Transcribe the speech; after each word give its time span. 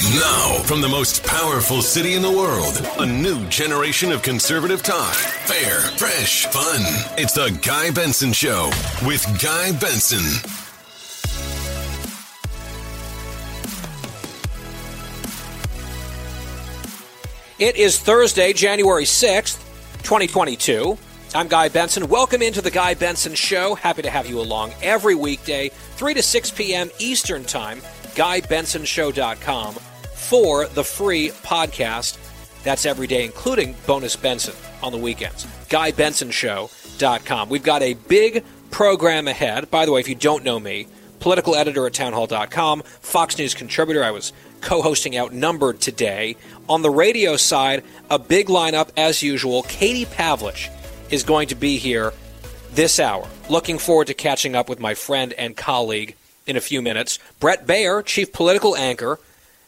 Now, 0.00 0.62
from 0.64 0.80
the 0.80 0.88
most 0.88 1.22
powerful 1.24 1.82
city 1.82 2.14
in 2.14 2.22
the 2.22 2.30
world, 2.30 2.80
a 3.00 3.04
new 3.04 3.46
generation 3.48 4.10
of 4.12 4.22
conservative 4.22 4.82
talk. 4.82 5.12
Fair, 5.14 5.78
fresh, 5.98 6.46
fun. 6.46 6.80
It's 7.18 7.34
the 7.34 7.50
Guy 7.62 7.90
Benson 7.90 8.32
Show 8.32 8.70
with 9.04 9.22
Guy 9.42 9.72
Benson. 9.78 10.24
It 17.58 17.76
is 17.76 17.98
Thursday, 17.98 18.54
January 18.54 19.04
6th, 19.04 19.58
2022. 19.98 20.96
I'm 21.34 21.46
Guy 21.46 21.68
Benson. 21.68 22.08
Welcome 22.08 22.40
into 22.40 22.62
the 22.62 22.70
Guy 22.70 22.94
Benson 22.94 23.34
Show. 23.34 23.74
Happy 23.74 24.00
to 24.00 24.08
have 24.08 24.26
you 24.26 24.40
along 24.40 24.72
every 24.82 25.14
weekday, 25.14 25.68
3 25.68 26.14
to 26.14 26.22
6 26.22 26.50
p.m. 26.52 26.90
Eastern 26.98 27.44
Time, 27.44 27.80
GuyBensonShow.com 28.14 29.76
for 30.30 30.66
the 30.66 30.84
free 30.84 31.30
podcast. 31.30 32.16
That's 32.62 32.86
every 32.86 33.08
day, 33.08 33.24
including 33.24 33.74
Bonus 33.84 34.14
Benson 34.14 34.54
on 34.80 34.92
the 34.92 34.98
weekends. 34.98 35.44
GuyBensonShow.com. 35.68 37.48
We've 37.48 37.64
got 37.64 37.82
a 37.82 37.94
big 37.94 38.44
program 38.70 39.26
ahead. 39.26 39.72
By 39.72 39.86
the 39.86 39.90
way, 39.90 39.98
if 39.98 40.08
you 40.08 40.14
don't 40.14 40.44
know 40.44 40.60
me, 40.60 40.86
political 41.18 41.56
editor 41.56 41.84
at 41.84 41.94
townhall.com, 41.94 42.82
Fox 42.82 43.38
News 43.38 43.54
contributor. 43.54 44.04
I 44.04 44.12
was 44.12 44.32
co 44.60 44.82
hosting 44.82 45.18
Outnumbered 45.18 45.80
today. 45.80 46.36
On 46.68 46.82
the 46.82 46.90
radio 46.90 47.36
side, 47.36 47.82
a 48.08 48.20
big 48.20 48.46
lineup 48.46 48.90
as 48.96 49.24
usual. 49.24 49.64
Katie 49.64 50.06
Pavlich 50.06 50.70
is 51.10 51.24
going 51.24 51.48
to 51.48 51.56
be 51.56 51.76
here 51.76 52.12
this 52.70 53.00
hour. 53.00 53.26
Looking 53.48 53.78
forward 53.78 54.06
to 54.06 54.14
catching 54.14 54.54
up 54.54 54.68
with 54.68 54.78
my 54.78 54.94
friend 54.94 55.32
and 55.32 55.56
colleague 55.56 56.14
in 56.46 56.56
a 56.56 56.60
few 56.60 56.82
minutes. 56.82 57.18
Bret 57.40 57.66
Baier, 57.66 58.04
chief 58.04 58.32
political 58.32 58.76
anchor 58.76 59.18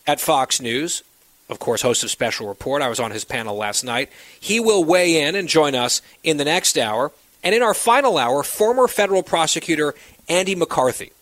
at 0.06 0.20
Fox 0.20 0.60
News, 0.60 1.02
of 1.48 1.58
course, 1.58 1.82
host 1.82 2.02
of 2.02 2.10
Special 2.10 2.48
Report. 2.48 2.82
I 2.82 2.88
was 2.88 3.00
on 3.00 3.10
his 3.10 3.24
panel 3.24 3.56
last 3.56 3.84
night. 3.84 4.10
He 4.38 4.58
will 4.58 4.84
weigh 4.84 5.22
in 5.22 5.34
and 5.34 5.48
join 5.48 5.74
us 5.74 6.02
in 6.22 6.36
the 6.36 6.44
next 6.44 6.78
hour. 6.78 7.12
And 7.44 7.54
in 7.54 7.62
our 7.62 7.74
final 7.74 8.18
hour, 8.18 8.42
former 8.42 8.88
federal 8.88 9.22
prosecutor 9.22 9.94
Andy 10.28 10.54
McCarthy 10.54 11.12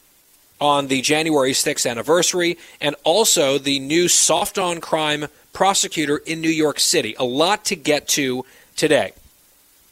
on 0.60 0.88
the 0.88 1.00
January 1.00 1.52
6th 1.52 1.90
anniversary, 1.90 2.58
and 2.82 2.94
also 3.02 3.56
the 3.56 3.78
new 3.80 4.08
soft 4.08 4.58
on 4.58 4.78
crime 4.80 5.26
prosecutor 5.54 6.18
in 6.18 6.40
New 6.42 6.50
York 6.50 6.78
City. 6.78 7.16
A 7.18 7.24
lot 7.24 7.64
to 7.66 7.76
get 7.76 8.06
to 8.08 8.44
today. 8.76 9.12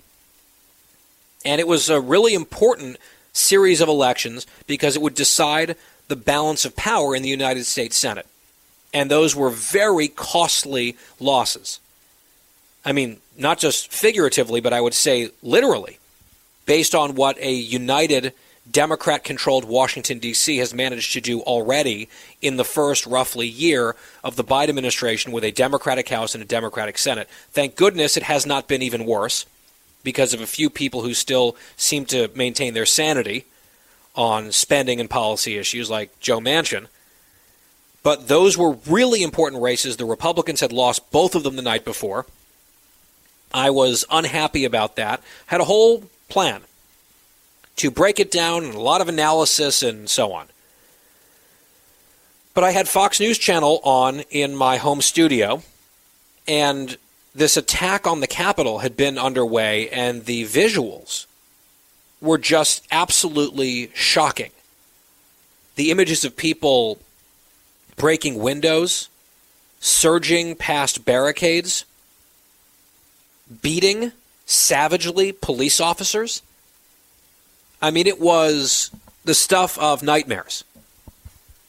And 1.45 1.61
it 1.61 1.67
was 1.67 1.87
a 1.87 2.01
really 2.01 2.33
important 2.33 2.97
series 3.37 3.81
of 3.81 3.89
elections 3.89 4.45
because 4.65 4.95
it 4.95 5.01
would 5.01 5.15
decide 5.15 5.75
the 6.07 6.15
balance 6.15 6.65
of 6.65 6.75
power 6.75 7.15
in 7.15 7.23
the 7.23 7.29
United 7.29 7.65
States 7.65 7.97
Senate. 7.97 8.25
And 8.93 9.11
those 9.11 9.35
were 9.35 9.49
very 9.49 10.07
costly 10.07 10.97
losses. 11.19 11.79
I 12.85 12.93
mean, 12.93 13.17
not 13.37 13.59
just 13.59 13.91
figuratively, 13.91 14.61
but 14.61 14.73
I 14.73 14.81
would 14.81 14.93
say 14.93 15.31
literally, 15.43 15.99
based 16.65 16.95
on 16.95 17.15
what 17.15 17.37
a 17.39 17.51
united 17.51 18.33
Democrat 18.69 19.23
controlled 19.23 19.65
Washington, 19.65 20.19
D.C. 20.19 20.57
has 20.57 20.73
managed 20.73 21.13
to 21.13 21.21
do 21.21 21.41
already 21.41 22.09
in 22.41 22.57
the 22.57 22.65
first 22.65 23.05
roughly 23.05 23.47
year 23.47 23.95
of 24.23 24.35
the 24.35 24.43
Biden 24.43 24.69
administration 24.69 25.31
with 25.31 25.43
a 25.43 25.51
Democratic 25.51 26.09
House 26.09 26.33
and 26.33 26.43
a 26.43 26.47
Democratic 26.47 26.97
Senate. 26.97 27.29
Thank 27.51 27.75
goodness 27.75 28.17
it 28.17 28.23
has 28.23 28.45
not 28.45 28.67
been 28.67 28.81
even 28.81 29.05
worse 29.05 29.45
because 30.07 30.33
of 30.33 30.39
a 30.39 30.47
few 30.47 30.69
people 30.69 31.01
who 31.01 31.13
still 31.13 31.57
seem 31.75 32.05
to 32.05 32.31
maintain 32.33 32.73
their 32.73 32.85
sanity 32.85 33.43
on 34.15 34.53
spending 34.53 35.01
and 35.01 35.09
policy 35.09 35.57
issues 35.57 35.89
like 35.89 36.17
Joe 36.21 36.39
Manchin. 36.39 36.87
But 38.03 38.29
those 38.29 38.57
were 38.57 38.77
really 38.87 39.21
important 39.21 39.61
races. 39.61 39.97
The 39.97 40.05
Republicans 40.05 40.61
had 40.61 40.71
lost 40.71 41.11
both 41.11 41.35
of 41.35 41.43
them 41.43 41.57
the 41.57 41.61
night 41.61 41.83
before. 41.83 42.25
I 43.53 43.69
was 43.69 44.05
unhappy 44.09 44.63
about 44.63 44.95
that. 44.95 45.21
Had 45.47 45.59
a 45.59 45.65
whole 45.65 46.03
plan 46.29 46.61
to 47.75 47.91
break 47.91 48.17
it 48.17 48.31
down 48.31 48.63
and 48.63 48.75
a 48.75 48.79
lot 48.79 49.01
of 49.01 49.09
analysis 49.09 49.83
and 49.83 50.09
so 50.09 50.31
on. 50.31 50.47
But 52.53 52.63
I 52.63 52.71
had 52.71 52.87
Fox 52.87 53.19
News 53.19 53.37
Channel 53.37 53.81
on 53.83 54.21
in 54.31 54.55
my 54.55 54.77
home 54.77 55.01
studio, 55.01 55.63
and 56.47 56.97
this 57.37 57.55
attack 57.55 58.07
on 58.07 58.19
the 58.19 58.27
Capitol 58.27 58.79
had 58.79 58.97
been 58.97 59.19
underway, 59.19 59.89
and 59.89 60.25
the 60.25 60.45
visuals 60.45 61.27
were 62.19 62.39
just 62.39 62.85
absolutely 62.91 63.91
shocking. 63.93 64.49
The 65.75 65.91
images 65.91 66.25
of 66.25 66.35
people 66.35 66.97
breaking 67.95 68.39
windows, 68.39 69.07
surging 69.79 70.55
past 70.55 71.05
barricades, 71.05 71.85
beating 73.61 74.13
savagely 74.47 75.31
police 75.31 75.79
officers. 75.79 76.41
I 77.79 77.91
mean, 77.91 78.07
it 78.07 78.19
was 78.19 78.89
the 79.25 79.35
stuff 79.35 79.77
of 79.77 80.01
nightmares. 80.01 80.63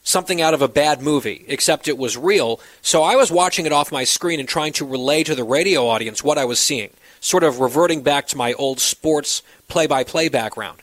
Something 0.09 0.41
out 0.41 0.55
of 0.55 0.63
a 0.63 0.69
bad 0.69 1.03
movie, 1.03 1.45
except 1.49 1.87
it 1.87 1.99
was 1.99 2.17
real. 2.17 2.61
So 2.81 3.03
I 3.03 3.15
was 3.15 3.31
watching 3.31 3.67
it 3.67 3.73
off 3.73 3.93
my 3.93 4.05
screen 4.05 4.41
and 4.41 4.49
trying 4.49 4.73
to 4.73 4.87
relay 4.87 5.23
to 5.23 5.35
the 5.35 5.45
radio 5.45 5.87
audience 5.87 6.25
what 6.25 6.39
I 6.39 6.47
was 6.47 6.59
seeing, 6.59 6.89
sort 7.21 7.45
of 7.45 7.61
reverting 7.61 8.03
back 8.03 8.27
to 8.29 8.37
my 8.39 8.55
old 8.55 8.81
sports 8.81 9.43
play 9.69 9.87
by 9.87 10.05
play 10.05 10.31
background. 10.31 10.79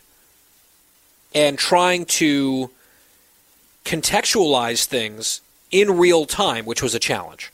And 1.33 1.57
trying 1.57 2.05
to 2.21 2.69
contextualize 3.83 4.85
things 4.85 5.41
in 5.71 5.97
real 5.97 6.25
time, 6.25 6.65
which 6.65 6.83
was 6.83 6.93
a 6.93 6.99
challenge. 6.99 7.51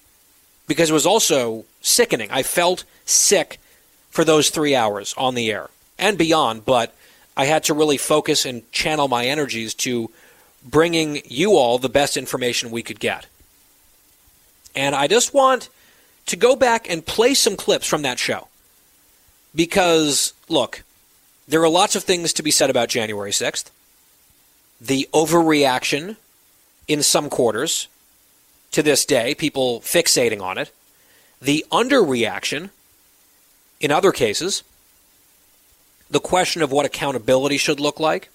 Because 0.67 0.89
it 0.89 0.93
was 0.93 1.05
also 1.05 1.63
sickening. 1.79 2.29
I 2.31 2.43
felt 2.43 2.83
sick 3.05 3.61
for 4.09 4.25
those 4.25 4.49
three 4.49 4.75
hours 4.75 5.15
on 5.17 5.35
the 5.35 5.49
air 5.49 5.69
and 5.97 6.17
beyond, 6.17 6.65
but 6.65 6.93
I 7.37 7.45
had 7.45 7.63
to 7.63 7.73
really 7.73 7.95
focus 7.95 8.45
and 8.45 8.69
channel 8.73 9.07
my 9.07 9.25
energies 9.25 9.73
to 9.75 10.11
bringing 10.63 11.21
you 11.25 11.55
all 11.55 11.77
the 11.77 11.89
best 11.89 12.17
information 12.17 12.71
we 12.71 12.83
could 12.83 12.99
get. 12.99 13.25
And 14.75 14.95
I 14.95 15.07
just 15.07 15.33
want 15.33 15.69
to 16.27 16.35
go 16.35 16.55
back 16.55 16.89
and 16.89 17.05
play 17.05 17.33
some 17.33 17.55
clips 17.55 17.87
from 17.87 18.03
that 18.03 18.19
show. 18.19 18.47
Because, 19.53 20.33
look, 20.47 20.83
there 21.47 21.61
are 21.61 21.69
lots 21.69 21.95
of 21.95 22.03
things 22.03 22.31
to 22.33 22.43
be 22.43 22.51
said 22.51 22.69
about 22.69 22.89
January 22.89 23.31
6th. 23.31 23.69
The 24.79 25.09
overreaction 25.13 26.15
in 26.87 27.03
some 27.03 27.29
quarters 27.29 27.87
to 28.71 28.81
this 28.81 29.05
day, 29.05 29.35
people 29.35 29.81
fixating 29.81 30.41
on 30.41 30.57
it. 30.57 30.71
The 31.41 31.65
underreaction 31.71 32.69
in 33.81 33.91
other 33.91 34.11
cases, 34.11 34.63
the 36.09 36.19
question 36.19 36.61
of 36.61 36.71
what 36.71 36.85
accountability 36.85 37.57
should 37.57 37.79
look 37.79 37.99
like, 37.99 38.29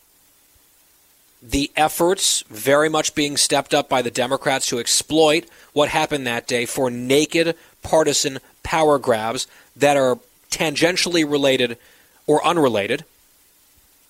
the 1.49 1.71
efforts 1.77 2.43
very 2.49 2.89
much 2.89 3.15
being 3.15 3.37
stepped 3.37 3.73
up 3.73 3.89
by 3.89 4.03
the 4.03 4.11
Democrats 4.11 4.67
to 4.67 4.81
exploit 4.81 5.47
what 5.73 5.89
happened 5.89 6.27
that 6.27 6.49
day 6.49 6.67
for 6.67 6.91
naked 6.91 7.57
partisan 7.83 8.39
power 8.65 8.99
grabs 8.99 9.47
that 9.77 9.97
are 9.97 10.19
tangentially 10.51 11.29
related 11.29 11.79
or 12.27 12.45
unrelated. 12.45 13.05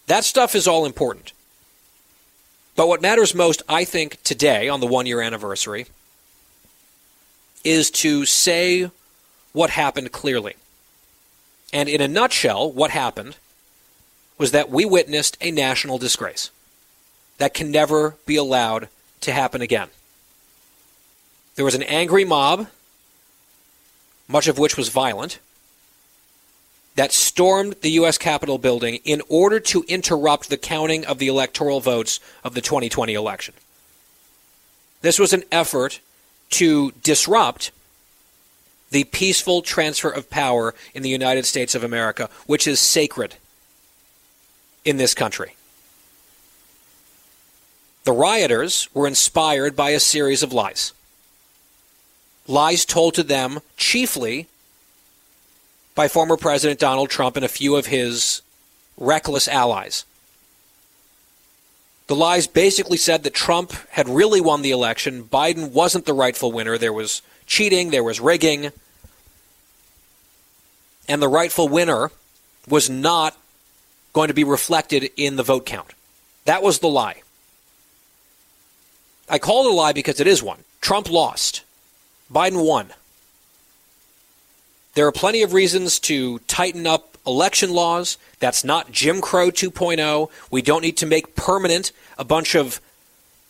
That 0.06 0.24
stuff 0.24 0.54
is 0.54 0.66
all 0.66 0.86
important. 0.86 1.32
But 2.74 2.88
what 2.88 3.02
matters 3.02 3.34
most, 3.34 3.62
I 3.68 3.84
think, 3.84 4.22
today 4.22 4.68
on 4.68 4.80
the 4.80 4.86
one 4.86 5.06
year 5.06 5.20
anniversary 5.20 5.86
is 7.64 7.90
to 7.90 8.24
say 8.24 8.90
what 9.52 9.70
happened 9.70 10.12
clearly. 10.12 10.54
And 11.72 11.88
in 11.88 12.00
a 12.00 12.08
nutshell, 12.08 12.70
what 12.70 12.92
happened 12.92 13.36
was 14.38 14.52
that 14.52 14.70
we 14.70 14.84
witnessed 14.84 15.36
a 15.40 15.50
national 15.50 15.98
disgrace 15.98 16.50
that 17.38 17.54
can 17.54 17.70
never 17.70 18.16
be 18.26 18.36
allowed 18.36 18.88
to 19.20 19.32
happen 19.32 19.60
again. 19.62 19.88
There 21.56 21.64
was 21.64 21.74
an 21.74 21.82
angry 21.82 22.24
mob, 22.24 22.68
much 24.28 24.46
of 24.46 24.58
which 24.58 24.76
was 24.76 24.88
violent, 24.88 25.38
that 26.96 27.12
stormed 27.12 27.76
the 27.82 27.90
U.S. 27.90 28.18
Capitol 28.18 28.58
building 28.58 29.00
in 29.04 29.22
order 29.28 29.60
to 29.60 29.84
interrupt 29.86 30.48
the 30.48 30.56
counting 30.56 31.04
of 31.04 31.18
the 31.18 31.28
electoral 31.28 31.80
votes 31.80 32.20
of 32.42 32.54
the 32.54 32.60
2020 32.60 33.14
election. 33.14 33.54
This 35.02 35.18
was 35.18 35.32
an 35.32 35.44
effort 35.52 36.00
to 36.50 36.92
disrupt 37.02 37.70
the 38.90 39.04
peaceful 39.04 39.62
transfer 39.62 40.08
of 40.08 40.30
power 40.30 40.74
in 40.94 41.02
the 41.02 41.08
United 41.08 41.44
States 41.44 41.74
of 41.74 41.84
America, 41.84 42.30
which 42.46 42.66
is 42.66 42.80
sacred 42.80 43.34
in 44.84 44.96
this 44.96 45.12
country. 45.12 45.55
The 48.06 48.12
rioters 48.12 48.88
were 48.94 49.08
inspired 49.08 49.74
by 49.74 49.90
a 49.90 49.98
series 49.98 50.44
of 50.44 50.52
lies. 50.52 50.92
Lies 52.46 52.84
told 52.84 53.14
to 53.14 53.24
them 53.24 53.58
chiefly 53.76 54.46
by 55.96 56.06
former 56.06 56.36
President 56.36 56.78
Donald 56.78 57.10
Trump 57.10 57.34
and 57.34 57.44
a 57.44 57.48
few 57.48 57.74
of 57.74 57.86
his 57.86 58.42
reckless 58.96 59.48
allies. 59.48 60.04
The 62.06 62.14
lies 62.14 62.46
basically 62.46 62.96
said 62.96 63.24
that 63.24 63.34
Trump 63.34 63.72
had 63.90 64.08
really 64.08 64.40
won 64.40 64.62
the 64.62 64.70
election. 64.70 65.24
Biden 65.24 65.72
wasn't 65.72 66.06
the 66.06 66.14
rightful 66.14 66.52
winner. 66.52 66.78
There 66.78 66.92
was 66.92 67.22
cheating, 67.44 67.90
there 67.90 68.04
was 68.04 68.20
rigging. 68.20 68.70
And 71.08 71.20
the 71.20 71.26
rightful 71.26 71.68
winner 71.68 72.12
was 72.68 72.88
not 72.88 73.36
going 74.12 74.28
to 74.28 74.34
be 74.34 74.44
reflected 74.44 75.10
in 75.16 75.34
the 75.34 75.42
vote 75.42 75.66
count. 75.66 75.92
That 76.44 76.62
was 76.62 76.78
the 76.78 76.86
lie. 76.86 77.22
I 79.28 79.38
call 79.38 79.66
it 79.66 79.72
a 79.72 79.74
lie 79.74 79.92
because 79.92 80.20
it 80.20 80.26
is 80.26 80.42
one. 80.42 80.64
Trump 80.80 81.10
lost. 81.10 81.62
Biden 82.32 82.64
won. 82.64 82.92
There 84.94 85.06
are 85.06 85.12
plenty 85.12 85.42
of 85.42 85.52
reasons 85.52 85.98
to 86.00 86.38
tighten 86.40 86.86
up 86.86 87.18
election 87.26 87.70
laws. 87.70 88.18
That's 88.38 88.64
not 88.64 88.92
Jim 88.92 89.20
Crow 89.20 89.50
2.0. 89.50 90.30
We 90.50 90.62
don't 90.62 90.82
need 90.82 90.96
to 90.98 91.06
make 91.06 91.34
permanent 91.34 91.92
a 92.18 92.24
bunch 92.24 92.54
of 92.54 92.80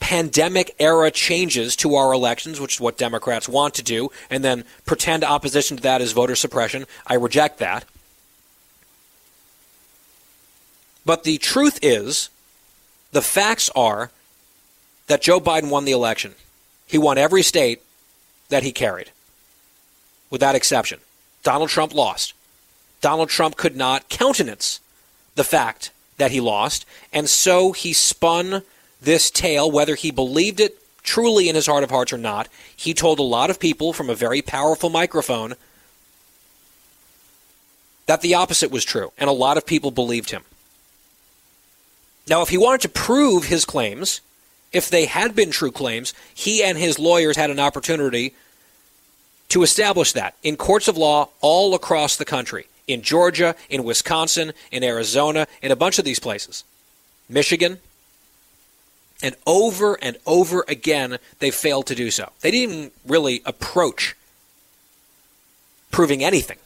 pandemic 0.00 0.74
era 0.78 1.10
changes 1.10 1.76
to 1.76 1.94
our 1.94 2.12
elections, 2.12 2.60
which 2.60 2.74
is 2.74 2.80
what 2.80 2.98
Democrats 2.98 3.48
want 3.48 3.74
to 3.74 3.82
do, 3.82 4.10
and 4.30 4.42
then 4.44 4.64
pretend 4.84 5.24
opposition 5.24 5.76
to 5.76 5.82
that 5.84 6.00
is 6.00 6.12
voter 6.12 6.36
suppression. 6.36 6.86
I 7.06 7.14
reject 7.14 7.58
that. 7.58 7.84
But 11.04 11.24
the 11.24 11.38
truth 11.38 11.78
is, 11.82 12.28
the 13.12 13.22
facts 13.22 13.70
are 13.76 14.10
that 15.06 15.22
Joe 15.22 15.40
Biden 15.40 15.70
won 15.70 15.84
the 15.84 15.92
election. 15.92 16.34
He 16.86 16.98
won 16.98 17.18
every 17.18 17.42
state 17.42 17.82
that 18.48 18.62
he 18.62 18.72
carried, 18.72 19.10
without 20.30 20.54
exception. 20.54 21.00
Donald 21.42 21.70
Trump 21.70 21.94
lost. 21.94 22.34
Donald 23.00 23.28
Trump 23.28 23.56
could 23.56 23.76
not 23.76 24.08
countenance 24.08 24.80
the 25.34 25.44
fact 25.44 25.90
that 26.16 26.30
he 26.30 26.40
lost, 26.40 26.86
and 27.12 27.28
so 27.28 27.72
he 27.72 27.92
spun 27.92 28.62
this 29.00 29.30
tale, 29.30 29.70
whether 29.70 29.94
he 29.94 30.10
believed 30.10 30.60
it 30.60 30.78
truly 31.02 31.48
in 31.48 31.54
his 31.54 31.66
heart 31.66 31.84
of 31.84 31.90
hearts 31.90 32.12
or 32.12 32.18
not. 32.18 32.48
He 32.74 32.94
told 32.94 33.18
a 33.18 33.22
lot 33.22 33.50
of 33.50 33.60
people 33.60 33.92
from 33.92 34.10
a 34.10 34.14
very 34.14 34.42
powerful 34.42 34.90
microphone 34.90 35.54
that 38.06 38.20
the 38.20 38.34
opposite 38.34 38.70
was 38.70 38.84
true, 38.84 39.12
and 39.18 39.28
a 39.28 39.32
lot 39.32 39.56
of 39.56 39.66
people 39.66 39.90
believed 39.90 40.30
him. 40.30 40.42
Now, 42.28 42.42
if 42.42 42.48
he 42.48 42.58
wanted 42.58 42.80
to 42.82 42.88
prove 42.88 43.44
his 43.44 43.64
claims, 43.64 44.20
if 44.72 44.90
they 44.90 45.06
had 45.06 45.34
been 45.34 45.50
true 45.50 45.70
claims, 45.70 46.12
he 46.34 46.62
and 46.62 46.76
his 46.76 46.98
lawyers 46.98 47.36
had 47.36 47.50
an 47.50 47.60
opportunity 47.60 48.34
to 49.48 49.62
establish 49.62 50.12
that 50.12 50.34
in 50.42 50.56
courts 50.56 50.88
of 50.88 50.96
law 50.96 51.28
all 51.40 51.74
across 51.74 52.16
the 52.16 52.24
country 52.24 52.66
in 52.86 53.02
Georgia, 53.02 53.54
in 53.68 53.84
Wisconsin, 53.84 54.52
in 54.70 54.84
Arizona, 54.84 55.46
in 55.62 55.72
a 55.72 55.76
bunch 55.76 55.98
of 55.98 56.04
these 56.04 56.20
places, 56.20 56.64
Michigan. 57.28 57.78
And 59.22 59.34
over 59.46 59.98
and 60.02 60.18
over 60.26 60.64
again, 60.68 61.18
they 61.38 61.50
failed 61.50 61.86
to 61.86 61.94
do 61.94 62.10
so. 62.10 62.30
They 62.42 62.50
didn't 62.50 62.92
really 63.06 63.40
approach 63.46 64.14
proving 65.90 66.22
anything. 66.22 66.58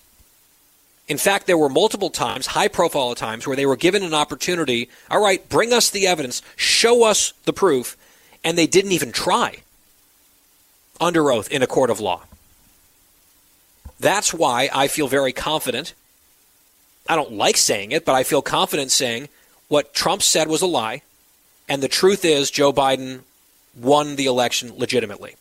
In 1.08 1.18
fact, 1.18 1.46
there 1.46 1.58
were 1.58 1.68
multiple 1.68 2.10
times, 2.10 2.46
high 2.46 2.68
profile 2.68 3.14
times, 3.14 3.46
where 3.46 3.56
they 3.56 3.66
were 3.66 3.76
given 3.76 4.02
an 4.02 4.14
opportunity 4.14 4.88
all 5.10 5.22
right, 5.22 5.46
bring 5.48 5.72
us 5.72 5.90
the 5.90 6.06
evidence, 6.06 6.42
show 6.56 7.04
us 7.04 7.32
the 7.44 7.52
proof, 7.52 7.96
and 8.44 8.56
they 8.56 8.66
didn't 8.66 8.92
even 8.92 9.12
try 9.12 9.58
under 11.00 11.30
oath 11.32 11.50
in 11.50 11.62
a 11.62 11.66
court 11.66 11.90
of 11.90 12.00
law. 12.00 12.22
That's 13.98 14.32
why 14.32 14.70
I 14.72 14.88
feel 14.88 15.08
very 15.08 15.32
confident. 15.32 15.94
I 17.08 17.16
don't 17.16 17.32
like 17.32 17.56
saying 17.56 17.92
it, 17.92 18.04
but 18.04 18.14
I 18.14 18.22
feel 18.22 18.42
confident 18.42 18.90
saying 18.90 19.28
what 19.68 19.94
Trump 19.94 20.22
said 20.22 20.48
was 20.48 20.62
a 20.62 20.66
lie, 20.66 21.02
and 21.68 21.82
the 21.82 21.88
truth 21.88 22.24
is 22.24 22.50
Joe 22.50 22.72
Biden 22.72 23.20
won 23.76 24.16
the 24.16 24.26
election 24.26 24.72
legitimately. 24.76 25.36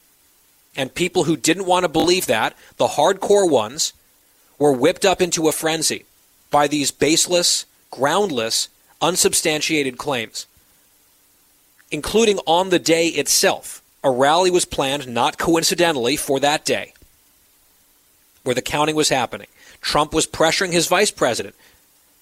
And 0.76 0.94
people 0.94 1.24
who 1.24 1.36
didn't 1.36 1.66
want 1.66 1.84
to 1.84 1.90
believe 1.90 2.28
that, 2.28 2.56
the 2.78 2.88
hardcore 2.88 3.50
ones, 3.50 3.94
were 4.60 4.74
whipped 4.74 5.06
up 5.06 5.22
into 5.22 5.48
a 5.48 5.54
frenzy 5.54 6.06
by 6.52 6.68
these 6.68 6.92
baseless, 6.92 7.66
groundless, 7.90 8.68
unsubstantiated 9.02 9.98
claims, 9.98 10.46
including 11.90 12.38
on 12.46 12.70
the 12.70 12.80
day 12.80 13.08
itself. 13.08 13.82
A 14.04 14.12
rally 14.12 14.52
was 14.52 14.66
planned, 14.66 15.08
not 15.08 15.38
coincidentally, 15.38 16.16
for 16.16 16.40
that 16.40 16.64
day, 16.64 16.94
where 18.44 18.56
the 18.56 18.62
counting 18.62 18.96
was 18.96 19.10
happening. 19.10 19.48
Trump 19.82 20.14
was 20.14 20.28
pressuring 20.28 20.72
his 20.72 20.88
vice 20.88 21.12
president 21.12 21.56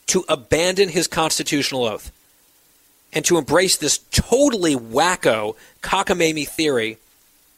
to 0.07 0.23
abandon 0.29 0.89
his 0.89 1.07
constitutional 1.07 1.83
oath 1.83 2.11
and 3.13 3.25
to 3.25 3.37
embrace 3.37 3.77
this 3.77 3.99
totally 4.11 4.75
wacko 4.75 5.55
cockamamie 5.81 6.47
theory 6.47 6.97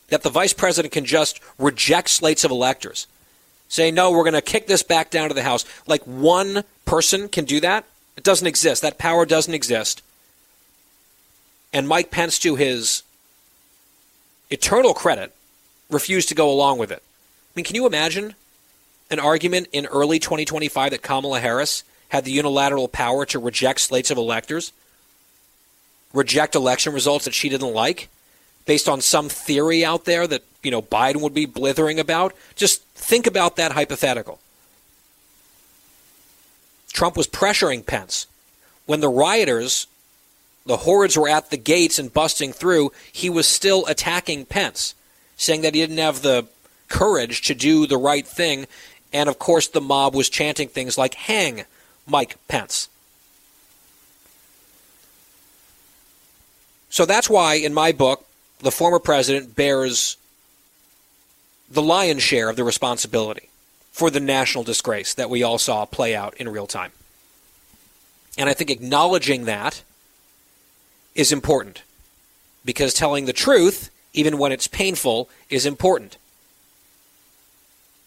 that 0.10 0.24
the 0.24 0.30
vice 0.30 0.54
president 0.54 0.92
can 0.92 1.06
just 1.06 1.40
reject 1.58 2.10
slates 2.10 2.44
of 2.44 2.52
electors 2.52 3.08
say, 3.70 3.92
no, 3.92 4.12
we're 4.12 4.24
going 4.24 4.34
to 4.34 4.42
kick 4.42 4.68
this 4.68 4.84
back 4.84 5.10
down 5.10 5.30
to 5.30 5.34
the 5.34 5.44
House. 5.44 5.64
Like 5.88 6.04
one 6.04 6.64
person 6.86 7.30
can 7.30 7.46
do 7.46 7.62
that? 7.62 7.86
It 8.18 8.24
doesn't 8.24 8.48
exist. 8.48 8.82
That 8.82 8.98
power 8.98 9.26
doesn't 9.26 9.54
exist. 9.54 10.02
And 11.72 11.88
Mike 11.88 12.12
Pence, 12.12 12.40
to 12.40 12.56
his 12.56 13.04
eternal 14.50 14.94
credit, 14.94 15.34
refused 15.90 16.28
to 16.30 16.36
go 16.36 16.52
along 16.52 16.80
with 16.80 16.92
it. 16.92 17.02
I 17.02 17.52
mean, 17.56 17.64
can 17.64 17.76
you 17.76 17.86
imagine 17.86 18.36
an 19.12 19.20
argument 19.20 19.68
in 19.72 19.86
early 19.86 20.20
2025 20.20 20.92
that 20.92 21.02
Kamala 21.02 21.40
Harris 21.40 21.84
had 22.10 22.26
the 22.26 22.32
unilateral 22.32 22.88
power 22.88 23.26
to 23.28 23.40
reject 23.40 23.80
slates 23.80 24.12
of 24.12 24.18
electors, 24.18 24.74
reject 26.12 26.56
election 26.56 26.92
results 26.92 27.26
that 27.26 27.34
she 27.34 27.50
didn't 27.50 27.74
like? 27.74 28.10
Based 28.70 28.88
on 28.88 29.02
some 29.02 29.30
theory 29.30 29.84
out 29.84 30.06
there 30.06 30.28
that, 30.28 30.44
you 30.62 30.70
know, 30.70 30.80
Biden 30.80 31.22
would 31.22 31.34
be 31.34 31.48
blithering 31.48 32.00
about. 32.00 32.36
Just 32.56 32.84
think 32.94 33.26
about 33.26 33.56
that 33.56 33.72
hypothetical. 33.72 34.38
Trump 36.94 37.18
was 37.18 37.26
pressuring 37.26 37.84
Pence. 37.84 38.28
When 38.86 39.00
the 39.00 39.10
rioters, 39.10 39.88
the 40.68 40.78
hordes 40.78 41.18
were 41.18 41.28
at 41.28 41.50
the 41.50 41.58
gates 41.58 41.98
and 41.98 42.14
busting 42.14 42.54
through, 42.54 42.92
he 43.12 43.28
was 43.28 43.48
still 43.48 43.88
attacking 43.88 44.46
Pence, 44.46 44.94
saying 45.36 45.62
that 45.62 45.74
he 45.74 45.82
didn't 45.82 45.98
have 45.98 46.22
the 46.22 46.46
courage 46.90 47.42
to 47.48 47.56
do 47.56 47.88
the 47.88 47.98
right 47.98 48.28
thing. 48.28 48.68
And 49.12 49.30
of 49.30 49.40
course, 49.40 49.68
the 49.68 49.82
mob 49.82 50.14
was 50.14 50.30
chanting 50.30 50.68
things 50.68 50.96
like, 50.96 51.16
hang 51.16 51.64
Mike 52.06 52.36
Pence. 52.48 52.88
So 56.92 57.08
that's 57.08 57.32
why, 57.32 57.56
in 57.56 57.74
my 57.74 57.92
book, 57.92 58.28
the 58.60 58.72
former 58.72 59.00
president 59.00 59.56
bears 59.56 60.18
the 61.70 61.82
lion's 61.82 62.24
share 62.24 62.50
of 62.50 62.56
the 62.56 62.64
responsibility 62.64 63.50
for 63.92 64.10
the 64.10 64.20
national 64.20 64.64
disgrace 64.64 65.14
that 65.14 65.30
we 65.30 65.44
all 65.44 65.58
saw 65.58 65.86
play 65.86 66.16
out 66.16 66.34
in 66.36 66.50
real 66.50 66.68
time. 66.68 66.92
And 68.38 68.50
I 68.50 68.54
think 68.54 68.70
acknowledging 68.70 69.46
that 69.46 69.84
is 71.16 71.32
important 71.32 71.84
because 72.64 72.94
telling 72.94 73.26
the 73.26 73.34
truth, 73.34 73.90
even 74.14 74.38
when 74.38 74.52
it's 74.52 74.68
painful, 74.68 75.30
is 75.50 75.66
important. 75.66 76.18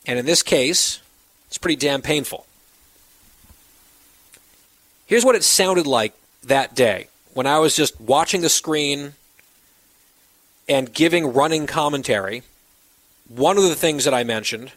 And 0.07 0.19
in 0.19 0.27
this 0.27 0.43
case, 0.43 1.01
it's 1.49 1.59
pretty 1.59 1.77
damn 1.77 2.03
painful. 2.03 2.47
Here's 5.07 5.25
what 5.25 5.35
it 5.35 5.45
sounded 5.45 5.87
like 5.87 6.15
that 6.43 6.75
day 6.75 7.09
when 7.35 7.47
I 7.47 7.59
was 7.59 7.77
just 7.77 8.01
watching 8.01 8.41
the 8.41 8.49
screen 8.49 9.15
and 10.69 10.93
giving 10.93 11.33
running 11.33 11.67
commentary. 11.67 12.43
One 13.29 13.57
of 13.57 13.65
the 13.65 13.75
things 13.75 14.05
that 14.05 14.15
I 14.15 14.25
mentioned 14.25 14.73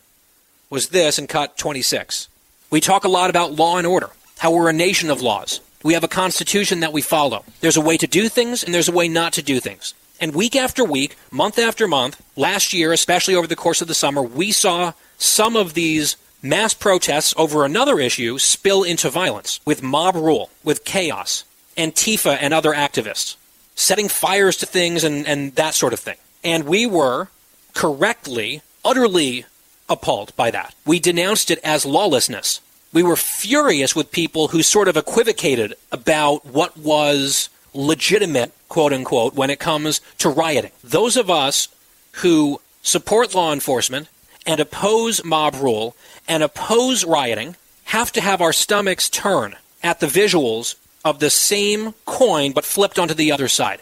was 0.70 0.90
this 0.90 1.20
in 1.20 1.28
cut 1.28 1.58
26. 1.58 2.28
We 2.70 2.82
talk 2.82 3.04
a 3.04 3.10
lot 3.10 3.30
about 3.30 3.54
law 3.54 3.78
and 3.78 3.88
order, 3.88 4.10
how 4.40 4.52
we're 4.52 4.70
a 4.70 4.74
nation 4.74 5.10
of 5.10 5.22
laws. 5.22 5.62
We 5.84 5.94
have 5.94 6.04
a 6.04 6.10
constitution 6.10 6.80
that 6.80 6.94
we 6.94 7.02
follow. 7.02 7.46
There's 7.62 7.78
a 7.78 7.82
way 7.82 7.98
to 7.98 8.08
do 8.08 8.28
things 8.28 8.64
and 8.64 8.74
there's 8.74 8.90
a 8.90 8.94
way 8.94 9.08
not 9.08 9.34
to 9.34 9.44
do 9.44 9.60
things. 9.60 9.94
And 10.20 10.34
week 10.34 10.56
after 10.56 10.84
week, 10.84 11.16
month 11.30 11.60
after 11.60 11.88
month, 11.88 12.22
last 12.36 12.74
year, 12.74 12.92
especially 12.94 13.36
over 13.36 13.48
the 13.48 13.56
course 13.56 13.82
of 13.82 13.88
the 13.88 13.94
summer, 13.94 14.24
we 14.24 14.52
saw 14.52 14.94
some 15.18 15.56
of 15.56 15.74
these 15.74 16.16
mass 16.42 16.74
protests 16.74 17.34
over 17.38 17.66
another 17.66 18.00
issue 18.00 18.38
spill 18.38 18.84
into 18.84 19.10
violence 19.10 19.60
with 19.66 19.84
mob 19.84 20.16
rule, 20.16 20.50
with 20.64 20.86
chaos, 20.86 21.44
Antifa 21.78 22.38
and 22.40 22.54
other 22.54 22.72
activists, 22.72 23.36
setting 23.76 24.08
fires 24.08 24.58
to 24.58 24.66
things 24.66 25.04
and, 25.04 25.28
and 25.28 25.56
that 25.56 25.74
sort 25.74 25.94
of 25.94 26.00
thing. 26.00 26.18
And 26.44 26.64
we 26.64 26.86
were 26.86 27.28
correctly, 27.74 28.62
utterly 28.84 29.46
appalled 29.90 30.36
by 30.36 30.52
that. 30.52 30.74
We 30.86 31.00
denounced 31.00 31.52
it 31.52 31.60
as 31.64 31.86
lawlessness. 31.86 32.62
We 32.94 33.04
were 33.04 33.18
furious 33.18 33.96
with 33.96 34.12
people 34.12 34.50
who 34.50 34.64
sort 34.64 34.88
of 34.88 34.98
equivocated 34.98 35.76
about 35.92 36.46
what 36.46 36.78
was 36.78 37.50
legitimate, 37.74 38.54
quote 38.70 38.94
unquote, 38.94 39.36
when 39.36 39.50
it 39.50 39.60
comes 39.60 40.00
to 40.20 40.30
rioting. 40.30 40.72
Those 40.84 41.18
of 41.18 41.30
us 41.30 41.68
who 42.14 42.62
support 42.82 43.36
law 43.36 43.52
enforcement 43.52 44.08
and 44.46 44.60
oppose 44.60 45.24
mob 45.24 45.56
rule 45.56 45.96
and 46.28 46.42
oppose 46.42 47.04
rioting 47.04 47.56
have 47.86 48.12
to 48.14 48.22
have 48.22 48.42
our 48.42 48.54
stomachs 48.54 49.10
turn 49.10 49.56
at 49.84 50.00
the 50.00 50.08
visuals 50.08 50.76
of 51.06 51.20
the 51.20 51.30
same 51.30 51.94
coin 52.06 52.52
but 52.52 52.66
flipped 52.66 52.98
onto 52.98 53.14
the 53.14 53.32
other 53.32 53.48
side. 53.48 53.80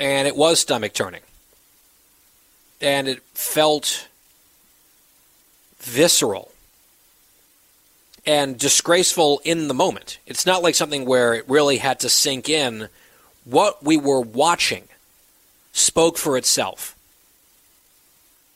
And 0.00 0.26
it 0.26 0.34
was 0.34 0.58
stomach 0.58 0.94
turning. 0.94 1.20
And 2.80 3.06
it 3.06 3.22
felt 3.34 4.08
visceral 5.78 6.50
and 8.24 8.58
disgraceful 8.58 9.40
in 9.44 9.68
the 9.68 9.74
moment. 9.74 10.18
It's 10.26 10.46
not 10.46 10.62
like 10.62 10.74
something 10.74 11.04
where 11.04 11.34
it 11.34 11.48
really 11.48 11.78
had 11.78 12.00
to 12.00 12.08
sink 12.08 12.48
in. 12.48 12.88
What 13.44 13.84
we 13.84 13.96
were 13.96 14.20
watching 14.20 14.84
spoke 15.72 16.18
for 16.18 16.36
itself. 16.36 16.96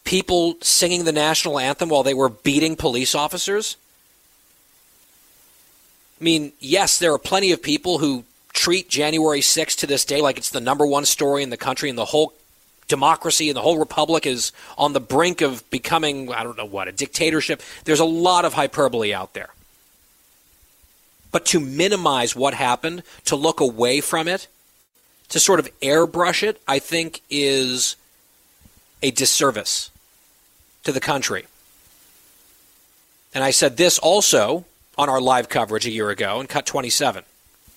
People 0.05 0.57
singing 0.61 1.05
the 1.05 1.13
national 1.13 1.59
anthem 1.59 1.89
while 1.89 2.03
they 2.03 2.15
were 2.15 2.31
beating 2.31 2.75
police 2.75 3.15
officers. 3.15 3.77
I 6.21 6.25
mean, 6.25 6.53
yes, 6.61 6.99
there 6.99 7.15
are 7.15 7.19
plenty 7.19 7.53
of 7.53 7.63
people 7.63 7.99
who 7.99 8.25
treat 8.53 8.89
January 8.91 9.41
6th 9.41 9.77
to 9.79 9.87
this 9.87 10.05
day 10.05 10.21
like 10.21 10.37
it's 10.37 10.51
the 10.51 10.61
number 10.61 10.85
one 10.87 11.07
story 11.07 11.43
in 11.43 11.51
the 11.51 11.57
country 11.57 11.89
and 11.89 11.99
the 11.99 12.05
whole 12.05 12.35
democracy 12.89 13.49
and 13.49 13.57
the 13.57 13.63
whole 13.63 13.79
republic 13.79 14.27
is 14.27 14.53
on 14.77 14.93
the 14.93 15.01
brink 15.01 15.41
of 15.41 15.69
becoming, 15.71 16.31
I 16.33 16.43
don't 16.43 16.59
know 16.59 16.67
what, 16.67 16.89
a 16.89 16.93
dictatorship. 16.93 17.63
There's 17.85 18.01
a 18.01 18.05
lot 18.05 18.45
of 18.45 18.53
hyperbole 18.53 19.15
out 19.15 19.33
there. 19.33 19.49
But 21.33 21.47
to 21.47 21.61
minimize 21.61 22.37
what 22.37 22.53
happened, 22.55 23.03
to 23.27 23.37
look 23.37 23.61
away 23.61 24.01
from 24.01 24.29
it, 24.29 24.49
to 25.29 25.39
sort 25.39 25.61
of 25.61 25.69
airbrush 25.81 26.43
it, 26.43 26.61
I 26.67 26.81
think 26.81 27.23
is 27.31 27.97
a 29.03 29.13
disservice 29.13 29.91
to 30.83 30.93
the 30.93 31.01
country. 31.01 31.47
And 33.33 33.45
I 33.45 33.53
said 33.53 33.77
this 33.77 33.99
also 33.99 34.65
on 35.01 35.09
our 35.09 35.21
live 35.21 35.49
coverage 35.49 35.87
a 35.87 35.91
year 35.91 36.11
ago 36.11 36.43
in 36.43 36.47
Cut 36.47 36.67
27. 36.67 37.25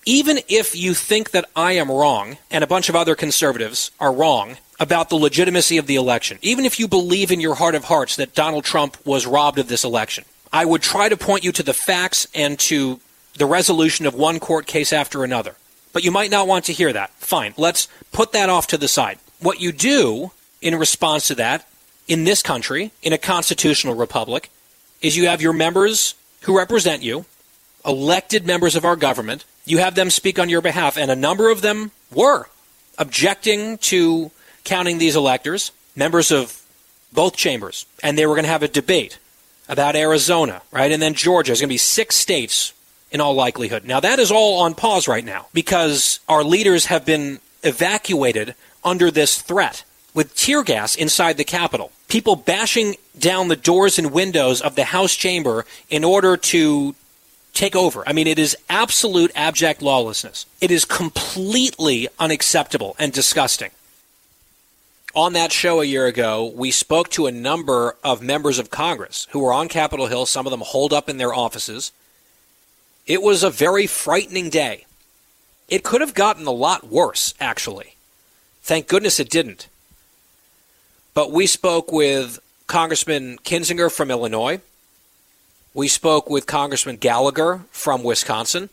Even 0.05 0.39
if 0.49 0.75
you 0.75 0.93
think 0.93 1.31
that 1.31 1.49
I 1.55 1.71
am 1.71 1.89
wrong 1.89 2.37
and 2.51 2.65
a 2.65 2.67
bunch 2.67 2.89
of 2.89 2.97
other 2.97 3.15
conservatives 3.15 3.91
are 3.97 4.11
wrong 4.11 4.57
about 4.77 5.07
the 5.07 5.15
legitimacy 5.15 5.77
of 5.77 5.87
the 5.87 5.95
election, 5.95 6.37
even 6.41 6.65
if 6.65 6.81
you 6.81 6.89
believe 6.89 7.31
in 7.31 7.39
your 7.39 7.55
heart 7.55 7.75
of 7.75 7.85
hearts 7.85 8.17
that 8.17 8.35
Donald 8.35 8.65
Trump 8.65 8.97
was 9.05 9.25
robbed 9.25 9.57
of 9.57 9.69
this 9.69 9.85
election, 9.85 10.25
I 10.51 10.65
would 10.65 10.81
try 10.81 11.07
to 11.07 11.15
point 11.15 11.45
you 11.45 11.53
to 11.53 11.63
the 11.63 11.73
facts 11.73 12.27
and 12.35 12.59
to 12.59 12.99
the 13.37 13.45
resolution 13.45 14.05
of 14.05 14.13
one 14.13 14.41
court 14.41 14.67
case 14.67 14.91
after 14.91 15.23
another. 15.23 15.55
But 15.93 16.03
you 16.03 16.11
might 16.11 16.29
not 16.29 16.45
want 16.45 16.65
to 16.65 16.73
hear 16.73 16.91
that. 16.91 17.11
Fine, 17.11 17.53
let's 17.55 17.87
put 18.11 18.33
that 18.33 18.49
off 18.49 18.67
to 18.67 18.77
the 18.77 18.89
side. 18.89 19.17
What 19.39 19.61
you 19.61 19.71
do 19.71 20.31
in 20.61 20.75
response 20.75 21.27
to 21.27 21.35
that 21.35 21.65
in 22.05 22.25
this 22.25 22.41
country, 22.41 22.91
in 23.01 23.13
a 23.13 23.17
constitutional 23.17 23.95
republic, 23.95 24.49
is 25.01 25.15
you 25.15 25.29
have 25.29 25.41
your 25.41 25.53
members 25.53 26.15
who 26.43 26.57
represent 26.57 27.03
you, 27.03 27.25
elected 27.85 28.45
members 28.45 28.75
of 28.75 28.85
our 28.85 28.95
government, 28.95 29.45
you 29.65 29.79
have 29.79 29.95
them 29.95 30.09
speak 30.09 30.39
on 30.39 30.49
your 30.49 30.61
behalf, 30.61 30.97
and 30.97 31.09
a 31.09 31.15
number 31.15 31.49
of 31.49 31.61
them 31.61 31.91
were 32.11 32.47
objecting 32.97 33.77
to 33.79 34.31
counting 34.63 34.97
these 34.97 35.15
electors, 35.15 35.71
members 35.95 36.31
of 36.31 36.61
both 37.11 37.35
chambers, 37.35 37.85
and 38.01 38.17
they 38.17 38.25
were 38.25 38.35
going 38.35 38.45
to 38.45 38.51
have 38.51 38.63
a 38.63 38.67
debate 38.67 39.19
about 39.69 39.95
Arizona, 39.95 40.61
right? 40.71 40.91
And 40.91 41.01
then 41.01 41.13
Georgia. 41.13 41.49
There's 41.49 41.61
going 41.61 41.69
to 41.69 41.73
be 41.73 41.77
six 41.77 42.15
states 42.15 42.73
in 43.11 43.21
all 43.21 43.33
likelihood. 43.33 43.85
Now, 43.85 43.99
that 43.99 44.19
is 44.19 44.31
all 44.31 44.61
on 44.61 44.73
pause 44.73 45.07
right 45.07 45.23
now 45.23 45.47
because 45.53 46.19
our 46.27 46.43
leaders 46.43 46.85
have 46.85 47.05
been 47.05 47.39
evacuated 47.61 48.55
under 48.83 49.11
this 49.11 49.41
threat 49.41 49.83
with 50.13 50.35
tear 50.35 50.63
gas 50.63 50.95
inside 50.95 51.37
the 51.37 51.43
Capitol. 51.43 51.91
People 52.07 52.35
bashing 52.35 52.95
down 53.17 53.47
the 53.47 53.55
doors 53.55 53.97
and 53.97 54.11
windows 54.11 54.61
of 54.61 54.75
the 54.75 54.85
House 54.85 55.15
chamber 55.15 55.65
in 55.89 56.03
order 56.03 56.37
to 56.37 56.95
take 57.53 57.75
over. 57.75 58.03
I 58.07 58.13
mean, 58.13 58.27
it 58.27 58.39
is 58.39 58.57
absolute 58.69 59.31
abject 59.35 59.81
lawlessness. 59.81 60.45
It 60.59 60.71
is 60.71 60.85
completely 60.85 62.07
unacceptable 62.19 62.95
and 62.99 63.13
disgusting. 63.13 63.71
On 65.15 65.33
that 65.33 65.51
show 65.51 65.79
a 65.79 65.85
year 65.85 66.07
ago, 66.07 66.51
we 66.55 66.71
spoke 66.71 67.09
to 67.09 67.27
a 67.27 67.31
number 67.31 67.95
of 68.03 68.23
members 68.23 68.57
of 68.57 68.71
Congress 68.71 69.27
who 69.29 69.39
were 69.39 69.53
on 69.53 69.67
Capitol 69.67 70.07
Hill, 70.07 70.25
some 70.25 70.47
of 70.47 70.51
them 70.51 70.61
holed 70.61 70.91
up 70.91 71.07
in 71.07 71.17
their 71.17 71.33
offices. 71.33 71.91
It 73.05 73.21
was 73.21 73.43
a 73.43 73.51
very 73.51 73.85
frightening 73.85 74.49
day. 74.49 74.85
It 75.69 75.83
could 75.83 76.01
have 76.01 76.15
gotten 76.15 76.47
a 76.47 76.51
lot 76.51 76.89
worse, 76.89 77.35
actually. 77.39 77.95
Thank 78.63 78.87
goodness 78.87 79.19
it 79.19 79.29
didn't. 79.29 79.67
But 81.13 81.31
we 81.31 81.45
spoke 81.45 81.91
with 81.91 82.39
Congressman 82.65 83.37
Kinzinger 83.39 83.91
from 83.91 84.09
Illinois. 84.09 84.61
We 85.73 85.87
spoke 85.87 86.29
with 86.29 86.47
Congressman 86.47 86.97
Gallagher 86.97 87.61
from 87.71 88.03
Wisconsin. 88.03 88.69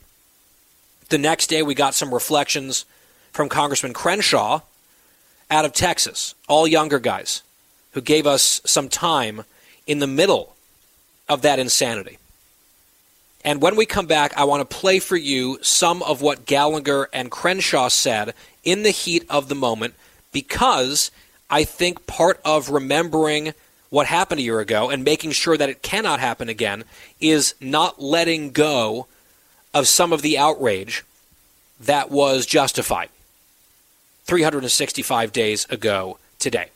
The 1.10 1.18
next 1.18 1.48
day, 1.48 1.62
we 1.62 1.74
got 1.74 1.94
some 1.94 2.14
reflections 2.14 2.84
from 3.32 3.48
Congressman 3.48 3.92
Crenshaw 3.92 4.60
out 5.50 5.64
of 5.64 5.72
Texas, 5.72 6.34
all 6.48 6.66
younger 6.66 6.98
guys 6.98 7.42
who 7.92 8.00
gave 8.00 8.26
us 8.26 8.60
some 8.64 8.88
time 8.88 9.44
in 9.86 9.98
the 9.98 10.06
middle 10.06 10.54
of 11.28 11.42
that 11.42 11.58
insanity. 11.58 12.18
And 13.44 13.60
when 13.60 13.76
we 13.76 13.86
come 13.86 14.06
back, 14.06 14.36
I 14.36 14.44
want 14.44 14.68
to 14.68 14.76
play 14.76 14.98
for 14.98 15.16
you 15.16 15.58
some 15.62 16.02
of 16.02 16.22
what 16.22 16.46
Gallagher 16.46 17.08
and 17.12 17.30
Crenshaw 17.30 17.88
said 17.88 18.34
in 18.64 18.82
the 18.82 18.90
heat 18.90 19.24
of 19.28 19.48
the 19.48 19.54
moment 19.54 19.94
because 20.32 21.10
I 21.50 21.64
think 21.64 22.06
part 22.06 22.40
of 22.44 22.70
remembering 22.70 23.52
what 23.90 24.06
happened 24.06 24.38
a 24.38 24.44
year 24.44 24.60
ago 24.60 24.88
and 24.88 25.04
making 25.04 25.32
sure 25.32 25.56
that 25.56 25.68
it 25.68 25.82
cannot 25.82 26.20
happen 26.20 26.48
again 26.48 26.84
is 27.20 27.54
not 27.60 28.00
letting 28.00 28.52
go 28.52 29.08
of 29.74 29.88
some 29.88 30.12
of 30.12 30.22
the 30.22 30.38
outrage 30.38 31.04
that 31.80 32.10
was 32.10 32.46
justified 32.46 33.08
365 34.24 35.32
days 35.32 35.66
ago 35.70 36.18
today. 36.38 36.68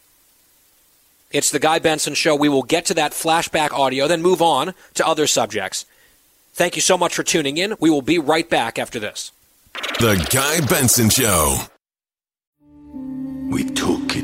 It's 1.30 1.50
the 1.50 1.58
Guy 1.58 1.78
Benson 1.78 2.14
Show. 2.14 2.34
We 2.34 2.48
will 2.48 2.62
get 2.62 2.86
to 2.86 2.94
that 2.94 3.12
flashback 3.12 3.72
audio, 3.72 4.06
then 4.06 4.22
move 4.22 4.42
on 4.42 4.74
to 4.94 5.06
other 5.06 5.26
subjects. 5.26 5.84
Thank 6.52 6.76
you 6.76 6.82
so 6.82 6.96
much 6.96 7.14
for 7.14 7.24
tuning 7.24 7.56
in. 7.58 7.74
We 7.80 7.90
will 7.90 8.02
be 8.02 8.18
right 8.18 8.48
back 8.48 8.78
after 8.78 9.00
this. 9.00 9.32
The 9.98 10.24
Guy 10.30 10.64
Benson 10.66 11.10
Show. 11.10 11.58
We 13.50 13.64
took 13.64 14.16
it 14.16 14.23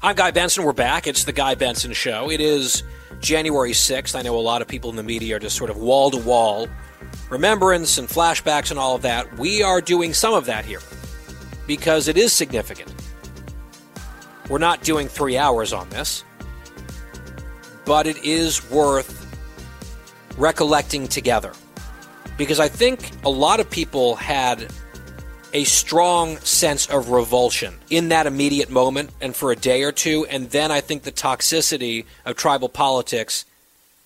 I'm 0.00 0.14
Guy 0.14 0.30
Benson. 0.30 0.62
We're 0.62 0.72
back. 0.72 1.08
It's 1.08 1.24
the 1.24 1.32
Guy 1.32 1.56
Benson 1.56 1.92
Show. 1.92 2.30
It 2.30 2.40
is 2.40 2.84
January 3.20 3.72
6th. 3.72 4.14
I 4.14 4.22
know 4.22 4.38
a 4.38 4.40
lot 4.40 4.62
of 4.62 4.68
people 4.68 4.90
in 4.90 4.96
the 4.96 5.02
media 5.02 5.34
are 5.34 5.38
just 5.40 5.56
sort 5.56 5.70
of 5.70 5.76
wall 5.76 6.12
to 6.12 6.18
wall 6.18 6.68
remembrance 7.30 7.98
and 7.98 8.06
flashbacks 8.08 8.70
and 8.70 8.78
all 8.78 8.94
of 8.94 9.02
that. 9.02 9.38
We 9.38 9.60
are 9.60 9.80
doing 9.80 10.14
some 10.14 10.34
of 10.34 10.46
that 10.46 10.64
here 10.64 10.78
because 11.66 12.06
it 12.06 12.16
is 12.16 12.32
significant. 12.32 12.94
We're 14.48 14.58
not 14.58 14.82
doing 14.82 15.08
three 15.08 15.36
hours 15.36 15.72
on 15.72 15.88
this, 15.90 16.22
but 17.84 18.06
it 18.06 18.24
is 18.24 18.70
worth 18.70 19.26
recollecting 20.38 21.08
together 21.08 21.52
because 22.36 22.60
I 22.60 22.68
think 22.68 23.10
a 23.24 23.30
lot 23.30 23.58
of 23.58 23.68
people 23.68 24.14
had 24.14 24.72
a 25.52 25.64
strong 25.64 26.36
sense 26.38 26.86
of 26.86 27.10
revulsion 27.10 27.74
in 27.90 28.08
that 28.08 28.26
immediate 28.26 28.70
moment 28.70 29.10
and 29.20 29.34
for 29.34 29.50
a 29.50 29.56
day 29.56 29.82
or 29.82 29.92
two. 29.92 30.26
And 30.26 30.50
then 30.50 30.70
I 30.70 30.80
think 30.80 31.02
the 31.02 31.12
toxicity 31.12 32.04
of 32.24 32.36
tribal 32.36 32.68
politics 32.68 33.44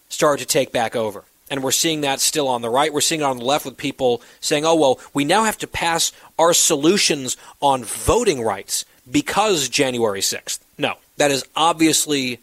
started 0.08 0.42
to 0.42 0.48
take 0.48 0.72
back 0.72 0.94
over. 0.94 1.24
And 1.50 1.62
we're 1.62 1.70
seeing 1.70 2.00
that 2.02 2.20
still 2.20 2.48
on 2.48 2.62
the 2.62 2.70
right. 2.70 2.92
We're 2.92 3.00
seeing 3.00 3.20
it 3.20 3.24
on 3.24 3.38
the 3.38 3.44
left 3.44 3.64
with 3.64 3.76
people 3.76 4.22
saying, 4.40 4.64
oh, 4.64 4.74
well, 4.74 5.00
we 5.12 5.24
now 5.24 5.44
have 5.44 5.58
to 5.58 5.66
pass 5.66 6.12
our 6.38 6.54
solutions 6.54 7.36
on 7.60 7.84
voting 7.84 8.42
rights 8.42 8.84
because 9.10 9.68
January 9.68 10.20
6th. 10.20 10.60
No, 10.78 10.94
that 11.18 11.30
is 11.30 11.44
obviously 11.54 12.38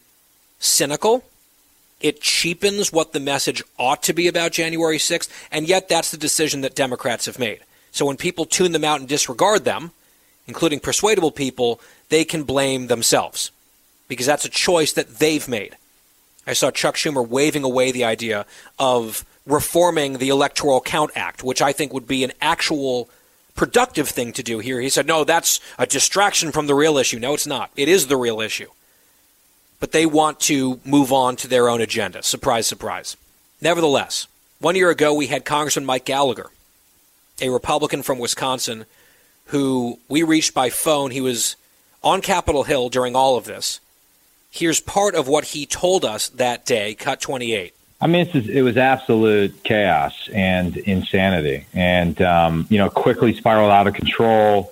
cynical. 0.60 1.24
It 2.01 2.22
cheapens 2.22 2.94
what 2.94 3.13
the 3.13 3.20
message 3.20 3.63
ought 3.77 4.03
to 4.03 4.13
be 4.13 4.27
about 4.27 4.51
January 4.51 4.98
6th. 4.98 5.29
And 5.51 5.68
yet, 5.68 5.89
that's 5.89 6.12
the 6.12 6.18
decision 6.18 6.62
that 6.62 6.75
Democrats 6.75 7.25
have 7.25 7.39
made. 7.39 7.60
So 7.91 8.05
when 8.05 8.17
people 8.17 8.46
tune 8.46 8.72
them 8.72 8.84
out 8.84 9.00
and 9.00 9.10
disregard 9.10 9.65
them, 9.65 9.91
including 10.48 10.79
persuadable 10.79 11.31
people, 11.31 11.79
they 12.10 12.25
can 12.25 12.43
blame 12.43 12.88
themselves 12.88 13.51
because 14.08 14.25
that's 14.25 14.46
a 14.46 14.50
choice 14.50 14.93
that 14.93 15.19
they've 15.19 15.48
made. 15.48 15.77
I 16.48 16.53
saw 16.53 16.72
Chuck 16.72 16.96
Schumer 16.96 17.27
waving 17.27 17.63
away 17.63 17.91
the 17.91 18.03
idea 18.03 18.46
of 18.79 19.24
reforming 19.46 20.17
the 20.17 20.29
Electoral 20.29 20.81
Count 20.81 21.12
Act, 21.15 21.43
which 21.43 21.62
I 21.62 21.72
think 21.72 21.93
would 21.93 22.08
be 22.08 22.24
an 22.24 22.31
actual 22.41 23.10
productive 23.55 24.10
thing 24.10 24.34
to 24.34 24.43
do 24.43 24.60
here. 24.60 24.79
He 24.79 24.89
said, 24.89 25.05
no, 25.05 25.24
that's 25.24 25.60
a 25.77 25.86
distraction 25.86 26.51
from 26.51 26.67
the 26.67 26.75
real 26.75 26.98
issue. 26.98 27.19
No, 27.19 27.34
it's 27.34 27.46
not. 27.46 27.72
It 27.75 27.88
is 27.89 28.08
the 28.08 28.17
real 28.17 28.41
issue. 28.41 28.69
But 29.79 29.91
they 29.91 30.05
want 30.05 30.39
to 30.41 30.79
move 30.84 31.13
on 31.13 31.36
to 31.38 31.48
their 31.48 31.69
own 31.69 31.81
agenda. 31.81 32.24
Surprise, 32.24 32.67
surprise. 32.67 33.15
Nevertheless, 33.62 34.27
one 34.60 34.75
year 34.75 34.89
ago, 34.89 35.13
we 35.13 35.27
had 35.27 35.46
Congressman 35.46 35.86
Mike 35.86 36.05
Gallagher 36.05 36.50
a 37.41 37.50
Republican 37.50 38.03
from 38.03 38.19
Wisconsin 38.19 38.86
who 39.50 40.00
we 40.08 40.24
reached 40.24 40.53
by 40.53 40.69
phone. 40.69 41.12
He 41.12 41.22
was 41.22 41.55
on 42.03 42.22
Capitol 42.22 42.63
Hill 42.63 42.89
during 42.89 43.15
all 43.15 43.38
of 43.38 43.46
this. 43.46 43.79
Here's 44.51 44.79
part 44.79 45.15
of 45.15 45.27
what 45.27 45.46
he 45.46 45.65
told 45.65 46.05
us 46.05 46.29
that 46.29 46.65
day, 46.65 46.96
cut 46.96 47.22
28. 47.22 47.74
I 48.01 48.08
mean, 48.08 48.27
it 48.34 48.62
was 48.62 48.77
absolute 48.77 49.63
chaos 49.63 50.29
and 50.34 50.77
insanity, 50.77 51.65
and 51.74 52.19
um, 52.22 52.65
you 52.69 52.77
know, 52.77 52.89
quickly 52.89 53.34
spiraled 53.34 53.72
out 53.72 53.88
of 53.88 53.93
control. 53.93 54.72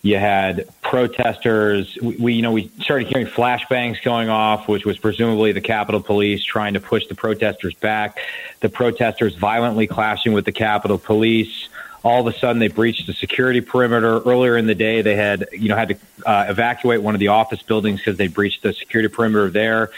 You 0.00 0.16
had 0.16 0.66
protesters. 0.80 1.96
We, 2.00 2.16
we, 2.16 2.32
you 2.34 2.42
know, 2.42 2.50
we 2.50 2.70
started 2.80 3.08
hearing 3.08 3.26
flashbangs 3.26 4.02
going 4.02 4.30
off, 4.30 4.68
which 4.68 4.86
was 4.86 4.96
presumably 4.96 5.52
the 5.52 5.60
Capitol 5.60 6.00
Police 6.00 6.42
trying 6.42 6.72
to 6.74 6.80
push 6.80 7.06
the 7.06 7.14
protesters 7.14 7.74
back. 7.74 8.18
The 8.60 8.70
protesters 8.70 9.36
violently 9.36 9.86
clashing 9.86 10.32
with 10.32 10.46
the 10.46 10.52
Capitol 10.52 10.98
Police 10.98 11.68
all 12.04 12.26
of 12.26 12.34
a 12.34 12.38
sudden 12.38 12.58
they 12.58 12.68
breached 12.68 13.06
the 13.06 13.12
security 13.12 13.60
perimeter. 13.60 14.20
Earlier 14.20 14.56
in 14.56 14.66
the 14.66 14.74
day, 14.74 15.02
they 15.02 15.16
had 15.16 15.48
you 15.52 15.68
know 15.68 15.76
had 15.76 15.88
to 15.88 15.96
uh, 16.26 16.46
evacuate 16.48 17.02
one 17.02 17.14
of 17.14 17.20
the 17.20 17.28
office 17.28 17.62
buildings 17.62 18.00
because 18.00 18.16
they 18.16 18.28
breached 18.28 18.62
the 18.62 18.72
security 18.72 19.08
perimeter 19.08 19.50
there. 19.50 19.90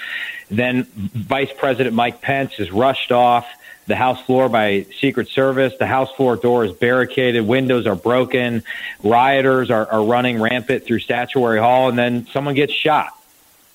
Then 0.50 0.84
Vice 0.84 1.52
President 1.56 1.94
Mike 1.94 2.20
Pence 2.20 2.58
is 2.58 2.70
rushed 2.70 3.12
off 3.12 3.46
the 3.86 3.96
House 3.96 4.20
floor 4.22 4.48
by 4.48 4.86
Secret 5.00 5.28
Service. 5.28 5.74
The 5.78 5.86
House 5.86 6.10
floor 6.12 6.36
door 6.36 6.64
is 6.64 6.72
barricaded. 6.72 7.46
Windows 7.46 7.86
are 7.86 7.96
broken. 7.96 8.62
Rioters 9.02 9.70
are, 9.70 9.86
are 9.90 10.04
running 10.04 10.40
rampant 10.40 10.84
through 10.84 11.00
Statuary 11.00 11.58
Hall, 11.58 11.88
and 11.88 11.98
then 11.98 12.26
someone 12.28 12.54
gets 12.54 12.72
shot. 12.72 13.10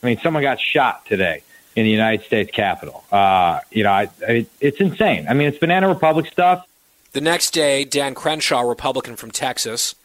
I 0.01 0.07
mean, 0.07 0.19
someone 0.19 0.41
got 0.41 0.59
shot 0.59 1.05
today 1.05 1.43
in 1.75 1.83
the 1.83 1.91
United 1.91 2.25
States 2.25 2.51
Capitol. 2.51 3.03
Uh, 3.11 3.59
you 3.71 3.83
know, 3.83 3.91
I, 3.91 4.09
I, 4.27 4.45
it's 4.59 4.79
insane. 4.79 5.27
I 5.29 5.33
mean, 5.33 5.47
it's 5.47 5.59
Banana 5.59 5.87
Republic 5.87 6.25
stuff. 6.27 6.65
The 7.11 7.21
next 7.21 7.51
day, 7.51 7.85
Dan 7.85 8.13
Crenshaw, 8.13 8.61
Republican 8.61 9.15
from 9.15 9.31
Texas, 9.31 9.95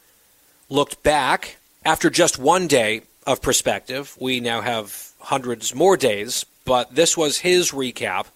looked 0.70 1.02
back 1.02 1.58
after 1.84 2.08
just 2.08 2.38
one 2.38 2.66
day 2.66 3.02
of 3.26 3.42
perspective. 3.42 4.16
We 4.18 4.40
now 4.40 4.62
have 4.62 5.10
hundreds 5.20 5.74
more 5.74 5.98
days, 5.98 6.46
but 6.64 6.94
this 6.94 7.14
was 7.14 7.38
his 7.40 7.72
recap 7.72 8.26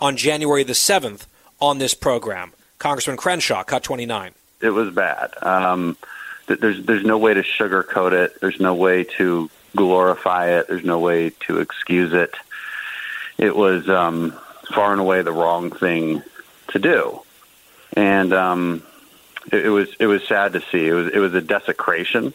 on 0.00 0.16
January 0.16 0.62
the 0.62 0.74
7th 0.74 1.26
on 1.60 1.78
this 1.78 1.94
program. 1.94 2.52
Congressman 2.78 3.16
Crenshaw, 3.16 3.64
cut 3.64 3.82
29. 3.82 4.32
It 4.60 4.70
was 4.70 4.94
bad. 4.94 5.32
Um, 5.42 5.96
there's, 6.46 6.84
there's 6.86 7.04
no 7.04 7.18
way 7.18 7.34
to 7.34 7.42
sugarcoat 7.42 8.12
it, 8.12 8.40
there's 8.40 8.60
no 8.60 8.76
way 8.76 9.02
to 9.18 9.50
glorify 9.74 10.50
it, 10.50 10.68
there's 10.68 10.84
no 10.84 11.00
way 11.00 11.30
to 11.48 11.58
excuse 11.58 12.12
it. 12.12 12.34
It 13.38 13.56
was 13.56 13.88
um, 13.88 14.38
far 14.72 14.92
and 14.92 15.00
away 15.00 15.22
the 15.22 15.32
wrong 15.32 15.72
thing 15.72 16.22
to 16.68 16.78
do 16.78 17.23
and 17.94 18.32
um, 18.32 18.82
it, 19.50 19.66
it 19.66 19.70
was 19.70 19.88
it 19.98 20.06
was 20.06 20.26
sad 20.26 20.52
to 20.52 20.60
see. 20.60 20.86
It 20.86 20.92
was 20.92 21.08
it 21.12 21.18
was 21.18 21.34
a 21.34 21.40
desecration. 21.40 22.34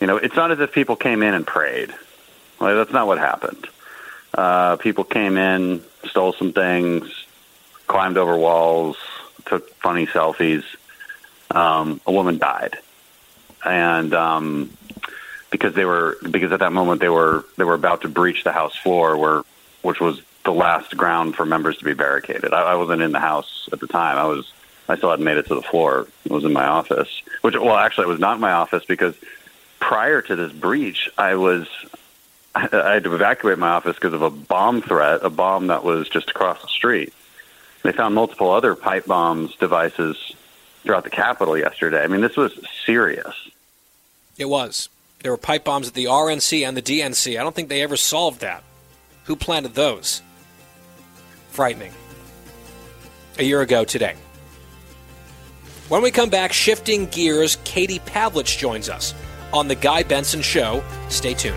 You 0.00 0.06
know, 0.06 0.16
it's 0.16 0.36
not 0.36 0.50
as 0.50 0.60
if 0.60 0.72
people 0.72 0.96
came 0.96 1.22
in 1.22 1.34
and 1.34 1.46
prayed. 1.46 1.90
Like, 2.60 2.74
that's 2.74 2.92
not 2.92 3.06
what 3.06 3.18
happened. 3.18 3.66
Uh, 4.32 4.76
people 4.76 5.04
came 5.04 5.36
in, 5.36 5.82
stole 6.08 6.32
some 6.32 6.52
things, 6.52 7.10
climbed 7.86 8.16
over 8.16 8.36
walls, 8.36 8.96
took 9.46 9.74
funny 9.76 10.06
selfies. 10.06 10.64
Um, 11.50 12.00
a 12.06 12.12
woman 12.12 12.38
died, 12.38 12.78
and 13.64 14.12
um, 14.14 14.76
because 15.50 15.74
they 15.74 15.84
were 15.84 16.18
because 16.30 16.52
at 16.52 16.60
that 16.60 16.72
moment 16.72 17.00
they 17.00 17.08
were 17.08 17.44
they 17.56 17.64
were 17.64 17.74
about 17.74 18.02
to 18.02 18.08
breach 18.08 18.44
the 18.44 18.52
house 18.52 18.76
floor, 18.76 19.16
where 19.16 19.42
which 19.82 20.00
was 20.00 20.20
the 20.44 20.52
last 20.52 20.96
ground 20.96 21.34
for 21.34 21.46
members 21.46 21.78
to 21.78 21.84
be 21.84 21.94
barricaded. 21.94 22.52
I, 22.52 22.72
I 22.72 22.74
wasn't 22.74 23.02
in 23.02 23.12
the 23.12 23.20
house 23.20 23.68
at 23.72 23.80
the 23.80 23.86
time. 23.86 24.18
I 24.18 24.24
was 24.24 24.52
I 24.88 24.96
still 24.96 25.10
hadn't 25.10 25.24
made 25.24 25.36
it 25.36 25.46
to 25.46 25.54
the 25.54 25.62
floor. 25.62 26.06
It 26.24 26.32
was 26.32 26.44
in 26.44 26.52
my 26.52 26.66
office, 26.66 27.22
which, 27.42 27.54
well, 27.54 27.76
actually, 27.76 28.04
it 28.04 28.08
was 28.08 28.20
not 28.20 28.36
in 28.36 28.40
my 28.40 28.52
office 28.52 28.84
because 28.86 29.14
prior 29.80 30.22
to 30.22 30.36
this 30.36 30.52
breach, 30.52 31.10
I 31.18 31.34
was 31.34 31.68
I 32.54 32.92
had 32.94 33.04
to 33.04 33.14
evacuate 33.14 33.58
my 33.58 33.68
office 33.68 33.94
because 33.94 34.14
of 34.14 34.22
a 34.22 34.30
bomb 34.30 34.82
threat, 34.82 35.20
a 35.22 35.30
bomb 35.30 35.68
that 35.68 35.84
was 35.84 36.08
just 36.08 36.30
across 36.30 36.60
the 36.60 36.68
street. 36.68 37.12
They 37.82 37.92
found 37.92 38.14
multiple 38.14 38.50
other 38.50 38.74
pipe 38.74 39.06
bombs 39.06 39.54
devices 39.56 40.34
throughout 40.82 41.04
the 41.04 41.10
Capitol 41.10 41.56
yesterday. 41.56 42.02
I 42.02 42.08
mean, 42.08 42.20
this 42.20 42.36
was 42.36 42.58
serious. 42.84 43.34
It 44.36 44.48
was. 44.48 44.88
There 45.22 45.30
were 45.32 45.38
pipe 45.38 45.64
bombs 45.64 45.88
at 45.88 45.94
the 45.94 46.06
RNC 46.06 46.66
and 46.66 46.76
the 46.76 46.82
DNC. 46.82 47.38
I 47.38 47.42
don't 47.42 47.54
think 47.54 47.68
they 47.68 47.82
ever 47.82 47.96
solved 47.96 48.40
that. 48.40 48.64
Who 49.24 49.36
planted 49.36 49.74
those? 49.74 50.22
Frightening. 51.50 51.92
A 53.38 53.44
year 53.44 53.60
ago 53.60 53.84
today. 53.84 54.14
When 55.88 56.02
we 56.02 56.10
come 56.10 56.28
back, 56.28 56.52
shifting 56.52 57.06
gears, 57.06 57.56
Katie 57.64 58.00
Pavlich 58.00 58.58
joins 58.58 58.90
us 58.90 59.14
on 59.54 59.68
The 59.68 59.74
Guy 59.74 60.02
Benson 60.02 60.42
Show. 60.42 60.84
Stay 61.08 61.32
tuned. 61.32 61.56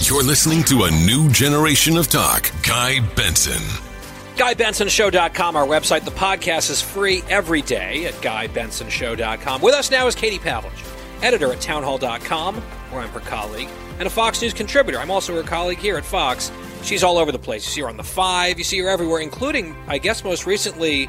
You're 0.00 0.22
listening 0.22 0.62
to 0.64 0.84
a 0.84 0.90
new 0.90 1.30
generation 1.30 1.96
of 1.96 2.08
talk. 2.08 2.50
Guy 2.62 3.00
Benson. 3.14 3.62
GuyBensonShow.com, 4.36 5.56
our 5.56 5.66
website. 5.66 6.04
The 6.04 6.10
podcast 6.10 6.68
is 6.70 6.82
free 6.82 7.22
every 7.30 7.62
day 7.62 8.04
at 8.04 8.12
GuyBensonShow.com. 8.14 9.62
With 9.62 9.74
us 9.74 9.90
now 9.90 10.06
is 10.06 10.14
Katie 10.14 10.38
Pavlich, 10.38 10.70
editor 11.22 11.50
at 11.50 11.62
Townhall.com, 11.62 12.56
where 12.56 13.00
I'm 13.00 13.08
her 13.08 13.20
colleague, 13.20 13.70
and 13.98 14.06
a 14.06 14.10
Fox 14.10 14.42
News 14.42 14.52
contributor. 14.52 14.98
I'm 14.98 15.10
also 15.10 15.34
her 15.34 15.42
colleague 15.42 15.78
here 15.78 15.96
at 15.96 16.04
Fox. 16.04 16.52
She's 16.82 17.02
all 17.02 17.16
over 17.16 17.32
the 17.32 17.38
place. 17.38 17.64
You 17.64 17.70
see 17.72 17.80
her 17.80 17.88
on 17.88 17.96
the 17.96 18.04
Five, 18.04 18.58
you 18.58 18.64
see 18.64 18.78
her 18.80 18.88
everywhere, 18.88 19.20
including, 19.20 19.74
I 19.86 19.96
guess, 19.96 20.22
most 20.24 20.44
recently, 20.44 21.08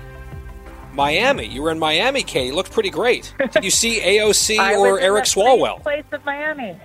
Miami. 0.93 1.45
You 1.45 1.61
were 1.61 1.71
in 1.71 1.79
Miami, 1.79 2.23
Katie. 2.23 2.53
Looked 2.53 2.71
pretty 2.71 2.89
great. 2.89 3.33
Did 3.51 3.65
you 3.65 3.71
see 3.71 3.99
AOC 3.99 4.57
or 4.77 4.91
was 4.93 4.99
in 4.99 5.05
Eric 5.05 5.23
the 5.25 5.29
Swalwell? 5.29 5.81
Place 5.81 6.05
of 6.13 6.23
Miami. 6.23 6.79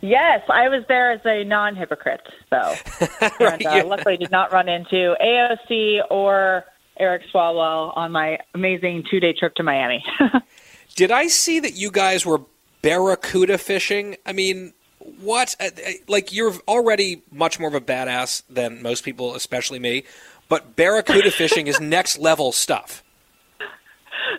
Yes, 0.00 0.42
I 0.48 0.68
was 0.68 0.84
there 0.88 1.12
as 1.12 1.20
a 1.24 1.44
non-hypocrite, 1.44 2.20
though. 2.50 2.74
and, 3.40 3.42
uh, 3.42 3.56
yeah. 3.60 3.82
Luckily, 3.82 4.16
did 4.16 4.30
not 4.30 4.52
run 4.52 4.68
into 4.68 5.14
AOC 5.20 6.00
or 6.10 6.64
Eric 6.98 7.22
Swalwell 7.32 7.96
on 7.96 8.12
my 8.12 8.38
amazing 8.54 9.04
two-day 9.10 9.32
trip 9.32 9.54
to 9.56 9.62
Miami. 9.62 10.04
Did 10.94 11.10
I 11.10 11.26
see 11.26 11.60
that 11.60 11.76
you 11.76 11.90
guys 11.90 12.24
were 12.24 12.40
barracuda 12.80 13.58
fishing? 13.58 14.16
I 14.24 14.32
mean, 14.32 14.72
what? 15.20 15.54
Uh, 15.60 15.64
uh, 15.64 15.90
Like, 16.08 16.32
you're 16.32 16.54
already 16.66 17.22
much 17.30 17.60
more 17.60 17.68
of 17.68 17.74
a 17.74 17.80
badass 17.82 18.42
than 18.48 18.82
most 18.82 19.04
people, 19.04 19.34
especially 19.34 19.78
me. 19.78 20.04
But 20.48 20.74
barracuda 20.74 21.30
fishing 21.42 21.66
is 21.66 21.80
next 21.80 22.18
level 22.18 22.50
stuff. 22.52 23.02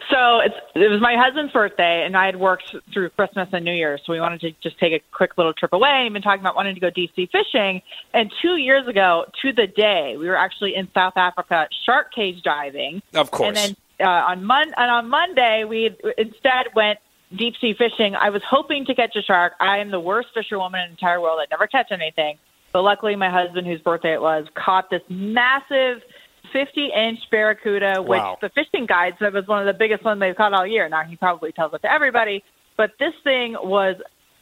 So 0.10 0.40
it's, 0.40 0.56
it 0.76 0.90
was 0.90 1.02
my 1.02 1.16
husband's 1.16 1.54
birthday, 1.54 2.04
and 2.06 2.18
I 2.18 2.26
had 2.26 2.36
worked 2.36 2.76
through 2.94 3.10
Christmas 3.12 3.50
and 3.52 3.64
New 3.64 3.74
Year's, 3.74 4.02
so 4.06 4.14
we 4.14 4.20
wanted 4.20 4.42
to 4.42 4.52
just 4.62 4.80
take 4.80 4.94
a 4.94 5.02
quick 5.12 5.38
little 5.38 5.54
trip 5.54 5.74
away. 5.74 6.04
We've 6.04 6.14
been 6.14 6.22
talking 6.22 6.42
about 6.42 6.56
wanting 6.56 6.76
to 6.76 6.82
go 6.82 6.90
deep 6.90 7.12
sea 7.16 7.30
fishing, 7.32 7.82
and 8.14 8.32
two 8.42 8.58
years 8.58 8.88
ago, 8.88 9.26
to 9.42 9.54
the 9.54 9.68
day, 9.68 10.16
we 10.18 10.28
were 10.28 10.38
actually 10.38 10.76
in 10.76 10.88
South 10.94 11.14
Africa 11.16 11.68
shark 11.86 12.14
cage 12.14 12.42
diving. 12.44 13.02
Of 13.14 13.32
course. 13.32 13.48
And 13.48 13.58
then 13.58 13.76
uh, 14.08 14.26
on 14.28 14.44
Mon- 14.44 14.74
and 14.76 14.92
on 14.92 15.10
Monday, 15.10 15.64
we 15.64 15.96
instead 16.18 16.68
went 16.76 17.00
deep 17.36 17.56
sea 17.60 17.74
fishing. 17.78 18.16
I 18.16 18.30
was 18.30 18.42
hoping 18.50 18.86
to 18.86 18.96
catch 18.96 19.16
a 19.16 19.22
shark. 19.22 19.54
I 19.60 19.80
am 19.80 19.92
the 19.92 20.00
worst 20.00 20.30
fisherwoman 20.34 20.82
in 20.82 20.88
the 20.90 20.92
entire 20.92 21.20
world. 21.20 21.40
I 21.42 21.46
never 21.52 21.68
catch 21.68 21.92
anything. 21.92 22.38
But 22.74 22.84
luckily, 22.84 23.16
my 23.16 23.30
husband, 23.30 23.66
whose 23.66 23.82
birthday 23.82 24.14
it 24.14 24.22
was, 24.22 24.46
caught 24.54 24.90
this 24.90 25.02
massive 25.10 26.02
50 26.54 26.90
inch 26.96 27.20
barracuda, 27.32 28.02
which 28.02 28.20
Wow. 28.20 28.38
the 28.42 28.50
fishing 28.50 28.86
guide 28.88 29.14
said 29.20 29.34
was 29.34 29.48
one 29.48 29.60
of 29.66 29.74
the 29.74 29.78
biggest 29.78 30.04
ones 30.04 30.20
they've 30.20 30.36
caught 30.36 30.54
all 30.54 30.66
year. 30.68 30.88
Now, 30.90 31.04
he 31.04 31.16
probably 31.16 31.52
tells 31.52 31.74
it 31.74 31.82
to 31.84 31.92
everybody. 31.92 32.44
But 32.78 32.92
this 33.00 33.14
thing 33.24 33.54
was 33.62 33.96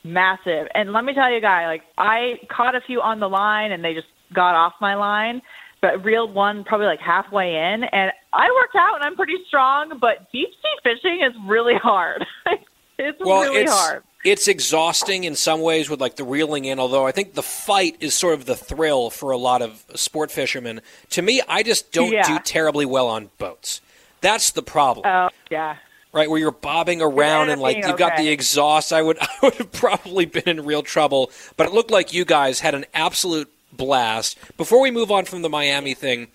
massive. 0.04 0.68
And 0.76 0.92
let 0.94 1.04
me 1.06 1.14
tell 1.14 1.32
you, 1.32 1.42
guy, 1.42 1.68
like 1.68 1.84
I 1.98 2.34
caught 2.52 2.76
a 2.76 2.82
few 2.82 3.02
on 3.02 3.20
the 3.20 3.30
line 3.30 3.72
and 3.72 3.84
they 3.84 3.94
just 3.94 4.08
got 4.34 4.56
off 4.56 4.74
my 4.82 4.96
line, 4.96 5.42
but 5.82 6.04
reeled 6.04 6.34
one 6.34 6.64
probably 6.64 6.88
like 6.88 7.00
halfway 7.00 7.56
in. 7.56 7.84
And 7.92 8.12
I 8.34 8.48
worked 8.62 8.76
out 8.76 8.96
and 8.96 9.04
I'm 9.04 9.16
pretty 9.16 9.38
strong, 9.48 9.98
but 10.02 10.32
deep 10.32 10.50
sea 10.50 10.76
fishing 10.84 11.22
is 11.26 11.34
really 11.48 11.76
hard. 11.82 12.26
it's 13.00 13.18
Well, 13.20 13.42
really 13.44 13.62
it's 13.62 13.72
hard. 13.72 14.04
It's 14.26 14.48
exhausting 14.50 15.24
in 15.24 15.36
some 15.36 15.62
ways 15.62 15.90
with 15.90 16.02
like 16.02 16.18
the 16.18 16.24
reeling 16.26 16.66
in. 16.66 16.80
Although 16.80 17.06
I 17.08 17.12
think 17.14 17.34
the 17.36 17.44
fight 17.44 17.96
is 18.02 18.14
sort 18.14 18.34
of 18.34 18.46
the 18.46 18.56
thrill 18.56 19.10
for 19.10 19.32
a 19.32 19.38
lot 19.38 19.62
of 19.62 19.86
sport 19.96 20.32
fishermen. 20.32 20.82
To 21.12 21.22
me, 21.22 21.42
I 21.48 21.64
just 21.64 21.92
don't 21.94 22.12
Yeah. 22.12 22.28
do 22.28 22.40
terribly 22.40 22.86
well 22.86 23.08
on 23.08 23.30
boats. 23.38 23.80
That's 24.22 24.52
the 24.52 24.64
problem. 24.64 25.06
Oh, 25.06 25.30
yeah. 25.52 25.78
right 26.12 26.30
where 26.30 26.40
you're 26.40 26.52
bobbing 26.52 27.02
around 27.02 27.50
and 27.50 27.62
like 27.62 27.78
you've 27.78 27.98
got 27.98 28.16
the 28.18 28.30
exhaust 28.30 28.94
i 28.94 29.02
would 29.02 29.18
i 29.22 29.28
would 29.44 29.54
have 29.56 29.72
probably 29.74 30.26
been 30.26 30.48
in 30.48 30.66
real 30.66 30.82
trouble 30.82 31.30
but 31.58 31.68
it 31.68 31.74
looked 31.74 31.92
like 31.92 32.14
you 32.14 32.24
guys 32.24 32.62
had 32.62 32.74
an 32.74 32.86
absolute 32.94 33.52
blast 33.74 34.38
before 34.56 34.80
we 34.82 34.90
move 34.90 35.12
on 35.12 35.26
from 35.26 35.42
the 35.42 35.50
miami 35.50 35.94
thing 35.94 36.28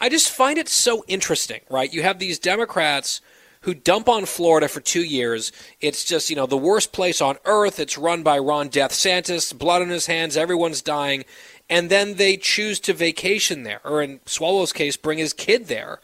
i 0.00 0.08
just 0.08 0.30
find 0.30 0.56
it 0.56 0.66
so 0.66 1.04
interesting 1.08 1.60
right 1.68 1.92
you 1.92 2.02
have 2.02 2.18
these 2.18 2.38
democrats 2.38 3.20
who 3.62 3.74
dump 3.74 4.08
on 4.08 4.24
Florida 4.24 4.68
for 4.68 4.80
two 4.80 5.02
years. 5.02 5.52
It's 5.80 6.04
just, 6.04 6.30
you 6.30 6.36
know, 6.36 6.46
the 6.46 6.56
worst 6.56 6.92
place 6.92 7.20
on 7.20 7.36
earth. 7.44 7.80
It's 7.80 7.98
run 7.98 8.22
by 8.22 8.38
Ron 8.38 8.68
Death 8.68 8.92
Santis, 8.92 9.56
blood 9.56 9.82
on 9.82 9.88
his 9.88 10.06
hands, 10.06 10.36
everyone's 10.36 10.82
dying. 10.82 11.24
And 11.70 11.90
then 11.90 12.14
they 12.14 12.36
choose 12.36 12.80
to 12.80 12.94
vacation 12.94 13.62
there, 13.62 13.80
or 13.84 14.00
in 14.00 14.20
Swalwell's 14.20 14.72
case, 14.72 14.96
bring 14.96 15.18
his 15.18 15.32
kid 15.32 15.66
there. 15.66 16.00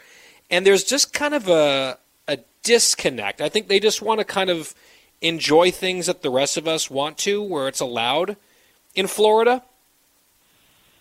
And 0.50 0.66
there's 0.66 0.84
just 0.84 1.12
kind 1.12 1.32
of 1.32 1.48
a, 1.48 1.98
a 2.28 2.38
disconnect. 2.62 3.40
I 3.40 3.48
think 3.48 3.68
they 3.68 3.80
just 3.80 4.02
want 4.02 4.20
to 4.20 4.24
kind 4.24 4.50
of 4.50 4.74
enjoy 5.22 5.70
things 5.70 6.06
that 6.06 6.22
the 6.22 6.30
rest 6.30 6.58
of 6.58 6.68
us 6.68 6.90
want 6.90 7.16
to, 7.18 7.42
where 7.42 7.66
it's 7.66 7.80
allowed 7.80 8.36
in 8.94 9.06
Florida. 9.06 9.62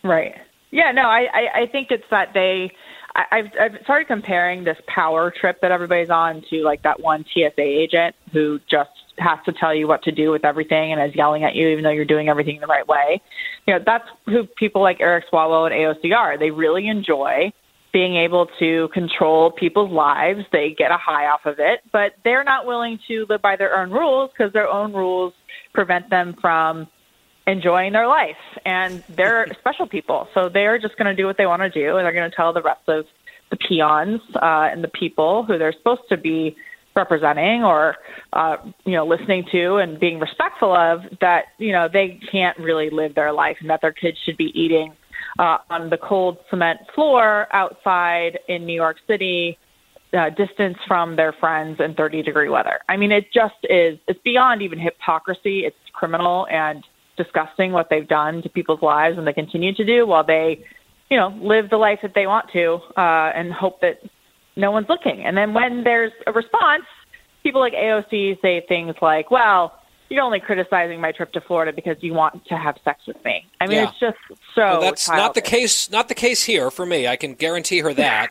Right. 0.01 0.35
Yeah, 0.71 0.91
no, 0.91 1.03
I, 1.03 1.27
I, 1.33 1.61
I 1.61 1.67
think 1.67 1.91
it's 1.91 2.03
that 2.09 2.33
they. 2.33 2.71
I, 3.15 3.23
I've, 3.31 3.45
I've 3.59 3.81
started 3.83 4.07
comparing 4.07 4.63
this 4.63 4.77
power 4.87 5.31
trip 5.31 5.61
that 5.61 5.71
everybody's 5.71 6.09
on 6.09 6.43
to 6.49 6.63
like 6.63 6.83
that 6.83 6.99
one 6.99 7.25
TSA 7.33 7.61
agent 7.61 8.15
who 8.31 8.59
just 8.69 8.89
has 9.19 9.39
to 9.45 9.53
tell 9.53 9.73
you 9.73 9.87
what 9.87 10.01
to 10.03 10.11
do 10.11 10.31
with 10.31 10.43
everything 10.43 10.91
and 10.91 11.01
is 11.01 11.15
yelling 11.15 11.43
at 11.43 11.55
you 11.55 11.67
even 11.67 11.83
though 11.83 11.91
you're 11.91 12.05
doing 12.05 12.29
everything 12.29 12.59
the 12.59 12.67
right 12.67 12.87
way. 12.87 13.21
You 13.67 13.75
know, 13.75 13.79
that's 13.85 14.05
who 14.25 14.45
people 14.45 14.81
like 14.81 14.97
Eric 14.99 15.25
Swalwell 15.31 15.71
and 15.71 15.73
AOC 15.73 16.15
are. 16.15 16.37
They 16.37 16.51
really 16.51 16.87
enjoy 16.87 17.51
being 17.91 18.15
able 18.15 18.47
to 18.57 18.89
control 18.91 19.51
people's 19.51 19.91
lives. 19.91 20.39
They 20.51 20.75
get 20.75 20.89
a 20.89 20.97
high 20.97 21.27
off 21.27 21.45
of 21.45 21.59
it, 21.59 21.81
but 21.91 22.13
they're 22.23 22.43
not 22.43 22.65
willing 22.65 22.97
to 23.07 23.27
live 23.29 23.41
by 23.43 23.55
their 23.55 23.77
own 23.79 23.91
rules 23.91 24.31
because 24.35 24.51
their 24.51 24.67
own 24.67 24.93
rules 24.93 25.33
prevent 25.73 26.09
them 26.09 26.35
from 26.41 26.87
enjoying 27.47 27.93
their 27.93 28.07
life. 28.07 28.37
And 28.65 29.03
they're 29.09 29.47
special 29.59 29.87
people. 29.87 30.27
So 30.33 30.49
they're 30.49 30.79
just 30.79 30.97
going 30.97 31.13
to 31.13 31.15
do 31.15 31.25
what 31.25 31.37
they 31.37 31.45
want 31.45 31.61
to 31.61 31.69
do. 31.69 31.97
And 31.97 32.05
they're 32.05 32.13
going 32.13 32.29
to 32.29 32.35
tell 32.35 32.53
the 32.53 32.61
rest 32.61 32.87
of 32.87 33.05
the 33.49 33.57
peons 33.57 34.21
uh, 34.35 34.69
and 34.71 34.83
the 34.83 34.89
people 34.89 35.43
who 35.43 35.57
they're 35.57 35.73
supposed 35.73 36.01
to 36.09 36.17
be 36.17 36.55
representing 36.95 37.63
or, 37.63 37.95
uh, 38.33 38.57
you 38.85 38.93
know, 38.93 39.05
listening 39.05 39.45
to 39.51 39.77
and 39.77 39.99
being 39.99 40.19
respectful 40.19 40.75
of 40.75 41.01
that, 41.21 41.45
you 41.57 41.71
know, 41.71 41.87
they 41.91 42.19
can't 42.31 42.57
really 42.59 42.89
live 42.91 43.15
their 43.15 43.33
life 43.33 43.57
and 43.61 43.69
that 43.69 43.81
their 43.81 43.91
kids 43.91 44.17
should 44.25 44.37
be 44.37 44.51
eating 44.53 44.93
uh, 45.39 45.57
on 45.69 45.89
the 45.89 45.97
cold 45.97 46.37
cement 46.49 46.79
floor 46.93 47.47
outside 47.51 48.39
in 48.47 48.65
New 48.65 48.75
York 48.75 48.97
City 49.07 49.57
uh, 50.13 50.29
distance 50.29 50.77
from 50.87 51.15
their 51.15 51.33
friends 51.33 51.79
in 51.79 51.95
30 51.95 52.21
degree 52.21 52.49
weather. 52.49 52.79
I 52.87 52.97
mean, 52.97 53.11
it 53.11 53.25
just 53.33 53.55
is, 53.63 53.97
it's 54.07 54.19
beyond 54.23 54.61
even 54.61 54.79
hypocrisy. 54.79 55.61
It's 55.65 55.75
criminal 55.93 56.45
and 56.51 56.83
disgusting 57.17 57.71
what 57.71 57.87
they've 57.89 58.07
done 58.07 58.41
to 58.41 58.49
people's 58.49 58.81
lives 58.81 59.17
and 59.17 59.27
they 59.27 59.33
continue 59.33 59.73
to 59.75 59.85
do 59.85 60.05
while 60.05 60.25
they, 60.25 60.63
you 61.09 61.17
know, 61.17 61.29
live 61.41 61.69
the 61.69 61.77
life 61.77 61.99
that 62.01 62.13
they 62.15 62.27
want 62.27 62.49
to 62.53 62.79
uh, 62.97 63.31
and 63.35 63.53
hope 63.53 63.81
that 63.81 63.99
no 64.55 64.71
one's 64.71 64.89
looking. 64.89 65.23
And 65.23 65.37
then 65.37 65.53
when 65.53 65.83
there's 65.83 66.11
a 66.27 66.31
response, 66.31 66.83
people 67.43 67.61
like 67.61 67.73
AOC 67.73 68.41
say 68.41 68.65
things 68.67 68.95
like, 69.01 69.29
well, 69.31 69.73
you're 70.13 70.23
only 70.23 70.39
criticizing 70.39 71.01
my 71.01 71.11
trip 71.11 71.31
to 71.33 71.41
Florida 71.41 71.73
because 71.73 71.97
you 72.01 72.13
want 72.13 72.45
to 72.45 72.57
have 72.57 72.77
sex 72.85 73.01
with 73.07 73.23
me. 73.25 73.45
I 73.59 73.67
mean, 73.67 73.77
Yeah. 73.77 73.89
it's 73.89 73.99
just 73.99 74.17
so. 74.55 74.61
Well, 74.61 74.81
that's 74.81 75.09
not 75.09 75.33
the 75.33 75.41
case. 75.41 75.89
Not 75.89 76.07
the 76.07 76.15
case 76.15 76.43
here 76.43 76.69
for 76.71 76.85
me. 76.85 77.07
I 77.07 77.15
can 77.15 77.33
guarantee 77.33 77.79
her 77.79 77.93
that, 77.95 78.29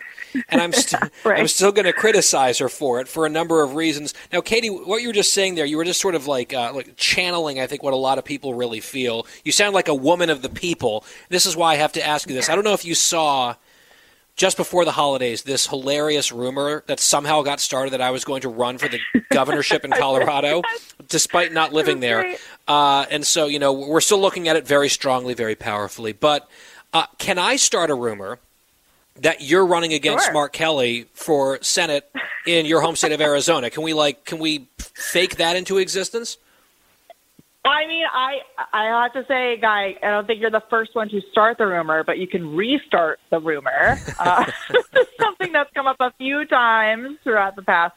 and 0.48 0.60
I'm 0.60 0.72
st- 0.72 1.02
Right. 1.24 1.40
I'm 1.40 1.48
still 1.48 1.72
going 1.72 1.86
to 1.86 1.92
criticize 1.92 2.58
her 2.58 2.68
for 2.68 3.00
it 3.00 3.08
for 3.08 3.26
a 3.26 3.28
number 3.28 3.62
of 3.62 3.74
reasons. 3.74 4.14
Now, 4.32 4.40
Katie, 4.40 4.68
what 4.68 5.02
you 5.02 5.08
were 5.08 5.12
just 5.14 5.34
saying 5.34 5.56
there, 5.56 5.66
you 5.66 5.76
were 5.76 5.84
just 5.84 6.00
sort 6.00 6.14
of 6.14 6.26
like 6.26 6.54
uh, 6.54 6.72
like 6.72 6.96
channeling. 6.96 7.58
I 7.60 7.66
think 7.66 7.82
what 7.82 7.92
a 7.92 7.96
lot 7.96 8.18
of 8.18 8.24
people 8.24 8.54
really 8.54 8.80
feel. 8.80 9.26
You 9.44 9.52
sound 9.52 9.74
like 9.74 9.88
a 9.88 9.94
woman 9.94 10.30
of 10.30 10.42
the 10.42 10.48
people. 10.48 11.04
This 11.28 11.46
is 11.46 11.56
why 11.56 11.72
I 11.72 11.76
have 11.76 11.92
to 11.92 12.06
ask 12.06 12.28
you 12.28 12.34
this. 12.34 12.48
I 12.48 12.54
don't 12.54 12.64
know 12.64 12.74
if 12.74 12.84
you 12.84 12.94
saw. 12.94 13.56
Just 14.34 14.56
before 14.56 14.86
the 14.86 14.92
holidays, 14.92 15.42
this 15.42 15.66
hilarious 15.66 16.32
rumor 16.32 16.84
that 16.86 16.98
somehow 17.00 17.42
got 17.42 17.60
started 17.60 17.90
that 17.92 18.00
I 18.00 18.10
was 18.12 18.24
going 18.24 18.40
to 18.40 18.48
run 18.48 18.78
for 18.78 18.88
the 18.88 18.98
governorship 19.30 19.84
in 19.84 19.90
Colorado, 19.90 20.62
despite 21.08 21.52
not 21.52 21.72
living 21.78 22.00
there. 22.00 22.36
Uh, 22.68 23.06
and 23.10 23.26
so, 23.26 23.46
you 23.46 23.58
know, 23.58 23.72
we're 23.72 24.00
still 24.00 24.20
looking 24.20 24.48
at 24.48 24.56
it 24.56 24.66
very 24.66 24.88
strongly, 24.88 25.34
very 25.34 25.54
powerfully. 25.54 26.12
But 26.12 26.48
uh, 26.92 27.06
can 27.18 27.38
I 27.38 27.56
start 27.56 27.90
a 27.90 27.94
rumor 27.94 28.38
that 29.16 29.42
you're 29.42 29.66
running 29.66 29.92
against 29.92 30.24
Sure. 30.26 30.32
Mark 30.34 30.52
Kelly 30.52 31.06
for 31.12 31.58
Senate 31.62 32.10
in 32.46 32.66
your 32.66 32.80
home 32.80 32.96
state 32.96 33.12
of 33.12 33.20
Arizona? 33.30 33.70
Can 33.70 33.82
we 33.82 33.92
like, 33.92 34.24
can 34.24 34.38
we 34.38 34.68
fake 34.78 35.36
that 35.36 35.56
into 35.56 35.78
existence? 35.78 36.38
I 37.64 37.86
mean, 37.86 38.02
I 38.12 38.40
I 38.72 39.02
have 39.04 39.12
to 39.12 39.24
say, 39.28 39.56
Guy, 39.56 39.96
I 40.02 40.10
don't 40.10 40.26
think 40.26 40.40
you're 40.40 40.50
the 40.50 40.64
first 40.68 40.96
one 40.96 41.08
to 41.10 41.20
start 41.30 41.58
the 41.58 41.66
rumor, 41.66 42.02
but 42.02 42.18
you 42.18 42.26
can 42.26 42.56
restart 42.56 43.20
the 43.30 43.38
rumor. 43.38 43.98
Uh, 44.18 44.44
this 44.70 44.84
is 44.96 45.06
something 45.20 45.52
that's 45.52 45.70
come 45.72 45.86
up 45.86 45.96
a 46.00 46.12
few 46.18 46.44
times 46.46 47.18
throughout 47.22 47.54
the 47.54 47.62
past 47.62 47.94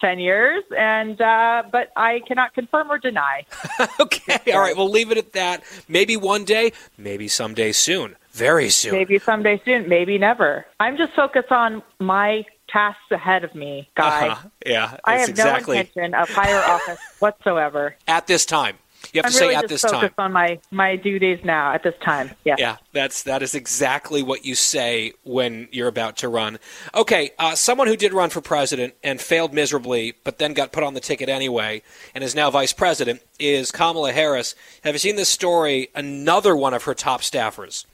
ten 0.00 0.18
years, 0.18 0.64
and 0.76 1.20
uh, 1.20 1.62
but 1.70 1.92
I 1.96 2.20
cannot 2.26 2.54
confirm 2.54 2.90
or 2.90 2.98
deny. 2.98 3.46
okay, 4.00 4.52
all 4.52 4.60
right, 4.60 4.76
we'll 4.76 4.90
leave 4.90 5.10
it 5.10 5.18
at 5.18 5.32
that. 5.32 5.62
Maybe 5.88 6.16
one 6.16 6.44
day, 6.44 6.72
maybe 6.98 7.28
someday 7.28 7.72
soon, 7.72 8.16
very 8.32 8.70
soon. 8.70 8.92
Maybe 8.92 9.18
someday 9.18 9.60
soon, 9.64 9.88
maybe 9.88 10.18
never. 10.18 10.66
I'm 10.78 10.96
just 10.96 11.12
focused 11.14 11.52
on 11.52 11.82
my 11.98 12.44
tasks 12.68 13.10
ahead 13.10 13.44
of 13.44 13.54
me, 13.54 13.88
Guy. 13.96 14.28
Uh-huh. 14.28 14.48
Yeah, 14.64 14.96
I 15.04 15.18
have 15.18 15.28
exactly 15.28 15.76
no 15.76 15.80
intention 15.80 16.14
of 16.14 16.28
higher 16.28 16.62
office 16.62 17.00
whatsoever. 17.18 17.96
at 18.06 18.26
this 18.26 18.44
time. 18.44 18.78
You 19.12 19.18
have 19.18 19.26
I'm 19.26 19.32
to 19.32 19.38
really 19.40 19.54
say 19.54 19.58
at 19.58 19.68
this 19.68 19.82
focused 19.82 20.16
time. 20.16 20.26
on 20.26 20.32
my 20.32 20.58
my 20.70 20.96
duties 20.96 21.40
now 21.44 21.72
at 21.72 21.82
this 21.82 21.94
time. 22.02 22.30
Yeah. 22.44 22.56
Yeah, 22.58 22.76
that's 22.92 23.22
that 23.24 23.42
is 23.42 23.54
exactly 23.54 24.22
what 24.22 24.44
you 24.44 24.54
say 24.54 25.12
when 25.24 25.68
you're 25.72 25.88
about 25.88 26.16
to 26.18 26.28
run. 26.28 26.58
Okay, 26.94 27.30
uh, 27.38 27.54
someone 27.54 27.88
who 27.88 27.96
did 27.96 28.12
run 28.12 28.30
for 28.30 28.40
president 28.40 28.94
and 29.02 29.20
failed 29.20 29.52
miserably, 29.52 30.14
but 30.22 30.38
then 30.38 30.54
got 30.54 30.72
put 30.72 30.84
on 30.84 30.94
the 30.94 31.00
ticket 31.00 31.28
anyway, 31.28 31.82
and 32.14 32.22
is 32.22 32.34
now 32.34 32.50
vice 32.50 32.72
president, 32.72 33.22
is 33.38 33.70
Kamala 33.70 34.12
Harris. 34.12 34.54
Have 34.84 34.94
you 34.94 34.98
seen 34.98 35.16
this 35.16 35.28
story? 35.28 35.88
Another 35.94 36.54
one 36.54 36.74
of 36.74 36.84
her 36.84 36.94
top 36.94 37.22
staffers 37.22 37.86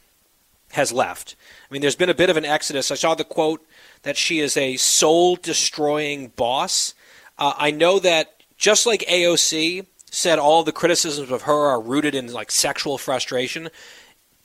has 0.73 0.93
left. 0.93 1.37
I 1.71 1.73
mean, 1.73 1.83
there's 1.83 1.97
been 1.97 2.11
a 2.11 2.15
bit 2.15 2.31
of 2.31 2.37
an 2.37 2.45
exodus. 2.45 2.91
I 2.91 2.97
saw 2.97 3.15
the 3.15 3.25
quote 3.25 3.65
that 4.03 4.17
she 4.17 4.41
is 4.41 4.57
a 4.57 4.77
soul 4.77 5.37
destroying 5.37 6.29
boss. 6.29 6.95
Uh, 7.39 7.55
I 7.57 7.71
know 7.71 7.99
that 8.01 8.43
just 8.57 8.87
like 8.87 9.01
AOC 9.09 9.87
said 10.11 10.39
all 10.39 10.63
the 10.63 10.73
criticisms 10.73 11.31
of 11.31 11.43
her 11.43 11.67
are 11.67 11.81
rooted 11.81 12.15
in 12.15 12.33
like 12.33 12.51
sexual 12.51 12.99
frustration. 12.99 13.69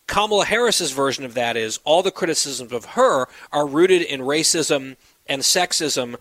Kamala 0.08 0.46
Harris's 0.46 0.92
version 0.92 1.24
of 1.24 1.34
that 1.36 1.56
is 1.56 1.80
all 1.84 2.04
the 2.04 2.12
criticisms 2.12 2.72
of 2.72 2.86
her 2.86 3.28
are 3.52 3.66
rooted 3.66 4.02
in 4.02 4.22
racism 4.22 4.98
and 5.28 5.42
sexism. 5.42 6.18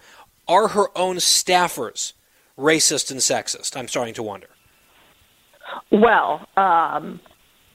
Are 0.46 0.68
her 0.68 0.96
own 0.96 1.16
staffers 1.16 2.12
racist 2.58 3.10
and 3.10 3.20
sexist? 3.20 3.76
I'm 3.76 3.88
starting 3.88 4.14
to 4.14 4.22
wonder. 4.22 4.48
Well, 5.90 6.46
um, 6.56 7.20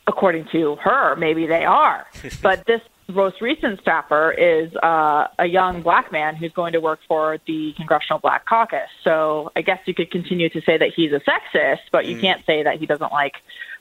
according 0.08 0.48
to 0.52 0.76
her, 0.78 1.16
maybe 1.16 1.46
they 1.48 1.66
are. 1.66 2.06
but 2.42 2.66
this 2.66 2.82
most 3.08 3.40
recent 3.40 3.80
staffer 3.82 4.32
is 4.32 4.72
uh, 4.82 5.28
a 5.38 5.46
young 5.46 5.84
black 5.84 6.12
man 6.12 6.36
who's 6.36 6.52
going 6.54 6.74
to 6.74 6.80
work 6.80 7.00
for 7.08 7.38
the 7.46 7.72
Congressional 7.78 8.20
Black 8.20 8.46
Caucus. 8.48 8.90
So 9.04 9.52
I 9.56 9.62
guess 9.62 9.78
you 9.86 9.94
could 9.94 10.10
continue 10.10 10.50
to 10.50 10.62
say 10.66 10.78
that 10.78 10.90
he's 10.96 11.12
a 11.12 11.20
sexist, 11.20 11.82
but 11.92 12.06
you 12.06 12.16
Mm. 12.16 12.22
can't 12.22 12.46
say 12.46 12.64
that 12.64 12.78
he 12.80 12.86
doesn't 12.86 13.12
like 13.12 13.34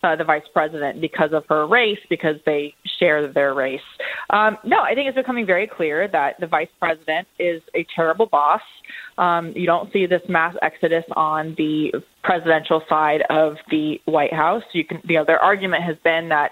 uh, 0.02 0.14
the 0.16 0.24
vice 0.24 0.42
president 0.52 1.00
because 1.00 1.32
of 1.32 1.44
her 1.48 1.66
race, 1.66 1.98
because 2.10 2.36
they 2.44 2.74
share 2.98 3.32
their 3.32 3.54
race. 3.54 3.80
Um, 4.28 4.58
no, 4.62 4.80
I 4.80 4.94
think 4.94 5.08
it's 5.08 5.16
becoming 5.16 5.46
very 5.46 5.66
clear 5.66 6.06
that 6.08 6.38
the 6.40 6.46
vice 6.46 6.68
president 6.78 7.26
is 7.38 7.62
a 7.74 7.86
terrible 7.96 8.26
boss. 8.26 8.60
Um, 9.16 9.52
you 9.56 9.64
don't 9.64 9.90
see 9.92 10.04
this 10.06 10.20
mass 10.28 10.54
exodus 10.60 11.04
on 11.16 11.54
the 11.56 11.92
presidential 12.22 12.82
side 12.88 13.22
of 13.30 13.54
the 13.70 13.98
White 14.04 14.34
House. 14.34 14.62
You 14.72 14.84
can, 14.84 15.00
you 15.04 15.16
know, 15.16 15.24
their 15.24 15.38
argument 15.38 15.84
has 15.84 15.96
been 16.04 16.28
that 16.28 16.50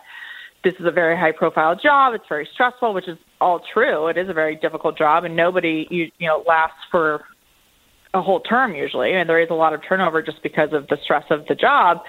this 0.64 0.74
is 0.74 0.86
a 0.86 0.90
very 0.90 1.16
high 1.16 1.32
profile 1.32 1.76
job. 1.76 2.14
It's 2.14 2.28
very 2.28 2.48
stressful, 2.52 2.94
which 2.94 3.08
is 3.08 3.18
all 3.40 3.60
true. 3.72 4.08
It 4.08 4.16
is 4.16 4.28
a 4.28 4.32
very 4.32 4.56
difficult 4.56 4.96
job, 4.96 5.24
and 5.24 5.36
nobody 5.36 5.86
you 5.90 6.10
you 6.18 6.28
know 6.28 6.44
lasts 6.46 6.78
for 6.90 7.24
a 8.14 8.20
whole 8.20 8.40
term 8.40 8.74
usually, 8.74 9.14
and 9.14 9.28
there 9.28 9.40
is 9.40 9.48
a 9.50 9.54
lot 9.54 9.72
of 9.72 9.80
turnover 9.86 10.22
just 10.22 10.42
because 10.42 10.72
of 10.72 10.86
the 10.88 10.98
stress 11.02 11.24
of 11.30 11.46
the 11.46 11.54
job. 11.54 12.02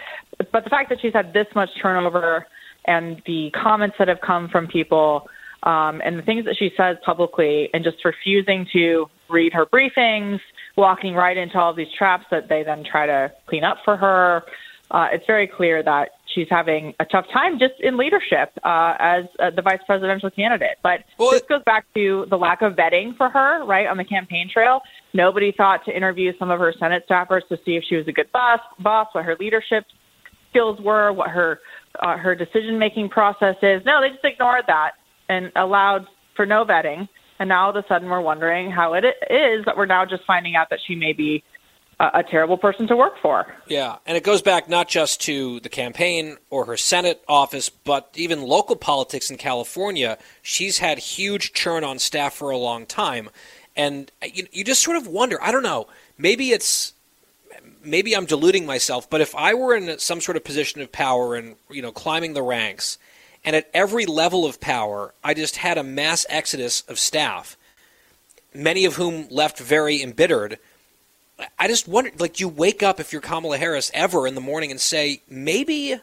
But 0.52 0.64
the 0.64 0.70
fact 0.70 0.90
that 0.90 1.00
she's 1.02 1.14
had 1.14 1.34
this 1.34 1.48
much 1.56 1.70
turnover 1.82 2.46
and 2.86 3.22
the 3.26 3.52
comments 3.52 3.96
that 4.00 4.10
have 4.10 4.20
come 4.20 4.50
from 4.50 4.68
people 4.68 5.30
um, 5.64 6.02
and 6.04 6.20
the 6.20 6.22
things 6.22 6.46
that 6.46 6.58
she 6.58 6.72
says 6.76 6.98
publicly, 7.06 7.70
and 7.74 7.84
just 7.84 8.04
refusing 8.04 8.68
to 8.74 9.10
read 9.30 9.54
her 9.54 9.66
briefings, 9.66 10.40
walking 10.76 11.16
right 11.16 11.38
into 11.38 11.58
all 11.58 11.72
of 11.72 11.78
these 11.78 11.92
traps 11.98 12.26
that 12.32 12.50
they 12.50 12.64
then 12.64 12.84
try 12.84 13.06
to 13.06 13.32
clean 13.48 13.64
up 13.64 13.78
for 13.86 13.96
her. 13.96 14.44
Uh, 14.92 15.08
it's 15.12 15.26
very 15.26 15.48
clear 15.48 15.82
that 15.82 16.10
she's 16.34 16.48
having 16.50 16.94
a 17.00 17.06
tough 17.06 17.26
time 17.32 17.60
just 17.60 17.74
in 17.80 17.98
leadership 17.98 18.52
uh, 18.64 18.96
as 19.00 19.26
uh, 19.40 19.50
the 19.56 19.62
vice 19.62 19.80
presidential 19.86 20.30
candidate. 20.30 20.78
But 20.82 21.02
this 21.18 21.44
goes 21.48 21.64
back 21.66 21.86
to 21.96 22.26
the 22.30 22.38
lack 22.38 22.62
of 22.62 22.74
vetting 22.74 23.16
for 23.18 23.30
her, 23.30 23.66
right, 23.66 23.88
on 23.88 23.98
the 23.98 24.04
campaign 24.04 24.50
trail. 24.52 24.82
Nobody 25.14 25.54
thought 25.56 25.86
to 25.86 25.96
interview 25.96 26.32
some 26.38 26.50
of 26.50 26.60
her 26.60 26.74
Senate 26.80 27.04
staffers 27.10 27.42
to 27.50 27.58
see 27.66 27.76
if 27.76 27.84
she 27.88 27.96
was 27.96 28.08
a 28.08 28.12
good 28.12 28.32
boss, 28.32 28.60
boss 28.80 29.08
what 29.14 29.26
her 29.26 29.36
leadership 29.40 29.86
skills 30.50 30.80
were, 30.82 31.12
what 31.12 31.30
her 31.30 31.60
uh, 32.00 32.18
her 32.18 32.36
decision 32.36 32.80
making 32.80 33.10
process 33.10 33.56
is. 33.62 33.82
No, 33.86 34.02
they 34.02 34.10
just 34.10 34.24
ignored 34.24 34.64
that 34.68 34.92
and 35.30 35.52
allowed 35.56 36.08
for 36.36 36.46
no 36.46 36.66
vetting. 36.66 37.08
And 37.40 37.50
now 37.50 37.66
all 37.66 37.70
of 37.72 37.76
a 37.76 37.88
sudden 37.88 38.10
we're 38.10 38.22
wondering 38.22 38.72
how 38.72 38.94
it 38.94 39.04
is 39.06 39.66
that 39.66 39.76
we're 39.76 39.86
now 39.86 40.06
just 40.06 40.24
finding 40.26 40.56
out 40.56 40.68
that 40.70 40.80
she 40.88 40.96
may 40.96 41.14
be 41.14 41.44
a, 42.14 42.24
terrible 42.24 42.58
person 42.58 42.88
to 42.88 42.96
work 42.96 43.14
for. 43.22 43.46
Yeah, 43.68 43.98
and 44.06 44.18
it 44.18 44.24
goes 44.24 44.42
back 44.42 44.68
not 44.70 44.88
just 44.88 45.22
to 45.22 45.60
the 45.60 45.70
campaign 45.70 46.38
or 46.50 46.66
her 46.66 46.78
Senate 46.78 47.24
office, 47.28 47.70
but 47.70 48.10
even 48.16 48.42
local 48.42 48.76
politics 48.76 49.30
in 49.30 49.38
California. 49.38 50.18
She's 50.42 50.80
had 50.80 50.98
huge 50.98 51.54
churn 51.54 51.84
on 51.84 52.00
staff 52.00 52.34
for 52.34 52.50
a 52.50 52.58
long 52.58 52.86
time. 52.86 53.30
And 53.76 54.12
you, 54.24 54.48
you 54.52 54.64
just 54.64 54.84
sort 54.84 54.98
of 54.98 55.08
wonder, 55.08 55.42
I 55.42 55.52
don't 55.52 55.64
know, 55.64 55.88
maybe 56.18 56.52
it's 56.52 56.94
maybe 57.84 58.16
I'm 58.16 58.26
deluding 58.26 58.66
myself, 58.66 59.10
but 59.10 59.22
if 59.22 59.36
I 59.36 59.54
were 59.54 59.76
in 59.76 60.00
some 60.00 60.22
sort 60.22 60.38
of 60.38 60.44
position 60.44 60.82
of 60.82 60.92
power 60.92 61.36
and 61.36 61.56
you 61.70 61.82
know 61.82 61.92
climbing 61.92 62.34
the 62.34 62.42
ranks, 62.42 62.98
and 63.44 63.56
at 63.56 63.70
every 63.74 64.06
level 64.06 64.46
of 64.46 64.62
power, 64.62 65.14
I 65.24 65.34
just 65.34 65.58
had 65.58 65.78
a 65.78 65.84
mass 65.84 66.26
exodus 66.30 66.82
of 66.88 66.98
staff, 66.98 67.58
many 68.54 68.86
of 68.86 68.96
whom 68.96 69.28
left 69.30 69.60
very 69.60 70.02
embittered. 70.02 70.60
I 71.58 71.68
just 71.68 71.88
wonder, 71.88 72.12
like, 72.20 72.40
you 72.40 72.48
wake 72.48 72.84
up 72.84 73.00
if 73.00 73.12
you're 73.12 73.22
Kamala 73.22 73.58
Harris 73.58 73.90
ever 73.94 74.28
in 74.28 74.36
the 74.36 74.42
morning 74.42 74.72
and 74.72 74.80
say, 74.80 75.22
maybe 75.30 75.96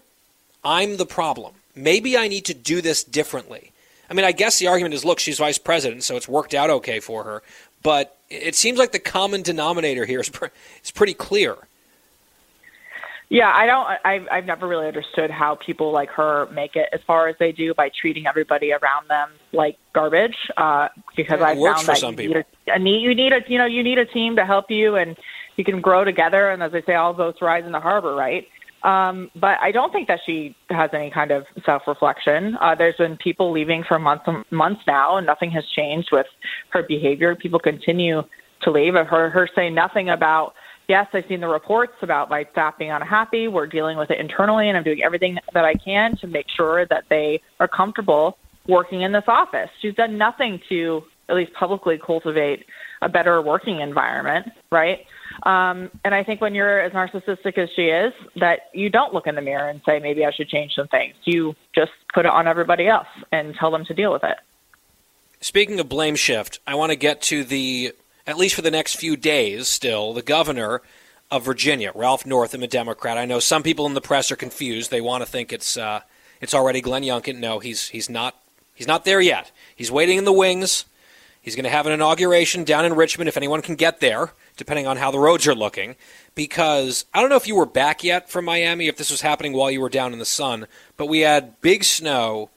I'm 0.65 0.97
the 0.97 1.07
problem. 1.07 1.55
Maybe 1.75 2.17
I 2.17 2.29
need 2.29 2.45
to 2.47 2.55
do 2.55 2.81
this 2.81 3.05
differently. 3.05 3.73
I 4.11 4.15
mean, 4.15 4.25
I 4.25 4.33
guess 4.33 4.59
the 4.59 4.67
argument 4.67 4.95
is, 4.95 5.05
look, 5.05 5.21
she's 5.21 5.39
vice 5.39 5.59
president, 5.59 6.03
so 6.03 6.17
it's 6.17 6.29
worked 6.29 6.53
out 6.53 6.69
okay 6.69 6.99
for 6.99 7.23
her. 7.25 7.43
But 7.83 8.17
it 8.29 8.57
seems 8.57 8.79
like 8.79 8.93
the 8.93 8.99
common 8.99 9.43
denominator 9.43 10.05
here 10.05 10.21
is, 10.21 10.29
pre- 10.29 10.49
is 10.83 10.91
pretty 10.91 11.15
clear. 11.15 11.57
Yeah, 13.31 13.53
I 13.55 13.65
don't. 13.65 13.87
I've 14.05 14.27
I've 14.31 14.45
never 14.45 14.67
really 14.67 14.89
understood 14.89 15.31
how 15.31 15.55
people 15.65 15.93
like 15.93 16.11
her 16.11 16.49
make 16.53 16.75
it 16.75 16.89
as 16.93 16.99
far 17.07 17.29
as 17.29 17.37
they 17.39 17.53
do 17.53 17.73
by 17.75 17.89
treating 18.01 18.27
everybody 18.27 18.73
around 18.73 19.09
them 19.09 19.31
like 19.53 19.79
garbage. 19.95 20.35
Uh, 20.57 20.89
because 21.17 21.39
Yeah, 21.39 21.47
I 21.47 21.55
found 21.55 21.87
that 21.87 22.03
you 22.03 22.29
need, 22.29 22.37
a, 22.37 22.81
you 22.81 23.15
need 23.15 23.33
a 23.33 23.41
you 23.47 23.57
know 23.57 23.67
you 23.67 23.85
need 23.85 23.99
a 23.99 24.05
team 24.05 24.35
to 24.35 24.45
help 24.45 24.69
you 24.69 24.97
and 24.97 25.17
you 25.55 25.65
can 25.65 25.81
grow 25.81 26.03
together. 26.03 26.51
And 26.51 26.61
as 26.61 26.73
they 26.73 26.83
say, 26.83 26.97
all 26.97 27.13
boats 27.13 27.41
rise 27.41 27.65
in 27.65 27.71
the 27.71 27.79
harbor, 27.79 28.17
right? 28.17 28.49
Um, 28.83 29.31
but 29.37 29.59
I 29.61 29.71
don't 29.71 29.93
think 29.93 30.09
that 30.09 30.21
she 30.27 30.57
has 30.71 30.91
any 30.93 31.11
kind 31.11 31.31
of 31.31 31.45
self 31.65 31.83
reflection. 31.87 32.57
Uh, 32.61 32.75
there's 32.75 32.97
been 32.97 33.17
people 33.17 33.53
leaving 33.53 33.85
for 33.87 34.01
months 34.01 34.25
and 34.27 34.45
months 34.51 34.81
now, 34.89 35.19
and 35.19 35.27
nothing 35.27 35.53
has 35.53 35.65
changed 35.77 36.09
with 36.11 36.27
her 36.71 36.83
behavior. 36.83 37.37
People 37.37 37.61
continue 37.61 38.23
to 38.63 38.71
leave. 38.73 38.97
I've 38.97 39.07
heard 39.07 39.31
her 39.31 39.49
say 39.55 39.71
nothing 39.71 40.09
about 40.09 40.55
yes, 40.91 41.07
I've 41.13 41.25
seen 41.29 41.41
the 41.41 41.49
reports 41.49 41.95
about 42.03 42.29
my 42.29 42.45
staff 42.51 42.77
being 42.77 42.91
unhappy. 42.91 43.47
We're 43.47 43.69
dealing 43.69 43.97
with 43.97 44.11
it 44.11 44.19
internally, 44.19 44.69
and 44.69 44.77
I'm 44.77 44.83
doing 44.83 45.03
everything 45.03 45.39
that 45.55 45.65
I 45.65 45.75
can 45.75 46.17
to 46.17 46.27
make 46.27 46.47
sure 46.55 46.85
that 46.87 47.05
they 47.09 47.41
are 47.61 47.69
comfortable 47.69 48.37
working 48.67 49.03
in 49.03 49.13
this 49.13 49.23
office. 49.29 49.71
She's 49.81 49.95
done 49.95 50.19
nothing 50.19 50.61
to, 50.69 51.05
at 51.29 51.37
least 51.37 51.53
publicly, 51.55 51.97
cultivate 51.97 52.67
a 53.03 53.09
better 53.09 53.41
working 53.41 53.81
environment, 53.81 54.49
right? 54.73 55.07
Um, 55.45 55.91
and 56.05 56.13
I 56.13 56.25
think 56.25 56.41
when 56.41 56.57
you're 56.57 56.81
as 56.81 56.93
narcissistic 56.93 57.57
as 57.57 57.69
she 57.77 57.83
is, 57.83 58.13
that 58.37 58.63
you 58.75 58.91
don't 58.91 59.15
look 59.15 59.29
in 59.29 59.37
the 59.37 59.43
mirror 59.43 59.69
and 59.69 59.81
say, 59.87 60.01
maybe 60.01 60.27
I 60.27 60.33
should 60.33 60.49
change 60.49 60.73
some 60.75 60.89
things. 60.89 61.15
You 61.25 61.55
just 61.73 61.93
put 62.13 62.27
it 62.27 62.33
on 62.33 62.49
everybody 62.49 62.89
else 62.89 63.07
and 63.31 63.55
tell 63.55 63.71
them 63.71 63.85
to 63.85 63.95
deal 63.95 64.13
with 64.13 64.25
it. 64.25 64.39
Speaking 65.41 65.79
of 65.79 65.89
blame 65.89 66.17
shift, 66.17 66.59
I 66.67 66.75
want 66.75 66.91
to 66.91 66.97
get 66.97 67.23
to 67.23 67.45
the, 67.45 67.95
at 68.31 68.39
least 68.39 68.55
for 68.55 68.63
the 68.63 68.71
next 68.71 68.97
few 68.97 69.17
days 69.17 69.69
still, 69.69 70.13
the 70.15 70.23
governor 70.23 70.83
of 71.31 71.45
Virginia, 71.45 71.93
Ralph 71.95 72.27
Northam, 72.27 72.63
a 72.63 72.67
Democrat. 72.67 73.19
I 73.19 73.25
know 73.25 73.39
some 73.39 73.63
people 73.63 73.87
in 73.87 73.95
the 73.95 74.01
press 74.01 74.33
are 74.33 74.37
confused. 74.37 74.91
They 74.91 75.01
want 75.01 75.23
to 75.23 75.31
think 75.31 75.53
it's 75.53 75.77
uh, 75.77 76.01
it's 76.41 76.55
already 76.55 76.81
Glenn 76.81 77.03
Youngkin. 77.03 77.39
No, 77.39 77.59
he's 77.59 77.89
he's 77.89 78.11
not 78.11 78.37
he's 78.75 78.87
not 78.87 79.05
there 79.05 79.21
yet. 79.21 79.53
He's 79.75 79.91
waiting 79.91 80.19
in 80.19 80.25
the 80.25 80.33
wings. 80.33 80.85
He's 81.43 81.57
going 81.57 81.65
to 81.65 81.71
have 81.71 81.87
an 81.87 81.93
inauguration 81.93 82.65
down 82.65 82.85
in 82.85 82.95
Richmond 82.95 83.29
if 83.29 83.37
anyone 83.37 83.63
can 83.63 83.75
get 83.75 84.01
there, 84.01 84.33
depending 84.59 84.87
on 84.87 84.99
how 84.99 85.11
the 85.11 85.19
roads 85.19 85.47
are 85.47 85.55
looking. 85.55 85.97
Because 86.35 87.07
I 87.15 87.21
don't 87.21 87.31
know 87.31 87.37
if 87.37 87.49
you 87.49 87.57
were 87.57 87.65
back 87.65 88.05
yet 88.05 88.29
from 88.29 88.45
Miami, 88.45 88.89
if 88.89 88.97
this 88.97 89.11
was 89.11 89.23
happening 89.23 89.55
while 89.55 89.71
you 89.71 89.81
were 89.81 89.89
down 89.89 90.13
in 90.13 90.19
the 90.19 90.27
sun, 90.27 90.67
but 90.99 91.07
we 91.07 91.21
had 91.21 91.59
big 91.63 91.83
snow 91.85 92.51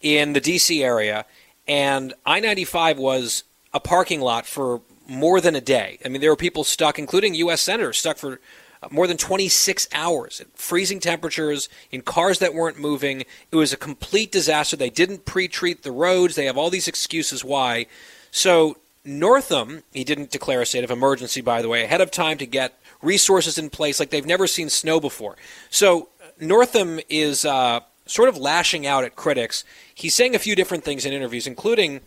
in 0.00 0.32
the 0.32 0.40
D.C. 0.40 0.82
area, 0.82 1.26
and 1.66 2.14
I 2.24 2.38
95 2.38 2.98
was 2.98 3.42
a 3.72 3.80
parking 3.80 4.20
lot 4.20 4.46
for 4.46 4.80
more 5.06 5.40
than 5.40 5.56
a 5.56 5.60
day. 5.60 5.98
I 6.04 6.08
mean, 6.08 6.20
there 6.20 6.30
were 6.30 6.36
people 6.36 6.64
stuck, 6.64 6.98
including 6.98 7.34
U.S. 7.34 7.62
senators, 7.62 7.98
stuck 7.98 8.18
for 8.18 8.40
uh, 8.82 8.88
more 8.90 9.06
than 9.06 9.16
26 9.16 9.88
hours 9.92 10.40
at 10.40 10.46
freezing 10.56 11.00
temperatures 11.00 11.68
in 11.90 12.02
cars 12.02 12.38
that 12.38 12.54
weren't 12.54 12.78
moving. 12.78 13.22
It 13.50 13.56
was 13.56 13.72
a 13.72 13.76
complete 13.76 14.30
disaster. 14.30 14.76
They 14.76 14.90
didn't 14.90 15.24
pre 15.24 15.48
treat 15.48 15.82
the 15.82 15.92
roads. 15.92 16.36
They 16.36 16.44
have 16.44 16.58
all 16.58 16.70
these 16.70 16.88
excuses 16.88 17.42
why. 17.42 17.86
So, 18.30 18.76
Northam, 19.04 19.82
he 19.92 20.04
didn't 20.04 20.30
declare 20.30 20.60
a 20.60 20.66
state 20.66 20.84
of 20.84 20.90
emergency, 20.90 21.40
by 21.40 21.62
the 21.62 21.68
way, 21.68 21.82
ahead 21.82 22.02
of 22.02 22.10
time 22.10 22.36
to 22.38 22.46
get 22.46 22.78
resources 23.00 23.56
in 23.56 23.70
place 23.70 23.98
like 23.98 24.10
they've 24.10 24.26
never 24.26 24.46
seen 24.46 24.68
snow 24.68 25.00
before. 25.00 25.36
So, 25.70 26.08
Northam 26.38 27.00
is 27.08 27.44
uh, 27.44 27.80
sort 28.06 28.28
of 28.28 28.36
lashing 28.36 28.86
out 28.86 29.04
at 29.04 29.16
critics. 29.16 29.64
He's 29.94 30.14
saying 30.14 30.34
a 30.34 30.38
few 30.38 30.54
different 30.54 30.84
things 30.84 31.04
in 31.04 31.12
interviews, 31.12 31.46
including 31.46 32.00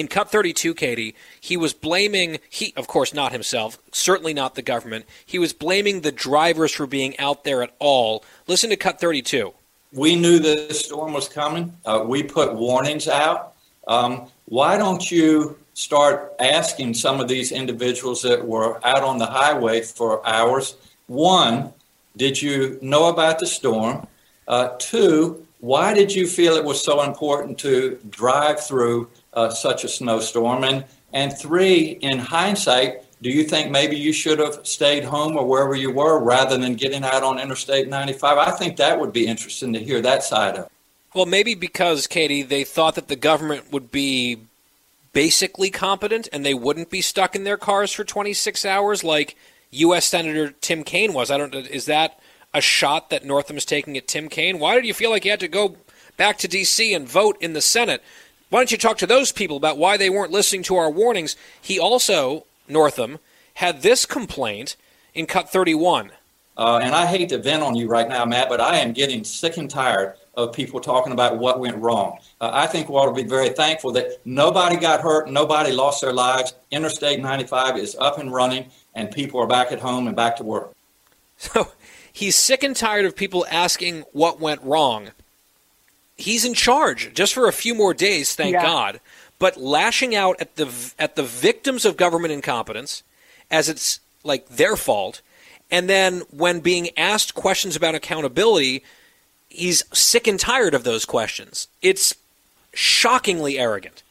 In 0.00 0.08
cut 0.08 0.30
32, 0.30 0.72
Katie, 0.72 1.14
he 1.42 1.58
was 1.58 1.74
blaming, 1.74 2.38
he, 2.48 2.72
of 2.74 2.86
course, 2.86 3.12
not 3.12 3.32
himself, 3.32 3.76
certainly 3.92 4.32
not 4.32 4.54
the 4.54 4.62
government. 4.62 5.04
He 5.26 5.38
was 5.38 5.52
blaming 5.52 6.00
the 6.00 6.10
drivers 6.10 6.72
for 6.72 6.86
being 6.86 7.18
out 7.18 7.44
there 7.44 7.62
at 7.62 7.74
all. 7.78 8.24
Listen 8.46 8.70
to 8.70 8.76
cut 8.76 8.98
32. 8.98 9.52
We 9.92 10.16
knew 10.16 10.38
the 10.38 10.72
storm 10.72 11.12
was 11.12 11.28
coming. 11.28 11.76
Uh, 11.84 12.02
we 12.06 12.22
put 12.22 12.54
warnings 12.54 13.08
out. 13.08 13.52
Um, 13.86 14.28
why 14.46 14.78
don't 14.78 15.10
you 15.10 15.58
start 15.74 16.32
asking 16.40 16.94
some 16.94 17.20
of 17.20 17.28
these 17.28 17.52
individuals 17.52 18.22
that 18.22 18.42
were 18.42 18.80
out 18.86 19.02
on 19.02 19.18
the 19.18 19.26
highway 19.26 19.82
for 19.82 20.26
hours? 20.26 20.76
One, 21.08 21.74
did 22.16 22.40
you 22.40 22.78
know 22.80 23.10
about 23.10 23.38
the 23.38 23.46
storm? 23.46 24.06
Uh, 24.48 24.70
two, 24.78 25.46
why 25.58 25.92
did 25.92 26.14
you 26.14 26.26
feel 26.26 26.54
it 26.54 26.64
was 26.64 26.82
so 26.82 27.02
important 27.02 27.58
to 27.58 27.98
drive 28.08 28.64
through 28.64 29.10
uh, 29.32 29.50
such 29.50 29.84
a 29.84 29.88
snowstorm? 29.88 30.64
And, 30.64 30.84
and 31.12 31.36
three, 31.36 31.98
in 32.00 32.18
hindsight, 32.18 33.04
do 33.22 33.30
you 33.30 33.44
think 33.44 33.70
maybe 33.70 33.96
you 33.96 34.12
should 34.12 34.38
have 34.38 34.66
stayed 34.66 35.04
home 35.04 35.36
or 35.36 35.46
wherever 35.46 35.74
you 35.74 35.90
were 35.90 36.18
rather 36.18 36.56
than 36.56 36.74
getting 36.74 37.04
out 37.04 37.22
on 37.22 37.38
Interstate 37.38 37.88
95? 37.88 38.38
I 38.38 38.50
think 38.52 38.76
that 38.76 38.98
would 38.98 39.12
be 39.12 39.26
interesting 39.26 39.72
to 39.74 39.78
hear 39.78 40.00
that 40.00 40.22
side 40.22 40.56
of. 40.56 40.70
Well, 41.14 41.26
maybe 41.26 41.54
because, 41.54 42.06
Katie, 42.06 42.42
they 42.42 42.64
thought 42.64 42.94
that 42.94 43.08
the 43.08 43.16
government 43.16 43.72
would 43.72 43.90
be 43.90 44.38
basically 45.12 45.70
competent 45.70 46.28
and 46.32 46.46
they 46.46 46.54
wouldn't 46.54 46.88
be 46.88 47.00
stuck 47.00 47.34
in 47.34 47.44
their 47.44 47.56
cars 47.56 47.92
for 47.92 48.04
26 48.04 48.64
hours 48.64 49.02
like 49.02 49.36
U.S. 49.72 50.06
Senator 50.06 50.52
Tim 50.60 50.84
Kaine 50.84 51.12
was. 51.12 51.30
I 51.30 51.36
don't. 51.36 51.54
Is 51.54 51.86
that 51.86 52.20
a 52.54 52.60
shot 52.60 53.10
that 53.10 53.24
Northam 53.24 53.56
is 53.56 53.64
taking 53.64 53.96
at 53.96 54.08
Tim 54.08 54.28
Kaine? 54.28 54.58
Why 54.58 54.74
did 54.74 54.86
you 54.86 54.94
feel 54.94 55.10
like 55.10 55.24
you 55.24 55.30
had 55.30 55.40
to 55.40 55.48
go 55.48 55.76
back 56.16 56.38
to 56.38 56.48
D.C. 56.48 56.94
and 56.94 57.08
vote 57.08 57.36
in 57.40 57.52
the 57.52 57.60
Senate? 57.60 58.02
Why 58.50 58.58
don't 58.58 58.72
you 58.72 58.78
talk 58.78 58.98
to 58.98 59.06
those 59.06 59.30
people 59.30 59.56
about 59.56 59.78
why 59.78 59.96
they 59.96 60.10
weren't 60.10 60.32
listening 60.32 60.64
to 60.64 60.76
our 60.76 60.90
warnings? 60.90 61.36
He 61.60 61.78
also, 61.78 62.46
Northam, 62.68 63.20
had 63.54 63.82
this 63.82 64.04
complaint 64.04 64.76
in 65.14 65.26
cut 65.26 65.48
31. 65.48 66.10
Uh, 66.56 66.80
and 66.82 66.92
I 66.92 67.06
hate 67.06 67.28
to 67.28 67.38
vent 67.38 67.62
on 67.62 67.76
you 67.76 67.86
right 67.86 68.08
now, 68.08 68.24
Matt, 68.24 68.48
but 68.48 68.60
I 68.60 68.78
am 68.78 68.92
getting 68.92 69.22
sick 69.22 69.56
and 69.56 69.70
tired 69.70 70.16
of 70.34 70.52
people 70.52 70.80
talking 70.80 71.12
about 71.12 71.38
what 71.38 71.60
went 71.60 71.76
wrong. 71.76 72.18
Uh, 72.40 72.50
I 72.52 72.66
think 72.66 72.88
we 72.88 72.96
ought 72.96 73.06
to 73.06 73.22
be 73.22 73.26
very 73.26 73.50
thankful 73.50 73.92
that 73.92 74.20
nobody 74.24 74.76
got 74.76 75.00
hurt, 75.00 75.30
nobody 75.30 75.70
lost 75.70 76.00
their 76.00 76.12
lives. 76.12 76.52
Interstate 76.72 77.20
95 77.20 77.78
is 77.78 77.94
up 78.00 78.18
and 78.18 78.32
running, 78.32 78.66
and 78.96 79.12
people 79.12 79.40
are 79.40 79.46
back 79.46 79.70
at 79.70 79.78
home 79.78 80.08
and 80.08 80.16
back 80.16 80.36
to 80.36 80.44
work. 80.44 80.72
So 81.38 81.68
he's 82.12 82.36
sick 82.36 82.62
and 82.62 82.76
tired 82.76 83.06
of 83.06 83.16
people 83.16 83.46
asking 83.50 84.04
what 84.12 84.40
went 84.40 84.60
wrong. 84.62 85.12
He's 86.20 86.44
in 86.44 86.54
charge 86.54 87.12
just 87.14 87.34
for 87.34 87.48
a 87.48 87.52
few 87.52 87.74
more 87.74 87.94
days, 87.94 88.34
thank 88.34 88.52
yeah. 88.52 88.62
God, 88.62 89.00
but 89.38 89.56
lashing 89.56 90.14
out 90.14 90.40
at 90.40 90.56
the 90.56 90.68
at 90.98 91.16
the 91.16 91.22
victims 91.22 91.84
of 91.84 91.96
government 91.96 92.32
incompetence 92.32 93.02
as 93.50 93.68
it's 93.68 94.00
like 94.22 94.48
their 94.48 94.76
fault. 94.76 95.22
And 95.70 95.88
then 95.88 96.22
when 96.30 96.60
being 96.60 96.90
asked 96.96 97.34
questions 97.34 97.76
about 97.76 97.94
accountability, 97.94 98.82
he's 99.48 99.84
sick 99.92 100.26
and 100.26 100.38
tired 100.38 100.74
of 100.74 100.84
those 100.84 101.04
questions. 101.04 101.68
It's 101.80 102.14
shockingly 102.74 103.58
arrogant. 103.58 104.02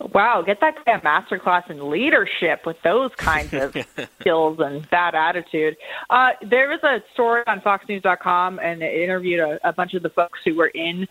Wow, 0.00 0.42
get 0.44 0.60
that 0.60 0.76
guy 0.86 0.92
a 0.92 1.00
masterclass 1.00 1.70
in 1.70 1.90
leadership 1.90 2.64
with 2.64 2.76
those 2.82 3.10
kinds 3.16 3.52
of 3.52 3.76
skills 4.20 4.58
and 4.58 4.86
that 4.90 5.14
attitude. 5.14 5.76
Uh, 6.08 6.30
there 6.48 6.68
was 6.68 6.80
a 6.82 7.02
story 7.12 7.42
on 7.46 7.60
FoxNews.com, 7.60 8.60
and 8.60 8.82
it 8.82 9.02
interviewed 9.02 9.40
a, 9.40 9.68
a 9.68 9.72
bunch 9.74 9.92
of 9.92 10.02
the 10.02 10.08
folks 10.08 10.38
who 10.44 10.54
were 10.54 10.68
in 10.68 11.06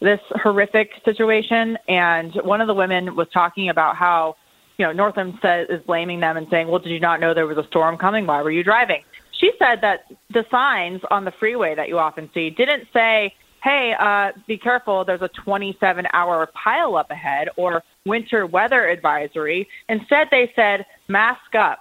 this 0.00 0.18
horrific 0.42 0.90
situation. 1.04 1.78
And 1.86 2.34
one 2.42 2.60
of 2.60 2.66
the 2.66 2.74
women 2.74 3.14
was 3.14 3.28
talking 3.32 3.68
about 3.68 3.96
how, 3.96 4.34
you 4.76 4.86
know, 4.86 4.92
Northam 4.92 5.38
says 5.40 5.68
is 5.70 5.80
blaming 5.86 6.18
them 6.18 6.36
and 6.36 6.48
saying, 6.50 6.66
"Well, 6.66 6.80
did 6.80 6.90
you 6.90 7.00
not 7.00 7.20
know 7.20 7.34
there 7.34 7.46
was 7.46 7.58
a 7.58 7.66
storm 7.68 7.96
coming? 7.96 8.26
Why 8.26 8.42
were 8.42 8.50
you 8.50 8.64
driving?" 8.64 9.04
She 9.38 9.52
said 9.58 9.80
that 9.82 10.06
the 10.30 10.44
signs 10.50 11.00
on 11.10 11.24
the 11.24 11.32
freeway 11.38 11.76
that 11.76 11.88
you 11.88 11.98
often 11.98 12.28
see 12.34 12.50
didn't 12.50 12.88
say 12.92 13.34
hey, 13.62 13.94
uh, 13.98 14.32
be 14.46 14.58
careful, 14.58 15.04
there's 15.04 15.22
a 15.22 15.28
27 15.28 16.06
hour 16.12 16.48
pileup 16.66 17.10
ahead 17.10 17.48
or 17.56 17.82
winter 18.04 18.46
weather 18.46 18.88
advisory. 18.88 19.68
Instead, 19.88 20.28
they 20.30 20.52
said, 20.56 20.84
mask 21.08 21.54
up, 21.54 21.80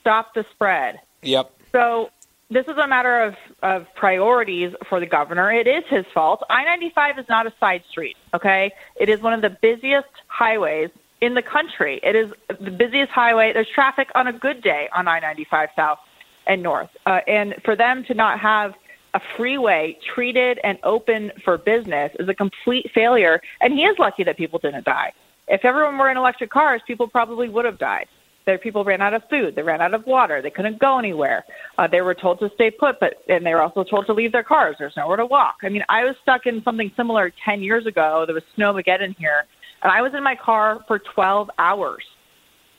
stop 0.00 0.34
the 0.34 0.44
spread. 0.52 1.00
Yep. 1.22 1.52
So 1.72 2.10
this 2.48 2.66
is 2.66 2.76
a 2.76 2.86
matter 2.86 3.22
of, 3.22 3.34
of 3.62 3.86
priorities 3.94 4.72
for 4.88 5.00
the 5.00 5.06
governor. 5.06 5.52
It 5.52 5.66
is 5.66 5.84
his 5.88 6.04
fault. 6.14 6.42
I 6.48 6.64
95 6.64 7.18
is 7.18 7.26
not 7.28 7.46
a 7.46 7.52
side 7.58 7.82
street, 7.90 8.16
okay? 8.34 8.72
It 8.96 9.08
is 9.08 9.20
one 9.20 9.32
of 9.32 9.42
the 9.42 9.50
busiest 9.50 10.08
highways 10.28 10.90
in 11.20 11.34
the 11.34 11.42
country. 11.42 12.00
It 12.02 12.16
is 12.16 12.30
the 12.48 12.70
busiest 12.70 13.10
highway. 13.10 13.52
There's 13.52 13.68
traffic 13.68 14.08
on 14.14 14.28
a 14.28 14.32
good 14.32 14.62
day 14.62 14.88
on 14.94 15.08
I 15.08 15.18
95 15.18 15.68
South 15.74 15.98
and 16.46 16.62
North. 16.62 16.90
Uh, 17.04 17.20
and 17.26 17.54
for 17.64 17.76
them 17.76 18.04
to 18.04 18.14
not 18.14 18.40
have 18.40 18.74
a 19.14 19.20
freeway 19.36 19.96
treated 20.14 20.58
and 20.64 20.78
open 20.82 21.32
for 21.44 21.58
business 21.58 22.12
is 22.18 22.28
a 22.28 22.34
complete 22.34 22.90
failure. 22.94 23.40
And 23.60 23.72
he 23.72 23.84
is 23.84 23.98
lucky 23.98 24.24
that 24.24 24.36
people 24.36 24.58
didn't 24.58 24.84
die. 24.84 25.12
If 25.48 25.64
everyone 25.64 25.98
were 25.98 26.10
in 26.10 26.16
electric 26.16 26.50
cars, 26.50 26.80
people 26.86 27.08
probably 27.08 27.48
would 27.48 27.64
have 27.64 27.78
died. 27.78 28.06
There, 28.46 28.56
people 28.56 28.84
ran 28.84 29.02
out 29.02 29.12
of 29.12 29.22
food. 29.28 29.54
They 29.54 29.62
ran 29.62 29.80
out 29.80 29.92
of 29.92 30.06
water. 30.06 30.40
They 30.40 30.50
couldn't 30.50 30.78
go 30.78 30.98
anywhere. 30.98 31.44
Uh, 31.76 31.86
they 31.86 32.00
were 32.00 32.14
told 32.14 32.38
to 32.40 32.50
stay 32.54 32.70
put, 32.70 32.98
but 32.98 33.22
and 33.28 33.44
they 33.44 33.52
were 33.52 33.62
also 33.62 33.84
told 33.84 34.06
to 34.06 34.14
leave 34.14 34.32
their 34.32 34.42
cars. 34.42 34.76
There's 34.78 34.96
nowhere 34.96 35.18
to 35.18 35.26
walk. 35.26 35.56
I 35.62 35.68
mean, 35.68 35.84
I 35.88 36.04
was 36.04 36.14
stuck 36.22 36.46
in 36.46 36.62
something 36.62 36.90
similar 36.96 37.32
10 37.44 37.62
years 37.62 37.86
ago. 37.86 38.24
There 38.26 38.34
was 38.34 38.44
snow 38.54 38.72
snowmageddon 38.72 39.16
here, 39.18 39.44
and 39.82 39.92
I 39.92 40.00
was 40.00 40.14
in 40.14 40.22
my 40.22 40.36
car 40.36 40.82
for 40.88 40.98
12 40.98 41.50
hours. 41.58 42.02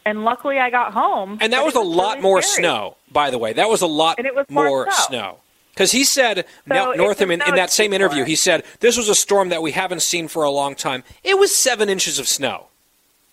And 0.05 0.23
luckily, 0.23 0.57
I 0.57 0.71
got 0.71 0.93
home. 0.93 1.37
And 1.41 1.53
that 1.53 1.63
was, 1.63 1.75
was, 1.75 1.85
a 1.85 1.87
lot 1.87 2.13
really 2.13 2.21
more 2.23 2.41
scary. 2.41 2.63
snow, 2.63 2.97
by 3.11 3.29
the 3.29 3.37
way. 3.37 3.53
That 3.53 3.69
was 3.69 3.81
a 3.81 3.87
lot 3.87 4.17
and 4.17 4.25
it 4.25 4.33
was 4.33 4.47
more, 4.49 4.65
more 4.65 4.91
snow. 4.91 5.05
snow. 5.07 5.39
Because 5.81 5.91
he 5.93 6.03
said, 6.03 6.45
so 6.67 6.93
Northam, 6.93 7.31
in, 7.31 7.41
in 7.41 7.55
that 7.55 7.71
same 7.71 7.91
interview, 7.91 8.23
he 8.23 8.35
said, 8.35 8.63
this 8.81 8.97
was 8.97 9.09
a 9.09 9.15
storm 9.15 9.49
that 9.49 9.63
we 9.63 9.71
haven't 9.71 10.03
seen 10.03 10.27
for 10.27 10.43
a 10.43 10.51
long 10.51 10.75
time. 10.75 11.03
It 11.23 11.39
was 11.39 11.55
seven 11.55 11.89
inches 11.89 12.19
of 12.19 12.27
snow. 12.27 12.67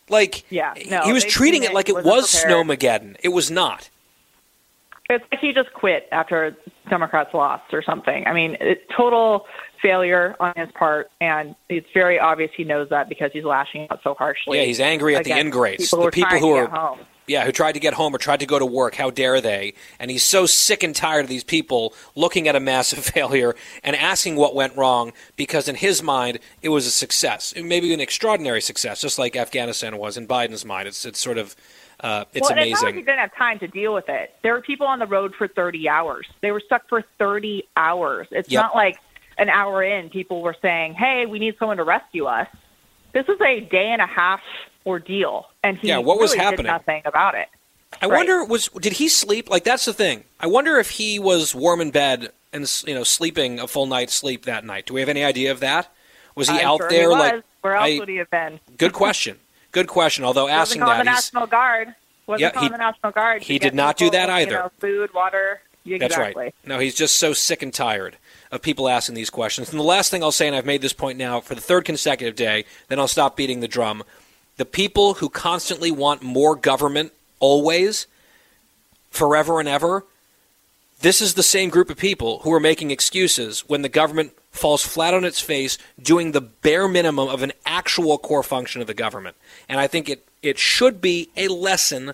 Like, 0.09 0.51
yeah, 0.51 0.73
no, 0.89 1.03
he 1.03 1.13
was 1.13 1.25
treating 1.25 1.65
it 1.65 1.75
like 1.75 1.91
it 1.91 2.03
was 2.03 2.33
Snowmageddon. 2.33 3.17
It 3.23 3.29
was 3.29 3.51
not. 3.51 3.91
It's 5.11 5.23
like 5.31 5.41
he 5.43 5.53
just 5.53 5.71
quit 5.75 6.09
after 6.11 6.57
Democrats 6.89 7.35
lost 7.35 7.75
or 7.75 7.83
something. 7.83 8.27
I 8.27 8.33
mean, 8.33 8.57
it, 8.59 8.89
total 8.97 9.47
failure 9.83 10.35
on 10.41 10.55
his 10.57 10.71
part, 10.73 11.11
and 11.21 11.55
it's 11.69 11.89
very 11.93 12.19
obvious 12.19 12.51
he 12.57 12.65
knows 12.65 12.89
that 12.89 13.11
because 13.11 13.31
he's 13.35 13.45
lashing 13.45 13.87
out 13.91 14.01
so 14.03 14.15
harshly. 14.15 14.57
Yeah, 14.57 14.65
he's 14.65 14.81
angry 14.81 15.15
at 15.17 15.25
the 15.25 15.39
ingrates, 15.39 15.91
people 15.91 16.07
the 16.07 16.11
people 16.11 16.39
who 16.39 16.53
are 16.53 16.97
yeah, 17.29 17.45
who 17.45 17.53
tried 17.53 17.73
to 17.73 17.81
get 17.81 17.95
home 17.95 18.15
or 18.15 18.19
tried 18.19 18.41
to 18.41 18.47
go 18.47 18.59
to 18.59 18.67
work. 18.67 18.95
How 18.95 19.11
dare 19.11 19.41
they? 19.41 19.75
And 19.99 20.11
he's 20.11 20.25
so 20.25 20.47
sick 20.47 20.83
and 20.83 20.97
tired 20.97 21.25
of 21.25 21.29
these 21.29 21.45
people 21.45 21.95
looking 22.15 22.49
at 22.49 22.57
a 22.57 22.61
massive 22.61 22.99
failure 23.05 23.55
and 23.85 23.95
asking 23.95 24.37
what 24.37 24.55
went 24.55 24.77
wrong 24.77 25.13
because 25.37 25.69
in 25.69 25.77
his 25.77 26.03
mind 26.03 26.39
it 26.63 26.71
was 26.71 26.87
a 26.87 26.91
success, 26.91 27.55
maybe 27.57 27.93
an 27.93 28.01
extraordinary 28.01 28.61
success, 28.61 29.01
just 29.01 29.19
like 29.19 29.37
Afghanistan 29.37 29.99
was 29.99 30.17
in 30.17 30.27
Biden's 30.27 30.65
mind. 30.65 30.89
It's 30.89 31.05
it's 31.05 31.21
sort 31.21 31.39
of 31.39 31.55
uh, 32.01 32.25
it's 32.33 32.49
well, 32.49 32.53
amazing. 32.53 32.73
It's 32.73 32.83
not 32.83 32.87
like 32.87 32.95
he 32.95 33.01
didn't 33.03 33.19
have 33.19 33.35
time 33.35 33.59
to 33.59 33.67
deal 33.67 33.93
with 33.93 34.09
it. 34.09 34.35
There 34.43 34.53
were 34.53 34.61
people 34.63 34.87
on 34.87 34.99
the 34.99 35.07
road 35.07 35.35
for 35.37 35.49
30 35.49 35.89
hours. 35.89 36.27
They 36.41 36.53
were 36.53 36.63
stuck 36.65 36.89
for 36.89 37.03
30 37.19 37.65
hours. 37.77 38.29
It's 38.31 38.49
yep. 38.51 38.63
not 38.65 38.75
like 38.75 38.99
an 39.37 39.49
hour 39.49 39.83
in, 39.83 40.09
people 40.11 40.43
were 40.43 40.57
saying, 40.61 40.95
"Hey, 40.95 41.27
we 41.27 41.39
need 41.39 41.57
someone 41.59 41.77
to 41.77 41.85
rescue 41.85 42.25
us." 42.27 42.49
This 43.13 43.27
was 43.27 43.41
a 43.41 43.61
day 43.61 43.89
and 43.91 44.03
a 44.03 44.07
half 44.07 44.41
ordeal, 44.87 45.47
and 45.63 45.79
he 45.79 45.89
yeah, 45.89 45.99
what 45.99 46.19
was 46.19 46.33
really 46.33 46.45
happening? 46.45 46.67
did 46.67 46.73
nothing 46.73 47.03
about 47.05 47.35
it. 47.35 47.49
I 48.01 48.07
right. 48.07 48.17
wonder 48.17 48.45
was 48.45 48.69
did 48.81 48.95
he 48.95 49.09
sleep? 49.09 49.49
Like 49.49 49.65
that's 49.65 49.85
the 49.85 49.95
thing. 49.95 50.25
I 50.41 50.47
wonder 50.47 50.79
if 50.79 50.91
he 50.91 51.19
was 51.19 51.55
warm 51.55 51.81
in 51.81 51.91
bed 51.91 52.33
and 52.53 52.83
you 52.87 52.95
know 52.95 53.05
sleeping 53.05 53.61
a 53.61 53.67
full 53.67 53.87
night's 53.87 54.15
sleep 54.15 54.45
that 54.45 54.65
night. 54.65 54.87
Do 54.87 54.95
we 54.95 55.01
have 55.01 55.09
any 55.09 55.25
idea 55.25 55.51
of 55.51 55.61
that? 55.61 55.93
Was 56.35 56.49
he 56.49 56.59
I'm 56.59 56.67
out 56.67 56.79
sure 56.79 56.91
there 56.91 57.11
he 57.11 57.17
like? 57.17 57.45
Where 57.63 57.75
else 57.75 57.91
I, 57.91 57.99
would 57.99 58.09
he 58.09 58.17
have 58.17 58.31
been? 58.31 58.61
Good 58.77 58.93
question. 58.93 59.39
Good 59.73 59.89
question. 59.89 60.25
Although 60.25 60.49
asking 60.49 60.83
that, 60.83 60.99
the 60.99 61.05
National 61.05 61.47
Guard. 61.47 61.95
Wasn't 62.27 62.43
yeah, 62.43 62.51
calling 62.51 62.69
he, 62.69 62.73
the 62.73 62.79
National 62.79 63.13
Guard. 63.13 63.43
He 63.43 63.59
did 63.59 63.75
not 63.75 63.97
people, 63.97 64.11
do 64.11 64.19
that 64.19 64.31
either. 64.31 64.51
You 64.51 64.57
know, 64.59 64.73
food, 64.79 65.15
water. 65.15 65.61
Exactly. 65.87 65.99
That's 65.99 66.37
right. 66.37 66.55
No, 66.67 66.79
he's 66.79 66.95
just 66.95 67.17
so 67.17 67.33
sick 67.33 67.63
and 67.63 67.73
tired 67.73 68.19
of 68.51 68.63
people 68.63 68.89
asking 68.89 69.15
these 69.15 69.31
questions. 69.31 69.71
And 69.71 69.79
the 69.79 69.85
last 69.85 70.11
thing 70.11 70.23
I'll 70.23 70.33
say, 70.33 70.47
and 70.47 70.57
I've 70.57 70.67
made 70.67 70.83
this 70.83 70.93
point 70.93 71.19
now 71.19 71.41
for 71.41 71.55
the 71.55 71.61
third 71.61 71.85
consecutive 71.85 72.37
day, 72.37 72.65
then 72.89 72.99
I'll 72.99 73.09
stop 73.09 73.37
beating 73.37 73.61
the 73.61 73.69
drum. 73.69 74.03
The 74.57 74.65
people 74.65 75.15
who 75.15 75.29
constantly 75.29 75.91
want 75.91 76.23
more 76.23 76.57
government, 76.57 77.13
always, 77.41 78.07
forever 79.11 79.61
and 79.61 79.69
ever, 79.69 80.05
this 81.01 81.21
is 81.21 81.35
the 81.35 81.43
same 81.43 81.71
group 81.71 81.91
of 81.91 81.97
people 81.97 82.41
who 82.41 82.53
are 82.53 82.61
making 82.61 82.91
excuses 82.91 83.69
when 83.69 83.83
the 83.83 83.89
government 83.89 84.33
falls 84.51 84.85
flat 84.85 85.15
on 85.15 85.25
its 85.25 85.41
face 85.41 85.79
doing 86.03 86.33
the 86.33 86.41
bare 86.41 86.89
minimum 86.89 87.29
of 87.29 87.43
an 87.43 87.53
actual 87.65 88.19
core 88.19 88.43
function 88.43 88.81
of 88.81 88.87
the 88.89 88.95
government. 88.95 89.37
And 89.69 89.79
I 89.79 89.87
think 89.87 90.09
it, 90.09 90.27
it 90.43 90.59
should 90.59 91.01
be 91.01 91.29
a 91.37 91.49
lesson 91.49 92.13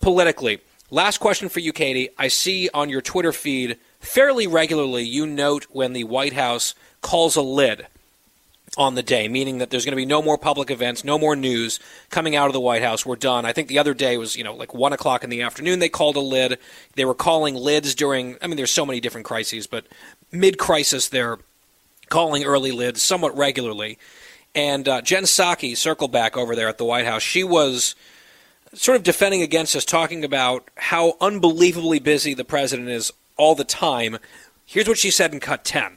politically. 0.00 0.60
Last 0.90 1.18
question 1.18 1.48
for 1.48 1.60
you, 1.60 1.72
Katie. 1.72 2.08
I 2.18 2.28
see 2.28 2.70
on 2.72 2.88
your 2.88 3.02
Twitter 3.02 3.32
feed 3.32 3.78
fairly 4.02 4.46
regularly 4.46 5.04
you 5.04 5.26
note 5.26 5.66
when 5.70 5.94
the 5.94 6.04
White 6.04 6.34
House 6.34 6.74
calls 7.00 7.36
a 7.36 7.42
lid 7.42 7.86
on 8.76 8.94
the 8.94 9.02
day, 9.02 9.28
meaning 9.28 9.58
that 9.58 9.70
there's 9.70 9.84
going 9.84 9.92
to 9.92 9.96
be 9.96 10.06
no 10.06 10.22
more 10.22 10.38
public 10.38 10.70
events, 10.70 11.04
no 11.04 11.18
more 11.18 11.36
news 11.36 11.78
coming 12.08 12.34
out 12.34 12.46
of 12.46 12.52
the 12.52 12.60
White 12.60 12.82
House. 12.82 13.04
We're 13.04 13.16
done. 13.16 13.44
I 13.44 13.52
think 13.52 13.68
the 13.68 13.78
other 13.78 13.92
day 13.92 14.16
was, 14.16 14.34
you 14.34 14.44
know, 14.44 14.54
like 14.54 14.72
one 14.72 14.92
o'clock 14.92 15.24
in 15.24 15.30
the 15.30 15.42
afternoon. 15.42 15.78
They 15.78 15.90
called 15.90 16.16
a 16.16 16.20
lid. 16.20 16.58
They 16.94 17.04
were 17.04 17.14
calling 17.14 17.54
lids 17.54 17.94
during. 17.94 18.36
I 18.40 18.46
mean, 18.46 18.56
there's 18.56 18.70
so 18.70 18.86
many 18.86 19.00
different 19.00 19.26
crises, 19.26 19.66
but 19.66 19.86
mid-crisis, 20.30 21.08
they're 21.08 21.38
calling 22.08 22.44
early 22.44 22.72
lids 22.72 23.02
somewhat 23.02 23.36
regularly. 23.36 23.98
And 24.54 24.88
uh, 24.88 25.02
Jen 25.02 25.24
Psaki, 25.24 25.76
circle 25.76 26.08
back 26.08 26.36
over 26.36 26.56
there 26.56 26.68
at 26.68 26.78
the 26.78 26.84
White 26.84 27.06
House, 27.06 27.22
she 27.22 27.44
was 27.44 27.94
sort 28.74 28.96
of 28.96 29.02
defending 29.02 29.42
against 29.42 29.76
us, 29.76 29.84
talking 29.84 30.24
about 30.24 30.68
how 30.76 31.16
unbelievably 31.20 31.98
busy 31.98 32.32
the 32.32 32.44
president 32.44 32.88
is 32.88 33.12
all 33.42 33.56
the 33.56 33.64
time. 33.64 34.18
Here's 34.64 34.86
what 34.86 34.98
she 34.98 35.10
said 35.10 35.32
in 35.32 35.40
cut 35.40 35.64
10. 35.64 35.96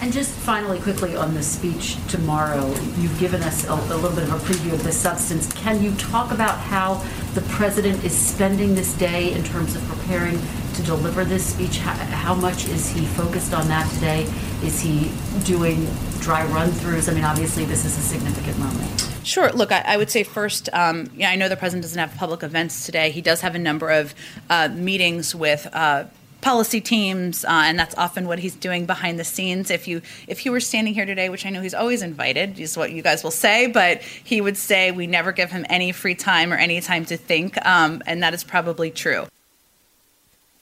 And 0.00 0.12
just 0.12 0.30
finally, 0.30 0.80
quickly 0.80 1.14
on 1.14 1.34
the 1.34 1.42
speech 1.42 1.96
tomorrow, 2.08 2.66
you've 2.96 3.18
given 3.20 3.42
us 3.42 3.68
a, 3.68 3.72
a, 3.72 3.96
little 3.96 4.16
bit 4.16 4.24
of 4.24 4.32
a 4.32 4.38
preview 4.38 4.72
of 4.72 4.82
the 4.82 4.92
substance. 4.92 5.52
Can 5.52 5.82
you 5.82 5.94
talk 5.96 6.32
about 6.32 6.58
how 6.58 6.94
the 7.34 7.42
president 7.50 8.02
is 8.02 8.16
spending 8.16 8.74
this 8.74 8.94
day 8.94 9.32
in 9.32 9.44
terms 9.44 9.76
of 9.76 9.86
preparing 9.88 10.38
to 10.74 10.82
deliver 10.84 11.22
this 11.22 11.44
speech? 11.44 11.78
How, 11.78 11.92
how 11.92 12.34
much 12.34 12.66
is 12.66 12.88
he 12.88 13.04
focused 13.04 13.52
on 13.52 13.68
that 13.68 13.90
today? 13.92 14.22
Is 14.62 14.80
he 14.80 15.12
doing 15.44 15.86
dry 16.20 16.46
run 16.46 16.70
throughs? 16.70 17.10
I 17.10 17.14
mean, 17.14 17.24
obviously, 17.24 17.66
this 17.66 17.84
is 17.84 17.96
a 17.98 18.00
significant 18.00 18.58
moment. 18.58 19.10
Sure. 19.22 19.52
Look, 19.52 19.70
I, 19.70 19.82
I 19.86 19.96
would 19.98 20.10
say 20.10 20.22
first, 20.22 20.70
um, 20.72 21.10
yeah, 21.14 21.30
I 21.30 21.36
know 21.36 21.50
the 21.50 21.56
president 21.56 21.82
doesn't 21.82 21.98
have 21.98 22.14
public 22.16 22.42
events 22.42 22.86
today. 22.86 23.10
He 23.10 23.20
does 23.20 23.42
have 23.42 23.54
a 23.54 23.58
number 23.58 23.90
of 23.90 24.14
uh, 24.48 24.68
meetings 24.72 25.34
with. 25.34 25.68
Uh, 25.72 26.04
policy 26.46 26.80
teams, 26.80 27.44
uh, 27.44 27.48
and 27.48 27.76
that's 27.76 27.96
often 27.96 28.28
what 28.28 28.38
he's 28.38 28.54
doing 28.54 28.86
behind 28.86 29.18
the 29.18 29.24
scenes. 29.24 29.68
If 29.68 29.88
you 29.88 30.00
if 30.28 30.38
he 30.38 30.48
were 30.48 30.60
standing 30.60 30.94
here 30.94 31.04
today, 31.04 31.28
which 31.28 31.44
I 31.44 31.50
know 31.50 31.60
he's 31.60 31.74
always 31.74 32.02
invited, 32.02 32.60
is 32.60 32.76
what 32.76 32.92
you 32.92 33.02
guys 33.02 33.24
will 33.24 33.32
say, 33.32 33.66
but 33.66 34.00
he 34.00 34.40
would 34.40 34.56
say 34.56 34.92
we 34.92 35.08
never 35.08 35.32
give 35.32 35.50
him 35.50 35.66
any 35.68 35.90
free 35.90 36.14
time 36.14 36.52
or 36.52 36.56
any 36.56 36.80
time 36.80 37.04
to 37.06 37.16
think, 37.16 37.58
um, 37.66 38.00
and 38.06 38.22
that 38.22 38.32
is 38.32 38.44
probably 38.44 38.92
true. 38.92 39.26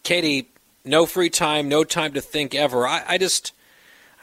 Katie, 0.05 0.49
no 0.87 1.05
free 1.05 1.29
time, 1.29 1.69
no 1.69 1.85
time 1.85 2.15
to 2.15 2.23
think 2.23 2.55
ever. 2.55 2.89
I, 2.89 3.05
I 3.07 3.19
just, 3.19 3.53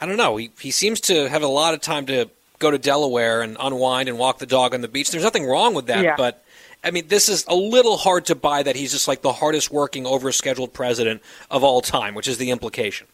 I 0.00 0.06
don't 0.06 0.16
know. 0.16 0.38
He 0.38 0.50
he 0.58 0.72
seems 0.72 1.00
to 1.02 1.28
have 1.28 1.44
a 1.44 1.46
lot 1.46 1.74
of 1.74 1.80
time 1.80 2.06
to 2.06 2.28
go 2.58 2.72
to 2.72 2.78
Delaware 2.78 3.40
and 3.40 3.56
unwind 3.60 4.08
and 4.08 4.18
walk 4.18 4.40
the 4.40 4.46
dog 4.46 4.74
on 4.74 4.80
the 4.80 4.88
beach. 4.88 5.12
There's 5.12 5.22
nothing 5.22 5.46
wrong 5.46 5.74
with 5.74 5.86
that, 5.86 6.02
yeah. 6.02 6.16
but 6.16 6.42
I 6.84 6.90
mean, 6.90 7.08
this 7.08 7.28
is 7.28 7.44
a 7.46 7.54
little 7.54 7.96
hard 7.96 8.26
to 8.26 8.34
buy 8.34 8.62
that 8.62 8.74
he's 8.74 8.92
just 8.92 9.06
like 9.06 9.22
the 9.22 9.32
hardest 9.32 9.70
working, 9.70 10.04
overscheduled 10.04 10.72
president 10.72 11.22
of 11.50 11.62
all 11.62 11.80
time, 11.80 12.14
which 12.14 12.26
is 12.26 12.38
the 12.38 12.50
implication. 12.50 13.06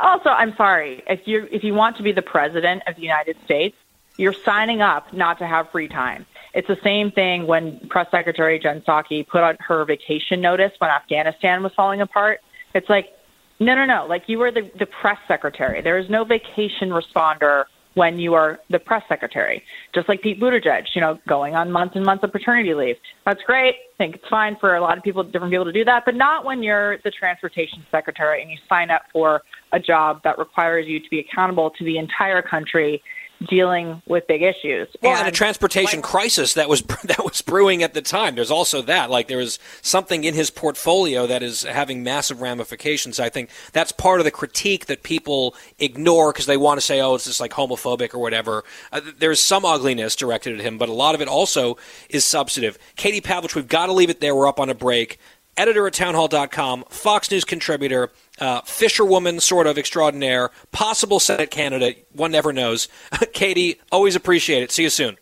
Also, 0.00 0.30
I'm 0.30 0.54
sorry 0.56 1.02
if 1.08 1.26
you 1.26 1.48
if 1.50 1.64
you 1.64 1.74
want 1.74 1.96
to 1.96 2.02
be 2.02 2.12
the 2.12 2.22
president 2.22 2.82
of 2.86 2.94
the 2.96 3.02
United 3.02 3.36
States, 3.44 3.76
you're 4.16 4.32
signing 4.32 4.80
up 4.80 5.12
not 5.12 5.38
to 5.38 5.46
have 5.46 5.70
free 5.70 5.88
time. 5.88 6.24
It's 6.54 6.68
the 6.68 6.78
same 6.84 7.10
thing 7.10 7.46
when 7.46 7.80
Press 7.88 8.08
Secretary 8.10 8.58
Jen 8.58 8.82
Psaki 8.82 9.26
put 9.26 9.42
on 9.42 9.56
her 9.60 9.84
vacation 9.84 10.40
notice 10.40 10.72
when 10.78 10.90
Afghanistan 10.90 11.62
was 11.62 11.72
falling 11.74 12.00
apart. 12.00 12.40
It's 12.74 12.88
like, 12.88 13.10
no, 13.58 13.74
no, 13.74 13.84
no. 13.84 14.06
Like 14.06 14.28
you 14.28 14.38
were 14.38 14.50
the, 14.50 14.70
the 14.78 14.86
press 14.86 15.18
secretary. 15.26 15.80
There 15.80 15.98
is 15.98 16.10
no 16.10 16.24
vacation 16.24 16.90
responder 16.90 17.64
when 17.94 18.18
you 18.18 18.34
are 18.34 18.58
the 18.70 18.78
press 18.78 19.02
secretary. 19.08 19.62
Just 19.94 20.08
like 20.08 20.22
Pete 20.22 20.40
Buttigieg, 20.40 20.84
you 20.94 21.00
know, 21.00 21.18
going 21.28 21.54
on 21.54 21.70
months 21.70 21.96
and 21.96 22.04
months 22.04 22.24
of 22.24 22.32
paternity 22.32 22.74
leave. 22.74 22.96
That's 23.26 23.42
great. 23.44 23.74
I 23.74 23.96
think 23.98 24.16
it's 24.16 24.28
fine 24.28 24.56
for 24.60 24.76
a 24.76 24.80
lot 24.80 24.96
of 24.96 25.04
people, 25.04 25.22
different 25.22 25.52
people 25.52 25.66
to 25.66 25.72
do 25.72 25.84
that, 25.84 26.04
but 26.04 26.14
not 26.14 26.44
when 26.44 26.62
you're 26.62 26.98
the 27.04 27.10
transportation 27.10 27.84
secretary 27.90 28.42
and 28.42 28.50
you 28.50 28.56
sign 28.68 28.90
up 28.90 29.02
for 29.12 29.42
a 29.72 29.80
job 29.80 30.20
that 30.24 30.38
requires 30.38 30.86
you 30.86 31.00
to 31.00 31.08
be 31.10 31.20
accountable 31.20 31.70
to 31.78 31.84
the 31.84 31.98
entire 31.98 32.42
country 32.42 33.02
dealing 33.48 34.02
with 34.06 34.26
big 34.26 34.42
issues. 34.42 34.88
Well, 35.02 35.12
and, 35.12 35.20
and 35.20 35.28
a 35.28 35.32
transportation 35.32 36.00
like, 36.00 36.04
crisis 36.04 36.54
that 36.54 36.68
was 36.68 36.82
that 37.04 37.24
was 37.24 37.42
brewing 37.42 37.82
at 37.82 37.94
the 37.94 38.02
time. 38.02 38.34
There's 38.34 38.50
also 38.50 38.82
that. 38.82 39.10
Like 39.10 39.28
there 39.28 39.40
is 39.40 39.58
something 39.80 40.24
in 40.24 40.34
his 40.34 40.50
portfolio 40.50 41.26
that 41.26 41.42
is 41.42 41.62
having 41.62 42.02
massive 42.02 42.40
ramifications. 42.40 43.20
I 43.20 43.28
think 43.28 43.50
that's 43.72 43.92
part 43.92 44.20
of 44.20 44.24
the 44.24 44.30
critique 44.30 44.86
that 44.86 45.02
people 45.02 45.54
ignore 45.78 46.32
because 46.32 46.46
they 46.46 46.56
want 46.56 46.78
to 46.78 46.86
say, 46.86 47.00
"Oh, 47.00 47.14
it's 47.14 47.24
just 47.24 47.40
like 47.40 47.52
homophobic 47.52 48.14
or 48.14 48.18
whatever." 48.18 48.64
Uh, 48.92 49.00
there's 49.18 49.40
some 49.40 49.64
ugliness 49.64 50.16
directed 50.16 50.58
at 50.58 50.64
him, 50.64 50.78
but 50.78 50.88
a 50.88 50.92
lot 50.92 51.14
of 51.14 51.20
it 51.20 51.28
also 51.28 51.76
is 52.08 52.24
substantive. 52.24 52.78
Katie 52.96 53.20
Pavlich, 53.20 53.54
we've 53.54 53.68
got 53.68 53.86
to 53.86 53.92
leave 53.92 54.10
it 54.10 54.20
there. 54.20 54.34
We're 54.34 54.48
up 54.48 54.60
on 54.60 54.70
a 54.70 54.74
break. 54.74 55.18
Editor 55.54 55.86
at 55.86 55.92
townhall.com, 55.92 56.84
Fox 56.88 57.30
News 57.30 57.44
contributor 57.44 58.10
uh, 58.42 58.60
fisherwoman 58.62 59.38
sort 59.38 59.68
of 59.68 59.78
extraordinaire, 59.78 60.50
possible 60.72 61.20
Senate 61.20 61.52
candidate. 61.52 62.08
One 62.12 62.32
never 62.32 62.52
knows. 62.52 62.88
Katie, 63.32 63.80
always 63.92 64.16
appreciate 64.16 64.64
it. 64.64 64.72
See 64.72 64.82
you 64.82 64.90
soon. 64.90 65.16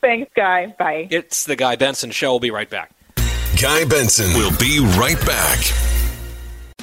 Thanks, 0.00 0.30
Guy. 0.36 0.72
Bye. 0.78 1.08
It's 1.10 1.46
the 1.46 1.56
Guy 1.56 1.74
Benson 1.74 2.12
Show. 2.12 2.32
We'll 2.32 2.40
be 2.40 2.52
right 2.52 2.70
back. 2.70 2.92
Guy 3.60 3.84
Benson 3.86 4.32
will 4.34 4.56
be 4.56 4.78
right 4.96 5.18
back. 5.26 5.58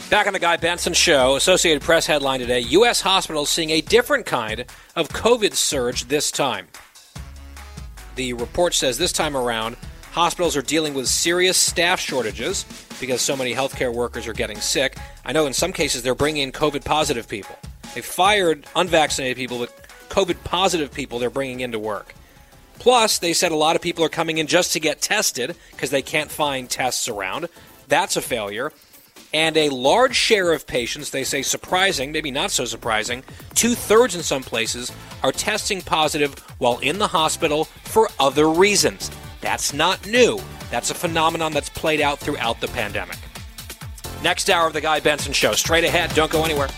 Back 0.10 0.28
on 0.28 0.34
the 0.34 0.40
Guy 0.40 0.58
Benson 0.58 0.94
Show, 0.94 1.38
Associated 1.38 1.82
Press 1.82 2.06
headline 2.06 2.42
today 2.42 2.60
U.S. 2.60 3.00
hospitals 3.00 3.50
seeing 3.50 3.70
a 3.70 3.80
different 3.80 4.26
kind 4.26 4.66
of 4.98 5.08
COVID 5.08 5.54
surge 5.54 6.06
this 6.10 6.32
time. 6.32 6.68
The 8.16 8.34
report 8.34 8.74
says 8.74 8.98
this 8.98 9.14
time 9.14 9.38
around, 9.38 9.78
hospitals 10.12 10.56
are 10.56 10.62
dealing 10.62 10.94
with 10.94 11.08
serious 11.08 11.58
staff 11.58 12.00
shortages 12.00 12.66
because 13.00 13.22
so 13.22 13.36
many 13.36 13.54
healthcare 13.54 13.94
workers 13.94 14.28
are 14.28 14.34
getting 14.34 14.60
sick. 14.60 14.98
I 15.26 15.32
know 15.32 15.48
in 15.48 15.54
some 15.54 15.74
cases 15.74 16.04
they're 16.04 16.16
bringing 16.16 16.44
in 16.44 16.52
COVID 16.52 16.86
positive 16.86 17.28
people. 17.28 17.56
They 17.96 18.02
fired 18.02 18.66
unvaccinated 18.76 19.38
people, 19.38 19.60
but 19.60 19.76
COVID 20.10 20.44
positive 20.44 20.94
people 20.94 21.20
they're 21.20 21.30
bringing 21.30 21.62
into 21.62 21.80
work. 21.80 22.14
Plus, 22.80 23.20
they 23.20 23.34
said 23.34 23.52
a 23.52 23.56
lot 23.56 23.76
of 23.76 23.82
people 23.82 24.04
are 24.04 24.10
coming 24.10 24.40
in 24.40 24.48
just 24.48 24.74
to 24.74 24.80
get 24.80 25.02
tested 25.02 25.56
because 25.72 25.92
they 25.92 26.02
can't 26.02 26.32
find 26.32 26.70
tests 26.70 27.08
around. 27.08 27.48
That's 27.88 28.16
a 28.16 28.22
failure. 28.22 28.74
And 29.34 29.56
a 29.56 29.70
large 29.70 30.16
share 30.16 30.52
of 30.52 30.68
patients, 30.68 31.12
they 31.12 31.24
say 31.24 31.42
surprising, 31.42 32.12
maybe 32.12 32.32
not 32.32 32.52
so 32.52 32.66
surprising, 32.66 33.24
two 33.54 33.76
thirds 33.76 34.16
in 34.16 34.24
some 34.24 34.44
places, 34.44 34.92
are 35.24 35.32
testing 35.32 35.82
positive 35.82 36.38
while 36.58 36.80
in 36.80 36.98
the 37.00 37.08
hospital 37.08 37.66
for 37.86 38.10
other 38.20 38.50
reasons. 38.50 39.10
That's 39.42 39.74
not 39.74 40.08
new. 40.08 40.40
That's 40.70 40.92
a 40.92 40.94
phenomenon 40.94 41.52
that's 41.52 41.70
played 41.70 42.00
out 42.00 42.20
throughout 42.20 42.62
the 42.62 42.68
pandemic. 42.68 43.18
Next 44.24 44.50
hour 44.50 44.68
of 44.68 44.74
The 44.74 44.82
Guy 44.82 45.00
Benson 45.00 45.34
Show. 45.34 45.54
Straight 45.54 45.84
ahead. 45.84 46.14
Don't 46.14 46.32
go 46.32 46.46
anywhere. 46.46 46.70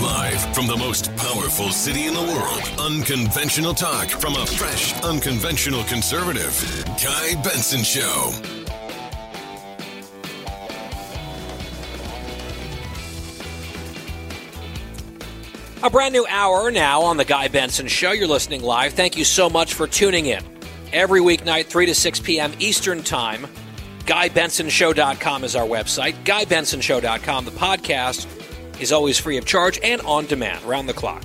Live 0.00 0.54
from 0.54 0.66
the 0.66 0.76
most 0.78 1.14
powerful 1.16 1.68
city 1.70 2.06
in 2.06 2.14
the 2.14 2.22
world, 2.22 2.80
unconventional 2.80 3.74
talk 3.74 4.08
from 4.08 4.34
a 4.34 4.46
fresh, 4.46 4.98
unconventional 5.02 5.84
conservative. 5.84 6.84
Guy 7.02 7.34
Benson 7.42 7.82
Show. 7.82 8.57
A 15.80 15.88
brand 15.88 16.12
new 16.12 16.26
hour 16.28 16.72
now 16.72 17.02
on 17.02 17.18
The 17.18 17.24
Guy 17.24 17.46
Benson 17.46 17.86
Show. 17.86 18.10
You're 18.10 18.26
listening 18.26 18.64
live. 18.64 18.94
Thank 18.94 19.16
you 19.16 19.24
so 19.24 19.48
much 19.48 19.74
for 19.74 19.86
tuning 19.86 20.26
in. 20.26 20.42
Every 20.92 21.20
weeknight, 21.20 21.66
3 21.66 21.86
to 21.86 21.94
6 21.94 22.18
p.m. 22.18 22.52
Eastern 22.58 23.04
Time. 23.04 23.46
GuyBensonShow.com 24.00 25.44
is 25.44 25.54
our 25.54 25.66
website. 25.66 26.16
GuyBensonShow.com. 26.24 27.44
The 27.44 27.52
podcast 27.52 28.26
is 28.80 28.90
always 28.90 29.20
free 29.20 29.36
of 29.36 29.44
charge 29.44 29.78
and 29.84 30.00
on 30.00 30.26
demand, 30.26 30.64
round 30.64 30.88
the 30.88 30.94
clock. 30.94 31.22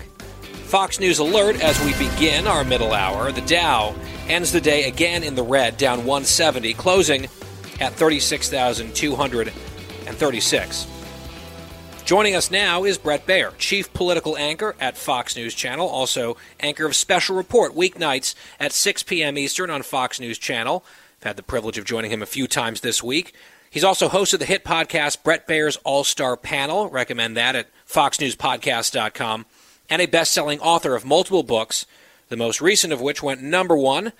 Fox 0.66 1.00
News 1.00 1.18
alert 1.18 1.60
as 1.60 1.84
we 1.84 1.94
begin 1.98 2.46
our 2.46 2.64
middle 2.64 2.94
hour. 2.94 3.32
The 3.32 3.42
Dow 3.42 3.96
ends 4.28 4.52
the 4.52 4.62
day 4.62 4.88
again 4.88 5.24
in 5.24 5.34
the 5.34 5.42
red, 5.42 5.78
down 5.78 6.06
170, 6.06 6.76
closing 6.76 7.24
at 7.80 7.94
36,236. 7.94 10.93
Joining 12.06 12.36
us 12.36 12.52
now 12.52 12.84
is 12.84 12.98
Bret 12.98 13.26
Baier, 13.26 13.58
chief 13.58 13.94
political 13.94 14.36
anchor 14.36 14.76
at 14.78 14.98
Fox 14.98 15.38
News 15.38 15.56
Channel, 15.56 15.88
also 15.88 16.36
anchor 16.60 16.86
of 16.86 16.98
Special 16.98 17.34
Report 17.34 17.74
weeknights 17.74 18.36
at 18.60 18.74
6 18.74 19.04
p.m. 19.04 19.38
Eastern 19.38 19.70
on 19.70 19.84
Fox 19.84 20.20
News 20.20 20.38
Channel. 20.38 20.84
I've 21.22 21.28
had 21.28 21.38
the 21.38 21.44
privilege 21.44 21.78
of 21.78 21.86
joining 21.86 22.12
him 22.12 22.22
a 22.22 22.26
few 22.26 22.46
times 22.46 22.82
this 22.82 23.02
week. 23.02 23.34
He's 23.72 23.86
also 23.86 24.10
host 24.10 24.34
of 24.34 24.42
the 24.42 24.46
hit 24.46 24.66
podcast 24.66 25.24
Bret 25.24 25.48
Baier's 25.48 25.78
All 25.86 26.04
Star 26.04 26.36
Panel. 26.36 26.90
Recommend 26.90 27.38
that 27.38 27.56
at 27.56 27.68
foxnewspodcast.com. 27.88 29.46
And 29.90 30.02
a 30.02 30.06
best 30.06 30.34
selling 30.34 30.60
author 30.60 30.96
of 30.96 31.06
multiple 31.06 31.44
books, 31.44 31.86
the 32.28 32.36
most 32.36 32.60
recent 32.60 32.92
of 32.92 33.00
which 33.00 33.24
went 33.24 33.42
number 33.42 33.78
one 33.78 34.12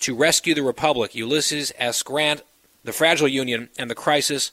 To 0.00 0.16
Rescue 0.16 0.56
the 0.56 0.64
Republic 0.64 1.14
Ulysses 1.14 1.72
S. 1.78 2.02
Grant, 2.02 2.42
The 2.82 2.92
Fragile 2.92 3.28
Union, 3.28 3.68
and 3.78 3.88
the 3.88 3.94
Crisis 3.94 4.50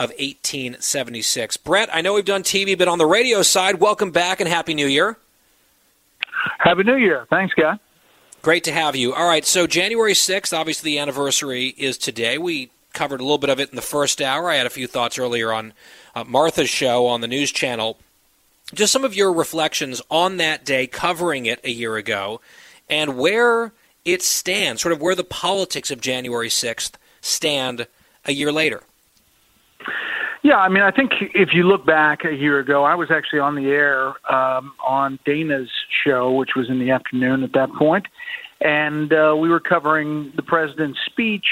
of 0.00 0.08
1876. 0.12 1.58
Bret, 1.58 1.94
I 1.94 2.00
know 2.00 2.14
we've 2.14 2.24
done 2.24 2.42
TV, 2.42 2.76
but 2.76 2.88
on 2.88 2.96
the 2.96 3.04
radio 3.04 3.42
side, 3.42 3.80
welcome 3.80 4.10
back 4.10 4.40
and 4.40 4.48
Happy 4.48 4.72
New 4.72 4.86
Year. 4.86 5.18
Happy 6.58 6.84
New 6.84 6.96
Year. 6.96 7.26
Thanks, 7.28 7.52
guy. 7.52 7.78
Great 8.40 8.64
to 8.64 8.72
have 8.72 8.96
you. 8.96 9.12
All 9.12 9.28
right, 9.28 9.44
so 9.44 9.66
January 9.66 10.14
6th, 10.14 10.58
obviously 10.58 10.92
the 10.92 10.98
anniversary 10.98 11.74
is 11.76 11.98
today. 11.98 12.38
We 12.38 12.70
covered 12.94 13.20
a 13.20 13.24
little 13.24 13.36
bit 13.36 13.50
of 13.50 13.60
it 13.60 13.68
in 13.68 13.76
the 13.76 13.82
first 13.82 14.22
hour. 14.22 14.48
I 14.48 14.54
had 14.54 14.66
a 14.66 14.70
few 14.70 14.86
thoughts 14.86 15.18
earlier 15.18 15.52
on 15.52 15.74
uh, 16.14 16.24
Martha's 16.24 16.70
show 16.70 17.06
on 17.06 17.20
the 17.20 17.28
news 17.28 17.52
channel. 17.52 17.98
just 18.72 18.94
some 18.94 19.04
of 19.04 19.14
your 19.14 19.34
reflections 19.34 20.00
on 20.10 20.38
that 20.38 20.64
day, 20.64 20.86
covering 20.86 21.44
it 21.44 21.60
a 21.62 21.70
year 21.70 21.96
ago, 21.96 22.40
and 22.88 23.18
where 23.18 23.74
it 24.06 24.22
stands, 24.22 24.80
sort 24.80 24.92
of 24.92 25.02
where 25.02 25.14
the 25.14 25.24
politics 25.24 25.90
of 25.90 26.00
January 26.00 26.48
6th 26.48 26.92
stand 27.20 27.86
a 28.24 28.32
year 28.32 28.50
later. 28.50 28.82
Yeah, 30.42 30.56
I 30.56 30.68
mean, 30.68 30.82
I 30.82 30.90
think 30.90 31.12
if 31.34 31.50
you 31.52 31.64
look 31.64 31.84
back 31.84 32.24
a 32.24 32.34
year 32.34 32.58
ago, 32.58 32.84
I 32.84 32.94
was 32.94 33.10
actually 33.10 33.40
on 33.40 33.56
the 33.56 33.66
air 33.66 34.08
um, 34.32 34.72
on 34.86 35.18
Dana's 35.26 35.68
show, 36.04 36.32
which 36.32 36.50
was 36.56 36.70
in 36.70 36.78
the 36.78 36.90
afternoon 36.90 37.42
at 37.42 37.52
that 37.52 37.72
point, 37.74 38.06
and 38.60 39.12
uh, 39.12 39.36
we 39.38 39.50
were 39.50 39.60
covering 39.60 40.32
the 40.36 40.42
president's 40.42 40.98
speech, 41.04 41.46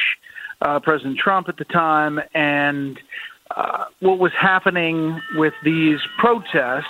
uh, 0.63 0.81
President 0.81 1.19
Trump 1.19 1.49
at 1.49 1.59
the 1.59 1.65
time, 1.65 2.19
and 2.35 2.99
uh, 3.55 3.85
what 4.01 4.19
was 4.19 4.33
happening 4.33 5.21
with 5.35 5.55
these 5.65 5.99
protests. 6.19 6.87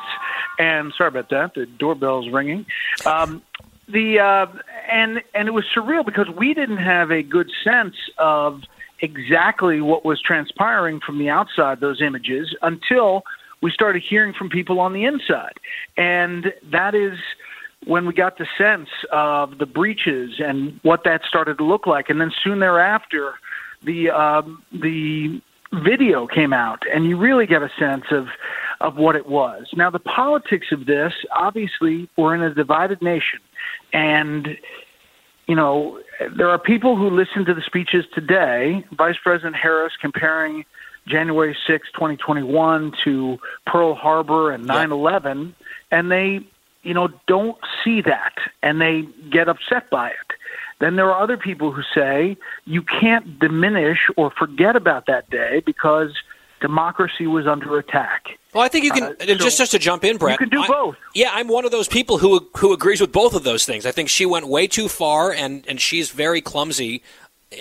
And 0.58 0.92
sorry 0.96 1.08
about 1.08 1.30
that, 1.30 1.54
the 1.54 1.66
doorbell's 1.66 2.30
ringing. 2.30 2.66
Um, 3.06 3.42
the 3.88 4.18
uh, 4.18 4.46
and 4.90 5.22
and 5.34 5.48
it 5.48 5.52
was 5.52 5.64
surreal 5.74 6.04
because 6.04 6.28
we 6.36 6.54
didn't 6.54 6.78
have 6.78 7.10
a 7.10 7.22
good 7.22 7.50
sense 7.64 7.94
of 8.18 8.62
exactly 9.00 9.80
what 9.80 10.04
was 10.04 10.20
transpiring 10.20 11.00
from 11.04 11.18
the 11.18 11.28
outside 11.28 11.80
those 11.80 12.00
images 12.02 12.54
until 12.62 13.22
we 13.62 13.70
started 13.70 14.02
hearing 14.08 14.32
from 14.32 14.48
people 14.48 14.80
on 14.80 14.92
the 14.92 15.04
inside. 15.04 15.54
And 15.96 16.52
that 16.70 16.94
is 16.94 17.18
when 17.86 18.06
we 18.06 18.12
got 18.12 18.38
the 18.38 18.46
sense 18.56 18.88
of 19.12 19.58
the 19.58 19.66
breaches 19.66 20.32
and 20.38 20.78
what 20.82 21.04
that 21.04 21.22
started 21.26 21.58
to 21.58 21.64
look 21.64 21.86
like. 21.86 22.08
And 22.08 22.20
then 22.20 22.32
soon 22.42 22.60
thereafter 22.60 23.34
the 23.84 24.10
um, 24.10 24.62
the 24.72 25.40
video 25.84 26.26
came 26.26 26.52
out 26.52 26.82
and 26.92 27.04
you 27.04 27.18
really 27.18 27.46
get 27.46 27.62
a 27.62 27.70
sense 27.78 28.04
of 28.10 28.26
of 28.80 28.96
what 28.96 29.16
it 29.16 29.28
was. 29.28 29.66
Now 29.74 29.90
the 29.90 29.98
politics 29.98 30.68
of 30.72 30.86
this 30.86 31.12
obviously 31.34 32.08
we're 32.16 32.34
in 32.34 32.42
a 32.42 32.54
divided 32.54 33.00
nation. 33.02 33.40
And 33.92 34.48
you 35.46 35.54
know, 35.54 36.00
there 36.36 36.48
are 36.48 36.58
people 36.58 36.96
who 36.96 37.10
listen 37.10 37.44
to 37.44 37.54
the 37.54 37.62
speeches 37.62 38.04
today, 38.14 38.84
Vice 38.92 39.16
President 39.22 39.56
Harris 39.56 39.92
comparing 40.00 40.64
January 41.06 41.56
6, 41.66 41.88
2021 41.92 42.92
to 43.04 43.38
Pearl 43.66 43.94
Harbor 43.94 44.50
and 44.52 44.66
9/11 44.66 45.54
and 45.90 46.10
they, 46.10 46.40
you 46.82 46.94
know, 46.94 47.08
don't 47.26 47.58
see 47.84 48.02
that 48.02 48.34
and 48.62 48.80
they 48.80 49.02
get 49.30 49.48
upset 49.48 49.88
by 49.90 50.08
it. 50.10 50.16
Then 50.80 50.96
there 50.96 51.10
are 51.10 51.20
other 51.20 51.36
people 51.36 51.72
who 51.72 51.82
say 51.94 52.36
you 52.64 52.82
can't 52.82 53.38
diminish 53.38 53.98
or 54.16 54.30
forget 54.30 54.76
about 54.76 55.06
that 55.06 55.28
day 55.30 55.62
because 55.64 56.12
democracy 56.60 57.26
was 57.26 57.46
under 57.46 57.78
attack. 57.78 58.38
Well, 58.54 58.64
I 58.64 58.68
think 58.68 58.84
you 58.84 58.92
can 58.92 59.02
uh, 59.04 59.14
so 59.18 59.34
just 59.34 59.58
just 59.58 59.72
to 59.72 59.78
jump 59.78 60.04
in, 60.04 60.16
Bret. 60.16 60.40
You 60.40 60.46
can 60.46 60.48
do 60.48 60.62
I, 60.62 60.66
both. 60.66 60.96
Yeah, 61.14 61.30
I'm 61.32 61.48
one 61.48 61.64
of 61.64 61.70
those 61.70 61.88
people 61.88 62.18
who 62.18 62.48
who 62.56 62.72
agrees 62.72 63.00
with 63.00 63.12
both 63.12 63.34
of 63.34 63.44
those 63.44 63.64
things. 63.64 63.84
I 63.84 63.92
think 63.92 64.08
she 64.08 64.24
went 64.26 64.48
way 64.48 64.66
too 64.66 64.88
far, 64.88 65.32
and 65.32 65.64
and 65.68 65.80
she's 65.80 66.10
very 66.10 66.40
clumsy 66.40 67.02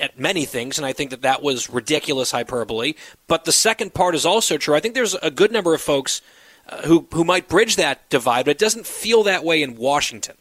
at 0.01 0.19
many 0.19 0.45
things, 0.45 0.77
and 0.77 0.85
I 0.85 0.93
think 0.93 1.11
that 1.11 1.21
that 1.21 1.41
was 1.41 1.69
ridiculous 1.69 2.31
hyperbole. 2.31 2.93
But 3.27 3.45
the 3.45 3.51
second 3.51 3.93
part 3.93 4.15
is 4.15 4.25
also 4.25 4.57
true. 4.57 4.75
I 4.75 4.79
think 4.79 4.95
there's 4.95 5.15
a 5.15 5.31
good 5.31 5.51
number 5.51 5.73
of 5.73 5.81
folks 5.81 6.21
uh, 6.69 6.81
who 6.83 7.07
who 7.13 7.23
might 7.23 7.47
bridge 7.47 7.75
that 7.75 8.09
divide, 8.09 8.45
but 8.45 8.51
it 8.51 8.59
doesn't 8.59 8.87
feel 8.87 9.23
that 9.23 9.43
way 9.43 9.61
in 9.61 9.75
Washington. 9.75 10.35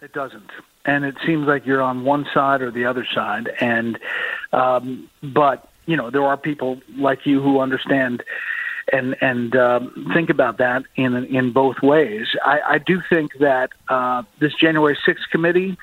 It 0.00 0.12
doesn't, 0.12 0.50
and 0.84 1.04
it 1.04 1.16
seems 1.26 1.46
like 1.46 1.66
you're 1.66 1.82
on 1.82 2.04
one 2.04 2.26
side 2.32 2.62
or 2.62 2.70
the 2.70 2.86
other 2.86 3.06
side, 3.14 3.50
and 3.60 3.98
um, 4.52 5.10
but 5.22 5.67
you 5.88 5.96
know 5.96 6.10
there 6.10 6.22
are 6.22 6.36
people 6.36 6.80
like 6.96 7.26
you 7.26 7.42
who 7.42 7.60
understand 7.60 8.22
and 8.92 9.16
and 9.20 9.56
um, 9.56 10.10
think 10.14 10.30
about 10.30 10.58
that 10.58 10.84
in 10.96 11.14
in 11.14 11.52
both 11.52 11.76
ways. 11.82 12.26
I, 12.44 12.60
I 12.74 12.78
do 12.78 13.00
think 13.10 13.32
that 13.40 13.70
uh, 13.88 14.22
this 14.40 14.52
January 14.54 14.96
6th 15.06 15.28
committee 15.30 15.76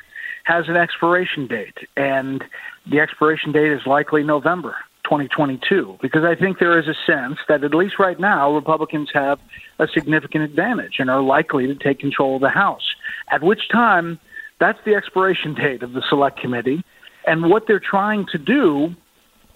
has 0.44 0.70
an 0.70 0.78
expiration 0.78 1.48
date, 1.48 1.78
and 1.98 2.44
the 2.90 3.00
expiration 3.00 3.52
date 3.52 3.72
is 3.72 3.82
likely 3.86 4.24
November 4.24 4.76
2022, 5.04 5.98
because 6.02 6.24
I 6.24 6.36
think 6.36 6.60
there 6.60 6.80
is 6.80 6.88
a 6.88 6.96
sense 7.06 7.38
that 7.48 7.64
at 7.64 7.74
least 7.74 7.96
right 8.00 8.20
now 8.20 8.54
Republicans 8.54 9.10
have 9.14 9.40
a 9.80 9.88
significant 9.88 10.44
advantage 10.44 10.96
and 11.00 11.10
are 11.10 11.22
likely 11.22 11.68
to 11.68 11.76
take 11.76 12.00
control 12.00 12.36
of 12.36 12.42
the 12.42 12.50
House. 12.50 12.96
At 13.32 13.44
which 13.44 13.70
time, 13.72 14.20
that's 14.60 14.80
the 14.86 14.96
expiration 14.96 15.56
date 15.56 15.84
of 15.84 15.94
the 15.94 16.04
Select 16.10 16.40
Committee, 16.40 16.84
and 17.28 17.50
what 17.50 17.64
they're 17.68 17.80
trying 17.80 18.26
to 18.32 18.38
do. 18.38 18.96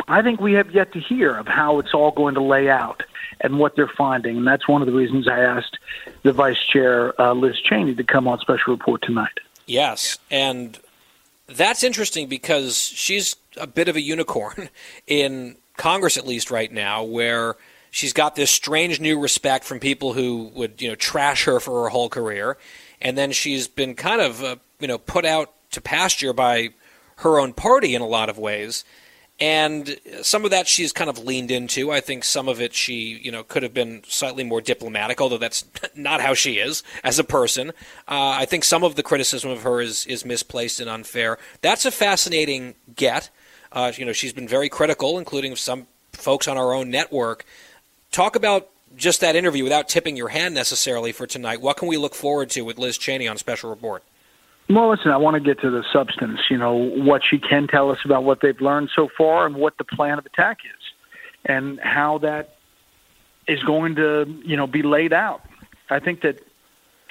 I 0.10 0.24
think 0.24 0.42
we 0.42 0.54
have 0.54 0.72
yet 0.72 0.92
to 0.94 1.00
hear 1.00 1.36
of 1.36 1.48
how 1.48 1.78
it's 1.78 1.94
all 1.94 2.10
going 2.10 2.34
to 2.34 2.42
lay 2.42 2.68
out 2.68 3.04
and 3.42 3.60
what 3.60 3.76
they're 3.76 3.92
finding. 3.96 4.38
And 4.38 4.48
that's 4.48 4.68
one 4.68 4.82
of 4.82 4.88
the 4.88 4.94
reasons 4.94 5.28
I 5.28 5.40
asked 5.40 5.78
the 6.24 6.34
vice 6.34 6.58
chair, 6.58 7.20
uh, 7.22 7.34
Liz 7.34 7.60
Cheney, 7.62 7.94
to 7.94 8.04
come 8.04 8.28
on 8.28 8.40
special 8.40 8.74
report 8.74 9.04
tonight. 9.04 9.40
Yes. 9.68 10.18
And 10.32 10.80
that's 11.48 11.84
interesting 11.84 12.28
because 12.28 12.78
she's 12.78 13.36
a 13.56 13.68
bit 13.68 13.88
of 13.88 13.96
a 13.96 14.02
unicorn 14.02 14.70
in 15.08 15.58
Congress, 15.78 16.18
at 16.18 16.26
least 16.26 16.50
right 16.50 16.72
now, 16.72 17.04
where 17.04 17.56
she's 17.92 18.12
got 18.12 18.36
this 18.36 18.50
strange 18.50 19.00
new 19.00 19.20
respect 19.20 19.64
from 19.64 19.80
people 19.80 20.14
who 20.14 20.52
would, 20.56 20.82
you 20.82 20.90
know, 20.90 20.96
trash 20.96 21.46
her 21.46 21.60
for 21.60 21.84
her 21.84 21.90
whole 21.90 22.10
career. 22.10 22.58
And 23.00 23.16
then 23.16 23.32
she's 23.32 23.68
been 23.68 23.94
kind 23.94 24.22
of, 24.22 24.44
uh, 24.44 24.56
you 24.80 24.88
know, 24.88 24.98
put 24.98 25.24
out 25.24 25.54
to 25.72 25.82
pasture 25.82 26.34
by 26.34 26.70
her 27.18 27.40
own 27.40 27.54
party 27.54 27.94
in 27.94 28.02
a 28.02 28.08
lot 28.08 28.28
of 28.30 28.40
ways 28.40 28.84
and 29.42 29.98
some 30.22 30.44
of 30.44 30.52
that 30.52 30.68
she's 30.68 30.92
kind 30.92 31.10
of 31.10 31.20
leaned 31.20 31.52
into. 31.52 31.92
I 31.92 32.02
think 32.02 32.24
some 32.24 32.48
of 32.50 32.60
it 32.60 32.74
she, 32.74 33.20
you 33.24 33.32
know, 33.32 33.44
could 33.44 33.64
have 33.64 33.74
been 33.74 34.04
slightly 34.08 34.44
more 34.44 34.62
diplomatic, 34.62 35.22
although 35.22 35.38
that's 35.38 35.66
not 35.96 36.22
how 36.22 36.34
she 36.34 36.58
is 36.58 36.84
as 37.04 37.20
a 37.20 37.24
person. 37.24 37.70
Uh, 38.08 38.36
I 38.38 38.46
think 38.46 38.64
some 38.64 38.84
of 38.84 38.96
the 38.96 39.04
criticism 39.04 39.50
of 39.50 39.64
her 39.64 39.82
is 39.82 40.06
is 40.06 40.26
misplaced 40.26 40.80
and 40.80 40.90
unfair. 40.90 41.38
That's 41.62 41.86
a 41.86 41.92
fascinating 41.92 42.76
get. 42.96 43.30
Uh, 43.72 43.92
you 43.96 44.06
know, 44.06 44.14
she's 44.14 44.34
been 44.34 44.48
very 44.48 44.68
critical, 44.68 45.18
including 45.18 45.56
some 45.56 45.88
folks 46.12 46.48
on 46.48 46.58
our 46.58 46.74
own 46.74 46.90
network. 46.90 47.46
Talk 48.12 48.36
about 48.36 48.70
just 48.96 49.22
that 49.22 49.36
interview 49.36 49.64
without 49.64 49.88
tipping 49.88 50.18
your 50.18 50.30
hand 50.30 50.56
necessarily 50.56 51.12
for 51.12 51.28
tonight. 51.28 51.62
What 51.62 51.78
can 51.78 51.88
we 51.88 51.98
look 51.98 52.16
forward 52.16 52.50
to 52.52 52.62
with 52.64 52.80
Liz 52.80 52.98
Cheney 52.98 53.28
on 53.28 53.38
Special 53.38 53.70
Report? 53.70 54.04
Well, 54.70 54.92
listen, 54.92 55.10
I 55.10 55.18
want 55.18 55.34
to 55.34 55.40
get 55.40 55.60
to 55.62 55.72
the 55.72 55.84
substance, 55.92 56.42
you 56.48 56.58
know, 56.58 56.76
what 56.76 57.24
she 57.28 57.40
can 57.40 57.68
tell 57.68 57.90
us 57.90 57.98
about 58.06 58.24
what 58.24 58.40
they've 58.42 58.60
learned 58.62 58.92
so 58.96 59.10
far 59.18 59.48
and 59.48 59.56
what 59.56 59.80
the 59.80 59.84
plan 59.84 60.20
of 60.20 60.28
attack 60.28 60.60
is 60.64 60.82
and 61.46 61.80
how 61.82 62.20
that 62.20 62.56
is 63.48 63.64
going 63.64 63.96
to, 63.96 64.26
you 64.46 64.56
know, 64.56 64.68
be 64.68 64.84
laid 64.84 65.12
out. 65.12 65.42
I 65.90 66.00
think 66.00 66.22
that, 66.22 66.42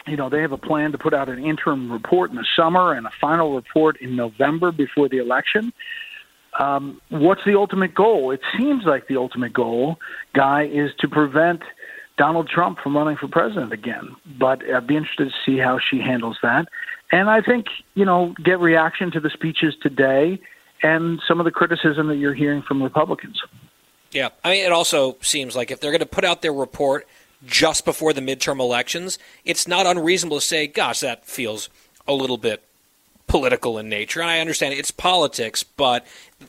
you 0.07 0.17
know, 0.17 0.29
they 0.29 0.41
have 0.41 0.53
a 0.53 0.59
plan 0.59 0.93
to 0.93 0.99
put 0.99 1.13
out 1.13 1.29
an 1.29 1.45
interim 1.45 1.91
report 1.91 2.31
in 2.31 2.37
the 2.37 2.47
summer 2.55 2.93
and 2.93 3.07
a 3.07 3.11
final 3.21 3.57
report 3.57 4.01
in 4.01 4.15
November 4.15 4.71
before 4.71 5.09
the 5.09 5.19
election. 5.19 5.73
Um, 6.61 7.01
what's 7.09 7.45
the 7.45 7.57
ultimate 7.57 7.93
goal? 7.93 8.31
It 8.31 8.41
seems 8.57 8.85
like 8.85 9.09
the 9.09 9.17
ultimate 9.17 9.53
goal, 9.53 9.97
Guy, 10.33 10.67
is 10.67 10.93
to 11.01 11.09
prevent 11.09 11.63
Donald 12.19 12.49
Trump 12.49 12.79
from 12.83 12.97
running 12.97 13.17
for 13.17 13.27
president 13.27 13.73
again. 13.73 14.15
But 14.39 14.63
I'd 14.63 14.87
be 14.87 14.97
interested 14.97 15.31
to 15.31 15.35
see 15.45 15.59
how 15.59 15.81
she 15.91 15.99
handles 15.99 16.39
that 16.45 16.69
and 17.11 17.31
I 17.31 17.41
think 17.41 17.67
you 17.95 18.05
know 18.05 18.35
get 18.43 18.61
reaction 18.61 19.11
to 19.13 19.21
the 19.21 19.31
speeches 19.31 19.75
today 19.83 20.41
and 20.83 21.21
some 21.27 21.41
of 21.41 21.45
the 21.45 21.51
criticism 21.51 22.09
that 22.09 22.17
you're 22.17 22.35
hearing 22.35 22.63
from 22.63 22.83
Republicans. 22.83 23.41
Yeah, 24.13 24.31
I 24.45 24.51
mean, 24.51 24.65
it 24.65 24.73
also 24.73 25.17
seems 25.21 25.55
like 25.57 25.71
if 25.71 25.81
they're 25.81 25.91
going 25.91 26.01
to 26.01 26.07
put 26.07 26.25
out 26.25 26.41
their 26.41 26.53
report 26.53 27.07
just 27.45 27.85
before 27.85 28.13
the 28.13 28.21
midterm 28.21 28.59
elections, 28.59 29.19
it's 29.45 29.69
not 29.69 29.87
unreasonable 29.87 30.39
to 30.39 30.47
say, 30.47 30.67
"Gosh, 30.67 31.01
that 31.01 31.27
feels 31.27 31.69
a 32.07 32.13
little 32.13 32.39
bit 32.39 32.63
political 33.27 33.79
in 33.79 33.89
nature." 33.89 34.21
And 34.21 34.31
I 34.31 34.41
understand 34.41 34.75
it's 34.75 34.91
politics, 34.91 35.63
but 35.63 36.07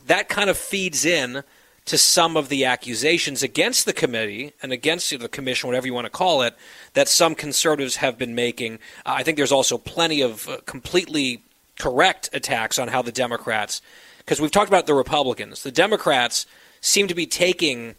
that 0.08 0.30
kind 0.30 0.50
of 0.50 0.58
feeds 0.58 1.06
in 1.06 1.44
to 1.86 1.98
some 1.98 2.38
of 2.38 2.50
the 2.50 2.66
accusations 2.66 3.42
against 3.42 3.86
the 3.86 3.94
committee 3.94 4.54
and 4.62 4.72
against 4.72 5.10
the 5.18 5.28
commission, 5.28 5.68
whatever 5.68 5.88
you 5.88 5.94
want 5.94 6.06
to 6.06 6.12
call 6.12 6.44
it, 6.44 6.56
that 6.94 7.08
some 7.08 7.36
conservatives 7.36 7.98
have 7.98 8.18
been 8.18 8.36
making. 8.36 8.76
Uh, 9.06 9.14
I 9.18 9.24
think 9.24 9.38
there's 9.38 9.52
also 9.52 9.78
plenty 9.78 10.22
of 10.22 10.48
uh, 10.48 10.58
completely 10.66 11.44
correct 11.78 12.30
attacks 12.34 12.78
on 12.78 12.90
how 12.90 13.02
the 13.02 13.12
Democrats, 13.12 13.82
because 14.20 14.42
we've 14.42 14.52
talked 14.52 14.70
about 14.70 14.86
the 14.86 14.94
Republicans, 14.94 15.64
the 15.64 15.72
Democrats 15.72 16.46
seem 16.82 17.08
to 17.08 17.16
be 17.16 17.26
taking 17.26 17.96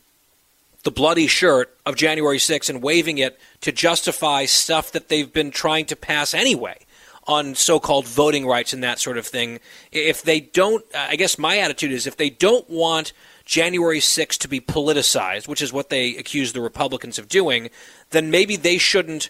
the 0.82 0.90
bloody 0.90 1.26
shirt 1.26 1.76
of 1.84 1.96
January 1.96 2.38
6th 2.38 2.70
and 2.70 2.82
waving 2.82 3.18
it 3.18 3.38
to 3.60 3.72
justify 3.72 4.46
stuff 4.46 4.92
that 4.92 5.08
they've 5.08 5.32
been 5.32 5.50
trying 5.50 5.84
to 5.86 5.96
pass 5.96 6.32
anyway 6.32 6.78
on 7.26 7.54
so-called 7.54 8.06
voting 8.06 8.46
rights 8.46 8.72
and 8.72 8.82
that 8.82 8.98
sort 8.98 9.18
of 9.18 9.26
thing. 9.26 9.60
If 9.92 10.22
they 10.22 10.40
don't, 10.40 10.84
I 10.94 11.16
guess 11.16 11.38
my 11.38 11.58
attitude 11.58 11.92
is 11.92 12.06
if 12.06 12.16
they 12.16 12.30
don't 12.30 12.68
want 12.68 13.12
January 13.50 13.98
6th 13.98 14.38
to 14.38 14.46
be 14.46 14.60
politicized, 14.60 15.48
which 15.48 15.60
is 15.60 15.72
what 15.72 15.90
they 15.90 16.14
accuse 16.16 16.52
the 16.52 16.60
Republicans 16.60 17.18
of 17.18 17.26
doing, 17.26 17.68
then 18.10 18.30
maybe 18.30 18.54
they 18.54 18.78
shouldn't 18.78 19.28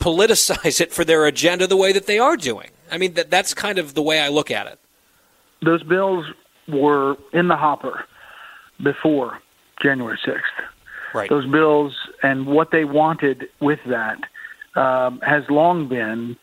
politicize 0.00 0.80
it 0.80 0.92
for 0.92 1.04
their 1.04 1.24
agenda 1.24 1.64
the 1.68 1.76
way 1.76 1.92
that 1.92 2.06
they 2.06 2.18
are 2.18 2.36
doing. 2.36 2.70
I 2.90 2.98
mean, 2.98 3.14
that, 3.14 3.30
that's 3.30 3.54
kind 3.54 3.78
of 3.78 3.94
the 3.94 4.02
way 4.02 4.18
I 4.18 4.26
look 4.26 4.50
at 4.50 4.66
it. 4.66 4.80
Those 5.64 5.84
bills 5.84 6.26
were 6.66 7.16
in 7.32 7.46
the 7.46 7.54
hopper 7.54 8.06
before 8.82 9.38
January 9.80 10.18
6th. 10.26 10.40
Right. 11.14 11.30
Those 11.30 11.46
bills 11.46 11.94
and 12.24 12.44
what 12.44 12.72
they 12.72 12.84
wanted 12.84 13.48
with 13.60 13.78
that 13.86 14.18
um, 14.74 15.20
has 15.20 15.44
long 15.48 15.88
been 15.88 16.36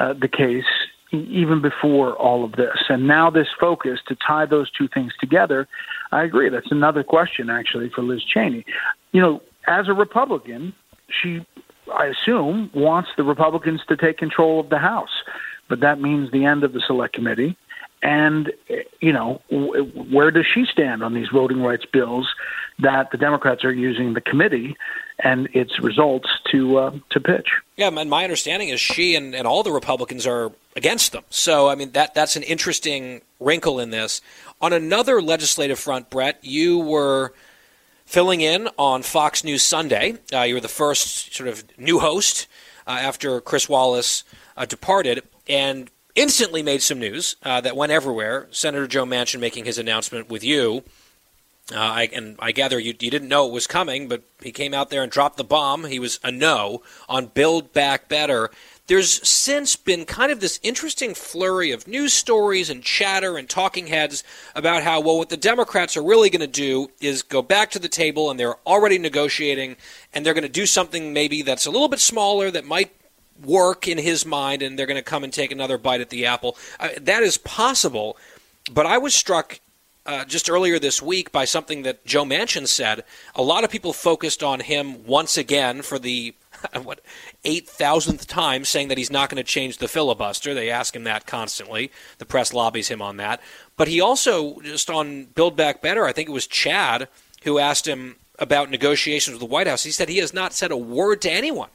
uh, 0.00 0.14
the 0.14 0.28
case 0.28 0.64
even 1.12 1.60
before 1.62 2.14
all 2.14 2.44
of 2.44 2.52
this. 2.52 2.76
And 2.88 3.06
now 3.06 3.30
this 3.30 3.48
focus 3.58 4.00
to 4.08 4.16
tie 4.26 4.46
those 4.46 4.70
two 4.70 4.88
things 4.88 5.12
together, 5.20 5.66
I 6.12 6.24
agree. 6.24 6.48
That's 6.48 6.70
another 6.70 7.02
question, 7.02 7.50
actually, 7.50 7.90
for 7.90 8.02
Liz 8.02 8.22
Cheney. 8.24 8.64
You 9.12 9.20
know, 9.20 9.42
as 9.66 9.88
a 9.88 9.94
Republican, 9.94 10.74
she, 11.08 11.44
I 11.92 12.06
assume, 12.06 12.70
wants 12.74 13.10
the 13.16 13.24
Republicans 13.24 13.80
to 13.88 13.96
take 13.96 14.18
control 14.18 14.60
of 14.60 14.68
the 14.68 14.78
House. 14.78 15.22
But 15.68 15.80
that 15.80 16.00
means 16.00 16.30
the 16.30 16.44
end 16.44 16.64
of 16.64 16.72
the 16.72 16.80
Select 16.86 17.14
Committee. 17.14 17.56
And, 18.02 18.52
eh, 18.68 18.82
you 19.00 19.12
know, 19.12 19.42
where 20.10 20.30
does 20.30 20.46
she 20.52 20.64
stand 20.64 21.02
on 21.02 21.14
these 21.14 21.28
voting 21.32 21.62
rights 21.62 21.84
bills 21.92 22.28
that 22.80 23.10
the 23.10 23.18
Democrats 23.18 23.64
are 23.64 23.72
using 23.72 24.14
the 24.14 24.20
committee 24.20 24.76
and 25.18 25.48
its 25.52 25.80
results 25.80 26.28
to 26.52 26.78
uh, 26.78 26.90
to 27.10 27.20
pitch? 27.20 27.48
Yeah, 27.76 27.88
and 27.88 28.10
my 28.10 28.24
understanding 28.24 28.68
is 28.68 28.80
she 28.80 29.14
and, 29.14 29.34
and 29.34 29.46
all 29.46 29.62
the 29.62 29.72
Republicans 29.72 30.26
are 30.26 30.52
against 30.76 31.12
them. 31.12 31.24
So, 31.30 31.68
I 31.68 31.74
mean, 31.74 31.92
that 31.92 32.14
that's 32.14 32.36
an 32.36 32.42
interesting 32.44 33.22
wrinkle 33.40 33.80
in 33.80 33.90
this. 33.90 34.20
On 34.60 34.72
another 34.72 35.20
legislative 35.20 35.78
front, 35.78 36.10
Bret, 36.10 36.38
you 36.42 36.78
were 36.78 37.32
filling 38.06 38.40
in 38.40 38.68
on 38.78 39.02
Fox 39.02 39.44
News 39.44 39.62
Sunday. 39.62 40.16
Uh, 40.32 40.42
you 40.42 40.54
were 40.54 40.60
the 40.60 40.68
first 40.68 41.34
sort 41.34 41.48
of 41.48 41.64
new 41.78 41.98
host 41.98 42.46
uh, 42.86 42.92
after 42.92 43.40
Chris 43.40 43.68
Wallace 43.68 44.24
uh, 44.56 44.64
departed, 44.64 45.22
and 45.48 45.90
instantly 46.14 46.62
made 46.62 46.82
some 46.82 46.98
news 46.98 47.36
uh, 47.42 47.60
that 47.60 47.76
went 47.76 47.92
everywhere. 47.92 48.48
Senator 48.50 48.86
Joe 48.86 49.04
Manchin 49.04 49.40
making 49.40 49.66
his 49.66 49.78
announcement 49.78 50.28
with 50.28 50.42
you. 50.42 50.82
Uh, 51.70 51.78
I, 51.78 52.08
and 52.14 52.36
I 52.38 52.52
gather 52.52 52.78
you, 52.78 52.94
you 52.98 53.10
didn't 53.10 53.28
know 53.28 53.46
it 53.46 53.52
was 53.52 53.66
coming, 53.66 54.08
but 54.08 54.22
he 54.42 54.52
came 54.52 54.72
out 54.72 54.88
there 54.88 55.02
and 55.02 55.12
dropped 55.12 55.36
the 55.36 55.44
bomb. 55.44 55.84
He 55.84 55.98
was 55.98 56.18
a 56.24 56.30
no 56.30 56.82
on 57.08 57.26
Build 57.26 57.74
Back 57.74 58.08
Better. 58.08 58.50
There's 58.86 59.26
since 59.28 59.76
been 59.76 60.06
kind 60.06 60.32
of 60.32 60.40
this 60.40 60.58
interesting 60.62 61.12
flurry 61.12 61.70
of 61.72 61.86
news 61.86 62.14
stories 62.14 62.70
and 62.70 62.82
chatter 62.82 63.36
and 63.36 63.50
talking 63.50 63.88
heads 63.88 64.24
about 64.54 64.82
how, 64.82 65.00
well, 65.02 65.18
what 65.18 65.28
the 65.28 65.36
Democrats 65.36 65.94
are 65.94 66.02
really 66.02 66.30
going 66.30 66.40
to 66.40 66.46
do 66.46 66.90
is 67.02 67.22
go 67.22 67.42
back 67.42 67.70
to 67.72 67.78
the 67.78 67.88
table 67.88 68.30
and 68.30 68.40
they're 68.40 68.56
already 68.66 68.96
negotiating 68.96 69.76
and 70.14 70.24
they're 70.24 70.32
going 70.32 70.42
to 70.42 70.48
do 70.48 70.64
something 70.64 71.12
maybe 71.12 71.42
that's 71.42 71.66
a 71.66 71.70
little 71.70 71.88
bit 71.88 72.00
smaller 72.00 72.50
that 72.50 72.64
might 72.64 72.94
work 73.44 73.86
in 73.86 73.98
his 73.98 74.24
mind 74.24 74.62
and 74.62 74.78
they're 74.78 74.86
going 74.86 74.96
to 74.96 75.02
come 75.02 75.22
and 75.22 75.34
take 75.34 75.52
another 75.52 75.76
bite 75.76 76.00
at 76.00 76.08
the 76.08 76.24
apple. 76.24 76.56
Uh, 76.80 76.88
that 76.98 77.22
is 77.22 77.36
possible, 77.36 78.16
but 78.72 78.86
I 78.86 78.96
was 78.96 79.14
struck 79.14 79.60
uh, 80.08 80.24
just 80.24 80.48
earlier 80.48 80.78
this 80.78 81.02
week 81.02 81.30
by 81.30 81.44
something 81.44 81.82
that 81.82 82.06
Joe 82.06 82.24
Manchin 82.24 82.66
said. 82.66 83.04
A 83.34 83.42
lot 83.42 83.62
of 83.62 83.70
people 83.70 83.92
focused 83.92 84.42
on 84.42 84.60
him 84.60 85.04
once 85.04 85.36
again 85.36 85.82
for 85.82 85.98
the 85.98 86.34
what 86.82 87.00
eight 87.44 87.68
thousandth 87.68 88.26
time, 88.26 88.64
saying 88.64 88.88
that 88.88 88.96
he's 88.96 89.10
not 89.10 89.28
going 89.28 89.36
to 89.36 89.44
change 89.44 89.76
the 89.76 89.86
filibuster. 89.86 90.54
They 90.54 90.70
ask 90.70 90.96
him 90.96 91.04
that 91.04 91.26
constantly. 91.26 91.92
The 92.16 92.24
press 92.24 92.54
lobbies 92.54 92.88
him 92.88 93.02
on 93.02 93.18
that. 93.18 93.42
But 93.76 93.88
he 93.88 94.00
also 94.00 94.60
just 94.60 94.88
on 94.88 95.26
Build 95.26 95.56
Back 95.56 95.82
Better. 95.82 96.06
I 96.06 96.12
think 96.12 96.30
it 96.30 96.32
was 96.32 96.46
Chad 96.46 97.08
who 97.42 97.58
asked 97.58 97.86
him 97.86 98.16
about 98.38 98.70
negotiations 98.70 99.34
with 99.34 99.40
the 99.40 99.46
White 99.54 99.66
House. 99.66 99.84
He 99.84 99.90
said 99.90 100.08
he 100.08 100.18
has 100.18 100.32
not 100.32 100.54
said 100.54 100.70
a 100.70 100.76
word 100.76 101.20
to 101.22 101.30
anyone 101.30 101.70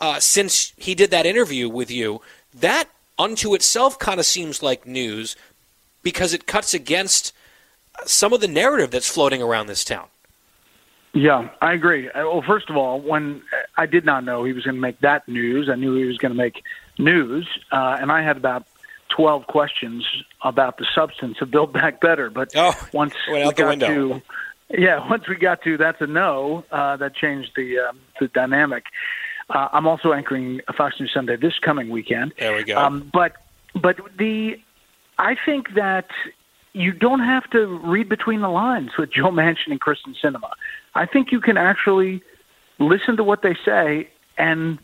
uh, 0.00 0.18
since 0.18 0.72
he 0.76 0.96
did 0.96 1.12
that 1.12 1.26
interview 1.26 1.68
with 1.68 1.92
you. 1.92 2.22
That 2.52 2.88
unto 3.16 3.54
itself 3.54 4.00
kind 4.00 4.18
of 4.18 4.26
seems 4.26 4.64
like 4.64 4.84
news 4.84 5.36
because 6.02 6.34
it 6.34 6.48
cuts 6.48 6.74
against 6.74 7.32
some 8.08 8.32
of 8.32 8.40
the 8.40 8.48
narrative 8.48 8.90
that's 8.90 9.08
floating 9.08 9.42
around 9.42 9.66
this 9.66 9.84
town. 9.84 10.06
Yeah, 11.14 11.50
I 11.60 11.74
agree. 11.74 12.08
Uh, 12.10 12.24
Well, 12.24 12.42
first 12.42 12.70
of 12.70 12.76
all, 12.76 13.00
when 13.00 13.42
I 13.76 13.86
did 13.86 14.04
not 14.04 14.24
know 14.24 14.44
he 14.44 14.52
was 14.52 14.64
going 14.64 14.76
to 14.76 14.80
make 14.80 15.00
that 15.00 15.28
news, 15.28 15.68
I 15.68 15.74
knew 15.74 15.94
he 15.94 16.04
was 16.04 16.16
going 16.16 16.32
to 16.32 16.38
make 16.38 16.62
news, 16.98 17.46
uh, 17.70 17.98
and 18.00 18.10
I 18.10 18.22
had 18.22 18.36
about 18.38 18.66
twelve 19.10 19.46
questions 19.46 20.06
about 20.42 20.78
the 20.78 20.86
substance 20.94 21.42
of 21.42 21.50
Build 21.50 21.72
Back 21.72 22.00
Better. 22.00 22.30
But 22.30 22.54
once 22.94 23.14
went 23.28 23.46
we 23.46 23.52
got 23.52 23.68
window. 23.68 23.88
to, 23.88 24.22
yeah, 24.70 25.06
once 25.10 25.28
we 25.28 25.36
got 25.36 25.62
to 25.64 25.76
that's 25.76 26.00
a 26.00 26.06
no, 26.06 26.64
uh, 26.72 26.96
that 26.96 27.14
changed 27.14 27.52
the 27.56 27.78
um, 27.78 28.00
the 28.18 28.28
dynamic. 28.28 28.84
Uh, 29.50 29.68
I'm 29.70 29.86
also 29.86 30.14
anchoring 30.14 30.62
Fox 30.74 30.98
News 30.98 31.10
Sunday 31.12 31.36
this 31.36 31.58
coming 31.58 31.90
weekend. 31.90 32.32
There 32.38 32.56
we 32.56 32.64
go. 32.64 32.78
Um, 32.78 33.10
but 33.12 33.34
but 33.74 33.98
the 34.16 34.58
I 35.18 35.36
think 35.44 35.74
that 35.74 36.08
you 36.74 36.92
don't 36.92 37.20
have 37.20 37.48
to 37.50 37.66
read 37.84 38.08
between 38.08 38.40
the 38.40 38.48
lines 38.48 38.90
with 38.98 39.12
Joe 39.14 39.30
Manchin 39.30 39.68
and 39.70 39.80
Kyrsten 39.80 40.14
Sinema. 40.22 40.50
I 40.94 41.06
think 41.06 41.32
you 41.32 41.40
can 41.40 41.56
actually 41.56 42.22
listen 42.78 43.16
to 43.16 43.24
what 43.24 43.42
they 43.42 43.56
say 43.64 44.08
and 44.38 44.78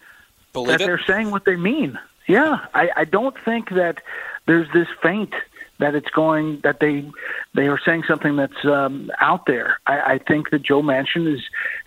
Believe 0.53 0.69
that 0.69 0.81
it? 0.81 0.87
they're 0.87 1.03
saying 1.07 1.31
what 1.31 1.45
they 1.45 1.57
mean. 1.57 1.99
Yeah, 2.27 2.67
I, 2.75 2.91
I 2.97 3.05
don't 3.05 3.37
think 3.45 3.71
that 3.71 4.03
there's 4.47 4.69
this 4.73 4.89
feint 5.03 5.33
that 5.79 5.95
it's 5.95 6.11
going 6.11 6.61
that 6.65 6.81
they 6.81 7.09
they 7.55 7.69
are 7.69 7.79
saying 7.85 8.03
something 8.07 8.37
that's 8.37 8.65
um, 8.65 9.11
out 9.21 9.47
there. 9.47 9.79
I, 9.87 10.15
I 10.15 10.19
think 10.19 10.51
that 10.51 10.63
Joe 10.63 10.83
Manchin 10.83 11.33
is 11.33 11.41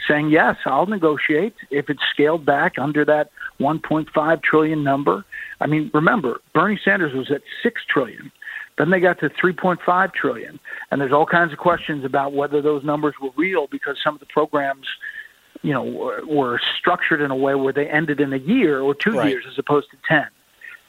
saying 0.08 0.30
yes, 0.30 0.58
I'll 0.66 0.86
negotiate 0.86 1.54
if 1.70 1.90
it's 1.90 2.02
scaled 2.12 2.46
back 2.46 2.80
under 2.80 3.06
that 3.06 3.32
1.5 3.60 4.44
trillion 4.44 4.84
number. 4.84 5.26
I 5.60 5.68
mean, 5.68 5.92
remember 5.94 6.42
Bernie 6.54 6.80
Sanders 6.84 7.14
was 7.14 7.30
at 7.30 7.42
six 7.62 7.82
trillion. 7.88 8.32
Then 8.78 8.90
they 8.90 9.00
got 9.00 9.20
to 9.20 9.30
3.5 9.30 10.14
trillion, 10.14 10.60
and 10.90 11.00
there's 11.02 11.12
all 11.12 11.26
kinds 11.26 11.52
of 11.52 11.60
questions 11.60 12.04
about 12.06 12.34
whether 12.34 12.62
those 12.62 12.84
numbers 12.84 13.16
were 13.22 13.30
real 13.36 13.68
because 13.68 13.98
some 14.04 14.14
of 14.14 14.20
the 14.20 14.26
programs, 14.28 14.88
you 15.62 15.74
know, 15.74 15.84
were, 15.84 16.26
were 16.26 16.62
structured 16.80 17.22
in 17.22 17.32
a 17.32 17.36
way 17.36 17.54
where 17.56 17.74
they 17.74 17.88
ended 17.88 18.20
in 18.20 18.34
a 18.34 18.38
year 18.38 18.82
or 18.82 18.96
two 18.96 19.14
Right. 19.18 19.30
years 19.30 19.46
as 19.52 19.58
opposed 19.60 19.92
to 19.92 19.98
10. 20.08 20.26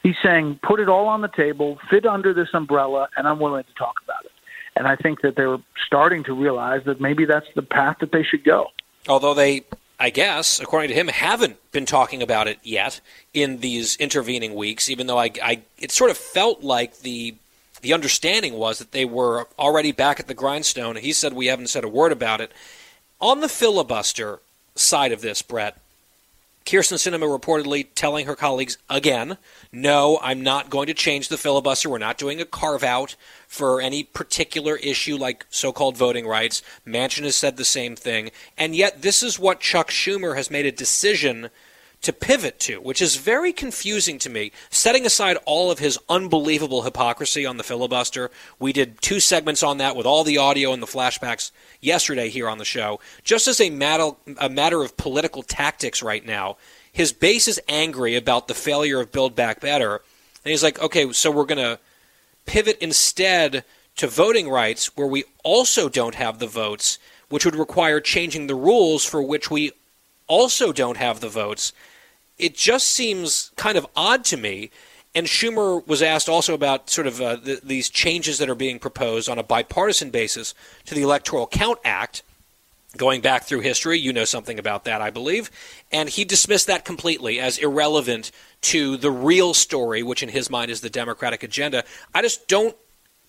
He's 0.03 0.17
saying, 0.23 0.59
put 0.63 0.81
it 0.81 0.89
all 0.89 1.07
on 1.07 1.21
the 1.21 1.29
table, 1.29 1.79
fit 1.91 2.07
under 2.07 2.33
this 2.35 2.49
umbrella, 2.55 3.09
and 3.17 3.29
I'm 3.29 3.39
willing 3.39 3.65
to 3.65 3.75
talk 3.75 3.97
about 4.05 4.25
it. 4.25 4.33
And 4.75 4.89
I 4.89 4.97
think 4.97 5.21
that 5.21 5.37
they're 5.37 5.59
starting 5.87 6.25
to 6.25 6.33
realize 6.33 6.83
that 6.87 7.01
maybe 7.01 7.25
that's 7.25 7.47
the 7.55 7.63
path 7.63 7.99
that 8.01 8.11
they 8.11 8.23
should 8.23 8.43
go. 8.43 8.69
Although 9.07 9.35
they, 9.35 9.65
I 10.01 10.11
guess, 10.11 10.61
according 10.61 10.89
to 10.89 10.95
him, 10.95 11.09
haven't 11.09 11.59
been 11.73 11.85
talking 11.85 12.23
about 12.23 12.49
it 12.49 12.59
yet 12.63 13.01
in 13.35 13.59
these 13.59 13.97
intervening 13.97 14.55
weeks. 14.55 14.89
Even 14.89 15.07
though 15.07 15.19
I, 15.19 15.31
I 15.43 15.63
it 15.79 15.91
sort 15.93 16.11
of 16.11 16.17
felt 16.17 16.63
like 16.63 17.01
the 17.01 17.37
the 17.83 17.93
understanding 17.93 18.55
was 18.55 18.79
that 18.79 18.93
they 18.93 19.05
were 19.05 19.47
already 19.59 19.93
back 19.93 20.19
at 20.19 20.29
the 20.29 20.35
grindstone. 20.35 20.97
He 20.97 21.13
said 21.13 21.33
we 21.33 21.47
haven't 21.47 21.69
said 21.69 21.85
a 21.85 21.89
word 21.89 22.13
about 22.13 22.41
it. 22.41 22.53
On 23.21 23.41
the 23.41 23.49
filibuster 23.49 24.41
side 24.75 25.13
of 25.13 25.21
this, 25.21 25.43
Bret, 25.43 25.77
Kyrsten 26.65 26.97
Sinema 26.97 27.39
reportedly 27.39 27.87
telling 27.95 28.27
her 28.27 28.37
colleagues 28.37 28.79
again, 28.89 29.37
no, 29.73 30.19
I'm 30.23 30.43
not 30.43 30.71
going 30.71 30.87
to 30.87 30.95
change 30.95 31.29
the 31.29 31.37
filibuster. 31.37 31.91
We're 31.91 31.99
not 31.99 32.19
doing 32.19 32.41
a 32.41 32.45
carve 32.45 32.85
out 32.85 33.17
for 33.49 33.81
any 33.81 34.05
particular 34.05 34.77
issue 34.77 35.17
like 35.17 35.45
so 35.51 35.73
called 35.73 35.97
voting 35.97 36.27
rights. 36.27 36.63
Manchin 36.87 37.25
has 37.25 37.37
said 37.37 37.57
the 37.57 37.65
same 37.65 37.97
thing. 37.97 38.31
And 38.57 38.77
yet, 38.77 39.03
this 39.03 39.23
is 39.23 39.39
what 39.39 39.61
Chuck 39.61 39.91
Schumer 39.91 40.37
has 40.37 40.51
made 40.51 40.67
a 40.67 40.73
decision 40.73 41.51
to 42.03 42.13
pivot 42.13 42.59
to, 42.59 42.81
which 42.81 43.01
is 43.01 43.17
very 43.17 43.53
confusing 43.53 44.19
to 44.19 44.29
me. 44.29 44.53
Setting 44.71 45.07
aside 45.07 45.39
all 45.47 45.71
of 45.71 45.79
his 45.79 45.99
unbelievable 46.09 46.83
hypocrisy 46.83 47.47
on 47.47 47.57
the 47.57 47.63
filibuster, 47.63 48.31
we 48.59 48.73
did 48.73 49.01
two 49.01 49.21
segments 49.21 49.63
on 49.63 49.79
that 49.79 49.97
with 49.97 50.05
all 50.05 50.25
the 50.25 50.39
audio 50.39 50.73
and 50.73 50.83
the 50.83 50.87
flashbacks 50.87 51.53
yesterday 51.81 52.29
here 52.29 52.49
on 52.49 52.59
the 52.59 52.65
show. 52.65 53.01
Just 53.23 53.47
as 53.47 53.61
a 53.61 53.71
matter, 53.71 54.11
a 54.39 54.49
matter 54.49 54.83
of 54.83 54.97
political 54.97 55.43
tactics 55.43 56.03
right 56.03 56.27
now, 56.27 56.57
his 56.93 57.13
base 57.13 57.49
is 57.49 57.61
angry 57.69 58.17
about 58.17 58.49
the 58.49 58.55
failure 58.55 59.01
of 59.01 59.13
Build 59.13 59.35
Back 59.35 59.61
Better. 59.61 60.03
And 60.45 60.51
he's 60.51 60.63
like, 60.63 60.83
okay, 60.83 61.13
so 61.13 61.31
we're 61.31 61.45
going 61.45 61.59
to 61.59 61.79
pivot 62.47 62.79
instead 62.81 63.65
to 63.97 64.09
voting 64.09 64.49
rights 64.49 64.97
where 64.97 65.07
we 65.07 65.25
also 65.45 65.89
don't 65.89 66.17
have 66.17 66.41
the 66.41 66.47
votes, 66.49 66.99
which 67.29 67.45
would 67.45 67.55
require 67.55 68.01
changing 68.01 68.47
the 68.47 68.55
rules 68.57 69.05
for 69.05 69.23
which 69.23 69.51
we 69.51 69.71
also 70.27 70.73
don't 70.73 70.97
have 70.97 71.21
the 71.21 71.29
votes. 71.29 71.73
It 72.43 72.57
just 72.57 72.89
seems 72.89 73.53
kind 73.57 73.79
of 73.79 73.87
odd 73.95 74.25
to 74.27 74.37
me. 74.37 74.71
And 75.15 75.27
Schumer 75.27 75.87
was 75.87 76.03
asked 76.03 76.29
also 76.29 76.55
about 76.55 76.91
sort 76.91 77.07
of 77.07 77.21
uh, 77.21 77.37
the, 77.37 77.61
these 77.63 77.89
changes 77.89 78.39
that 78.39 78.51
are 78.51 78.55
being 78.55 78.79
proposed 78.79 79.29
on 79.29 79.39
a 79.39 79.43
bipartisan 79.43 80.11
basis 80.11 80.55
to 80.87 80.95
the 80.95 81.03
Electoral 81.03 81.47
Count 81.47 81.79
Act. 81.85 82.23
Going 82.97 83.23
back 83.23 83.45
through 83.45 83.61
history, 83.61 83.99
you 83.99 84.13
know 84.13 84.25
something 84.25 84.59
about 84.59 84.85
that, 84.85 85.01
I 85.01 85.11
believe. 85.11 85.51
And 85.91 86.09
he 86.09 86.25
dismissed 86.25 86.67
that 86.67 86.85
completely 86.85 87.41
as 87.41 87.57
irrelevant 87.59 88.33
to 88.63 88.97
the 88.97 89.11
real 89.11 89.55
story, 89.55 90.03
which 90.03 90.23
in 90.23 90.29
his 90.29 90.51
mind 90.51 90.71
is 90.71 90.83
the 90.83 90.91
Democratic 90.91 91.43
agenda. 91.43 91.85
I 92.13 92.21
just 92.21 92.49
don't 92.49 92.77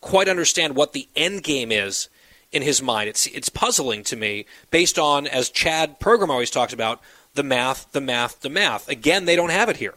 quite 0.01 0.28
understand 0.28 0.76
what 0.76 0.91
the 0.91 1.07
end 1.16 1.43
game 1.43 1.72
is 1.72 2.09
in 2.51 2.61
his 2.61 2.82
mind. 2.82 3.09
It's 3.09 3.26
it's 3.28 3.49
puzzling 3.49 4.03
to 4.03 4.16
me 4.16 4.45
based 4.70 4.99
on, 4.99 5.28
as 5.28 5.49
Chad 5.49 5.99
Pergram 5.99 6.30
always 6.30 6.51
talks 6.51 6.74
about, 6.74 7.01
the 7.34 7.44
math, 7.44 7.92
the 7.92 8.02
math, 8.02 8.42
the 8.42 8.50
math. 8.50 8.88
Again, 8.88 9.26
they 9.26 9.36
don't 9.36 9.52
have 9.52 9.70
it 9.70 9.78
here. 9.78 9.96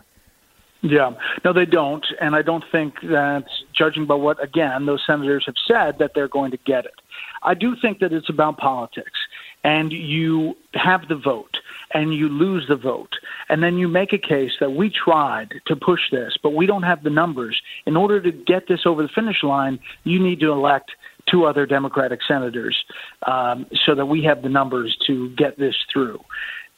Yeah, 0.82 1.14
no, 1.44 1.52
they 1.52 1.64
don't, 1.64 2.06
and 2.20 2.36
I 2.36 2.42
don't 2.42 2.64
think 2.70 3.00
that, 3.02 3.46
judging 3.72 4.06
by 4.06 4.14
what 4.14 4.42
again 4.42 4.86
those 4.86 5.02
senators 5.06 5.44
have 5.46 5.56
said, 5.66 5.98
that 5.98 6.12
they're 6.14 6.28
going 6.28 6.50
to 6.52 6.58
get 6.58 6.84
it. 6.84 6.94
I 7.42 7.54
do 7.54 7.76
think 7.80 7.98
that 8.00 8.12
it's 8.12 8.28
about 8.28 8.58
politics, 8.58 9.18
and 9.64 9.92
you 9.92 10.56
have 10.74 11.08
the 11.08 11.16
vote 11.16 11.58
and 11.94 12.14
you 12.14 12.28
lose 12.28 12.66
the 12.68 12.76
vote, 12.76 13.16
and 13.48 13.62
then 13.62 13.78
you 13.78 13.88
make 13.88 14.12
a 14.12 14.18
case 14.18 14.52
that 14.58 14.72
we 14.72 14.90
tried 14.90 15.54
to 15.66 15.76
push 15.76 16.10
this, 16.10 16.36
but 16.42 16.50
we 16.50 16.66
don't 16.66 16.82
have 16.82 17.04
the 17.04 17.10
numbers. 17.10 17.62
In 17.86 17.96
order 17.96 18.20
to 18.20 18.32
get 18.32 18.66
this 18.66 18.80
over 18.84 19.02
the 19.02 19.08
finish 19.08 19.42
line, 19.44 19.78
you 20.02 20.18
need 20.18 20.40
to 20.40 20.50
elect 20.50 20.90
two 21.26 21.44
other 21.44 21.64
Democratic 21.64 22.20
senators 22.26 22.84
um, 23.22 23.66
so 23.84 23.94
that 23.94 24.06
we 24.06 24.22
have 24.24 24.42
the 24.42 24.48
numbers 24.48 24.96
to 25.06 25.30
get 25.30 25.58
this 25.58 25.76
through. 25.92 26.20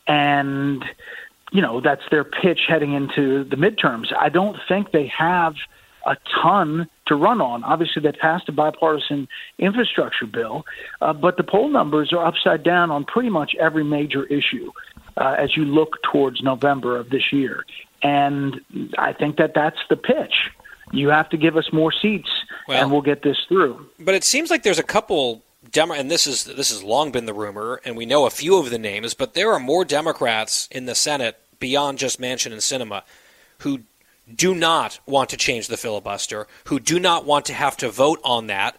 And, 0.09 0.85
you 1.53 1.63
know, 1.63 1.81
that's 1.81 2.03
their 2.11 2.25
pitch 2.25 2.61
heading 2.67 2.95
into 2.95 3.45
the 3.45 3.57
midterms. 3.57 4.07
I 4.19 4.29
don't 4.31 4.59
think 4.67 4.91
they 4.91 5.07
have 5.07 5.55
a 6.07 6.17
ton 6.43 6.89
to 7.07 7.15
run 7.15 7.41
on. 7.41 7.63
Obviously, 7.65 8.01
they 8.03 8.13
passed 8.13 8.49
a 8.49 8.53
bipartisan 8.53 9.29
infrastructure 9.59 10.27
bill, 10.27 10.65
uh, 11.03 11.13
but 11.13 11.37
the 11.37 11.45
poll 11.45 11.69
numbers 11.69 12.13
are 12.13 12.25
upside 12.25 12.63
down 12.63 12.91
on 12.91 13.05
pretty 13.05 13.29
much 13.29 13.55
every 13.61 13.85
major 13.85 14.25
issue 14.25 14.71
uh, 15.19 15.37
as 15.39 15.57
you 15.57 15.65
look 15.65 15.99
towards 16.11 16.43
November 16.43 16.97
of 16.97 17.11
this 17.11 17.33
year. 17.33 17.65
And 18.03 18.61
I 18.97 19.13
think 19.13 19.37
that 19.37 19.53
that's 19.55 19.79
the 19.91 19.97
pitch. 19.97 20.35
You 20.93 21.09
have 21.09 21.29
to 21.31 21.37
give 21.37 21.57
us 21.57 21.71
more 21.73 21.93
seats, 21.93 22.31
Well- 22.67 22.83
and 22.83 22.91
we'll 22.91 23.03
get 23.03 23.23
this 23.23 23.37
through. 23.49 23.87
But 23.99 24.15
it 24.15 24.25
seems 24.25 24.51
like 24.51 24.63
there's 24.63 24.79
a 24.79 24.85
couple 24.85 25.43
Demo- 25.71 25.95
and 25.95 26.11
this 26.11 26.27
is 26.27 26.45
this 26.45 26.71
has 26.71 26.83
long 26.83 27.11
been 27.11 27.27
the 27.27 27.35
rumor, 27.35 27.81
and 27.85 27.97
we 27.97 28.07
know 28.07 28.27
a 28.27 28.31
few 28.31 28.59
of 28.59 28.71
the 28.71 28.79
names, 28.79 29.15
but 29.15 29.35
there 29.35 29.53
are 29.53 29.59
more 29.59 29.85
Democrats 29.85 30.69
in 30.71 30.87
the 30.87 30.95
Senate 30.95 31.39
beyond 31.59 31.99
just 31.99 32.21
Manchin 32.21 32.53
and 32.53 32.61
Sinema 32.61 33.03
who 33.59 33.81
do 34.33 34.55
not 34.55 35.01
want 35.07 35.31
to 35.31 35.37
change 35.37 35.69
the 35.69 35.77
filibuster, 35.77 36.47
who 36.65 36.79
do 36.79 37.01
not 37.01 37.25
want 37.25 37.47
to 37.47 37.55
have 37.55 37.77
to 37.79 37.91
vote 37.91 38.21
on 38.23 38.47
that, 38.47 38.77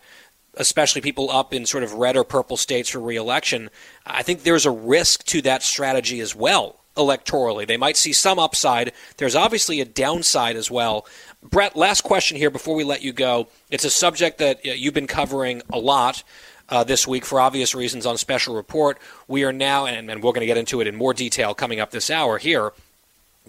especially 0.54 1.02
people 1.02 1.30
up 1.30 1.54
in 1.54 1.66
sort 1.66 1.84
of 1.84 1.94
red 1.94 2.16
or 2.16 2.24
purple 2.24 2.58
states 2.58 2.90
for 2.90 3.00
reelection. 3.00 3.70
I 4.06 4.24
think 4.24 4.44
there's 4.44 4.66
a 4.66 4.72
risk 4.72 5.24
to 5.26 5.42
that 5.42 5.64
strategy 5.64 6.20
as 6.20 6.36
well 6.36 6.80
electorally. 6.96 7.66
They 7.66 7.78
might 7.78 7.98
see 7.98 8.14
some 8.14 8.40
upside. 8.40 8.92
There's 9.18 9.36
obviously 9.36 9.80
a 9.80 9.86
downside 9.86 10.56
as 10.58 10.70
well. 10.70 11.08
Bret, 11.42 11.76
last 11.76 12.02
question 12.02 12.36
here 12.36 12.50
before 12.50 12.76
we 12.76 12.84
let 12.84 13.02
you 13.02 13.14
go. 13.14 13.48
It's 13.72 13.86
a 13.86 13.90
subject 13.90 14.38
that 14.40 14.58
uh, 14.58 14.72
you've 14.72 14.94
been 14.94 15.08
covering 15.08 15.62
a 15.72 15.80
lot 15.80 16.24
uh, 16.70 16.84
this 16.84 17.08
week 17.08 17.26
for 17.26 17.40
obvious 17.40 17.76
reasons 17.76 18.06
on 18.06 18.18
Special 18.18 18.56
Report. 18.56 18.98
We 19.28 19.44
are 19.44 19.54
now, 19.54 19.86
and, 19.86 20.10
and 20.10 20.24
we're 20.24 20.32
going 20.32 20.42
to 20.42 20.48
get 20.48 20.58
into 20.58 20.82
it 20.82 20.88
in 20.88 20.96
more 20.96 21.14
detail 21.14 21.54
coming 21.54 21.80
up 21.80 21.92
this 21.92 22.10
hour 22.10 22.38
here, 22.38 22.74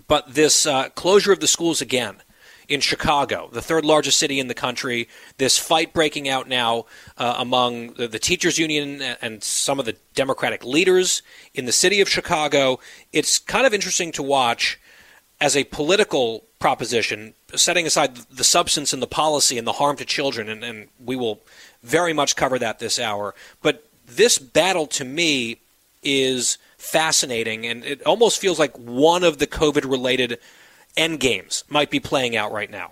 but 0.09 0.35
this 0.35 0.66
uh, 0.66 0.89
closure 0.91 1.33
of 1.33 1.41
the 1.41 1.47
schools 1.47 1.81
again 1.81 2.16
in 2.68 2.81
Chicago, 2.81 3.51
the 3.53 3.61
third 3.61 3.85
largest 3.85 4.16
city 4.16 4.39
in 4.39 4.47
the 4.47 4.55
country, 4.55 5.09
this 5.39 5.59
fight 5.59 5.93
breaking 5.93 6.29
out 6.29 6.49
now 6.49 6.87
uh, 7.18 7.35
among 7.37 7.95
the, 7.95 8.07
the 8.07 8.18
teachers 8.18 8.59
union 8.59 9.03
and 9.21 9.43
some 9.43 9.81
of 9.81 9.87
the 9.87 9.97
Democratic 10.14 10.64
leaders 10.64 11.23
in 11.53 11.64
the 11.64 11.73
city 11.73 12.01
of 12.01 12.09
Chicago. 12.09 12.79
It's 13.12 13.41
kind 13.41 13.66
of 13.66 13.75
interesting 13.75 14.12
to 14.12 14.23
watch 14.23 14.79
as 15.41 15.57
a 15.57 15.64
political 15.64 16.45
proposition, 16.61 17.35
setting 17.57 17.87
aside 17.87 18.14
the 18.14 18.45
substance 18.45 18.93
and 18.93 19.03
the 19.03 19.07
policy 19.07 19.59
and 19.59 19.66
the 19.66 19.73
harm 19.73 19.97
to 19.97 20.05
children, 20.05 20.49
and, 20.49 20.62
and 20.62 20.89
we 21.05 21.16
will 21.16 21.41
very 21.83 22.12
much 22.12 22.37
cover 22.37 22.59
that 22.59 22.78
this 22.78 22.99
hour. 22.99 23.35
But 23.62 23.85
this 24.07 24.39
battle 24.39 24.87
to 24.89 25.05
me 25.05 25.59
is 26.03 26.59
fascinating, 26.78 27.66
and 27.66 27.85
it 27.85 28.03
almost 28.05 28.41
feels 28.41 28.59
like 28.59 28.76
one 28.76 29.22
of 29.24 29.39
the 29.39 29.47
COVID 29.47 29.91
related 29.91 30.39
end 30.97 31.20
games 31.20 31.64
might 31.68 31.91
be 31.91 32.01
playing 32.01 32.37
out 32.37 32.53
right 32.53 32.70
now. 32.70 32.91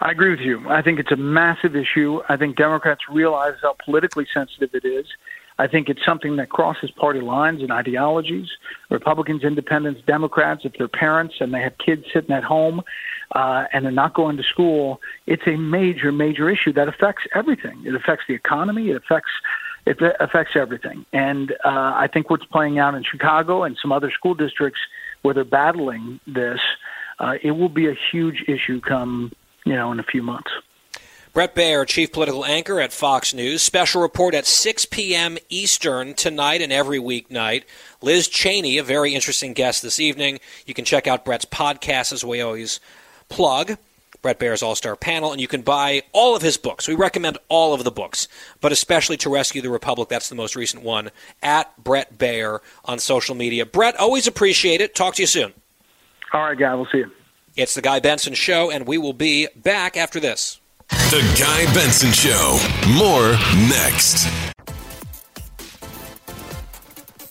I 0.00 0.10
agree 0.10 0.30
with 0.30 0.40
you. 0.40 0.68
I 0.68 0.82
think 0.82 0.98
it's 0.98 1.10
a 1.10 1.16
massive 1.16 1.74
issue. 1.74 2.20
I 2.28 2.36
think 2.36 2.56
Democrats 2.56 3.02
realize 3.08 3.54
how 3.62 3.76
politically 3.82 4.26
sensitive 4.32 4.74
it 4.74 4.84
is. 4.84 5.06
I 5.58 5.66
think 5.66 5.88
it's 5.88 6.04
something 6.04 6.36
that 6.36 6.50
crosses 6.50 6.90
party 6.90 7.20
lines 7.20 7.62
and 7.62 7.72
ideologies. 7.72 8.48
Republicans, 8.90 9.42
independents, 9.42 10.02
Democrats, 10.06 10.66
if 10.66 10.74
they're 10.76 10.86
parents 10.86 11.36
and 11.40 11.54
they 11.54 11.62
have 11.62 11.78
kids 11.78 12.04
sitting 12.12 12.32
at 12.32 12.44
home 12.44 12.82
uh, 13.32 13.64
and 13.72 13.84
they're 13.84 13.92
not 13.92 14.14
going 14.14 14.36
to 14.36 14.42
school, 14.42 15.00
it's 15.26 15.46
a 15.46 15.56
major, 15.56 16.12
major 16.12 16.48
issue 16.48 16.72
that 16.72 16.88
affects 16.88 17.24
everything. 17.34 17.82
It 17.84 17.94
affects 17.94 18.24
the 18.28 18.34
economy. 18.34 18.90
It 18.90 18.96
affects 18.96 19.30
it 19.86 19.98
affects 20.18 20.56
everything. 20.56 21.06
And 21.12 21.52
uh, 21.64 21.94
I 21.94 22.08
think 22.12 22.28
what's 22.28 22.44
playing 22.44 22.80
out 22.80 22.96
in 22.96 23.04
Chicago 23.04 23.62
and 23.62 23.78
some 23.80 23.92
other 23.92 24.10
school 24.10 24.34
districts 24.34 24.80
where 25.22 25.32
they're 25.32 25.44
battling 25.44 26.18
this, 26.26 26.58
uh, 27.20 27.34
it 27.40 27.52
will 27.52 27.68
be 27.68 27.88
a 27.88 27.94
huge 28.10 28.44
issue 28.48 28.80
come 28.80 29.30
you 29.64 29.74
know 29.74 29.92
in 29.92 30.00
a 30.00 30.04
few 30.04 30.22
months. 30.22 30.50
Bret 31.36 31.54
Baier, 31.54 31.86
chief 31.86 32.12
political 32.12 32.46
anchor 32.46 32.80
at 32.80 32.94
Fox 32.94 33.34
News. 33.34 33.60
Special 33.60 34.00
report 34.00 34.32
at 34.34 34.46
6 34.46 34.86
p.m. 34.86 35.36
Eastern 35.50 36.14
tonight 36.14 36.62
and 36.62 36.72
every 36.72 36.98
weeknight. 36.98 37.64
Liz 38.00 38.26
Cheney, 38.26 38.78
a 38.78 38.82
very 38.82 39.14
interesting 39.14 39.52
guest 39.52 39.82
this 39.82 40.00
evening. 40.00 40.40
You 40.64 40.72
can 40.72 40.86
check 40.86 41.06
out 41.06 41.26
Bret's 41.26 41.44
podcast 41.44 42.14
as 42.14 42.24
we 42.24 42.40
always 42.40 42.80
plug. 43.28 43.76
Bret 44.22 44.40
Baier's 44.40 44.62
All 44.62 44.74
Star 44.74 44.96
Panel, 44.96 45.30
and 45.30 45.40
you 45.40 45.46
can 45.46 45.62
buy 45.62 46.02
all 46.12 46.34
of 46.34 46.42
his 46.42 46.56
books. 46.56 46.88
We 46.88 46.94
recommend 46.94 47.38
all 47.48 47.74
of 47.74 47.84
the 47.84 47.92
books, 47.92 48.26
but 48.60 48.72
especially 48.72 49.16
To 49.18 49.30
Rescue 49.30 49.62
the 49.62 49.70
Republic, 49.70 50.08
that's 50.08 50.28
the 50.28 50.34
most 50.34 50.56
recent 50.56 50.82
one, 50.82 51.10
at 51.42 51.76
Bret 51.82 52.18
Baier 52.18 52.58
on 52.84 52.98
social 52.98 53.36
media. 53.36 53.64
Bret, 53.64 53.94
always 53.96 54.26
appreciate 54.26 54.80
it. 54.80 54.96
Talk 54.96 55.14
to 55.14 55.22
you 55.22 55.26
soon. 55.26 55.52
All 56.32 56.42
right, 56.42 56.58
guy. 56.58 56.74
We'll 56.74 56.88
see 56.90 56.98
you. 56.98 57.10
It's 57.56 57.74
the 57.74 57.82
Guy 57.82 58.00
Benson 58.00 58.34
Show, 58.34 58.70
and 58.70 58.86
we 58.86 58.98
will 58.98 59.12
be 59.12 59.48
back 59.54 59.96
after 59.96 60.18
this. 60.18 60.60
The 60.88 61.22
Guy 61.38 61.72
Benson 61.72 62.10
Show. 62.10 62.58
More 62.98 63.32
next. 63.68 64.28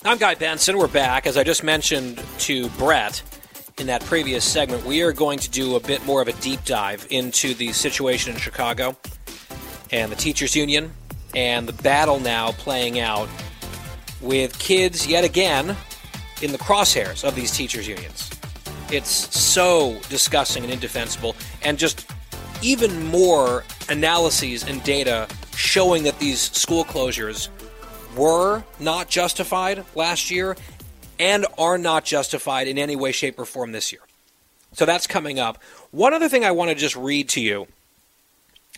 I'm 0.06 0.18
Guy 0.18 0.36
Benson. 0.36 0.78
We're 0.78 0.88
back. 0.88 1.28
As 1.28 1.36
I 1.36 1.44
just 1.44 1.64
mentioned 1.64 2.24
to 2.40 2.70
Bret 2.70 3.22
in 3.80 3.88
that 3.88 4.04
previous 4.06 4.46
segment, 4.46 4.86
we 4.86 5.02
are 5.02 5.12
going 5.12 5.38
to 5.38 5.50
do 5.50 5.76
a 5.76 5.80
bit 5.82 6.06
more 6.06 6.22
of 6.22 6.30
a 6.30 6.34
deep 6.34 6.64
dive 6.64 7.06
into 7.10 7.54
the 7.56 7.74
situation 7.74 8.34
in 8.34 8.40
Chicago 8.40 8.96
and 9.92 10.10
the 10.10 10.16
teachers 10.16 10.56
union 10.56 10.94
and 11.36 11.68
the 11.68 11.84
battle 11.84 12.20
now 12.20 12.54
playing 12.54 13.00
out 13.00 13.28
with 14.22 14.58
kids 14.60 15.06
yet 15.06 15.26
again 15.26 15.76
in 16.42 16.54
the 16.54 16.58
crosshairs 16.58 17.26
of 17.26 17.36
these 17.36 17.52
teachers 17.52 17.86
unions. 17.86 18.30
It's 18.92 19.10
so 19.38 20.00
disgusting 20.08 20.64
and 20.64 20.72
indefensible 20.72 21.36
and 21.62 21.78
just 21.78 22.10
even 22.62 23.08
more 23.08 23.66
analyses 23.90 24.64
and 24.66 24.82
data 24.84 25.28
showing 25.54 26.04
that 26.04 26.18
these 26.20 26.40
school 26.40 26.86
closures 26.86 27.50
were 28.16 28.64
not 28.80 29.10
justified 29.10 29.84
last 29.96 30.32
year 30.32 30.56
and 31.20 31.46
are 31.58 31.78
not 31.78 32.06
justified 32.06 32.68
in 32.68 32.78
any 32.78 32.96
way, 32.96 33.12
shape, 33.12 33.40
or 33.40 33.46
form 33.46 33.72
this 33.72 33.92
year. 33.92 34.02
So 34.74 34.86
that's 34.86 35.08
coming 35.08 35.40
up. 35.40 35.62
One 35.92 36.14
other 36.14 36.28
thing 36.28 36.44
I 36.44 36.52
want 36.52 36.70
to 36.70 36.76
just 36.76 36.96
read 36.96 37.30
to 37.30 37.42
you 37.42 37.68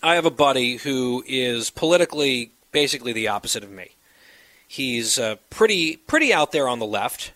I 0.03 0.15
have 0.15 0.25
a 0.25 0.31
buddy 0.31 0.77
who 0.77 1.23
is 1.27 1.69
politically 1.69 2.51
basically 2.71 3.13
the 3.13 3.29
opposite 3.29 3.63
of 3.63 3.71
me. 3.71 3.91
He's 4.67 5.17
uh, 5.17 5.37
pretty 5.49 5.97
pretty 5.97 6.33
out 6.33 6.51
there 6.51 6.67
on 6.67 6.79
the 6.79 6.85
left. 6.85 7.31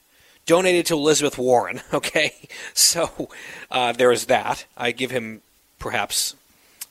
Donated 0.45 0.87
to 0.87 0.95
Elizabeth 0.95 1.37
Warren. 1.37 1.81
Okay, 1.93 2.33
so 2.73 3.29
uh, 3.69 3.93
there 3.93 4.11
is 4.11 4.25
that. 4.25 4.65
I 4.77 4.91
give 4.91 5.11
him 5.11 5.41
perhaps 5.79 6.35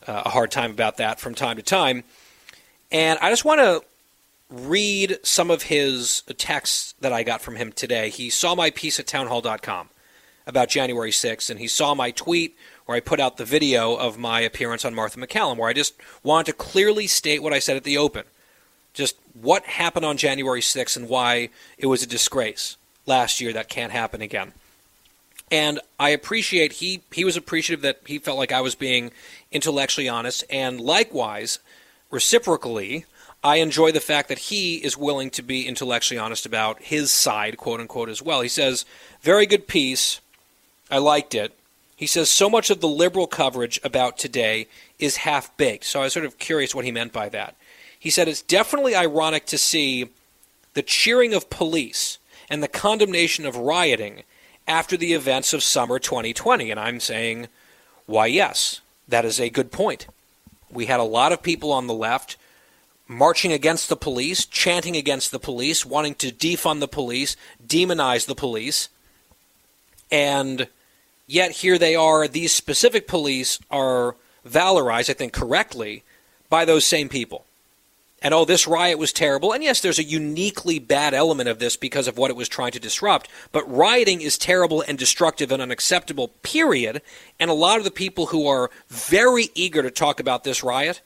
uh, 0.07 0.23
a 0.25 0.29
hard 0.29 0.51
time 0.51 0.71
about 0.71 0.97
that 0.97 1.19
from 1.19 1.35
time 1.35 1.57
to 1.57 1.63
time, 1.63 2.03
and 2.91 3.19
I 3.19 3.29
just 3.29 3.45
want 3.45 3.59
to 3.59 3.83
read 4.51 5.17
some 5.23 5.49
of 5.49 5.63
his 5.63 6.23
texts 6.37 6.93
that 6.99 7.13
I 7.13 7.23
got 7.23 7.41
from 7.41 7.55
him 7.55 7.71
today. 7.71 8.09
He 8.09 8.29
saw 8.29 8.53
my 8.53 8.69
piece 8.69 8.99
at 8.99 9.07
townhall.com 9.07 9.89
about 10.45 10.69
January 10.69 11.11
6th, 11.11 11.49
and 11.49 11.59
he 11.59 11.67
saw 11.67 11.95
my 11.95 12.11
tweet 12.11 12.57
where 12.85 12.97
I 12.97 12.99
put 12.99 13.19
out 13.19 13.37
the 13.37 13.45
video 13.45 13.95
of 13.95 14.17
my 14.17 14.41
appearance 14.41 14.83
on 14.83 14.93
Martha 14.93 15.19
MacCallum, 15.19 15.57
where 15.57 15.69
I 15.69 15.73
just 15.73 15.93
wanted 16.23 16.51
to 16.51 16.57
clearly 16.57 17.07
state 17.07 17.41
what 17.41 17.53
I 17.53 17.59
said 17.59 17.77
at 17.77 17.83
the 17.83 17.97
open. 17.97 18.25
Just 18.93 19.15
what 19.33 19.63
happened 19.63 20.05
on 20.05 20.17
January 20.17 20.59
6th 20.59 20.97
and 20.97 21.07
why 21.07 21.49
it 21.77 21.85
was 21.85 22.03
a 22.03 22.07
disgrace 22.07 22.75
last 23.05 23.39
year 23.39 23.53
that 23.53 23.69
can't 23.69 23.93
happen 23.93 24.21
again. 24.21 24.51
And 25.49 25.79
I 25.99 26.09
appreciate 26.09 26.73
he 26.73 27.03
he 27.11 27.25
was 27.25 27.35
appreciative 27.35 27.81
that 27.83 28.01
he 28.05 28.19
felt 28.19 28.37
like 28.37 28.51
I 28.53 28.61
was 28.61 28.75
being 28.75 29.11
intellectually 29.51 30.07
honest, 30.07 30.45
and 30.49 30.79
likewise, 30.79 31.59
reciprocally, 32.09 33.05
I 33.43 33.55
enjoy 33.57 33.91
the 33.91 33.99
fact 33.99 34.29
that 34.29 34.37
he 34.37 34.75
is 34.77 34.95
willing 34.95 35.31
to 35.31 35.41
be 35.41 35.67
intellectually 35.67 36.19
honest 36.19 36.45
about 36.45 36.81
his 36.81 37.11
side, 37.11 37.57
quote 37.57 37.79
unquote, 37.79 38.09
as 38.09 38.21
well. 38.21 38.41
He 38.41 38.49
says, 38.49 38.85
"Very 39.21 39.47
good 39.47 39.67
piece. 39.67 40.19
I 40.91 40.99
liked 40.99 41.33
it." 41.33 41.51
He 41.95 42.05
says, 42.05 42.29
"So 42.29 42.49
much 42.49 42.69
of 42.69 42.81
the 42.81 42.87
liberal 42.87 43.27
coverage 43.27 43.79
about 43.83 44.17
today 44.17 44.67
is 44.99 45.17
half 45.17 45.55
baked." 45.57 45.85
So 45.85 46.01
I 46.01 46.03
was 46.03 46.13
sort 46.13 46.25
of 46.25 46.37
curious 46.37 46.75
what 46.75 46.85
he 46.85 46.91
meant 46.91 47.13
by 47.13 47.29
that. 47.29 47.55
He 47.99 48.11
said, 48.11 48.27
"It's 48.27 48.41
definitely 48.41 48.95
ironic 48.95 49.45
to 49.47 49.57
see 49.57 50.09
the 50.73 50.83
cheering 50.83 51.33
of 51.33 51.49
police 51.49 52.17
and 52.49 52.61
the 52.61 52.67
condemnation 52.67 53.45
of 53.45 53.55
rioting 53.55 54.23
after 54.67 54.97
the 54.97 55.13
events 55.13 55.51
of 55.53 55.63
summer 55.63 55.97
2020." 55.97 56.69
And 56.69 56.79
I'm 56.79 56.99
saying, 56.99 57.47
"Why, 58.05 58.27
yes, 58.27 58.81
that 59.07 59.25
is 59.25 59.39
a 59.39 59.49
good 59.49 59.71
point." 59.71 60.05
We 60.69 60.85
had 60.85 60.99
a 60.99 61.03
lot 61.03 61.31
of 61.31 61.41
people 61.41 61.71
on 61.71 61.87
the 61.87 61.93
left 61.93 62.37
marching 63.11 63.51
against 63.51 63.89
the 63.89 63.95
police, 63.97 64.45
chanting 64.45 64.95
against 64.95 65.31
the 65.31 65.39
police, 65.39 65.85
wanting 65.85 66.15
to 66.15 66.31
defund 66.31 66.79
the 66.79 66.87
police, 66.87 67.35
demonize 67.65 68.25
the 68.25 68.35
police. 68.35 68.87
And 70.09 70.67
yet 71.27 71.51
here 71.51 71.77
they 71.77 71.93
are, 71.93 72.27
these 72.27 72.53
specific 72.53 73.07
police 73.07 73.59
are 73.69 74.15
valorized, 74.47 75.09
I 75.09 75.13
think 75.13 75.33
correctly, 75.33 76.03
by 76.49 76.63
those 76.63 76.85
same 76.85 77.09
people. 77.09 77.45
And 78.23 78.33
oh, 78.33 78.45
this 78.45 78.67
riot 78.67 78.97
was 78.97 79.11
terrible. 79.11 79.51
And 79.51 79.63
yes, 79.63 79.81
there's 79.81 79.99
a 79.99 80.03
uniquely 80.03 80.79
bad 80.79 81.13
element 81.13 81.49
of 81.49 81.59
this 81.59 81.75
because 81.75 82.07
of 82.07 82.17
what 82.17 82.29
it 82.29 82.37
was 82.37 82.47
trying 82.47 82.71
to 82.73 82.79
disrupt. 82.79 83.27
But 83.51 83.69
rioting 83.69 84.21
is 84.21 84.37
terrible 84.37 84.83
and 84.87 84.97
destructive 84.97 85.51
and 85.51 85.61
unacceptable, 85.61 86.29
period. 86.43 87.01
And 87.39 87.49
a 87.49 87.55
lot 87.55 87.79
of 87.79 87.83
the 87.83 87.91
people 87.91 88.27
who 88.27 88.47
are 88.47 88.69
very 88.89 89.49
eager 89.55 89.81
to 89.81 89.91
talk 89.91 90.19
about 90.19 90.43
this 90.43 90.63
riot 90.63 91.01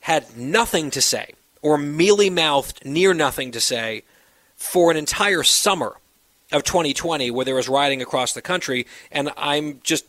had 0.00 0.36
nothing 0.36 0.90
to 0.90 1.00
say, 1.00 1.34
or 1.62 1.78
mealy 1.78 2.30
mouthed, 2.30 2.84
near 2.84 3.14
nothing 3.14 3.50
to 3.52 3.60
say, 3.60 4.02
for 4.56 4.90
an 4.90 4.96
entire 4.96 5.42
summer 5.42 5.96
of 6.52 6.64
2020 6.64 7.30
where 7.30 7.44
there 7.44 7.54
was 7.54 7.68
rioting 7.68 8.02
across 8.02 8.32
the 8.32 8.42
country. 8.42 8.86
And 9.12 9.30
I'm 9.36 9.80
just 9.82 10.04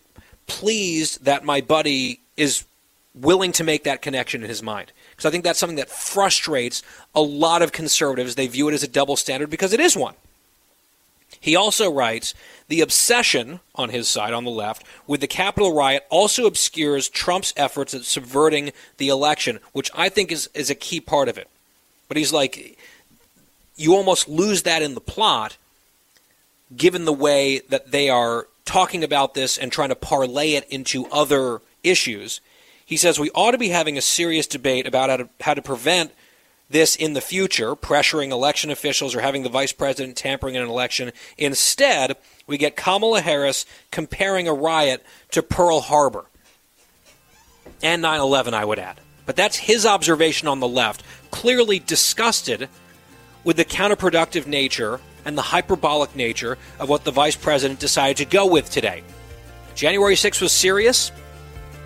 pleased 0.48 1.26
that 1.26 1.44
my 1.44 1.62
buddy 1.62 2.22
is 2.38 2.66
willing 3.14 3.52
to 3.54 3.64
make 3.64 3.84
that 3.84 4.02
connection 4.02 4.44
in 4.44 4.50
his 4.50 4.64
mind. 4.64 4.92
Because 5.12 5.26
I 5.26 5.32
think 5.32 5.44
that's 5.44 5.60
something 5.60 5.78
that 5.78 5.90
frustrates 5.90 6.82
a 7.14 7.22
lot 7.22 7.62
of 7.62 7.72
conservatives. 7.72 8.36
They 8.36 8.48
view 8.48 8.70
it 8.70 8.74
as 8.74 8.84
a 8.84 8.88
double 8.88 9.16
standard 9.16 9.50
because 9.50 9.74
it 9.74 9.80
is 9.80 9.96
one. 9.96 10.16
He 11.40 11.56
also 11.56 11.92
writes 11.92 12.34
the 12.68 12.82
obsession 12.82 13.60
on 13.76 13.90
his 13.90 14.08
side, 14.08 14.34
on 14.34 14.44
the 14.44 14.52
left, 14.52 14.84
with 15.08 15.22
the 15.22 15.28
Capitol 15.28 15.74
riot 15.74 16.06
also 16.10 16.46
obscures 16.46 17.10
Trump's 17.10 17.54
efforts 17.56 17.94
at 17.94 18.04
subverting 18.04 18.72
the 18.98 19.10
election, 19.10 19.60
which 19.72 19.90
I 19.96 20.10
think 20.10 20.32
is, 20.32 20.50
is 20.54 20.70
a 20.70 20.76
key 20.76 21.00
part 21.00 21.30
of 21.30 21.38
it. 21.38 21.50
But 22.08 22.18
he's 22.18 22.34
like, 22.34 22.78
you 23.76 23.96
almost 23.96 24.28
lose 24.28 24.64
that 24.64 24.82
in 24.82 24.94
the 24.94 25.02
plot 25.02 25.58
given 26.76 27.06
the 27.06 27.14
way 27.14 27.60
that 27.70 27.92
they 27.92 28.10
are 28.10 28.48
talking 28.66 29.04
about 29.04 29.34
this 29.34 29.58
and 29.58 29.72
trying 29.72 29.90
to 29.90 29.96
parlay 29.96 30.54
it 30.54 30.68
into 30.70 31.08
other 31.08 31.62
issues. 31.84 32.42
He 32.86 32.98
says 32.98 33.20
we 33.20 33.32
ought 33.32 33.52
to 33.52 33.58
be 33.58 33.70
having 33.70 33.98
a 33.98 34.02
serious 34.02 34.46
debate 34.46 34.86
about 34.86 35.10
how 35.10 35.18
to, 35.18 35.30
how 35.42 35.54
to 35.54 35.62
prevent 35.62 36.12
this 36.70 36.96
in 36.96 37.14
the 37.14 37.22
future, 37.22 37.76
pressuring 37.76 38.32
election 38.32 38.70
officials 38.70 39.16
or 39.16 39.22
having 39.22 39.44
the 39.44 39.50
vice 39.50 39.74
president 39.74 40.16
tampering 40.16 40.56
in 40.56 40.62
an 40.62 40.70
election. 40.70 41.12
Instead, 41.38 42.16
we 42.46 42.58
get 42.58 42.76
Kamala 42.76 43.22
Harris 43.22 43.66
comparing 43.92 44.48
a 44.48 44.54
riot 44.54 45.04
to 45.32 45.42
Pearl 45.42 45.82
Harbor 45.82 46.26
and 47.82 48.02
9 48.02 48.20
11, 48.20 48.54
I 48.54 48.66
would 48.66 48.80
add. 48.80 49.00
But 49.26 49.36
that's 49.36 49.58
his 49.58 49.86
observation 49.86 50.48
on 50.48 50.60
the 50.60 50.68
left, 50.68 51.04
clearly 51.32 51.80
disgusted 51.80 52.70
with 53.44 53.58
the 53.58 53.66
counterproductive 53.66 54.48
nature 54.48 55.00
and 55.26 55.38
the 55.38 55.44
hyperbolic 55.44 56.16
nature 56.16 56.58
of 56.80 56.90
what 56.90 57.04
the 57.04 57.12
vice 57.12 57.36
president 57.36 57.80
decided 57.80 58.18
to 58.18 58.26
go 58.26 58.46
with 58.46 58.70
today. 58.70 59.04
January 59.76 60.16
6th 60.16 60.42
was 60.42 60.52
serious. 60.52 61.12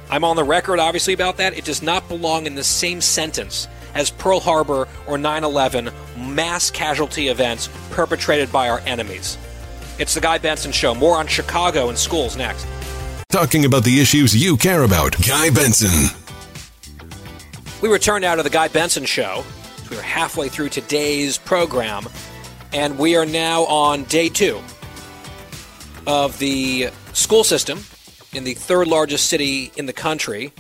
I'm 0.10 0.24
on 0.24 0.36
the 0.36 0.44
record, 0.44 0.80
obviously, 0.80 1.14
about 1.14 1.38
that. 1.38 1.58
It 1.58 1.66
does 1.66 1.82
not 1.82 2.08
belong 2.08 2.46
in 2.46 2.56
the 2.56 2.64
same 2.64 3.02
sentence 3.02 3.68
as 3.96 4.12
Pearl 4.12 4.40
Harbor 4.40 4.88
or 5.08 5.18
9 5.18 5.44
11 5.44 5.90
mass 6.18 6.72
casualty 6.72 7.28
events 7.28 7.70
perpetrated 7.92 8.52
by 8.52 8.70
our 8.70 8.80
enemies. 8.82 9.38
It's 10.00 10.14
the 10.14 10.22
Guy 10.22 10.38
Benson 10.38 10.72
Show. 10.72 10.96
More 10.96 11.18
on 11.18 11.28
Chicago 11.28 11.90
and 11.90 11.98
schools 11.98 12.36
next. 12.36 12.68
Talking 13.30 13.66
about 13.66 13.84
the 13.84 14.00
issues 14.00 14.36
you 14.36 14.58
care 14.58 14.84
about. 14.84 15.16
Guy 15.28 15.50
Benson. 15.50 16.10
We 17.82 17.90
return 17.90 18.22
now 18.22 18.36
to 18.36 18.44
the 18.44 18.50
Guy 18.50 18.68
Benson 18.68 19.06
Show. 19.06 19.44
We 19.92 19.98
are 19.98 20.02
halfway 20.02 20.50
through 20.50 20.70
today's 20.70 21.38
program, 21.38 22.08
and 22.72 22.98
we 22.98 23.16
are 23.16 23.26
now 23.26 23.64
on 23.64 24.06
day 24.06 24.30
two 24.30 24.60
of 26.08 26.40
the 26.40 26.90
school 27.14 27.44
system 27.44 27.80
in 28.34 28.44
the 28.44 28.54
third 28.54 28.88
largest 28.88 29.28
city 29.28 29.72
in 29.76 29.86
the 29.86 29.94
country 29.94 30.52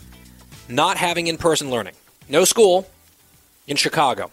not 0.69 0.97
having 0.97 1.27
in 1.27 1.38
person 1.38 1.69
learning. 1.69 1.93
No 2.29 2.45
school, 2.45 2.88
in 3.68 3.76
Chicago 3.78 4.32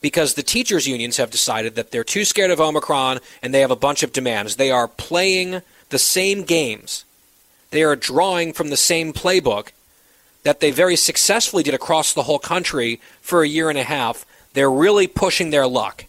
because 0.00 0.34
the 0.34 0.42
teachers' 0.42 0.88
unions 0.88 1.16
have 1.16 1.30
decided 1.30 1.76
that 1.76 1.90
they're 1.92 2.04
too 2.04 2.24
scared 2.24 2.50
of 2.50 2.60
Omicron 2.60 3.20
and 3.40 3.54
they 3.54 3.60
have 3.60 3.70
a 3.70 3.76
bunch 3.76 4.02
of 4.02 4.12
demands. 4.12 4.56
They 4.56 4.70
are 4.70 4.88
playing 4.88 5.62
the 5.88 5.98
same 5.98 6.42
games, 6.42 7.04
they 7.70 7.82
are 7.82 7.96
drawing 7.96 8.52
from 8.52 8.68
the 8.68 8.76
same 8.76 9.12
playbook 9.12 9.68
that 10.42 10.60
they 10.60 10.70
very 10.70 10.96
successfully 10.96 11.62
did 11.62 11.74
across 11.74 12.12
the 12.12 12.24
whole 12.24 12.38
country 12.38 13.00
for 13.20 13.42
a 13.42 13.48
year 13.48 13.70
and 13.70 13.78
a 13.78 13.84
half. 13.84 14.26
They're 14.54 14.70
really 14.70 15.06
pushing 15.06 15.50
their 15.50 15.66
luck 15.66 16.04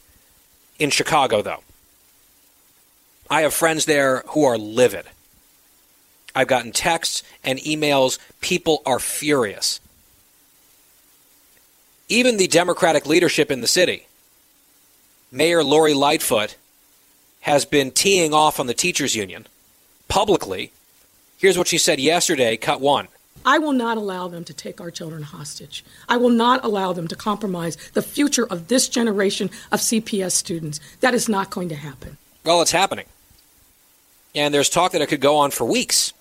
in 0.79 0.89
Chicago, 0.89 1.41
though. 1.41 1.63
I 3.29 3.41
have 3.41 3.53
friends 3.53 3.85
there 3.85 4.23
who 4.29 4.43
are 4.43 4.57
livid. 4.57 5.05
I've 6.35 6.47
gotten 6.47 6.71
texts 6.71 7.23
and 7.43 7.59
emails. 7.59 8.17
People 8.41 8.81
are 8.85 8.99
furious 8.99 9.79
even 12.13 12.37
the 12.37 12.47
Democratic 12.47 13.07
leadership 13.07 13.49
in 13.49 13.61
the 13.61 13.67
city, 13.67 14.05
Mayor 15.31 15.63
Lori 15.63 15.95
Lightfoot, 15.95 16.55
has 17.41 17.65
been 17.65 17.89
teeing 17.89 18.35
off 18.35 18.59
on 18.59 18.67
the 18.67 18.73
teachers 18.75 19.15
union 19.15 19.47
publicly. 20.07 20.71
Here's 21.39 21.57
what 21.57 21.67
she 21.67 21.79
said 21.79 21.99
yesterday, 21.99 22.55
cut 22.55 22.79
one. 22.79 23.07
I 23.45 23.57
will 23.57 23.73
not 23.73 23.97
allow 23.97 24.27
them 24.27 24.43
to 24.45 24.53
take 24.53 24.79
our 24.79 24.91
children 24.91 25.23
hostage. 25.23 25.83
I 26.07 26.17
will 26.17 26.29
not 26.29 26.63
allow 26.63 26.93
them 26.93 27.07
to 27.07 27.15
compromise 27.15 27.77
the 27.93 28.03
future 28.03 28.45
of 28.45 28.67
this 28.67 28.87
generation 28.87 29.49
of 29.71 29.79
CPS 29.79 30.33
students. 30.33 30.79
That 31.01 31.15
is 31.15 31.27
not 31.27 31.49
going 31.49 31.67
to 31.69 31.75
happen. 31.75 32.17
Well, 32.45 32.61
it's 32.61 32.71
happening. 32.71 33.05
And 34.35 34.53
there's 34.53 34.69
talk 34.69 34.91
that 34.91 35.01
it 35.01 35.07
could 35.07 35.19
go 35.19 35.37
on 35.37 35.49
for 35.49 35.65
weeks 35.65 36.13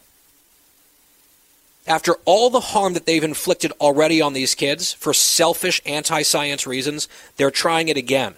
after 1.86 2.14
all 2.24 2.50
the 2.50 2.60
harm 2.60 2.94
that 2.94 3.06
they've 3.06 3.24
inflicted 3.24 3.72
already 3.80 4.20
on 4.20 4.32
these 4.32 4.54
kids 4.54 4.92
for 4.92 5.12
selfish 5.12 5.80
anti 5.84 6.22
science 6.22 6.66
reasons, 6.66 7.08
they're 7.36 7.50
trying 7.50 7.88
it 7.88 7.96
again. 7.96 8.34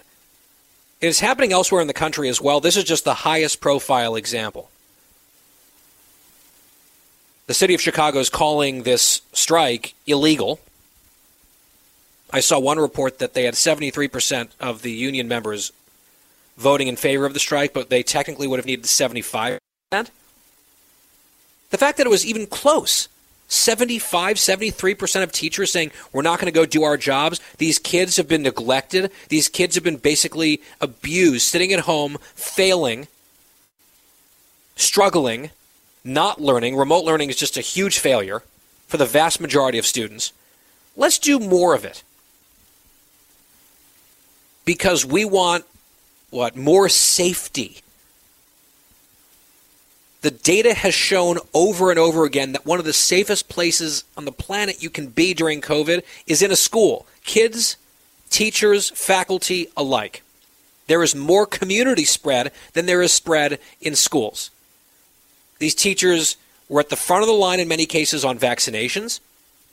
It 1.01 1.07
is 1.07 1.19
happening 1.19 1.51
elsewhere 1.51 1.81
in 1.81 1.87
the 1.87 1.93
country 1.93 2.29
as 2.29 2.41
well. 2.41 2.59
This 2.59 2.77
is 2.77 2.83
just 2.83 3.03
the 3.03 3.13
highest 3.13 3.61
profile 3.61 4.15
example. 4.15 4.69
The 7.47 7.53
city 7.53 7.75
of 7.75 7.81
Chicago 7.81 8.19
is 8.19 8.29
calling 8.29 8.83
this 8.83 9.21
strike 9.31 9.93
illegal. 10.07 10.59
I 12.31 12.39
saw 12.39 12.57
one 12.57 12.79
report 12.79 13.19
that 13.19 13.35
they 13.35 13.43
had 13.43 13.53
73% 13.53 14.49
of 14.59 14.81
the 14.81 14.91
union 14.91 15.27
members 15.27 15.71
voting 16.57 16.87
in 16.87 16.95
favor 16.95 17.25
of 17.25 17.33
the 17.33 17.39
strike, 17.39 17.71
but 17.71 17.89
they 17.89 18.01
technically 18.01 18.47
would 18.47 18.57
have 18.57 18.65
needed 18.65 18.85
75%. 18.85 19.59
The 19.91 21.77
fact 21.77 21.97
that 21.97 22.07
it 22.07 22.09
was 22.09 22.25
even 22.25 22.47
close 22.47 23.09
75, 23.47 24.37
73% 24.37 25.23
of 25.23 25.31
teachers 25.31 25.71
saying 25.71 25.91
we're 26.11 26.23
not 26.23 26.39
going 26.39 26.51
to 26.51 26.57
go 26.57 26.65
do 26.65 26.83
our 26.83 26.97
jobs. 26.97 27.39
These 27.57 27.79
kids 27.79 28.17
have 28.17 28.27
been 28.27 28.41
neglected. 28.41 29.11
These 29.29 29.49
kids 29.49 29.75
have 29.75 29.83
been 29.83 29.97
basically 29.97 30.61
abused, 30.81 31.45
sitting 31.45 31.71
at 31.71 31.81
home, 31.81 32.17
failing, 32.33 33.07
struggling, 34.75 35.51
not 36.03 36.41
learning. 36.41 36.75
Remote 36.75 37.05
learning 37.05 37.29
is 37.29 37.35
just 37.35 37.57
a 37.57 37.61
huge 37.61 37.99
failure 37.99 38.43
for 38.87 38.97
the 38.97 39.05
vast 39.05 39.39
majority 39.39 39.77
of 39.77 39.85
students. 39.85 40.33
Let's 40.95 41.19
do 41.19 41.39
more 41.39 41.75
of 41.75 41.85
it. 41.85 42.03
Because 44.63 45.05
we 45.05 45.23
want 45.23 45.65
what? 46.31 46.55
More 46.55 46.89
safety 46.89 47.81
the 50.25 50.31
data 50.31 50.73
has 50.73 50.95
shown 50.95 51.37
over 51.53 51.91
and 51.91 51.99
over 51.99 52.25
again 52.25 52.53
that 52.53 52.65
one 52.65 52.79
of 52.79 52.85
the 52.85 52.93
safest 52.93 53.47
places 53.47 54.05
on 54.17 54.25
the 54.25 54.31
planet 54.31 54.81
you 54.81 54.89
can 54.89 55.05
be 55.05 55.35
during 55.35 55.61
COVID 55.61 56.01
is 56.25 56.41
in 56.41 56.49
a 56.49 56.55
school. 56.55 57.05
Kids, 57.23 57.77
teachers, 58.31 58.89
faculty 58.89 59.67
alike. 59.77 60.23
There 60.87 61.03
is 61.03 61.13
more 61.13 61.45
community 61.45 62.05
spread 62.05 62.51
than 62.73 62.87
there 62.87 63.03
is 63.03 63.13
spread 63.13 63.59
in 63.79 63.93
schools. 63.93 64.49
These 65.59 65.75
teachers 65.75 66.37
were 66.69 66.79
at 66.79 66.89
the 66.89 66.95
front 66.95 67.21
of 67.21 67.27
the 67.27 67.33
line 67.33 67.59
in 67.59 67.67
many 67.67 67.85
cases 67.85 68.25
on 68.25 68.39
vaccinations. 68.39 69.19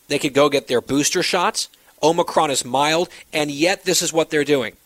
They 0.08 0.18
could 0.18 0.34
go 0.34 0.50
get 0.50 0.68
their 0.68 0.82
booster 0.82 1.22
shots. 1.22 1.70
Omicron 2.02 2.50
is 2.50 2.62
mild, 2.62 3.08
and 3.32 3.50
yet 3.50 3.86
this 3.86 4.02
is 4.02 4.12
what 4.12 4.28
they're 4.28 4.44
doing. 4.44 4.76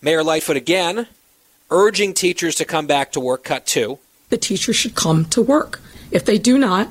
Mayor 0.00 0.24
Lightfoot 0.24 0.56
again 0.56 1.06
urging 1.70 2.14
teachers 2.14 2.54
to 2.54 2.64
come 2.64 2.86
back 2.86 3.12
to 3.12 3.20
work, 3.20 3.44
cut 3.44 3.66
two 3.66 3.98
the 4.30 4.38
teachers 4.38 4.76
should 4.76 4.94
come 4.94 5.26
to 5.26 5.42
work. 5.42 5.80
If 6.10 6.24
they 6.24 6.38
do 6.38 6.58
not, 6.58 6.88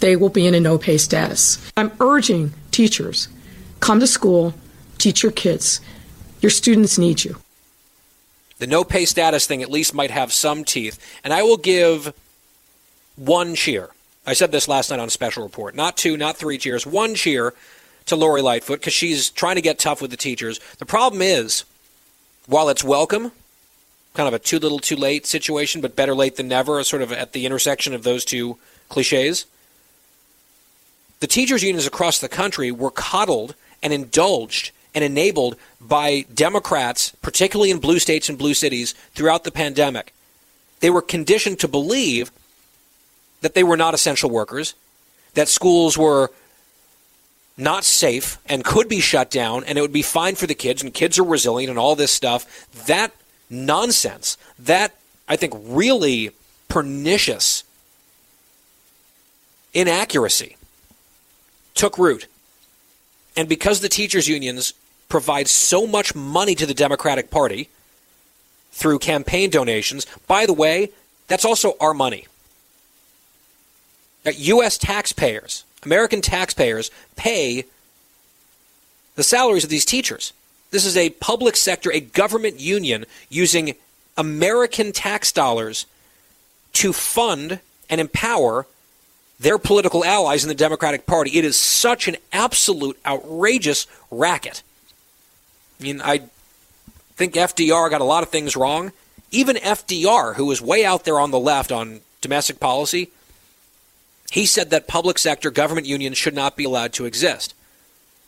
they 0.00 0.16
will 0.16 0.28
be 0.28 0.46
in 0.46 0.54
a 0.54 0.60
no 0.60 0.78
pay 0.78 0.98
status. 0.98 1.58
I'm 1.76 1.92
urging 2.00 2.52
teachers 2.70 3.28
come 3.80 4.00
to 4.00 4.06
school, 4.06 4.54
teach 4.98 5.22
your 5.22 5.32
kids. 5.32 5.80
Your 6.40 6.50
students 6.50 6.98
need 6.98 7.24
you. 7.24 7.36
The 8.58 8.66
no 8.66 8.84
pay 8.84 9.04
status 9.04 9.46
thing 9.46 9.62
at 9.62 9.70
least 9.70 9.94
might 9.94 10.10
have 10.10 10.32
some 10.32 10.64
teeth. 10.64 10.98
And 11.22 11.32
I 11.32 11.42
will 11.42 11.56
give 11.56 12.14
one 13.16 13.54
cheer. 13.54 13.90
I 14.26 14.32
said 14.32 14.50
this 14.50 14.66
last 14.66 14.90
night 14.90 14.98
on 14.98 15.10
Special 15.10 15.42
Report. 15.42 15.74
Not 15.74 15.96
two, 15.96 16.16
not 16.16 16.36
three 16.36 16.58
cheers. 16.58 16.86
One 16.86 17.14
cheer 17.14 17.54
to 18.06 18.16
Lori 18.16 18.42
Lightfoot 18.42 18.80
because 18.80 18.92
she's 18.92 19.30
trying 19.30 19.56
to 19.56 19.62
get 19.62 19.78
tough 19.78 20.00
with 20.00 20.10
the 20.10 20.16
teachers. 20.16 20.58
The 20.78 20.86
problem 20.86 21.22
is, 21.22 21.64
while 22.46 22.68
it's 22.68 22.84
welcome, 22.84 23.32
kind 24.16 24.28
of 24.28 24.34
a 24.34 24.38
too 24.38 24.58
little 24.58 24.78
too 24.78 24.96
late 24.96 25.26
situation, 25.26 25.80
but 25.80 25.94
better 25.94 26.14
late 26.14 26.36
than 26.36 26.48
never, 26.48 26.82
sort 26.82 27.02
of 27.02 27.12
at 27.12 27.32
the 27.32 27.46
intersection 27.46 27.94
of 27.94 28.02
those 28.02 28.24
two 28.24 28.58
cliches. 28.88 29.46
The 31.20 31.26
teachers' 31.26 31.62
unions 31.62 31.86
across 31.86 32.18
the 32.18 32.28
country 32.28 32.72
were 32.72 32.90
coddled 32.90 33.54
and 33.82 33.92
indulged 33.92 34.70
and 34.94 35.04
enabled 35.04 35.56
by 35.80 36.24
Democrats, 36.32 37.12
particularly 37.20 37.70
in 37.70 37.78
blue 37.78 37.98
states 37.98 38.28
and 38.28 38.38
blue 38.38 38.54
cities, 38.54 38.94
throughout 39.14 39.44
the 39.44 39.50
pandemic. 39.50 40.12
They 40.80 40.90
were 40.90 41.02
conditioned 41.02 41.60
to 41.60 41.68
believe 41.68 42.30
that 43.42 43.54
they 43.54 43.62
were 43.62 43.76
not 43.76 43.94
essential 43.94 44.30
workers, 44.30 44.74
that 45.34 45.48
schools 45.48 45.98
were 45.98 46.30
not 47.58 47.84
safe 47.84 48.38
and 48.46 48.64
could 48.64 48.88
be 48.88 49.00
shut 49.00 49.30
down 49.30 49.64
and 49.64 49.78
it 49.78 49.80
would 49.80 49.92
be 49.92 50.02
fine 50.02 50.34
for 50.34 50.46
the 50.46 50.54
kids 50.54 50.82
and 50.82 50.92
kids 50.92 51.18
are 51.18 51.24
resilient 51.24 51.70
and 51.70 51.78
all 51.78 51.96
this 51.96 52.10
stuff. 52.10 52.66
That 52.86 53.12
nonsense, 53.50 54.36
that 54.58 54.94
I 55.28 55.36
think 55.36 55.54
really 55.56 56.30
pernicious 56.68 57.64
inaccuracy 59.74 60.56
took 61.74 61.98
root. 61.98 62.26
And 63.36 63.48
because 63.48 63.80
the 63.80 63.88
teachers' 63.88 64.28
unions 64.28 64.72
provide 65.08 65.48
so 65.48 65.86
much 65.86 66.14
money 66.14 66.54
to 66.54 66.66
the 66.66 66.74
Democratic 66.74 67.30
Party 67.30 67.68
through 68.72 68.98
campaign 68.98 69.50
donations, 69.50 70.06
by 70.26 70.46
the 70.46 70.52
way, 70.52 70.90
that's 71.28 71.44
also 71.44 71.76
our 71.80 71.94
money. 71.94 72.26
That 74.24 74.38
U.S. 74.38 74.78
taxpayers, 74.78 75.64
American 75.84 76.20
taxpayers, 76.20 76.90
pay 77.14 77.64
the 79.14 79.22
salaries 79.22 79.64
of 79.64 79.70
these 79.70 79.84
teachers. 79.84 80.32
This 80.76 80.84
is 80.84 80.98
a 80.98 81.08
public 81.08 81.56
sector, 81.56 81.90
a 81.90 82.00
government 82.00 82.60
union 82.60 83.06
using 83.30 83.76
American 84.18 84.92
tax 84.92 85.32
dollars 85.32 85.86
to 86.74 86.92
fund 86.92 87.60
and 87.88 87.98
empower 87.98 88.66
their 89.40 89.56
political 89.56 90.04
allies 90.04 90.44
in 90.44 90.50
the 90.50 90.54
Democratic 90.54 91.06
Party. 91.06 91.38
It 91.38 91.46
is 91.46 91.56
such 91.56 92.08
an 92.08 92.16
absolute 92.30 92.98
outrageous 93.06 93.86
racket. 94.10 94.62
I 95.80 95.82
mean, 95.82 96.02
I 96.02 96.24
think 97.14 97.32
FDR 97.32 97.88
got 97.88 98.02
a 98.02 98.04
lot 98.04 98.22
of 98.22 98.28
things 98.28 98.54
wrong. 98.54 98.92
Even 99.30 99.56
FDR, 99.56 100.34
who 100.34 100.44
was 100.44 100.60
way 100.60 100.84
out 100.84 101.06
there 101.06 101.18
on 101.18 101.30
the 101.30 101.40
left 101.40 101.72
on 101.72 102.00
domestic 102.20 102.60
policy, 102.60 103.08
he 104.30 104.44
said 104.44 104.68
that 104.68 104.86
public 104.86 105.18
sector 105.18 105.50
government 105.50 105.86
unions 105.86 106.18
should 106.18 106.34
not 106.34 106.54
be 106.54 106.64
allowed 106.64 106.92
to 106.92 107.06
exist 107.06 107.54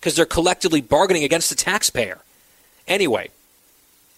because 0.01 0.17
they're 0.17 0.25
collectively 0.25 0.81
bargaining 0.81 1.25
against 1.25 1.51
the 1.51 1.55
taxpayer. 1.55 2.23
Anyway, 2.89 3.31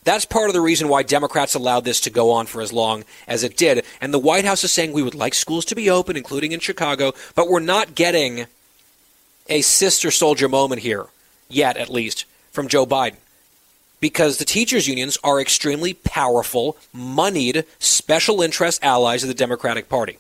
that's 0.05 0.25
part 0.25 0.49
of 0.49 0.55
the 0.55 0.61
reason 0.61 0.89
why 0.89 1.03
Democrats 1.03 1.55
allowed 1.55 1.85
this 1.85 2.01
to 2.03 2.11
go 2.11 2.31
on 2.31 2.47
for 2.47 2.63
as 2.63 2.73
long 2.73 3.05
as 3.29 3.45
it 3.45 3.57
did. 3.57 3.85
And 4.01 4.15
the 4.15 4.19
White 4.19 4.47
House 4.47 4.65
is 4.65 4.73
saying 4.73 4.93
we 4.93 5.03
would 5.03 5.15
like 5.15 5.35
schools 5.35 5.65
to 5.67 5.75
be 5.75 5.91
open, 5.91 6.17
including 6.17 6.53
in 6.53 6.61
Chicago, 6.61 7.13
but 7.35 7.49
we're 7.49 7.61
not 7.61 7.95
getting 7.95 8.47
a 9.49 9.61
sister 9.61 10.11
soldier 10.11 10.49
moment 10.49 10.83
here, 10.83 11.07
yet 11.49 11.77
at 11.77 11.91
least, 11.91 12.25
from 12.53 12.69
Joe 12.69 12.87
Biden. 12.87 13.17
Because 13.99 14.39
the 14.39 14.47
teachers' 14.47 14.89
unions 14.89 15.19
are 15.23 15.41
extremely 15.41 15.93
powerful, 15.93 16.79
moneyed, 16.95 17.67
special 17.79 18.41
interest 18.41 18.83
allies 18.83 19.23
of 19.23 19.29
the 19.29 19.35
Democratic 19.35 19.91
Party. 19.91 20.19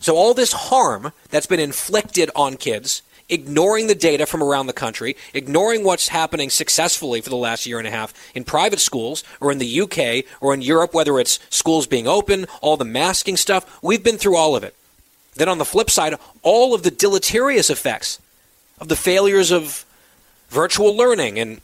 So 0.00 0.16
all 0.16 0.34
this 0.34 0.52
harm 0.52 1.12
that's 1.30 1.46
been 1.46 1.60
inflicted 1.60 2.30
on 2.36 2.58
kids 2.58 3.00
ignoring 3.28 3.86
the 3.86 3.94
data 3.94 4.26
from 4.26 4.42
around 4.42 4.66
the 4.66 4.72
country, 4.72 5.16
ignoring 5.34 5.84
what's 5.84 6.08
happening 6.08 6.50
successfully 6.50 7.20
for 7.20 7.30
the 7.30 7.36
last 7.36 7.66
year 7.66 7.78
and 7.78 7.88
a 7.88 7.90
half 7.90 8.14
in 8.34 8.44
private 8.44 8.80
schools 8.80 9.24
or 9.40 9.50
in 9.50 9.58
the 9.58 9.80
UK 9.80 10.24
or 10.40 10.54
in 10.54 10.62
Europe, 10.62 10.94
whether 10.94 11.18
it's 11.18 11.40
schools 11.50 11.86
being 11.86 12.06
open, 12.06 12.46
all 12.60 12.76
the 12.76 12.84
masking 12.84 13.36
stuff. 13.36 13.78
We've 13.82 14.04
been 14.04 14.18
through 14.18 14.36
all 14.36 14.56
of 14.56 14.64
it. 14.64 14.74
Then 15.34 15.48
on 15.48 15.58
the 15.58 15.64
flip 15.64 15.90
side, 15.90 16.14
all 16.42 16.74
of 16.74 16.82
the 16.82 16.90
deleterious 16.90 17.68
effects 17.68 18.20
of 18.80 18.88
the 18.88 18.96
failures 18.96 19.50
of 19.50 19.84
virtual 20.48 20.96
learning 20.96 21.38
and 21.38 21.60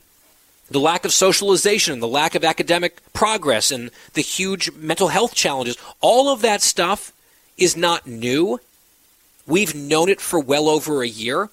the 0.71 0.81
lack 0.81 1.05
of 1.05 1.13
socialization, 1.13 1.93
and 1.93 2.03
the 2.03 2.09
lack 2.09 2.35
of 2.35 2.45
academic 2.45 3.01
progress, 3.13 3.71
and 3.71 3.91
the 4.15 4.23
huge 4.23 4.73
mental 4.73 5.09
health 5.09 5.35
challenges. 5.35 5.77
All 6.01 6.33
of 6.33 6.41
that 6.43 6.63
stuff 6.63 7.13
is 7.59 7.77
not 7.77 8.07
new. 8.07 8.59
We've 9.47 9.75
known 9.75 10.09
it 10.09 10.21
for 10.21 10.39
well 10.39 10.69
over 10.69 11.03
a 11.03 11.09
year. 11.09 11.51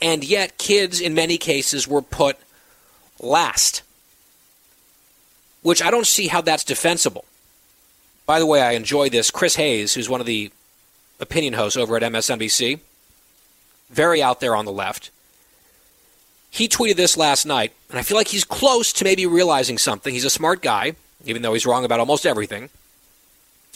And 0.00 0.22
yet, 0.22 0.58
kids 0.58 1.00
in 1.00 1.14
many 1.14 1.38
cases 1.38 1.88
were 1.88 2.02
put 2.02 2.36
last, 3.20 3.82
which 5.62 5.82
I 5.82 5.90
don't 5.90 6.06
see 6.06 6.28
how 6.28 6.40
that's 6.40 6.62
defensible. 6.62 7.24
By 8.26 8.38
the 8.38 8.46
way, 8.46 8.62
I 8.62 8.72
enjoy 8.72 9.08
this. 9.08 9.30
Chris 9.30 9.56
Hayes, 9.56 9.94
who's 9.94 10.08
one 10.08 10.20
of 10.20 10.26
the 10.26 10.52
opinion 11.18 11.54
hosts 11.54 11.76
over 11.76 11.96
at 11.96 12.02
MSNBC, 12.02 12.78
very 13.90 14.22
out 14.22 14.40
there 14.40 14.54
on 14.54 14.66
the 14.66 14.72
left, 14.72 15.10
he 16.50 16.68
tweeted 16.68 16.96
this 16.96 17.16
last 17.16 17.44
night, 17.44 17.72
and 17.90 17.98
I 17.98 18.02
feel 18.02 18.16
like 18.16 18.28
he's 18.28 18.44
close 18.44 18.92
to 18.94 19.04
maybe 19.04 19.26
realizing 19.26 19.78
something. 19.78 20.14
He's 20.14 20.24
a 20.24 20.30
smart 20.30 20.62
guy, 20.62 20.94
even 21.24 21.42
though 21.42 21.54
he's 21.54 21.66
wrong 21.66 21.84
about 21.84 22.00
almost 22.00 22.24
everything. 22.24 22.70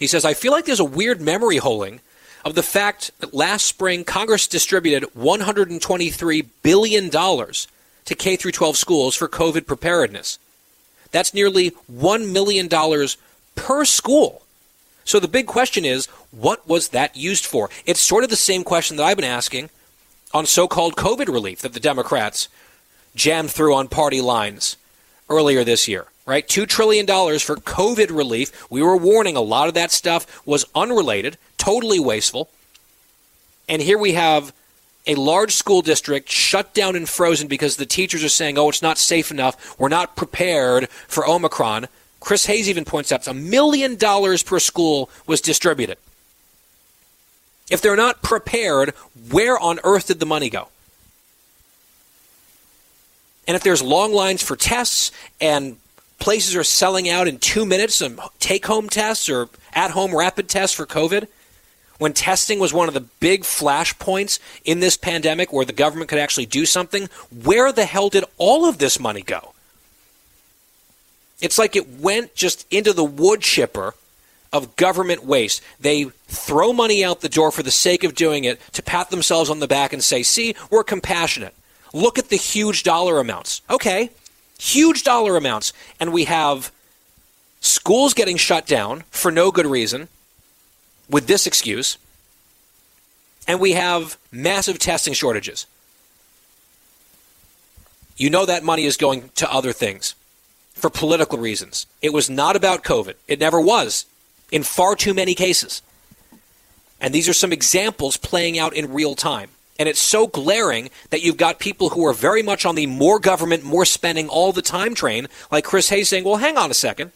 He 0.02 0.08
says, 0.08 0.24
I 0.24 0.34
feel 0.34 0.50
like 0.50 0.64
there's 0.64 0.80
a 0.80 0.84
weird 0.84 1.20
memory 1.20 1.58
holding 1.58 2.00
of 2.44 2.56
the 2.56 2.62
fact 2.64 3.12
that 3.20 3.32
last 3.32 3.64
spring 3.64 4.02
Congress 4.02 4.48
distributed 4.48 5.08
$123 5.16 6.46
billion 6.64 7.08
to 7.08 8.14
K 8.16 8.36
12 8.36 8.76
schools 8.76 9.14
for 9.14 9.28
COVID 9.28 9.64
preparedness. 9.64 10.40
That's 11.12 11.32
nearly 11.32 11.70
$1 11.88 12.32
million 12.32 12.68
per 13.54 13.84
school. 13.84 14.42
So 15.04 15.20
the 15.20 15.28
big 15.28 15.46
question 15.46 15.84
is, 15.84 16.06
what 16.32 16.66
was 16.68 16.88
that 16.88 17.14
used 17.14 17.46
for? 17.46 17.70
It's 17.86 18.00
sort 18.00 18.24
of 18.24 18.30
the 18.30 18.34
same 18.34 18.64
question 18.64 18.96
that 18.96 19.04
I've 19.04 19.16
been 19.16 19.24
asking 19.24 19.70
on 20.34 20.46
so 20.46 20.66
called 20.66 20.96
COVID 20.96 21.28
relief 21.28 21.60
that 21.60 21.74
the 21.74 21.78
Democrats 21.78 22.48
jammed 23.14 23.52
through 23.52 23.76
on 23.76 23.86
party 23.86 24.20
lines 24.20 24.76
earlier 25.32 25.64
this 25.64 25.88
year 25.88 26.06
right? 26.26 26.46
$2 26.46 26.68
trillion 26.68 27.06
for 27.06 27.56
COVID 27.56 28.16
relief. 28.16 28.70
We 28.70 28.82
were 28.82 28.96
warning 28.96 29.36
a 29.36 29.40
lot 29.40 29.68
of 29.68 29.74
that 29.74 29.90
stuff 29.90 30.46
was 30.46 30.64
unrelated, 30.74 31.36
totally 31.58 31.98
wasteful. 31.98 32.48
And 33.68 33.82
here 33.82 33.98
we 33.98 34.12
have 34.12 34.52
a 35.06 35.14
large 35.16 35.54
school 35.54 35.82
district 35.82 36.30
shut 36.30 36.74
down 36.74 36.94
and 36.94 37.08
frozen 37.08 37.48
because 37.48 37.76
the 37.76 37.86
teachers 37.86 38.22
are 38.22 38.28
saying, 38.28 38.56
oh, 38.56 38.68
it's 38.68 38.82
not 38.82 38.98
safe 38.98 39.30
enough. 39.30 39.78
We're 39.78 39.88
not 39.88 40.14
prepared 40.14 40.88
for 41.08 41.26
Omicron. 41.26 41.88
Chris 42.20 42.46
Hayes 42.46 42.68
even 42.68 42.84
points 42.84 43.10
out 43.10 43.26
a 43.26 43.34
million 43.34 43.96
dollars 43.96 44.44
per 44.44 44.60
school 44.60 45.10
was 45.26 45.40
distributed. 45.40 45.98
If 47.70 47.80
they're 47.80 47.96
not 47.96 48.22
prepared, 48.22 48.90
where 49.30 49.58
on 49.58 49.80
earth 49.82 50.06
did 50.06 50.20
the 50.20 50.26
money 50.26 50.50
go? 50.50 50.68
And 53.46 53.56
if 53.56 53.62
there's 53.62 53.82
long 53.82 54.12
lines 54.12 54.42
for 54.42 54.56
tests 54.56 55.10
and 55.40 55.76
places 56.22 56.54
are 56.54 56.62
selling 56.62 57.08
out 57.08 57.26
in 57.26 57.36
two 57.36 57.66
minutes 57.66 58.00
on 58.00 58.16
take 58.38 58.66
home 58.66 58.88
tests 58.88 59.28
or 59.28 59.48
at 59.72 59.90
home 59.90 60.14
rapid 60.14 60.48
tests 60.48 60.76
for 60.76 60.86
COVID. 60.86 61.26
When 61.98 62.12
testing 62.12 62.58
was 62.58 62.72
one 62.72 62.88
of 62.88 62.94
the 62.94 63.00
big 63.00 63.42
flashpoints 63.42 64.38
in 64.64 64.80
this 64.80 64.96
pandemic 64.96 65.52
where 65.52 65.64
the 65.64 65.72
government 65.72 66.08
could 66.08 66.18
actually 66.18 66.46
do 66.46 66.64
something, 66.64 67.08
where 67.44 67.72
the 67.72 67.84
hell 67.84 68.08
did 68.08 68.24
all 68.38 68.68
of 68.68 68.78
this 68.78 69.00
money 69.00 69.22
go? 69.22 69.52
It's 71.40 71.58
like 71.58 71.74
it 71.74 71.88
went 72.00 72.34
just 72.36 72.66
into 72.72 72.92
the 72.92 73.04
wood 73.04 73.40
chipper 73.40 73.94
of 74.52 74.76
government 74.76 75.24
waste. 75.24 75.60
They 75.80 76.04
throw 76.28 76.72
money 76.72 77.04
out 77.04 77.20
the 77.20 77.28
door 77.28 77.50
for 77.50 77.62
the 77.62 77.70
sake 77.70 78.04
of 78.04 78.14
doing 78.14 78.44
it 78.44 78.60
to 78.72 78.82
pat 78.82 79.10
themselves 79.10 79.50
on 79.50 79.58
the 79.58 79.68
back 79.68 79.92
and 79.92 80.04
say, 80.04 80.22
see, 80.22 80.54
we're 80.70 80.84
compassionate. 80.84 81.54
Look 81.92 82.18
at 82.18 82.28
the 82.28 82.36
huge 82.36 82.82
dollar 82.82 83.18
amounts. 83.18 83.60
Okay, 83.68 84.10
huge 84.58 85.02
dollar 85.02 85.36
amounts, 85.36 85.72
and 86.00 86.12
we 86.12 86.24
have 86.24 86.72
schools 87.60 88.14
getting 88.14 88.36
shut 88.36 88.66
down 88.66 89.04
for 89.10 89.30
no 89.30 89.50
good 89.50 89.66
reason 89.66 90.08
with 91.08 91.26
this 91.26 91.46
excuse, 91.46 91.98
and 93.46 93.60
we 93.60 93.72
have 93.72 94.16
massive 94.30 94.78
testing 94.78 95.14
shortages. 95.14 95.66
You 98.16 98.30
know 98.30 98.46
that 98.46 98.62
money 98.62 98.84
is 98.84 98.96
going 98.96 99.30
to 99.36 99.52
other 99.52 99.72
things 99.72 100.14
for 100.74 100.90
political 100.90 101.38
reasons. 101.38 101.86
It 102.00 102.12
was 102.12 102.30
not 102.30 102.56
about 102.56 102.84
COVID. 102.84 103.14
It 103.28 103.40
never 103.40 103.60
was 103.60 104.06
in 104.50 104.62
far 104.62 104.94
too 104.94 105.14
many 105.14 105.34
cases. 105.34 105.82
And 107.00 107.14
these 107.14 107.28
are 107.28 107.34
some 107.34 107.52
examples 107.52 108.16
playing 108.16 108.58
out 108.58 108.74
in 108.74 108.92
real 108.92 109.14
time. 109.14 109.50
And 109.78 109.88
it's 109.88 110.00
so 110.00 110.26
glaring 110.26 110.90
that 111.10 111.22
you've 111.22 111.36
got 111.36 111.58
people 111.58 111.90
who 111.90 112.06
are 112.06 112.12
very 112.12 112.42
much 112.42 112.64
on 112.64 112.74
the 112.74 112.86
more 112.86 113.18
government, 113.18 113.64
more 113.64 113.84
spending 113.84 114.28
all 114.28 114.52
the 114.52 114.62
time 114.62 114.94
train, 114.94 115.28
like 115.50 115.64
Chris 115.64 115.88
Hayes 115.88 116.08
saying, 116.08 116.24
well, 116.24 116.36
hang 116.36 116.56
on 116.56 116.70
a 116.70 116.74
second. 116.74 117.10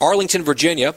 Arlington, 0.00 0.42
Virginia, 0.42 0.94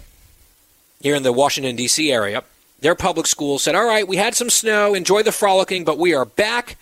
here 1.01 1.15
in 1.15 1.23
the 1.23 1.31
Washington, 1.31 1.75
D.C. 1.75 2.11
area, 2.11 2.43
their 2.79 2.95
public 2.95 3.27
school 3.27 3.59
said, 3.59 3.75
All 3.75 3.85
right, 3.85 4.07
we 4.07 4.17
had 4.17 4.35
some 4.35 4.49
snow, 4.49 4.93
enjoy 4.93 5.23
the 5.23 5.31
frolicking, 5.31 5.85
but 5.85 5.97
we 5.97 6.13
are 6.13 6.25
back 6.25 6.77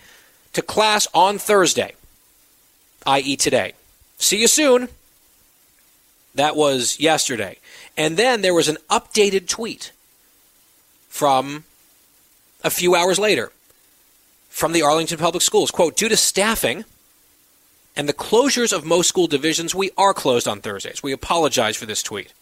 to 0.54 0.62
class 0.62 1.08
on 1.14 1.38
Thursday, 1.38 1.94
i.e., 3.06 3.36
today. 3.36 3.74
See 4.18 4.42
you 4.42 4.48
soon. 4.48 4.90
That 6.36 6.56
was 6.56 7.00
yesterday. 7.00 7.58
And 7.98 8.18
then 8.18 8.42
there 8.42 8.54
was 8.54 8.68
an 8.68 8.78
updated 8.90 9.48
tweet 9.48 9.92
from 11.10 11.64
a 12.64 12.70
few 12.70 12.96
hours 12.96 13.20
later 13.20 13.52
from 14.50 14.74
the 14.74 14.82
Arlington 14.82 15.18
Public 15.18 15.42
Schools. 15.42 15.72
Quote, 15.72 15.96
due 15.96 16.10
to 16.10 16.18
staffing 16.18 16.86
and 17.96 18.08
the 18.08 18.14
closures 18.14 18.74
of 18.74 18.86
most 18.86 19.08
school 19.08 19.28
divisions, 19.28 19.74
we 19.74 19.92
are 19.98 20.14
closed 20.14 20.48
on 20.48 20.62
Thursdays. 20.62 21.04
We 21.04 21.12
apologize 21.12 21.78
for 21.78 21.86
this 21.86 22.04
tweet. 22.04 22.34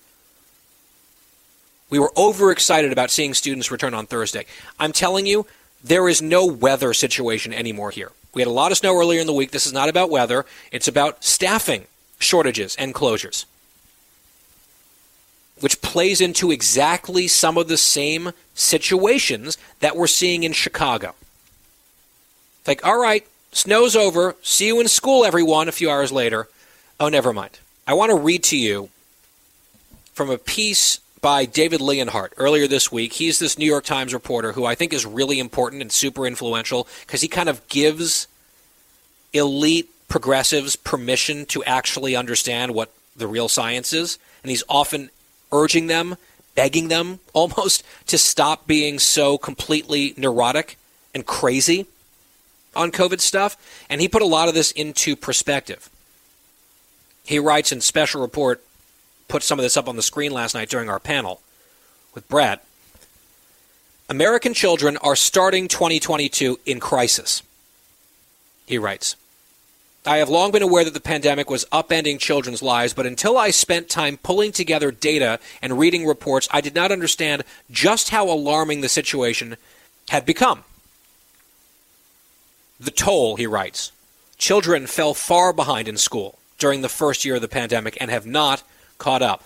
We 1.90 2.00
were 2.00 2.12
overexcited 2.18 2.92
about 2.92 3.12
seeing 3.12 3.34
students 3.34 3.72
return 3.72 3.94
on 3.94 4.08
Thursday. 4.08 4.46
I'm 4.80 4.92
telling 4.92 5.26
you, 5.26 5.46
there 5.84 6.10
is 6.10 6.22
no 6.22 6.46
weather 6.46 6.94
situation 6.94 7.54
anymore 7.54 7.92
here. 7.92 8.12
We 8.34 8.42
had 8.42 8.48
a 8.48 8.52
lot 8.52 8.72
of 8.72 8.78
snow 8.78 8.96
earlier 8.98 9.22
in 9.22 9.28
the 9.28 9.34
week. 9.34 9.52
This 9.52 9.66
is 9.66 9.74
not 9.74 9.90
about 9.90 10.10
weather, 10.10 10.46
it's 10.72 10.88
about 10.88 11.24
staffing 11.24 11.86
shortages 12.20 12.76
and 12.76 12.94
closures, 12.94 13.46
which 15.62 15.82
plays 15.82 16.22
into 16.22 16.52
exactly 16.52 17.28
some 17.28 17.58
of 17.58 17.68
the 17.68 17.78
same 17.78 18.32
situations 18.54 19.58
that 19.80 19.96
we're 19.96 20.08
seeing 20.08 20.44
in 20.44 20.54
Chicago. 20.54 21.16
Like, 22.66 22.86
all 22.86 23.00
right, 23.00 23.26
snow's 23.52 23.96
over. 23.96 24.36
See 24.42 24.68
you 24.68 24.80
in 24.80 24.88
school, 24.88 25.26
everyone, 25.26 25.68
a 25.68 25.72
few 25.72 25.90
hours 25.90 26.12
later. 26.12 26.48
Oh, 27.00 27.10
never 27.10 27.32
mind. 27.32 27.60
I 27.86 27.94
want 27.94 28.10
to 28.10 28.18
read 28.18 28.44
to 28.46 28.58
you 28.58 28.90
from 30.14 30.30
a 30.30 30.38
piece 30.38 31.00
by 31.22 31.46
David 31.46 31.82
Leonhardt 31.82 32.34
earlier 32.38 32.68
this 32.68 32.92
week. 32.92 33.14
He's 33.14 33.40
this 33.40 33.58
New 33.58 33.66
York 33.66 33.86
Times 33.86 34.14
reporter 34.14 34.52
who 34.52 34.66
I 34.66 34.76
think 34.76 34.94
is 34.94 35.06
really 35.06 35.40
important 35.40 35.82
and 35.82 35.92
super 35.92 36.28
influential 36.28 36.88
because 37.06 37.22
he 37.22 37.28
kind 37.28 37.50
of 37.50 37.66
gives 37.68 38.28
elite 39.34 39.90
progressives 40.08 40.76
permission 40.76 41.46
to 41.48 41.64
actually 41.64 42.16
understand 42.16 42.74
what 42.74 42.92
the 43.16 43.28
real 43.28 43.50
science 43.50 43.94
is. 43.94 44.18
And 44.44 44.50
he's 44.50 44.64
often 44.70 45.10
urging 45.52 45.88
them, 45.88 46.16
begging 46.56 46.88
them 46.88 47.20
almost 47.34 47.84
to 48.08 48.18
stop 48.18 48.68
being 48.68 49.00
so 49.00 49.38
completely 49.38 50.14
neurotic 50.18 50.78
and 51.14 51.26
crazy 51.26 51.86
on 52.76 52.92
COVID 52.92 53.20
stuff. 53.20 53.86
And 53.90 54.02
he 54.02 54.08
put 54.08 54.22
a 54.22 54.26
lot 54.26 54.48
of 54.48 54.54
this 54.54 54.72
into 54.72 55.16
perspective. 55.16 55.90
He 57.26 57.40
writes 57.40 57.72
in 57.72 57.82
special 57.82 58.22
report 58.22 58.64
put 59.28 59.44
some 59.44 59.60
of 59.60 59.64
this 59.64 59.76
up 59.78 59.88
on 59.90 59.96
the 59.96 60.02
screen 60.02 60.32
last 60.32 60.54
night 60.54 60.70
during 60.70 60.90
our 60.90 61.00
panel 61.00 61.42
with 62.16 62.28
Bret. 62.30 62.64
American 64.10 64.54
children 64.54 64.96
are 64.98 65.18
starting 65.18 65.68
2022 65.68 66.60
in 66.66 66.80
crisis. 66.80 67.44
He 68.66 68.78
writes 68.78 69.16
I 70.08 70.18
have 70.18 70.30
long 70.30 70.52
been 70.52 70.64
aware 70.64 70.86
that 70.86 70.94
the 70.94 71.02
pandemic 71.02 71.50
was 71.50 71.66
upending 71.66 72.18
children's 72.18 72.62
lives, 72.62 72.94
but 72.94 73.06
until 73.06 73.38
I 73.38 73.50
spent 73.50 73.90
time 73.90 74.16
pulling 74.16 74.54
together 74.54 74.90
data 74.90 75.38
and 75.62 75.78
reading 75.78 76.06
reports, 76.06 76.48
I 76.50 76.62
did 76.62 76.74
not 76.74 76.94
understand 76.94 77.44
just 77.70 78.10
how 78.10 78.30
alarming 78.30 78.80
the 78.80 78.88
situation 78.88 79.58
had 80.08 80.26
become. 80.26 80.64
The 82.80 82.92
toll, 82.92 83.36
he 83.36 83.46
writes. 83.46 83.92
Children 84.38 84.88
fell 84.88 85.14
far 85.14 85.52
behind 85.52 85.90
in 85.90 85.98
school 85.98 86.40
during 86.58 86.82
the 86.82 86.90
first 86.90 87.26
year 87.26 87.36
of 87.36 87.42
the 87.42 87.50
pandemic 87.50 87.98
and 88.00 88.10
have 88.10 88.26
not 88.26 88.64
caught 89.00 89.22
up. 89.22 89.44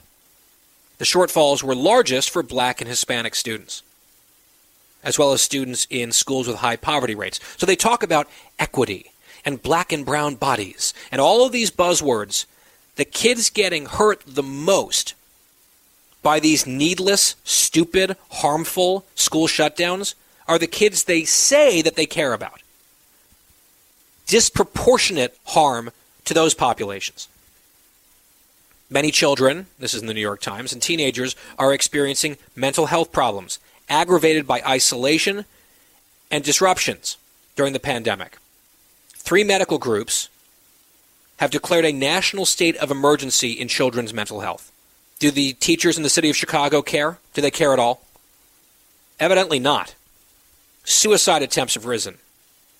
The 0.99 1.05
shortfalls 1.05 1.63
were 1.63 1.73
largest 1.73 2.29
for 2.29 2.43
black 2.43 2.81
and 2.81 2.87
Hispanic 2.87 3.33
students, 3.33 3.81
as 5.03 5.17
well 5.17 5.31
as 5.31 5.41
students 5.41 5.87
in 5.89 6.11
schools 6.11 6.47
with 6.47 6.57
high 6.57 6.75
poverty 6.75 7.15
rates. 7.15 7.39
So 7.57 7.65
they 7.65 7.75
talk 7.75 8.03
about 8.03 8.29
equity 8.59 9.11
and 9.45 9.61
black 9.61 9.91
and 9.91 10.05
brown 10.05 10.35
bodies 10.35 10.93
and 11.11 11.21
all 11.21 11.45
of 11.45 11.51
these 11.51 11.71
buzzwords. 11.71 12.45
The 12.95 13.05
kids 13.05 13.49
getting 13.49 13.85
hurt 13.85 14.21
the 14.27 14.43
most 14.43 15.13
by 16.21 16.39
these 16.39 16.67
needless, 16.67 17.35
stupid, 17.43 18.15
harmful 18.29 19.05
school 19.15 19.47
shutdowns 19.47 20.13
are 20.47 20.59
the 20.59 20.67
kids 20.67 21.03
they 21.03 21.23
say 21.23 21.81
that 21.81 21.95
they 21.95 22.05
care 22.05 22.33
about. 22.33 22.61
Disproportionate 24.27 25.37
harm 25.45 25.91
to 26.25 26.33
those 26.33 26.53
populations. 26.53 27.27
Many 28.89 29.09
children, 29.09 29.67
this 29.79 29.93
is 29.93 30.01
in 30.01 30.07
the 30.07 30.13
New 30.13 30.21
York 30.21 30.41
Times, 30.41 30.73
and 30.73 30.81
teenagers 30.81 31.35
are 31.57 31.73
experiencing 31.73 32.37
mental 32.55 32.87
health 32.87 33.11
problems 33.11 33.57
aggravated 33.89 34.45
by 34.45 34.61
isolation 34.67 35.45
and 36.29 36.43
disruptions 36.43 37.17
during 37.55 37.73
the 37.73 37.79
pandemic. 37.79 38.37
Three 39.21 39.43
medical 39.43 39.77
groups 39.77 40.29
have 41.37 41.51
declared 41.51 41.85
a 41.85 41.91
national 41.91 42.45
state 42.45 42.75
of 42.77 42.91
emergency 42.91 43.53
in 43.53 43.67
children's 43.67 44.13
mental 44.13 44.41
health. 44.41 44.71
Do 45.19 45.31
the 45.31 45.53
teachers 45.53 45.97
in 45.97 46.03
the 46.03 46.09
city 46.09 46.29
of 46.29 46.35
Chicago 46.35 46.81
care? 46.81 47.19
Do 47.33 47.41
they 47.41 47.51
care 47.51 47.73
at 47.73 47.79
all? 47.79 48.01
Evidently 49.19 49.59
not. 49.59 49.95
Suicide 50.83 51.43
attempts 51.43 51.75
have 51.75 51.85
risen, 51.85 52.17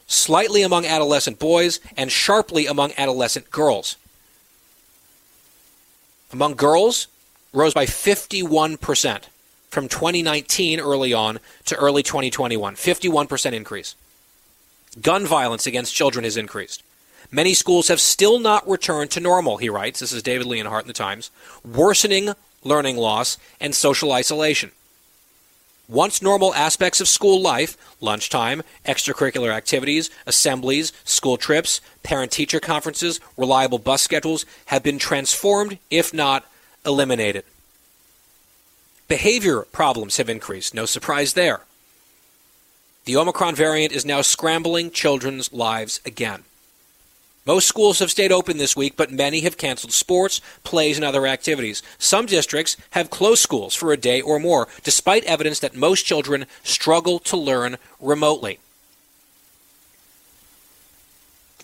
slightly 0.07 0.63
among 0.63 0.85
adolescent 0.85 1.39
boys 1.39 1.79
and 1.95 2.11
sharply 2.11 2.65
among 2.65 2.91
adolescent 2.97 3.51
girls 3.51 3.95
among 6.31 6.55
girls 6.55 7.07
rose 7.53 7.73
by 7.73 7.85
51% 7.85 9.23
from 9.69 9.87
2019 9.87 10.79
early 10.79 11.13
on 11.13 11.39
to 11.65 11.75
early 11.75 12.03
2021. 12.03 12.75
51% 12.75 13.53
increase. 13.53 13.95
Gun 14.99 15.25
violence 15.25 15.65
against 15.67 15.95
children 15.95 16.25
has 16.25 16.35
increased. 16.35 16.83
Many 17.31 17.53
schools 17.53 17.87
have 17.87 18.01
still 18.01 18.39
not 18.39 18.67
returned 18.67 19.11
to 19.11 19.21
normal, 19.21 19.57
he 19.57 19.69
writes. 19.69 20.01
This 20.01 20.11
is 20.11 20.21
David 20.21 20.47
Leonhardt 20.47 20.83
in 20.83 20.89
the 20.89 20.93
Times. 20.93 21.31
Worsening 21.63 22.33
learning 22.63 22.97
loss 22.97 23.37
and 23.59 23.73
social 23.73 24.11
isolation. 24.11 24.71
Once 25.87 26.21
normal 26.21 26.53
aspects 26.55 27.01
of 27.01 27.07
school 27.07 27.41
life, 27.41 27.77
lunchtime, 27.99 28.61
extracurricular 28.85 29.51
activities, 29.51 30.09
assemblies, 30.25 30.93
school 31.03 31.37
trips, 31.37 31.81
parent 32.03 32.31
teacher 32.31 32.59
conferences, 32.59 33.19
reliable 33.35 33.79
bus 33.79 34.01
schedules, 34.01 34.45
have 34.67 34.83
been 34.83 34.97
transformed, 34.97 35.77
if 35.89 36.13
not 36.13 36.45
eliminated. 36.85 37.43
Behavior 39.07 39.63
problems 39.63 40.17
have 40.17 40.29
increased, 40.29 40.73
no 40.73 40.85
surprise 40.85 41.33
there. 41.33 41.61
The 43.05 43.17
Omicron 43.17 43.55
variant 43.55 43.93
is 43.93 44.05
now 44.05 44.21
scrambling 44.21 44.91
children's 44.91 45.51
lives 45.51 45.99
again. 46.05 46.43
Most 47.47 47.67
schools 47.67 47.97
have 47.97 48.11
stayed 48.11 48.31
open 48.31 48.57
this 48.57 48.75
week, 48.75 48.93
but 48.95 49.11
many 49.11 49.39
have 49.41 49.57
canceled 49.57 49.93
sports, 49.93 50.41
plays, 50.63 50.97
and 50.97 51.03
other 51.03 51.25
activities. 51.25 51.81
Some 51.97 52.27
districts 52.27 52.77
have 52.91 53.09
closed 53.09 53.41
schools 53.41 53.73
for 53.73 53.91
a 53.91 53.97
day 53.97 54.21
or 54.21 54.39
more, 54.39 54.67
despite 54.83 55.23
evidence 55.23 55.59
that 55.59 55.75
most 55.75 56.03
children 56.03 56.45
struggle 56.63 57.17
to 57.19 57.37
learn 57.37 57.77
remotely. 57.99 58.59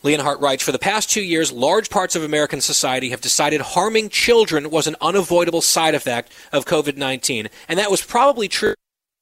Leonhardt 0.01 0.39
writes 0.39 0.63
For 0.63 0.71
the 0.71 0.79
past 0.79 1.11
two 1.11 1.21
years, 1.21 1.51
large 1.51 1.91
parts 1.91 2.15
of 2.15 2.23
American 2.23 2.61
society 2.61 3.09
have 3.09 3.21
decided 3.21 3.61
harming 3.61 4.09
children 4.09 4.71
was 4.71 4.87
an 4.87 4.95
unavoidable 4.99 5.61
side 5.61 5.93
effect 5.93 6.31
of 6.51 6.65
COVID 6.65 6.97
19, 6.97 7.49
and 7.69 7.77
that 7.77 7.91
was 7.91 8.01
probably 8.01 8.47
true 8.47 8.73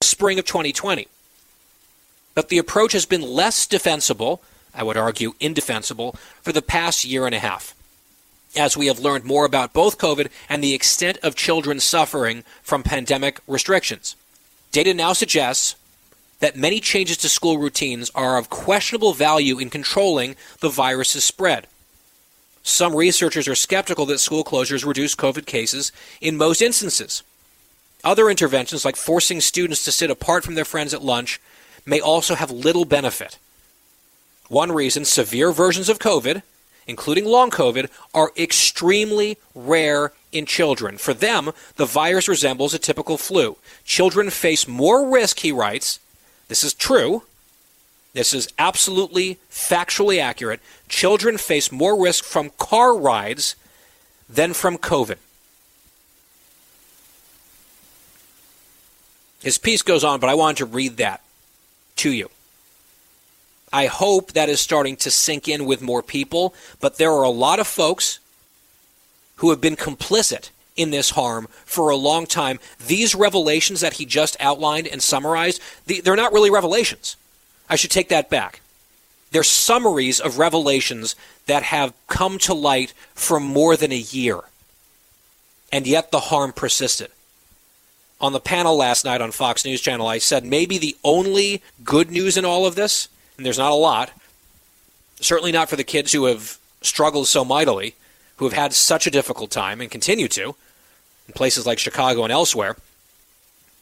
spring 0.02 0.38
of 0.38 0.46
2020. 0.46 1.08
But 2.36 2.50
the 2.50 2.58
approach 2.58 2.92
has 2.92 3.06
been 3.06 3.22
less 3.22 3.66
defensible 3.66 4.40
I 4.76 4.82
would 4.82 4.96
argue, 4.96 5.34
indefensible 5.40 6.12
for 6.42 6.52
the 6.52 6.62
past 6.62 7.04
year 7.04 7.26
and 7.26 7.34
a 7.34 7.40
half. 7.40 7.74
As 8.56 8.76
we 8.76 8.86
have 8.86 9.00
learned 9.00 9.24
more 9.24 9.44
about 9.44 9.72
both 9.72 9.98
COVID 9.98 10.28
and 10.48 10.62
the 10.62 10.74
extent 10.74 11.18
of 11.22 11.34
children 11.34 11.80
suffering 11.80 12.44
from 12.62 12.82
pandemic 12.82 13.40
restrictions. 13.46 14.16
Data 14.72 14.92
now 14.92 15.14
suggests 15.14 15.76
that 16.40 16.56
many 16.56 16.80
changes 16.80 17.16
to 17.18 17.28
school 17.28 17.58
routines 17.58 18.10
are 18.14 18.36
of 18.36 18.50
questionable 18.50 19.14
value 19.14 19.58
in 19.58 19.70
controlling 19.70 20.36
the 20.60 20.68
virus's 20.68 21.24
spread. 21.24 21.66
Some 22.62 22.94
researchers 22.94 23.48
are 23.48 23.54
skeptical 23.54 24.04
that 24.06 24.20
school 24.20 24.44
closures 24.44 24.84
reduce 24.84 25.14
COVID 25.14 25.46
cases 25.46 25.92
in 26.20 26.36
most 26.36 26.60
instances. 26.60 27.22
Other 28.04 28.28
interventions, 28.28 28.84
like 28.84 28.96
forcing 28.96 29.40
students 29.40 29.84
to 29.84 29.92
sit 29.92 30.10
apart 30.10 30.44
from 30.44 30.54
their 30.54 30.64
friends 30.64 30.92
at 30.92 31.02
lunch, 31.02 31.40
may 31.86 32.00
also 32.00 32.34
have 32.34 32.50
little 32.50 32.84
benefit. 32.84 33.38
One 34.48 34.72
reason 34.72 35.04
severe 35.04 35.52
versions 35.52 35.88
of 35.88 35.98
COVID, 35.98 36.42
including 36.86 37.24
long 37.24 37.50
COVID, 37.50 37.88
are 38.12 38.32
extremely 38.36 39.38
rare 39.54 40.12
in 40.32 40.46
children. 40.46 40.98
For 40.98 41.14
them, 41.14 41.52
the 41.76 41.86
virus 41.86 42.28
resembles 42.28 42.74
a 42.74 42.78
typical 42.78 43.16
flu. 43.16 43.56
Children 43.84 44.30
face 44.30 44.68
more 44.68 45.08
risk, 45.08 45.40
he 45.40 45.52
writes. 45.52 46.00
This 46.48 46.62
is 46.62 46.74
true. 46.74 47.22
This 48.12 48.32
is 48.32 48.48
absolutely 48.58 49.38
factually 49.50 50.20
accurate. 50.20 50.60
Children 50.88 51.38
face 51.38 51.70
more 51.70 52.00
risk 52.00 52.24
from 52.24 52.50
car 52.58 52.96
rides 52.96 53.56
than 54.28 54.52
from 54.52 54.78
COVID. 54.78 55.16
His 59.42 59.58
piece 59.58 59.82
goes 59.82 60.02
on, 60.02 60.18
but 60.18 60.30
I 60.30 60.34
wanted 60.34 60.56
to 60.58 60.66
read 60.66 60.96
that 60.96 61.20
to 61.96 62.12
you. 62.12 62.30
I 63.72 63.86
hope 63.86 64.32
that 64.32 64.48
is 64.48 64.60
starting 64.60 64.96
to 64.96 65.10
sink 65.10 65.48
in 65.48 65.66
with 65.66 65.82
more 65.82 66.02
people, 66.02 66.54
but 66.80 66.98
there 66.98 67.12
are 67.12 67.24
a 67.24 67.30
lot 67.30 67.58
of 67.58 67.66
folks 67.66 68.20
who 69.36 69.50
have 69.50 69.60
been 69.60 69.76
complicit 69.76 70.50
in 70.76 70.90
this 70.90 71.10
harm 71.10 71.48
for 71.64 71.88
a 71.88 71.96
long 71.96 72.26
time. 72.26 72.58
These 72.86 73.14
revelations 73.14 73.80
that 73.80 73.94
he 73.94 74.06
just 74.06 74.36
outlined 74.40 74.86
and 74.86 75.02
summarized, 75.02 75.60
they're 75.86 76.16
not 76.16 76.32
really 76.32 76.50
revelations. 76.50 77.16
I 77.68 77.76
should 77.76 77.90
take 77.90 78.08
that 78.10 78.30
back. 78.30 78.60
They're 79.32 79.42
summaries 79.42 80.20
of 80.20 80.38
revelations 80.38 81.16
that 81.46 81.64
have 81.64 81.92
come 82.06 82.38
to 82.38 82.54
light 82.54 82.94
for 83.14 83.40
more 83.40 83.76
than 83.76 83.92
a 83.92 83.96
year. 83.96 84.40
And 85.72 85.86
yet 85.86 86.12
the 86.12 86.20
harm 86.20 86.52
persisted. 86.52 87.10
On 88.20 88.32
the 88.32 88.40
panel 88.40 88.76
last 88.76 89.04
night 89.04 89.20
on 89.20 89.30
Fox 89.30 89.64
News 89.64 89.80
Channel, 89.80 90.06
I 90.06 90.18
said 90.18 90.44
maybe 90.44 90.78
the 90.78 90.96
only 91.04 91.62
good 91.84 92.10
news 92.10 92.36
in 92.36 92.46
all 92.46 92.64
of 92.64 92.74
this, 92.74 93.08
and 93.36 93.44
there's 93.44 93.58
not 93.58 93.72
a 93.72 93.74
lot, 93.74 94.10
certainly 95.20 95.52
not 95.52 95.68
for 95.68 95.76
the 95.76 95.84
kids 95.84 96.12
who 96.12 96.24
have 96.24 96.58
struggled 96.80 97.28
so 97.28 97.44
mightily, 97.44 97.94
who 98.36 98.46
have 98.46 98.54
had 98.54 98.72
such 98.72 99.06
a 99.06 99.10
difficult 99.10 99.50
time 99.50 99.80
and 99.80 99.90
continue 99.90 100.28
to, 100.28 100.54
in 101.26 101.34
places 101.34 101.66
like 101.66 101.78
Chicago 101.78 102.22
and 102.24 102.32
elsewhere. 102.32 102.76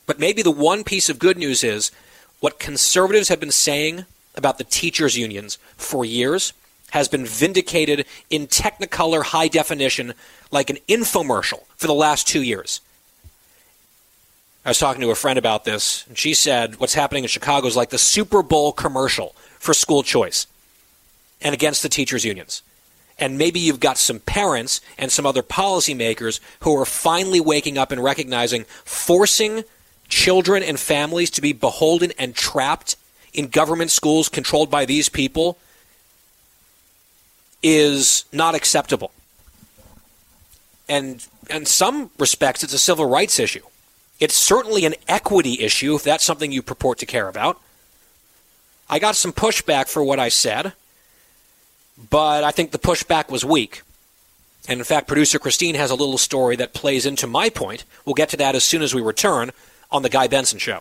But 0.06 0.18
maybe 0.18 0.42
the 0.42 0.50
one 0.50 0.82
piece 0.82 1.08
of 1.08 1.18
good 1.18 1.38
news 1.38 1.62
is 1.62 1.92
what 2.40 2.58
conservatives 2.58 3.28
have 3.28 3.40
been 3.40 3.52
saying 3.52 4.04
about 4.34 4.58
the 4.58 4.64
teachers' 4.64 5.16
unions 5.16 5.58
for 5.76 6.04
years 6.04 6.52
has 6.90 7.08
been 7.08 7.24
vindicated 7.24 8.04
in 8.30 8.46
technicolor 8.46 9.22
high 9.22 9.48
definition 9.48 10.12
like 10.50 10.70
an 10.70 10.78
infomercial 10.88 11.64
for 11.76 11.86
the 11.86 11.94
last 11.94 12.26
two 12.26 12.42
years. 12.42 12.80
I 14.64 14.70
was 14.70 14.78
talking 14.78 15.02
to 15.02 15.10
a 15.10 15.14
friend 15.14 15.38
about 15.38 15.64
this, 15.64 16.06
and 16.08 16.16
she 16.16 16.32
said 16.32 16.76
what's 16.76 16.94
happening 16.94 17.24
in 17.24 17.28
Chicago 17.28 17.66
is 17.66 17.76
like 17.76 17.90
the 17.90 17.98
Super 17.98 18.42
Bowl 18.42 18.72
commercial 18.72 19.34
for 19.58 19.74
school 19.74 20.02
choice 20.02 20.46
and 21.42 21.52
against 21.52 21.82
the 21.82 21.88
teachers' 21.90 22.24
unions. 22.24 22.62
And 23.18 23.36
maybe 23.36 23.60
you've 23.60 23.78
got 23.78 23.98
some 23.98 24.20
parents 24.20 24.80
and 24.96 25.12
some 25.12 25.26
other 25.26 25.42
policymakers 25.42 26.40
who 26.60 26.74
are 26.76 26.86
finally 26.86 27.40
waking 27.40 27.76
up 27.76 27.92
and 27.92 28.02
recognizing 28.02 28.64
forcing 28.84 29.64
children 30.08 30.62
and 30.62 30.80
families 30.80 31.30
to 31.30 31.42
be 31.42 31.52
beholden 31.52 32.12
and 32.18 32.34
trapped 32.34 32.96
in 33.34 33.48
government 33.48 33.90
schools 33.90 34.28
controlled 34.28 34.70
by 34.70 34.86
these 34.86 35.08
people 35.08 35.58
is 37.62 38.24
not 38.32 38.54
acceptable. 38.54 39.12
And 40.88 41.24
in 41.50 41.66
some 41.66 42.10
respects, 42.18 42.64
it's 42.64 42.72
a 42.72 42.78
civil 42.78 43.06
rights 43.06 43.38
issue. 43.38 43.62
It's 44.20 44.34
certainly 44.34 44.84
an 44.84 44.94
equity 45.08 45.60
issue 45.60 45.94
if 45.94 46.04
that's 46.04 46.24
something 46.24 46.52
you 46.52 46.62
purport 46.62 46.98
to 46.98 47.06
care 47.06 47.28
about. 47.28 47.60
I 48.88 48.98
got 48.98 49.16
some 49.16 49.32
pushback 49.32 49.88
for 49.88 50.04
what 50.04 50.18
I 50.18 50.28
said 50.28 50.72
but 52.10 52.44
I 52.44 52.50
think 52.50 52.70
the 52.70 52.78
pushback 52.78 53.30
was 53.30 53.44
weak. 53.44 53.82
And 54.68 54.80
in 54.80 54.84
fact, 54.84 55.06
producer 55.06 55.38
Christine 55.38 55.74
has 55.74 55.90
a 55.90 55.94
little 55.94 56.18
story 56.18 56.56
that 56.56 56.72
plays 56.72 57.06
into 57.06 57.26
my 57.26 57.50
point. 57.50 57.84
We'll 58.04 58.14
get 58.14 58.30
to 58.30 58.36
that 58.38 58.54
as 58.54 58.64
soon 58.64 58.82
as 58.82 58.94
we 58.94 59.02
return 59.02 59.50
on 59.90 60.02
The 60.02 60.08
Guy 60.08 60.26
Benson 60.26 60.58
Show. 60.58 60.80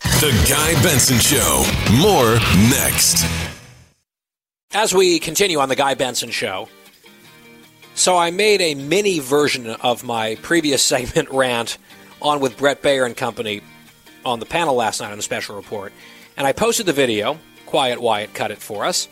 The 0.00 0.46
Guy 0.48 0.82
Benson 0.82 1.18
Show. 1.18 1.64
More 2.00 2.34
next. 2.70 3.24
As 4.72 4.94
we 4.94 5.18
continue 5.18 5.58
on 5.58 5.68
The 5.68 5.76
Guy 5.76 5.94
Benson 5.94 6.30
Show, 6.30 6.68
so 7.94 8.16
I 8.16 8.30
made 8.30 8.62
a 8.62 8.74
mini 8.74 9.18
version 9.18 9.66
of 9.66 10.02
my 10.02 10.36
previous 10.36 10.82
segment 10.92 11.28
rant 11.30 11.76
on 12.22 12.40
with 12.40 12.56
Bret 12.56 12.82
Baier 12.82 13.06
and 13.06 13.16
company 13.16 13.62
on 14.24 14.40
the 14.40 14.46
panel 14.46 14.74
last 14.74 15.00
night 15.00 15.10
on 15.10 15.16
the 15.16 15.22
special 15.22 15.56
report. 15.56 15.92
And 16.36 16.46
I 16.46 16.52
posted 16.52 16.86
the 16.86 16.92
video. 16.92 17.38
Quiet 17.66 18.00
Wyatt 18.00 18.34
cut 18.34 18.50
it 18.50 18.58
for 18.58 18.84
us 18.84 19.08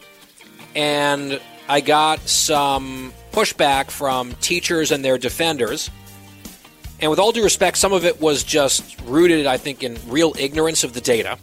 and 0.74 1.40
I 1.68 1.80
got 1.80 2.20
some 2.28 3.12
pushback 3.32 3.90
from 3.90 4.32
teachers 4.34 4.90
and 4.90 5.04
their 5.04 5.18
defenders. 5.18 5.90
And 7.00 7.10
with 7.10 7.18
all 7.18 7.32
due 7.32 7.44
respect, 7.44 7.76
some 7.76 7.92
of 7.92 8.04
it 8.04 8.20
was 8.20 8.42
just 8.42 9.00
rooted, 9.02 9.46
I 9.46 9.56
think, 9.56 9.82
in 9.82 9.98
real 10.06 10.34
ignorance 10.38 10.84
of 10.84 10.94
the 10.94 11.00
data. 11.00 11.38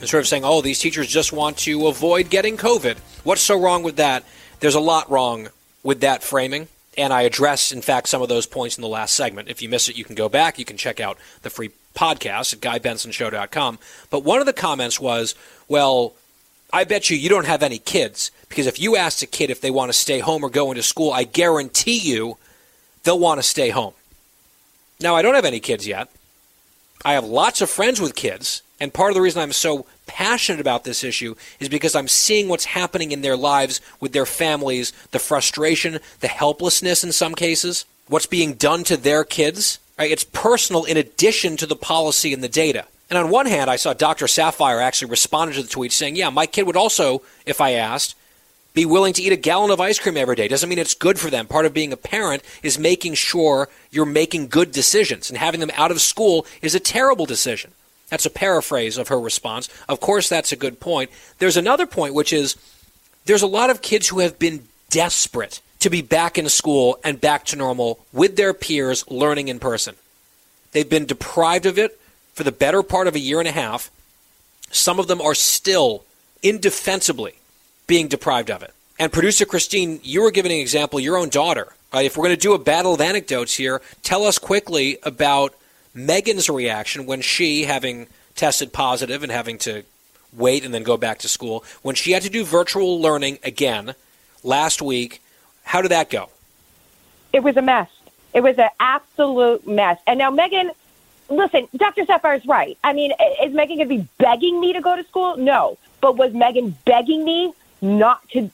And 0.00 0.08
sort 0.08 0.22
of 0.22 0.28
saying, 0.28 0.44
oh, 0.44 0.60
these 0.60 0.78
teachers 0.78 1.08
just 1.08 1.32
want 1.32 1.58
to 1.58 1.86
avoid 1.86 2.30
getting 2.30 2.56
COVID. 2.56 2.98
What's 3.24 3.40
so 3.40 3.58
wrong 3.58 3.82
with 3.82 3.96
that? 3.96 4.24
There's 4.60 4.74
a 4.74 4.80
lot 4.80 5.10
wrong 5.10 5.48
with 5.82 6.00
that 6.00 6.22
framing. 6.22 6.68
And 6.96 7.12
I 7.12 7.22
address, 7.22 7.72
in 7.72 7.82
fact, 7.82 8.08
some 8.08 8.22
of 8.22 8.28
those 8.28 8.46
points 8.46 8.76
in 8.76 8.82
the 8.82 8.88
last 8.88 9.14
segment. 9.14 9.48
If 9.48 9.62
you 9.62 9.68
missed 9.68 9.88
it, 9.88 9.96
you 9.96 10.04
can 10.04 10.14
go 10.14 10.28
back. 10.28 10.58
You 10.58 10.64
can 10.64 10.76
check 10.76 11.00
out 11.00 11.18
the 11.42 11.50
free 11.50 11.70
podcast 11.94 12.52
at 12.52 12.60
GuyBensonShow.com. 12.60 13.78
But 14.10 14.24
one 14.24 14.40
of 14.40 14.46
the 14.46 14.52
comments 14.52 15.00
was, 15.00 15.34
well, 15.68 16.14
I 16.72 16.84
bet 16.84 17.10
you 17.10 17.16
you 17.16 17.28
don't 17.28 17.46
have 17.46 17.62
any 17.62 17.78
kids 17.78 18.30
because 18.48 18.66
if 18.66 18.80
you 18.80 18.96
ask 18.96 19.22
a 19.22 19.26
kid 19.26 19.50
if 19.50 19.60
they 19.60 19.70
want 19.70 19.90
to 19.90 19.98
stay 19.98 20.18
home 20.18 20.44
or 20.44 20.50
go 20.50 20.70
into 20.70 20.82
school, 20.82 21.12
I 21.12 21.24
guarantee 21.24 21.98
you 21.98 22.36
they'll 23.04 23.18
want 23.18 23.38
to 23.38 23.42
stay 23.46 23.70
home. 23.70 23.94
Now, 25.00 25.14
I 25.14 25.22
don't 25.22 25.34
have 25.34 25.44
any 25.44 25.60
kids 25.60 25.86
yet. 25.86 26.10
I 27.04 27.12
have 27.12 27.24
lots 27.24 27.60
of 27.60 27.70
friends 27.70 28.00
with 28.00 28.14
kids, 28.14 28.62
and 28.80 28.92
part 28.92 29.10
of 29.10 29.14
the 29.14 29.20
reason 29.20 29.40
I'm 29.40 29.52
so 29.52 29.86
passionate 30.06 30.60
about 30.60 30.84
this 30.84 31.04
issue 31.04 31.36
is 31.60 31.68
because 31.68 31.94
I'm 31.94 32.08
seeing 32.08 32.48
what's 32.48 32.64
happening 32.64 33.12
in 33.12 33.22
their 33.22 33.36
lives 33.36 33.80
with 34.00 34.12
their 34.12 34.26
families, 34.26 34.92
the 35.12 35.18
frustration, 35.18 36.00
the 36.20 36.28
helplessness 36.28 37.04
in 37.04 37.12
some 37.12 37.34
cases, 37.34 37.84
what's 38.08 38.26
being 38.26 38.54
done 38.54 38.84
to 38.84 38.96
their 38.96 39.24
kids. 39.24 39.78
Right? 39.98 40.10
It's 40.10 40.24
personal 40.24 40.84
in 40.84 40.96
addition 40.96 41.56
to 41.58 41.66
the 41.66 41.76
policy 41.76 42.32
and 42.32 42.42
the 42.42 42.48
data. 42.48 42.86
And 43.10 43.18
on 43.18 43.30
one 43.30 43.46
hand, 43.46 43.70
I 43.70 43.76
saw 43.76 43.92
Dr. 43.92 44.26
Saphier 44.26 44.82
actually 44.82 45.10
responded 45.10 45.54
to 45.54 45.62
the 45.62 45.68
tweet 45.68 45.92
saying, 45.92 46.16
Yeah, 46.16 46.30
my 46.30 46.46
kid 46.46 46.66
would 46.66 46.76
also, 46.76 47.22
if 47.46 47.60
I 47.60 47.72
asked, 47.72 48.16
be 48.72 48.84
willing 48.84 49.12
to 49.12 49.22
eat 49.22 49.32
a 49.32 49.36
gallon 49.36 49.70
of 49.70 49.80
ice 49.80 50.00
cream 50.00 50.16
every 50.16 50.34
day. 50.34 50.48
Doesn't 50.48 50.68
mean 50.68 50.80
it's 50.80 50.94
good 50.94 51.18
for 51.18 51.30
them. 51.30 51.46
Part 51.46 51.64
of 51.64 51.72
being 51.72 51.92
a 51.92 51.96
parent 51.96 52.42
is 52.64 52.76
making 52.76 53.14
sure 53.14 53.68
you're 53.92 54.04
making 54.04 54.48
good 54.48 54.72
decisions, 54.72 55.30
and 55.30 55.38
having 55.38 55.60
them 55.60 55.70
out 55.74 55.92
of 55.92 56.00
school 56.00 56.44
is 56.60 56.74
a 56.74 56.80
terrible 56.80 57.24
decision. 57.24 57.70
That's 58.10 58.26
a 58.26 58.30
paraphrase 58.30 58.98
of 58.98 59.08
her 59.08 59.18
response. 59.18 59.68
Of 59.88 60.00
course, 60.00 60.28
that's 60.28 60.52
a 60.52 60.56
good 60.56 60.80
point. 60.80 61.10
There's 61.38 61.56
another 61.56 61.86
point, 61.86 62.14
which 62.14 62.32
is 62.32 62.56
there's 63.24 63.42
a 63.42 63.46
lot 63.46 63.70
of 63.70 63.82
kids 63.82 64.08
who 64.08 64.20
have 64.20 64.38
been 64.38 64.68
desperate 64.90 65.60
to 65.80 65.90
be 65.90 66.02
back 66.02 66.38
in 66.38 66.48
school 66.48 66.98
and 67.04 67.20
back 67.20 67.44
to 67.46 67.56
normal 67.56 67.98
with 68.12 68.36
their 68.36 68.54
peers 68.54 69.08
learning 69.10 69.48
in 69.48 69.58
person. 69.58 69.94
They've 70.72 70.88
been 70.88 71.06
deprived 71.06 71.66
of 71.66 71.78
it 71.78 71.98
for 72.34 72.42
the 72.42 72.52
better 72.52 72.82
part 72.82 73.06
of 73.06 73.14
a 73.14 73.20
year 73.20 73.38
and 73.38 73.48
a 73.48 73.52
half. 73.52 73.90
Some 74.70 74.98
of 74.98 75.06
them 75.06 75.20
are 75.20 75.34
still 75.34 76.04
indefensibly 76.42 77.34
being 77.86 78.08
deprived 78.08 78.50
of 78.50 78.62
it. 78.62 78.72
And 78.98 79.12
producer 79.12 79.44
Christine, 79.44 80.00
you 80.02 80.22
were 80.22 80.30
giving 80.30 80.52
an 80.52 80.58
example, 80.58 81.00
your 81.00 81.16
own 81.16 81.28
daughter. 81.28 81.72
Right? 81.92 82.06
If 82.06 82.16
we're 82.16 82.24
going 82.24 82.36
to 82.36 82.40
do 82.40 82.54
a 82.54 82.58
battle 82.58 82.94
of 82.94 83.00
anecdotes 83.00 83.54
here, 83.54 83.80
tell 84.02 84.24
us 84.24 84.38
quickly 84.38 84.98
about 85.02 85.54
Megan's 85.94 86.50
reaction 86.50 87.06
when 87.06 87.20
she, 87.20 87.64
having 87.64 88.08
tested 88.34 88.72
positive 88.72 89.22
and 89.22 89.30
having 89.30 89.58
to 89.58 89.84
wait 90.32 90.64
and 90.64 90.74
then 90.74 90.82
go 90.82 90.96
back 90.96 91.20
to 91.20 91.28
school, 91.28 91.64
when 91.82 91.94
she 91.94 92.12
had 92.12 92.22
to 92.22 92.30
do 92.30 92.44
virtual 92.44 93.00
learning 93.00 93.38
again 93.44 93.94
last 94.42 94.82
week, 94.82 95.22
how 95.62 95.80
did 95.80 95.90
that 95.90 96.10
go? 96.10 96.28
It 97.32 97.42
was 97.42 97.56
a 97.56 97.62
mess. 97.62 97.88
It 98.32 98.42
was 98.42 98.58
an 98.58 98.70
absolute 98.80 99.66
mess. 99.66 99.98
And 100.06 100.18
now 100.18 100.30
Megan 100.30 100.72
listen, 101.28 101.68
Dr. 101.76 102.04
Saphier 102.04 102.36
is 102.36 102.46
right. 102.46 102.76
I 102.84 102.92
mean, 102.92 103.12
is 103.42 103.52
Megan 103.52 103.76
going 103.76 103.88
to 103.88 103.96
be 103.96 104.08
begging 104.18 104.60
me 104.60 104.72
to 104.72 104.80
go 104.80 104.96
to 104.96 105.04
school? 105.04 105.36
No. 105.36 105.78
But 106.00 106.16
was 106.16 106.32
Megan 106.32 106.76
begging 106.84 107.24
me 107.24 107.52
not 107.80 108.28
to 108.30 108.50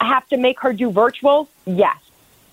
have 0.00 0.26
to 0.28 0.36
make 0.36 0.60
her 0.60 0.72
do 0.72 0.90
virtual? 0.90 1.48
Yes. 1.66 1.96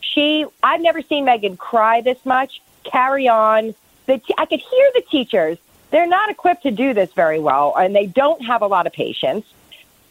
She, 0.02 0.46
I've 0.62 0.82
never 0.82 1.02
seen 1.02 1.26
Megan 1.26 1.58
cry 1.58 2.02
this 2.02 2.24
much, 2.26 2.62
carry 2.84 3.28
on. 3.28 3.76
The 4.12 4.18
t- 4.18 4.34
I 4.38 4.46
could 4.46 4.60
hear 4.60 4.92
the 4.94 5.04
teachers. 5.10 5.58
They're 5.90 6.08
not 6.08 6.30
equipped 6.30 6.64
to 6.64 6.72
do 6.72 6.94
this 6.94 7.14
very 7.14 7.40
well, 7.40 7.74
and 7.78 7.96
they 7.96 8.08
don't 8.08 8.44
have 8.44 8.62
a 8.62 8.68
lot 8.68 8.86
of 8.86 8.92
patience. 8.92 9.46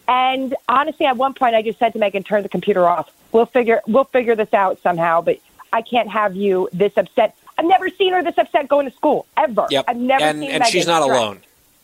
And 0.09 0.57
honestly, 0.71 1.05
at 1.05 1.19
one 1.19 1.35
point, 1.35 1.55
I 1.55 1.61
just 1.61 1.79
said 1.79 1.93
to 1.93 1.99
Megan, 1.99 2.23
"Turn 2.23 2.43
the 2.43 2.49
computer 2.49 2.89
off. 2.89 3.13
We'll 3.31 3.45
figure 3.45 3.83
we'll 3.87 4.05
figure 4.05 4.35
this 4.35 4.55
out 4.55 4.81
somehow." 4.83 5.21
But 5.21 5.41
I 5.71 5.83
can't 5.83 6.09
have 6.09 6.35
you 6.35 6.71
this 6.73 6.95
upset. 6.97 7.37
I've 7.59 7.67
never 7.67 7.91
seen 7.91 8.15
her 8.15 8.23
this 8.23 8.39
upset 8.39 8.69
going 8.69 8.89
to 8.89 8.97
school 8.97 9.27
ever. 9.37 9.67
Yep. 9.69 9.85
I've 9.87 9.99
never 9.99 10.25
and, 10.25 10.41
seen 10.41 10.51
and 10.51 10.65
she's 10.65 10.87
not 10.87 11.03
alone. 11.03 11.41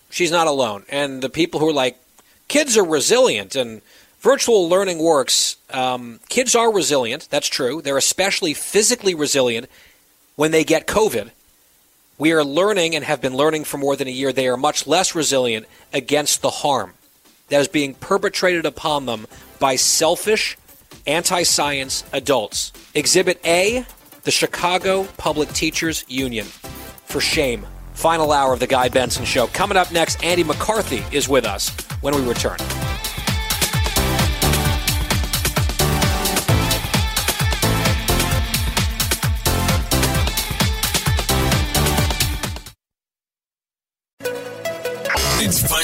She's 0.08 0.30
not 0.30 0.46
alone. 0.46 0.86
And 0.88 1.20
the 1.20 1.28
people 1.28 1.60
who 1.60 1.68
are 1.68 1.74
like, 1.74 1.98
kids 2.48 2.78
are 2.78 2.84
resilient 2.84 3.54
and 3.56 3.82
virtual 4.20 4.70
learning 4.70 5.00
works. 5.00 5.56
Um, 5.70 6.20
kids 6.30 6.54
are 6.54 6.72
resilient. 6.72 7.28
That's 7.30 7.48
true. 7.48 7.82
They're 7.82 7.98
especially 7.98 8.54
physically 8.54 9.14
resilient 9.14 9.68
when 10.36 10.50
they 10.50 10.64
get 10.64 10.86
COVID. 10.86 11.30
We 12.18 12.32
are 12.32 12.44
learning 12.44 12.94
and 12.94 13.04
have 13.04 13.20
been 13.20 13.36
learning 13.36 13.64
for 13.64 13.76
more 13.78 13.94
than 13.94 14.08
a 14.08 14.10
year. 14.10 14.32
They 14.32 14.48
are 14.48 14.56
much 14.56 14.86
less 14.86 15.14
resilient 15.14 15.66
against 15.92 16.40
the 16.40 16.50
harm 16.50 16.94
that 17.48 17.60
is 17.60 17.68
being 17.68 17.94
perpetrated 17.94 18.64
upon 18.64 19.06
them 19.06 19.26
by 19.58 19.76
selfish, 19.76 20.56
anti 21.06 21.42
science 21.42 22.04
adults. 22.12 22.72
Exhibit 22.94 23.40
A 23.44 23.84
the 24.26 24.30
Chicago 24.32 25.04
Public 25.18 25.48
Teachers 25.50 26.04
Union. 26.08 26.46
For 26.46 27.20
shame. 27.20 27.64
Final 27.94 28.32
hour 28.32 28.52
of 28.52 28.60
the 28.60 28.66
Guy 28.66 28.88
Benson 28.88 29.24
Show. 29.24 29.46
Coming 29.46 29.76
up 29.76 29.92
next, 29.92 30.22
Andy 30.24 30.42
McCarthy 30.42 31.04
is 31.12 31.28
with 31.28 31.46
us 31.46 31.70
when 32.00 32.14
we 32.14 32.22
return. 32.28 32.58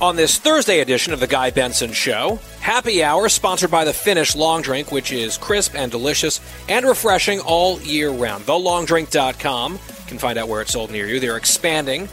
on 0.00 0.16
this 0.16 0.38
Thursday 0.38 0.80
edition 0.80 1.12
of 1.12 1.20
the 1.20 1.26
Guy 1.26 1.50
Benson 1.50 1.92
Show. 1.92 2.38
Happy 2.60 3.02
Hour, 3.02 3.28
sponsored 3.28 3.70
by 3.70 3.84
the 3.84 3.92
Finnish 3.92 4.34
Long 4.34 4.62
Drink, 4.62 4.90
which 4.90 5.12
is 5.12 5.36
crisp 5.36 5.74
and 5.74 5.90
delicious 5.90 6.40
and 6.68 6.86
refreshing 6.86 7.40
all 7.40 7.80
year 7.82 8.10
round. 8.10 8.44
TheLongDrink.com. 8.44 9.78
Can 10.06 10.18
find 10.18 10.38
out 10.38 10.48
where 10.48 10.60
it's 10.62 10.72
sold 10.72 10.90
near 10.90 11.06
you. 11.06 11.20
They're 11.20 11.36
expanding 11.36 12.08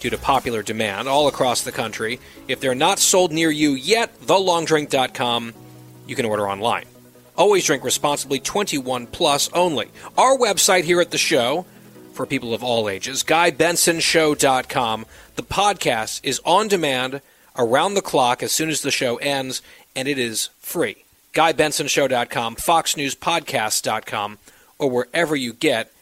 due 0.00 0.10
to 0.10 0.18
popular 0.18 0.62
demand 0.62 1.08
all 1.08 1.28
across 1.28 1.62
the 1.62 1.72
country. 1.72 2.20
If 2.48 2.60
they're 2.60 2.74
not 2.74 2.98
sold 2.98 3.32
near 3.32 3.50
you 3.50 3.72
yet, 3.72 4.18
TheLongDrink.com. 4.20 5.54
You 6.06 6.16
can 6.16 6.24
order 6.24 6.48
online. 6.48 6.84
Always 7.36 7.64
drink 7.64 7.84
responsibly, 7.84 8.38
21 8.38 9.08
plus 9.08 9.50
only. 9.52 9.90
Our 10.16 10.36
website 10.36 10.84
here 10.84 11.00
at 11.00 11.10
the 11.10 11.18
show 11.18 11.66
for 12.12 12.24
people 12.24 12.54
of 12.54 12.64
all 12.64 12.88
ages, 12.88 13.22
GuyBensonShow.com. 13.22 15.06
The 15.36 15.42
podcast 15.42 16.20
is 16.22 16.40
on 16.46 16.66
demand 16.66 17.20
around 17.58 17.92
the 17.92 18.00
clock 18.00 18.42
as 18.42 18.52
soon 18.52 18.70
as 18.70 18.80
the 18.80 18.90
show 18.90 19.16
ends, 19.16 19.60
and 19.94 20.08
it 20.08 20.18
is 20.18 20.48
free. 20.60 21.04
GuyBensonShow.com, 21.34 22.56
FoxNewsPodcast.com, 22.56 24.38
or 24.78 24.90
wherever 24.90 25.36
you 25.36 25.52
get 25.52 25.92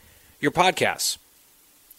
your 0.41 0.53
podcasts. 0.53 1.19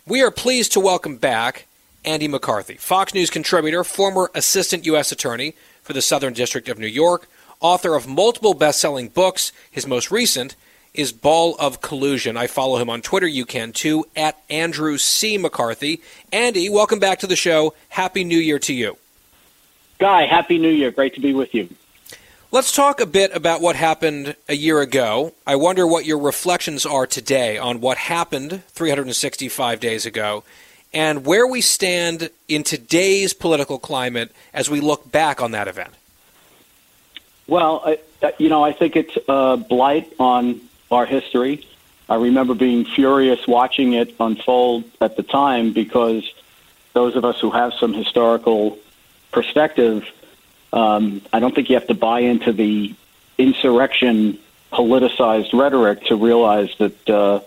We 0.07 0.23
are 0.23 0.31
pleased 0.31 0.71
to 0.73 0.79
welcome 0.79 1.17
back 1.17 1.65
Andy 2.05 2.29
McCarthy, 2.29 2.75
Fox 2.75 3.13
News 3.13 3.29
contributor, 3.29 3.83
former 3.83 4.31
assistant 4.33 4.85
U.S. 4.85 5.11
attorney 5.11 5.55
for 5.83 5.91
the 5.91 6.01
Southern 6.01 6.31
District 6.31 6.69
of 6.69 6.79
New 6.79 6.87
York, 6.87 7.27
author 7.59 7.95
of 7.95 8.07
multiple 8.07 8.53
best 8.53 8.79
selling 8.79 9.09
books. 9.09 9.51
His 9.69 9.85
most 9.85 10.09
recent 10.09 10.55
is 10.97 11.11
Ball 11.11 11.55
of 11.59 11.81
Collusion. 11.81 12.37
I 12.37 12.47
follow 12.47 12.77
him 12.77 12.89
on 12.89 13.01
Twitter. 13.01 13.27
You 13.27 13.45
can 13.45 13.71
too, 13.71 14.05
at 14.15 14.37
Andrew 14.49 14.97
C. 14.97 15.37
McCarthy. 15.37 16.01
Andy, 16.31 16.69
welcome 16.69 16.99
back 16.99 17.19
to 17.19 17.27
the 17.27 17.35
show. 17.35 17.73
Happy 17.89 18.23
New 18.23 18.37
Year 18.37 18.59
to 18.59 18.73
you. 18.73 18.97
Guy, 19.99 20.25
Happy 20.25 20.57
New 20.57 20.69
Year. 20.69 20.91
Great 20.91 21.13
to 21.15 21.21
be 21.21 21.33
with 21.33 21.53
you. 21.53 21.69
Let's 22.51 22.71
talk 22.71 23.01
a 23.01 23.05
bit 23.05 23.35
about 23.35 23.61
what 23.61 23.75
happened 23.75 24.35
a 24.47 24.55
year 24.55 24.79
ago. 24.81 25.33
I 25.45 25.55
wonder 25.55 25.85
what 25.85 26.05
your 26.05 26.19
reflections 26.19 26.85
are 26.85 27.05
today 27.05 27.57
on 27.57 27.81
what 27.81 27.97
happened 27.97 28.63
365 28.67 29.79
days 29.79 30.05
ago 30.05 30.43
and 30.93 31.25
where 31.25 31.45
we 31.45 31.59
stand 31.59 32.29
in 32.47 32.63
today's 32.63 33.33
political 33.33 33.77
climate 33.77 34.31
as 34.53 34.69
we 34.69 34.79
look 34.79 35.11
back 35.11 35.41
on 35.41 35.51
that 35.51 35.67
event. 35.67 35.93
Well, 37.47 37.81
I, 37.85 37.99
uh, 38.23 38.31
you 38.39 38.49
know, 38.49 38.63
I 38.63 38.71
think 38.71 38.95
it's 38.95 39.17
a 39.27 39.57
blight 39.57 40.11
on 40.19 40.61
our 40.95 41.05
history. 41.05 41.67
I 42.07 42.15
remember 42.15 42.53
being 42.53 42.85
furious 42.85 43.47
watching 43.47 43.93
it 43.93 44.15
unfold 44.19 44.85
at 45.01 45.17
the 45.17 45.23
time 45.23 45.73
because 45.73 46.23
those 46.93 47.15
of 47.15 47.25
us 47.25 47.39
who 47.39 47.51
have 47.51 47.73
some 47.73 47.93
historical 47.93 48.77
perspective, 49.31 50.07
um, 50.71 51.21
I 51.33 51.39
don't 51.39 51.53
think 51.53 51.69
you 51.69 51.75
have 51.75 51.87
to 51.87 51.93
buy 51.93 52.21
into 52.21 52.51
the 52.51 52.95
insurrection 53.37 54.39
politicized 54.71 55.53
rhetoric 55.53 56.05
to 56.05 56.15
realize 56.15 56.69
that 56.79 57.09
uh, 57.09 57.39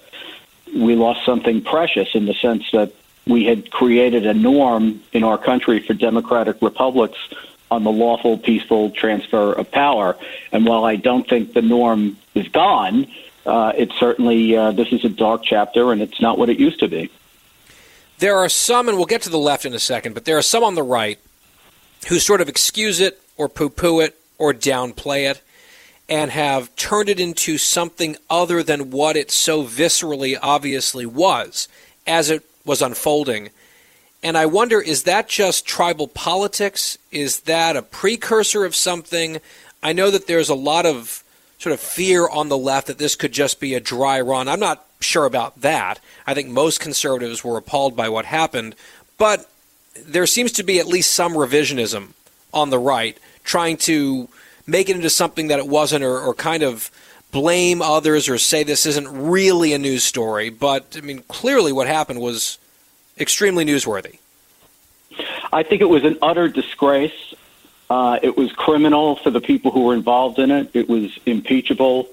we 0.75 0.95
lost 0.95 1.25
something 1.25 1.63
precious 1.63 2.09
in 2.15 2.27
the 2.27 2.35
sense 2.35 2.71
that 2.73 2.93
we 3.27 3.45
had 3.45 3.71
created 3.71 4.27
a 4.27 4.35
norm 4.35 5.03
in 5.13 5.23
our 5.25 5.39
country 5.39 5.81
for 5.81 5.95
democratic 5.95 6.61
republics 6.63 7.19
on 7.71 7.85
the 7.85 7.93
lawful, 7.93 8.39
peaceful 8.39 8.91
transfer 8.91 9.53
of 9.53 9.71
power. 9.71 10.17
And 10.53 10.65
while 10.65 10.85
I 10.85 10.97
don't 10.97 11.29
think 11.29 11.53
the 11.53 11.63
norm 11.63 12.17
is 12.35 12.49
gone, 12.49 13.07
uh, 13.49 13.73
it's 13.77 13.95
certainly 13.97 14.57
uh, 14.57 14.73
this 14.73 14.93
is 14.93 15.05
a 15.05 15.09
dark 15.09 15.43
chapter, 15.43 15.93
and 15.93 16.03
it's 16.03 16.21
not 16.21 16.39
what 16.39 16.49
it 16.49 16.59
used 16.59 16.81
to 16.81 16.89
be. 16.89 17.11
There 18.19 18.37
are 18.37 18.49
some, 18.49 18.89
and 18.89 18.97
we'll 18.97 19.07
get 19.07 19.23
to 19.23 19.31
the 19.31 19.39
left 19.39 19.65
in 19.65 19.73
a 19.75 19.79
second, 19.79 20.15
but 20.15 20.25
there 20.25 20.37
are 20.37 20.43
some 20.43 20.65
on 20.65 20.75
the 20.75 20.83
right 20.83 21.19
who 22.09 22.19
sort 22.19 22.41
of 22.41 22.49
excuse 22.49 23.01
it 23.01 23.21
or 23.37 23.49
poo 23.49 23.71
poo 23.71 24.01
it 24.01 24.19
or 24.39 24.53
downplay 24.53 25.31
it 25.31 25.41
and 26.09 26.31
have 26.31 26.75
turned 26.75 27.09
it 27.09 27.21
into 27.21 27.59
something 27.59 28.17
other 28.31 28.63
than 28.63 28.91
what 28.91 29.17
it 29.17 29.31
so 29.31 29.65
viscerally 29.65 30.39
obviously 30.41 31.05
was 31.05 31.69
as 32.07 32.31
it 32.31 32.45
was 32.65 32.81
unfolding. 32.81 33.51
And 34.23 34.37
I 34.37 34.47
wonder 34.47 34.81
is 34.81 35.05
that 35.05 35.29
just 35.29 35.67
tribal 35.67 36.09
politics? 36.09 36.99
Is 37.13 37.41
that 37.41 37.77
a 37.77 37.83
precursor 37.83 38.65
of 38.65 38.75
something? 38.75 39.41
I 39.83 39.93
know 39.93 40.11
that 40.11 40.27
there's 40.27 40.49
a 40.49 40.55
lot 40.55 40.87
of 40.87 41.23
sort 41.59 41.73
of 41.73 41.81
fear 41.81 42.29
on 42.29 42.49
the 42.49 42.59
left 42.59 42.87
that 42.87 42.99
this 42.99 43.17
could 43.17 43.33
just 43.33 43.61
be 43.61 43.75
a 43.75 43.81
dry 43.81 44.21
run. 44.21 44.49
I'm 44.49 44.61
not 44.61 44.85
sure 45.01 45.25
about 45.25 45.61
that. 45.61 46.01
I 46.27 46.35
think 46.35 46.49
most 46.49 46.81
conservatives 46.81 47.45
were 47.45 47.57
appalled 47.57 47.97
by 47.97 48.09
what 48.09 48.25
happened, 48.25 48.75
but 49.17 49.49
there 49.97 50.27
seems 50.27 50.53
to 50.53 50.63
be 50.63 50.79
at 50.79 50.87
least 50.87 51.13
some 51.13 51.35
revisionism 51.35 52.11
on 52.53 52.71
the 52.71 52.79
right 52.79 53.19
trying 53.45 53.77
to 53.77 54.29
make 54.67 54.89
it 54.89 54.97
into 54.97 55.11
something 55.11 55.49
that 55.49 55.59
it 55.59 55.67
wasn't 55.67 56.05
or, 56.05 56.21
or 56.21 56.35
kind 56.35 56.63
of 56.63 56.91
blame 57.33 57.83
others 57.83 58.29
or 58.29 58.39
say 58.39 58.63
this 58.63 58.87
isn't 58.87 59.09
really 59.09 59.73
a 59.73 59.79
news 59.79 60.05
story. 60.05 60.51
But, 60.51 60.97
I 60.97 61.01
mean, 61.01 61.23
clearly 61.29 61.73
what 61.73 61.87
happened 61.87 62.21
was 62.21 62.59
extremely 63.19 63.65
newsworthy. 63.65 64.19
I 65.53 65.63
think 65.63 65.81
it 65.81 65.89
was 65.89 66.05
an 66.05 66.19
utter 66.23 66.49
disgrace. 66.49 67.28
Uh, 67.91 68.19
it 68.23 68.37
was 68.37 68.53
criminal 68.53 69.17
for 69.17 69.31
the 69.31 69.41
people 69.41 69.71
who 69.71 69.85
were 69.85 69.95
involved 69.95 70.39
in 70.39 70.51
it. 70.51 70.71
It 70.75 70.89
was 70.89 71.19
impeachable 71.25 72.09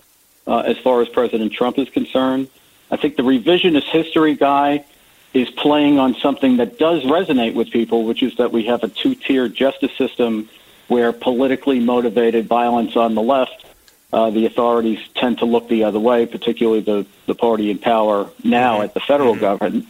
uh, 0.48 0.60
as 0.60 0.78
far 0.78 1.02
as 1.02 1.10
President 1.10 1.52
Trump 1.52 1.78
is 1.78 1.90
concerned. 1.90 2.48
I 2.92 2.98
think 2.98 3.18
the 3.18 3.24
revisionist 3.24 3.90
history 3.90 4.36
guy 4.36 4.86
is 5.34 5.50
playing 5.50 6.00
on 6.00 6.16
something 6.16 6.58
that 6.58 6.80
does 6.80 7.04
resonate 7.04 7.56
with 7.56 7.70
people, 7.70 8.06
which 8.06 8.24
is 8.24 8.36
that 8.38 8.52
we 8.52 8.64
have 8.66 8.84
a 8.84 8.88
two 8.88 9.16
tier 9.16 9.50
justice 9.50 9.92
system 9.98 10.48
where 10.88 11.12
politically 11.12 11.80
motivated 11.80 12.48
violence 12.48 12.96
on 12.96 13.16
the 13.16 13.22
left, 13.22 13.66
uh, 14.14 14.30
the 14.30 14.46
authorities 14.46 15.00
tend 15.16 15.40
to 15.40 15.46
look 15.46 15.68
the 15.68 15.84
other 15.84 16.00
way, 16.00 16.26
particularly 16.26 16.80
the, 16.80 17.06
the 17.26 17.36
party 17.36 17.70
in 17.70 17.78
power 17.78 18.30
now 18.44 18.82
at 18.82 18.94
the 18.94 19.00
federal 19.00 19.34
mm-hmm. 19.34 19.42
government. 19.42 19.88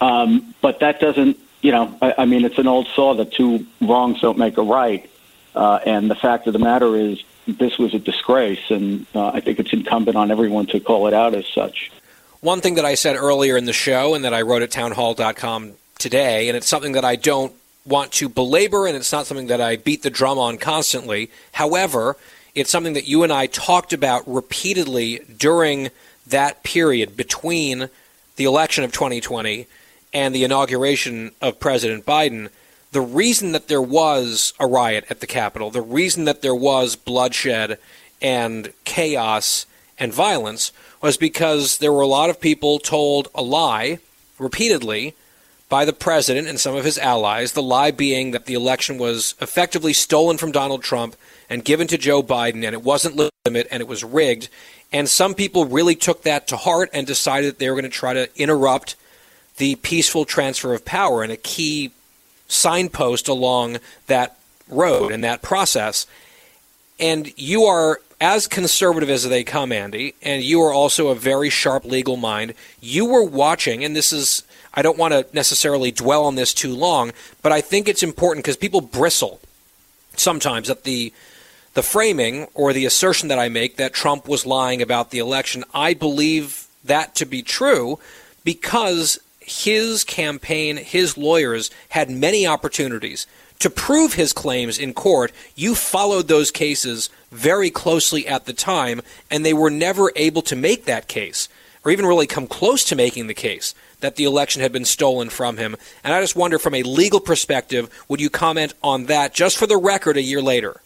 Um, 0.00 0.54
but 0.60 0.80
that 0.80 1.00
doesn't, 1.00 1.38
you 1.62 1.70
know, 1.70 1.96
I, 2.02 2.14
I 2.18 2.24
mean, 2.26 2.44
it's 2.44 2.58
an 2.58 2.66
old 2.66 2.88
saw 2.88 3.14
that 3.14 3.32
two 3.32 3.66
wrongs 3.80 4.20
don't 4.20 4.36
make 4.36 4.58
a 4.58 4.62
right. 4.62 5.08
Uh, 5.54 5.80
and 5.84 6.10
the 6.10 6.14
fact 6.14 6.46
of 6.46 6.52
the 6.52 6.58
matter 6.58 6.96
is, 6.96 7.22
this 7.46 7.78
was 7.78 7.92
a 7.94 7.98
disgrace, 7.98 8.70
and 8.70 9.06
uh, 9.14 9.28
I 9.28 9.40
think 9.40 9.58
it's 9.58 9.72
incumbent 9.72 10.16
on 10.16 10.30
everyone 10.30 10.66
to 10.66 10.80
call 10.80 11.06
it 11.08 11.14
out 11.14 11.34
as 11.34 11.46
such. 11.46 11.90
One 12.40 12.60
thing 12.60 12.74
that 12.76 12.84
I 12.84 12.94
said 12.94 13.16
earlier 13.16 13.56
in 13.56 13.64
the 13.64 13.72
show 13.72 14.14
and 14.14 14.24
that 14.24 14.34
I 14.34 14.42
wrote 14.42 14.62
at 14.62 14.70
townhall.com 14.70 15.72
today, 15.98 16.48
and 16.48 16.56
it's 16.56 16.68
something 16.68 16.92
that 16.92 17.04
I 17.04 17.16
don't 17.16 17.52
want 17.84 18.12
to 18.12 18.28
belabor, 18.28 18.86
and 18.86 18.96
it's 18.96 19.12
not 19.12 19.26
something 19.26 19.48
that 19.48 19.60
I 19.60 19.76
beat 19.76 20.02
the 20.02 20.10
drum 20.10 20.38
on 20.38 20.58
constantly. 20.58 21.30
However, 21.52 22.16
it's 22.54 22.70
something 22.70 22.92
that 22.94 23.08
you 23.08 23.22
and 23.22 23.32
I 23.32 23.46
talked 23.46 23.92
about 23.92 24.22
repeatedly 24.26 25.20
during 25.36 25.90
that 26.26 26.62
period 26.62 27.16
between 27.16 27.88
the 28.36 28.44
election 28.44 28.84
of 28.84 28.92
2020 28.92 29.66
and 30.12 30.34
the 30.34 30.44
inauguration 30.44 31.32
of 31.40 31.58
President 31.58 32.04
Biden 32.04 32.50
the 32.92 33.00
reason 33.00 33.52
that 33.52 33.68
there 33.68 33.82
was 33.82 34.52
a 34.60 34.66
riot 34.66 35.06
at 35.10 35.20
the 35.20 35.26
Capitol, 35.26 35.70
the 35.70 35.82
reason 35.82 36.24
that 36.24 36.42
there 36.42 36.54
was 36.54 36.94
bloodshed 36.94 37.78
and 38.20 38.72
chaos 38.84 39.66
and 39.98 40.12
violence 40.12 40.72
was 41.00 41.16
because 41.16 41.78
there 41.78 41.92
were 41.92 42.02
a 42.02 42.06
lot 42.06 42.30
of 42.30 42.40
people 42.40 42.78
told 42.78 43.28
a 43.34 43.42
lie 43.42 43.98
repeatedly 44.38 45.14
by 45.70 45.86
the 45.86 45.92
president 45.92 46.46
and 46.46 46.60
some 46.60 46.76
of 46.76 46.84
his 46.84 46.98
allies, 46.98 47.52
the 47.52 47.62
lie 47.62 47.90
being 47.90 48.32
that 48.32 48.44
the 48.44 48.52
election 48.52 48.98
was 48.98 49.34
effectively 49.40 49.94
stolen 49.94 50.36
from 50.36 50.52
Donald 50.52 50.82
Trump 50.82 51.16
and 51.48 51.64
given 51.64 51.86
to 51.86 51.96
Joe 51.96 52.22
Biden 52.22 52.62
and 52.64 52.74
it 52.74 52.82
wasn't 52.82 53.16
legitimate 53.16 53.68
and 53.70 53.80
it 53.80 53.88
was 53.88 54.04
rigged. 54.04 54.50
And 54.92 55.08
some 55.08 55.34
people 55.34 55.64
really 55.64 55.94
took 55.94 56.22
that 56.22 56.46
to 56.48 56.58
heart 56.58 56.90
and 56.92 57.06
decided 57.06 57.52
that 57.52 57.58
they 57.58 57.70
were 57.70 57.76
going 57.76 57.90
to 57.90 57.96
try 57.96 58.12
to 58.12 58.28
interrupt 58.36 58.96
the 59.56 59.76
peaceful 59.76 60.26
transfer 60.26 60.74
of 60.74 60.84
power. 60.84 61.22
And 61.22 61.32
a 61.32 61.38
key 61.38 61.92
signpost 62.52 63.28
along 63.28 63.78
that 64.06 64.36
road 64.68 65.12
and 65.12 65.24
that 65.24 65.42
process. 65.42 66.06
And 66.98 67.32
you 67.38 67.64
are 67.64 68.00
as 68.20 68.46
conservative 68.46 69.10
as 69.10 69.28
they 69.28 69.42
come, 69.42 69.72
Andy, 69.72 70.14
and 70.22 70.42
you 70.42 70.60
are 70.62 70.72
also 70.72 71.08
a 71.08 71.14
very 71.14 71.50
sharp 71.50 71.84
legal 71.84 72.16
mind. 72.16 72.54
You 72.80 73.04
were 73.04 73.24
watching, 73.24 73.84
and 73.84 73.96
this 73.96 74.12
is, 74.12 74.44
I 74.74 74.82
don't 74.82 74.98
want 74.98 75.12
to 75.12 75.26
necessarily 75.32 75.90
dwell 75.90 76.24
on 76.24 76.36
this 76.36 76.54
too 76.54 76.74
long, 76.74 77.12
but 77.42 77.50
I 77.50 77.60
think 77.60 77.88
it's 77.88 78.02
important 78.02 78.44
because 78.44 78.56
people 78.56 78.80
bristle 78.80 79.40
sometimes 80.16 80.70
at 80.70 80.84
the 80.84 81.12
the 81.74 81.82
framing 81.82 82.46
or 82.54 82.72
the 82.72 82.84
assertion 82.84 83.28
that 83.28 83.38
I 83.38 83.48
make 83.48 83.76
that 83.76 83.94
Trump 83.94 84.28
was 84.28 84.44
lying 84.44 84.82
about 84.82 85.10
the 85.10 85.18
election. 85.18 85.64
I 85.72 85.94
believe 85.94 86.66
that 86.84 87.14
to 87.14 87.24
be 87.24 87.42
true 87.42 87.98
because 88.44 89.18
his 89.46 90.04
campaign, 90.04 90.76
his 90.76 91.16
lawyers 91.16 91.70
had 91.90 92.10
many 92.10 92.46
opportunities 92.46 93.26
to 93.58 93.70
prove 93.70 94.14
his 94.14 94.32
claims 94.32 94.78
in 94.78 94.92
court. 94.92 95.32
You 95.54 95.74
followed 95.74 96.28
those 96.28 96.50
cases 96.50 97.10
very 97.30 97.70
closely 97.70 98.26
at 98.26 98.44
the 98.44 98.52
time, 98.52 99.02
and 99.30 99.44
they 99.44 99.52
were 99.52 99.70
never 99.70 100.10
able 100.16 100.42
to 100.42 100.56
make 100.56 100.84
that 100.86 101.06
case, 101.06 101.48
or 101.84 101.92
even 101.92 102.06
really 102.06 102.26
come 102.26 102.46
close 102.46 102.84
to 102.84 102.96
making 102.96 103.28
the 103.28 103.34
case 103.34 103.74
that 104.00 104.16
the 104.16 104.24
election 104.24 104.62
had 104.62 104.72
been 104.72 104.84
stolen 104.84 105.30
from 105.30 105.58
him. 105.58 105.76
And 106.02 106.12
I 106.12 106.20
just 106.20 106.34
wonder, 106.34 106.58
from 106.58 106.74
a 106.74 106.82
legal 106.82 107.20
perspective, 107.20 107.88
would 108.08 108.20
you 108.20 108.30
comment 108.30 108.74
on 108.82 109.06
that 109.06 109.32
just 109.32 109.56
for 109.56 109.68
the 109.68 109.76
record 109.76 110.16
a 110.16 110.22
year 110.22 110.42
later? 110.42 110.80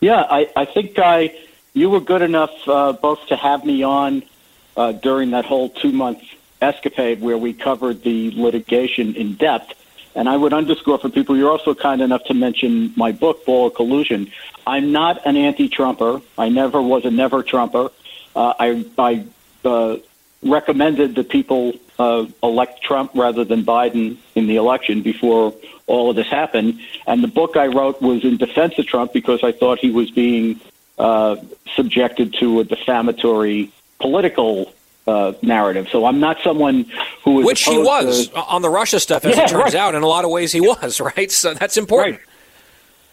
Yeah, 0.00 0.26
I, 0.28 0.50
I 0.56 0.64
think 0.64 0.98
I, 0.98 1.36
you 1.74 1.90
were 1.90 2.00
good 2.00 2.22
enough 2.22 2.50
uh, 2.66 2.92
both 2.92 3.26
to 3.26 3.36
have 3.36 3.64
me 3.64 3.82
on 3.82 4.22
uh, 4.76 4.92
during 4.92 5.32
that 5.32 5.44
whole 5.44 5.68
two 5.68 5.92
month 5.92 6.22
escapade 6.60 7.20
where 7.20 7.38
we 7.38 7.52
covered 7.52 8.02
the 8.02 8.30
litigation 8.32 9.14
in 9.14 9.34
depth. 9.34 9.74
And 10.14 10.28
I 10.28 10.36
would 10.36 10.52
underscore 10.52 10.98
for 10.98 11.08
people, 11.08 11.36
you're 11.36 11.50
also 11.50 11.74
kind 11.74 12.00
enough 12.00 12.24
to 12.24 12.34
mention 12.34 12.92
my 12.96 13.12
book, 13.12 13.44
Ball 13.44 13.68
of 13.68 13.74
Collusion. 13.74 14.32
I'm 14.66 14.90
not 14.90 15.24
an 15.26 15.36
anti 15.36 15.68
Trumper. 15.68 16.20
I 16.36 16.48
never 16.48 16.82
was 16.82 17.04
a 17.04 17.10
never 17.10 17.42
Trumper. 17.42 17.90
Uh, 18.34 18.54
I, 18.58 18.84
I 18.98 19.24
uh, 19.64 19.96
recommended 20.42 21.14
that 21.14 21.28
people 21.28 21.74
uh, 21.98 22.26
elect 22.42 22.82
Trump 22.82 23.12
rather 23.14 23.44
than 23.44 23.64
Biden 23.64 24.16
in 24.34 24.46
the 24.46 24.56
election 24.56 25.02
before 25.02 25.54
all 25.86 26.10
of 26.10 26.16
this 26.16 26.28
happened. 26.28 26.80
And 27.06 27.22
the 27.22 27.28
book 27.28 27.56
I 27.56 27.66
wrote 27.66 28.00
was 28.00 28.24
in 28.24 28.36
defense 28.36 28.78
of 28.78 28.86
Trump 28.86 29.12
because 29.12 29.42
I 29.42 29.52
thought 29.52 29.78
he 29.78 29.90
was 29.90 30.10
being 30.10 30.60
uh, 30.98 31.36
subjected 31.74 32.34
to 32.34 32.60
a 32.60 32.64
defamatory 32.64 33.72
political 34.00 34.72
uh, 35.08 35.32
narrative. 35.42 35.88
So 35.90 36.04
I'm 36.04 36.20
not 36.20 36.38
someone 36.42 36.84
who 37.24 37.40
is 37.40 37.46
which 37.46 37.64
he 37.64 37.78
was 37.78 38.28
to, 38.28 38.40
on 38.42 38.62
the 38.62 38.70
Russia 38.70 39.00
stuff, 39.00 39.24
as 39.24 39.36
yeah, 39.36 39.44
it 39.44 39.48
turns 39.48 39.64
right. 39.64 39.74
out. 39.74 39.94
In 39.94 40.02
a 40.02 40.06
lot 40.06 40.24
of 40.24 40.30
ways, 40.30 40.52
he 40.52 40.60
was 40.60 41.00
right. 41.16 41.30
So 41.30 41.54
that's 41.54 41.76
important. 41.76 42.18
Right. 42.18 42.24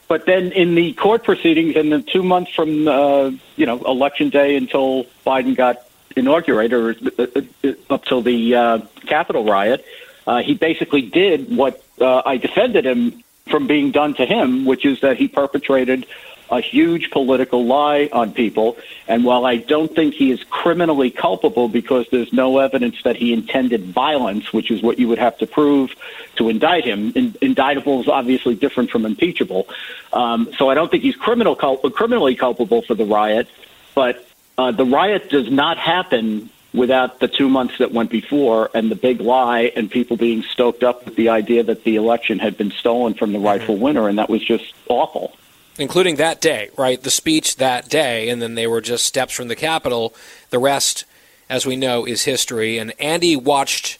But 0.07 0.25
then 0.27 0.51
in 0.51 0.75
the 0.75 0.93
court 0.93 1.23
proceedings, 1.23 1.75
and 1.75 1.91
the 1.91 2.01
two 2.01 2.21
months 2.21 2.53
from 2.53 2.87
uh, 2.87 3.31
you 3.55 3.65
know 3.65 3.83
election 3.85 4.29
day 4.29 4.55
until 4.55 5.05
Biden 5.25 5.55
got 5.55 5.77
inaugurated, 6.15 6.73
or 6.73 6.95
uh, 7.17 7.41
uh, 7.63 7.73
up 7.89 8.05
till 8.05 8.21
the 8.21 8.55
uh, 8.55 8.79
Capitol 9.07 9.45
riot, 9.45 9.83
uh, 10.27 10.41
he 10.41 10.53
basically 10.53 11.01
did 11.01 11.55
what 11.55 11.83
uh, 11.99 12.21
I 12.25 12.37
defended 12.37 12.85
him 12.85 13.23
from 13.49 13.67
being 13.67 13.91
done 13.91 14.13
to 14.15 14.25
him, 14.25 14.65
which 14.65 14.85
is 14.85 15.01
that 15.01 15.17
he 15.17 15.27
perpetrated 15.27 16.05
a 16.49 16.61
huge 16.61 17.11
political 17.11 17.65
lie 17.65 18.09
on 18.11 18.31
people. 18.31 18.77
And 19.07 19.23
while 19.23 19.45
I 19.45 19.57
don't 19.57 19.93
think 19.93 20.13
he 20.13 20.31
is 20.31 20.43
criminally 20.45 21.11
culpable 21.11 21.67
because 21.67 22.07
there's 22.11 22.31
no 22.31 22.59
evidence 22.59 23.01
that 23.03 23.15
he 23.15 23.33
intended 23.33 23.85
violence, 23.85 24.53
which 24.53 24.71
is 24.71 24.81
what 24.81 24.99
you 24.99 25.07
would 25.07 25.19
have 25.19 25.37
to 25.39 25.47
prove 25.47 25.95
to 26.35 26.49
indict 26.49 26.85
him, 26.85 27.11
in, 27.15 27.35
indictable 27.41 28.01
is 28.01 28.07
obviously 28.07 28.55
different 28.55 28.89
from 28.89 29.05
impeachable. 29.05 29.67
Um, 30.13 30.51
so 30.57 30.69
I 30.69 30.75
don't 30.75 30.89
think 30.91 31.03
he's 31.03 31.15
criminal 31.15 31.55
cul- 31.55 31.77
criminally 31.77 32.35
culpable 32.35 32.81
for 32.81 32.95
the 32.95 33.05
riot. 33.05 33.47
But 33.93 34.27
uh, 34.57 34.71
the 34.71 34.85
riot 34.85 35.29
does 35.29 35.49
not 35.49 35.77
happen 35.77 36.49
without 36.73 37.19
the 37.19 37.27
two 37.27 37.49
months 37.49 37.77
that 37.77 37.91
went 37.91 38.09
before 38.09 38.69
and 38.73 38.91
the 38.91 38.95
big 38.95 39.21
lie 39.21 39.71
and 39.75 39.89
people 39.89 40.17
being 40.17 40.43
stoked 40.43 40.83
up 40.83 41.05
with 41.05 41.15
the 41.15 41.29
idea 41.29 41.63
that 41.63 41.85
the 41.85 41.95
election 41.95 42.37
had 42.37 42.57
been 42.57 42.71
stolen 42.71 43.13
from 43.13 43.31
the 43.31 43.39
rightful 43.39 43.77
winner, 43.77 44.09
and 44.09 44.17
that 44.17 44.29
was 44.29 44.43
just 44.43 44.73
awful. 44.89 45.33
Including 45.77 46.15
that 46.15 46.39
day, 46.39 46.69
right? 46.77 47.01
The 47.01 47.09
speech 47.09 47.57
that 47.57 47.89
day, 47.89 48.29
and 48.29 48.41
then 48.41 48.55
they 48.55 48.67
were 48.67 48.81
just 48.81 49.05
steps 49.05 49.33
from 49.33 49.49
the 49.49 49.55
Capitol. 49.55 50.13
The 50.49 50.59
rest, 50.59 51.03
as 51.49 51.65
we 51.65 51.75
know, 51.75 52.05
is 52.05 52.23
history. 52.23 52.77
And 52.77 52.93
Andy 52.99 53.35
watched 53.35 53.97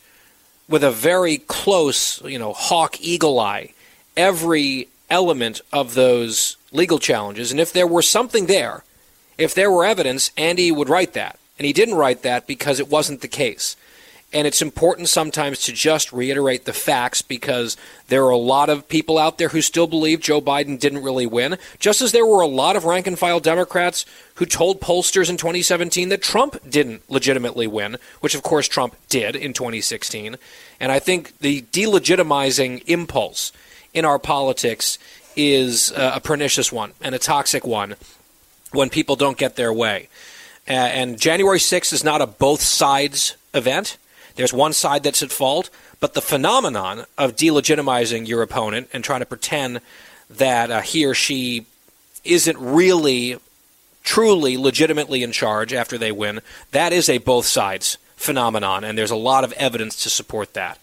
with 0.69 0.83
a 0.83 0.91
very 0.91 1.37
close, 1.37 2.21
you 2.23 2.39
know, 2.39 2.53
hawk 2.53 2.99
eagle 3.01 3.39
eye 3.39 3.73
every 4.17 4.87
element 5.09 5.61
of 5.71 5.93
those 5.93 6.57
legal 6.71 6.99
challenges. 6.99 7.51
And 7.51 7.59
if 7.59 7.71
there 7.71 7.87
were 7.87 8.01
something 8.01 8.45
there, 8.45 8.83
if 9.37 9.53
there 9.53 9.71
were 9.71 9.85
evidence, 9.85 10.31
Andy 10.37 10.71
would 10.71 10.89
write 10.89 11.13
that. 11.13 11.37
And 11.57 11.65
he 11.65 11.73
didn't 11.73 11.95
write 11.95 12.21
that 12.23 12.47
because 12.47 12.79
it 12.79 12.89
wasn't 12.89 13.21
the 13.21 13.27
case. 13.27 13.75
And 14.35 14.45
it's 14.45 14.61
important 14.61 15.07
sometimes 15.07 15.61
to 15.61 15.71
just 15.71 16.11
reiterate 16.11 16.65
the 16.65 16.73
facts 16.73 17.21
because 17.21 17.77
there 18.09 18.25
are 18.25 18.31
a 18.31 18.37
lot 18.37 18.69
of 18.69 18.89
people 18.89 19.17
out 19.17 19.37
there 19.37 19.47
who 19.47 19.61
still 19.61 19.87
believe 19.87 20.19
Joe 20.19 20.41
Biden 20.41 20.77
didn't 20.77 21.03
really 21.03 21.25
win, 21.25 21.57
just 21.79 22.01
as 22.01 22.11
there 22.11 22.25
were 22.25 22.41
a 22.41 22.47
lot 22.47 22.75
of 22.75 22.83
rank 22.83 23.07
and 23.07 23.17
file 23.17 23.39
Democrats 23.39 24.05
who 24.35 24.45
told 24.45 24.81
pollsters 24.81 25.29
in 25.29 25.37
2017 25.37 26.09
that 26.09 26.21
Trump 26.21 26.57
didn't 26.69 27.09
legitimately 27.09 27.65
win, 27.65 27.95
which 28.19 28.35
of 28.35 28.43
course 28.43 28.67
Trump 28.67 28.97
did 29.07 29.37
in 29.37 29.53
2016. 29.53 30.35
And 30.81 30.91
I 30.91 30.99
think 30.99 31.39
the 31.39 31.61
delegitimizing 31.71 32.83
impulse 32.87 33.53
in 33.93 34.03
our 34.03 34.19
politics 34.19 34.99
is 35.37 35.93
a 35.95 36.19
pernicious 36.19 36.73
one 36.73 36.91
and 36.99 37.15
a 37.15 37.19
toxic 37.19 37.65
one 37.65 37.95
when 38.73 38.89
people 38.89 39.15
don't 39.15 39.37
get 39.37 39.55
their 39.55 39.71
way. 39.71 40.09
Uh, 40.67 40.73
and 40.73 41.17
January 41.17 41.59
6th 41.59 41.93
is 41.93 42.03
not 42.03 42.21
a 42.21 42.27
both 42.27 42.61
sides 42.61 43.37
event. 43.53 43.97
There's 44.35 44.53
one 44.53 44.73
side 44.73 45.03
that's 45.03 45.23
at 45.23 45.31
fault, 45.31 45.69
but 45.99 46.13
the 46.13 46.21
phenomenon 46.21 47.05
of 47.17 47.35
delegitimizing 47.35 48.27
your 48.27 48.41
opponent 48.41 48.89
and 48.93 49.03
trying 49.03 49.21
to 49.21 49.25
pretend 49.25 49.81
that 50.29 50.71
uh, 50.71 50.81
he 50.81 51.05
or 51.05 51.13
she 51.13 51.65
isn't 52.23 52.57
really, 52.57 53.37
truly, 54.03 54.57
legitimately 54.57 55.23
in 55.23 55.31
charge 55.31 55.73
after 55.73 55.97
they 55.97 56.11
win, 56.11 56.41
that 56.71 56.91
is 56.91 57.07
a 57.07 57.19
both 57.19 57.45
sides 57.45 57.97
phenomenon, 58.15 58.83
and 58.83 58.97
there's 58.97 59.11
a 59.11 59.15
lot 59.15 59.43
of 59.43 59.53
evidence 59.53 60.01
to 60.03 60.09
support 60.09 60.53
that. 60.53 60.79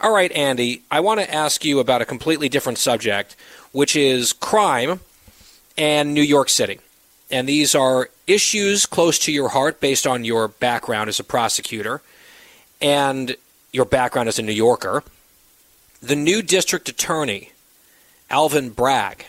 All 0.00 0.12
right, 0.12 0.30
Andy, 0.32 0.82
I 0.90 1.00
want 1.00 1.20
to 1.20 1.34
ask 1.34 1.64
you 1.64 1.78
about 1.78 2.02
a 2.02 2.04
completely 2.04 2.48
different 2.48 2.78
subject, 2.78 3.36
which 3.72 3.96
is 3.96 4.32
crime 4.32 5.00
and 5.78 6.12
New 6.12 6.22
York 6.22 6.48
City. 6.48 6.78
And 7.30 7.48
these 7.48 7.74
are 7.74 8.10
issues 8.26 8.86
close 8.86 9.18
to 9.20 9.32
your 9.32 9.48
heart 9.48 9.80
based 9.80 10.06
on 10.06 10.24
your 10.24 10.48
background 10.48 11.08
as 11.08 11.18
a 11.18 11.24
prosecutor 11.24 12.02
and 12.84 13.34
your 13.72 13.86
background 13.86 14.28
as 14.28 14.38
a 14.38 14.42
New 14.42 14.52
Yorker. 14.52 15.02
The 16.02 16.14
new 16.14 16.42
district 16.42 16.86
attorney, 16.90 17.50
Alvin 18.28 18.68
Bragg, 18.68 19.24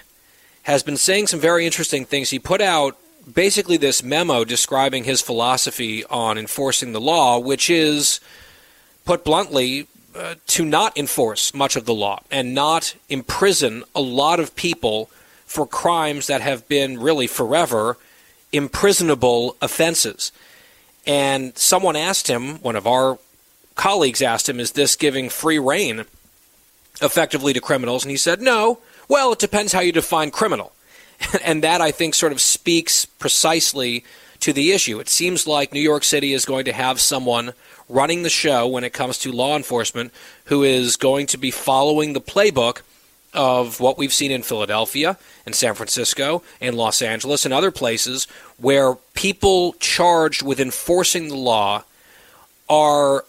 has 0.63 0.83
been 0.83 0.97
saying 0.97 1.27
some 1.27 1.39
very 1.39 1.65
interesting 1.65 2.03
things. 2.03 2.31
He 2.31 2.37
put 2.37 2.59
out 2.59 2.97
basically 3.33 3.77
this 3.77 4.03
memo 4.03 4.43
describing 4.43 5.05
his 5.05 5.21
philosophy 5.21 6.03
on 6.05 6.37
enforcing 6.37 6.91
the 6.91 6.99
law, 6.99 7.39
which 7.39 7.69
is, 7.69 8.19
put 9.05 9.23
bluntly, 9.23 9.87
uh, 10.13 10.35
to 10.47 10.65
not 10.65 10.97
enforce 10.97 11.53
much 11.53 11.77
of 11.77 11.85
the 11.85 11.93
law 11.93 12.21
and 12.29 12.53
not 12.53 12.93
imprison 13.07 13.85
a 13.95 14.01
lot 14.01 14.41
of 14.41 14.53
people 14.57 15.09
for 15.45 15.65
crimes 15.65 16.27
that 16.27 16.41
have 16.41 16.67
been 16.67 16.99
really 16.99 17.27
forever 17.27 17.97
imprisonable 18.51 19.55
offenses. 19.61 20.33
And 21.07 21.57
someone 21.57 21.95
asked 21.95 22.27
him, 22.27 22.55
one 22.59 22.75
of 22.75 22.85
our 22.87 23.17
colleagues 23.75 24.21
asked 24.21 24.49
him, 24.49 24.59
is 24.59 24.71
this 24.71 24.95
giving 24.95 25.29
free 25.29 25.59
reign 25.59 26.05
effectively 27.01 27.53
to 27.53 27.61
criminals? 27.61 28.03
And 28.03 28.11
he 28.11 28.17
said, 28.17 28.41
no. 28.41 28.79
Well, 29.07 29.33
it 29.33 29.39
depends 29.39 29.73
how 29.73 29.81
you 29.81 29.91
define 29.91 30.31
criminal. 30.31 30.73
and 31.43 31.63
that, 31.63 31.81
I 31.81 31.91
think, 31.91 32.15
sort 32.15 32.31
of 32.31 32.41
speaks 32.41 33.05
precisely 33.05 34.03
to 34.39 34.53
the 34.53 34.71
issue. 34.71 34.99
It 34.99 35.09
seems 35.09 35.47
like 35.47 35.73
New 35.73 35.79
York 35.79 36.03
City 36.03 36.33
is 36.33 36.45
going 36.45 36.65
to 36.65 36.73
have 36.73 36.99
someone 36.99 37.53
running 37.87 38.23
the 38.23 38.29
show 38.29 38.67
when 38.67 38.83
it 38.83 38.93
comes 38.93 39.17
to 39.19 39.31
law 39.31 39.55
enforcement 39.55 40.11
who 40.45 40.63
is 40.63 40.95
going 40.95 41.27
to 41.27 41.37
be 41.37 41.51
following 41.51 42.13
the 42.13 42.21
playbook 42.21 42.81
of 43.33 43.79
what 43.79 43.97
we've 43.97 44.13
seen 44.13 44.31
in 44.31 44.41
Philadelphia 44.41 45.17
and 45.45 45.53
San 45.53 45.73
Francisco 45.75 46.41
and 46.61 46.75
Los 46.75 47.01
Angeles 47.01 47.45
and 47.45 47.53
other 47.53 47.69
places 47.69 48.25
where 48.57 48.95
people 49.13 49.73
charged 49.73 50.41
with 50.41 50.59
enforcing 50.59 51.27
the 51.27 51.35
law 51.35 51.83
are 52.69 53.25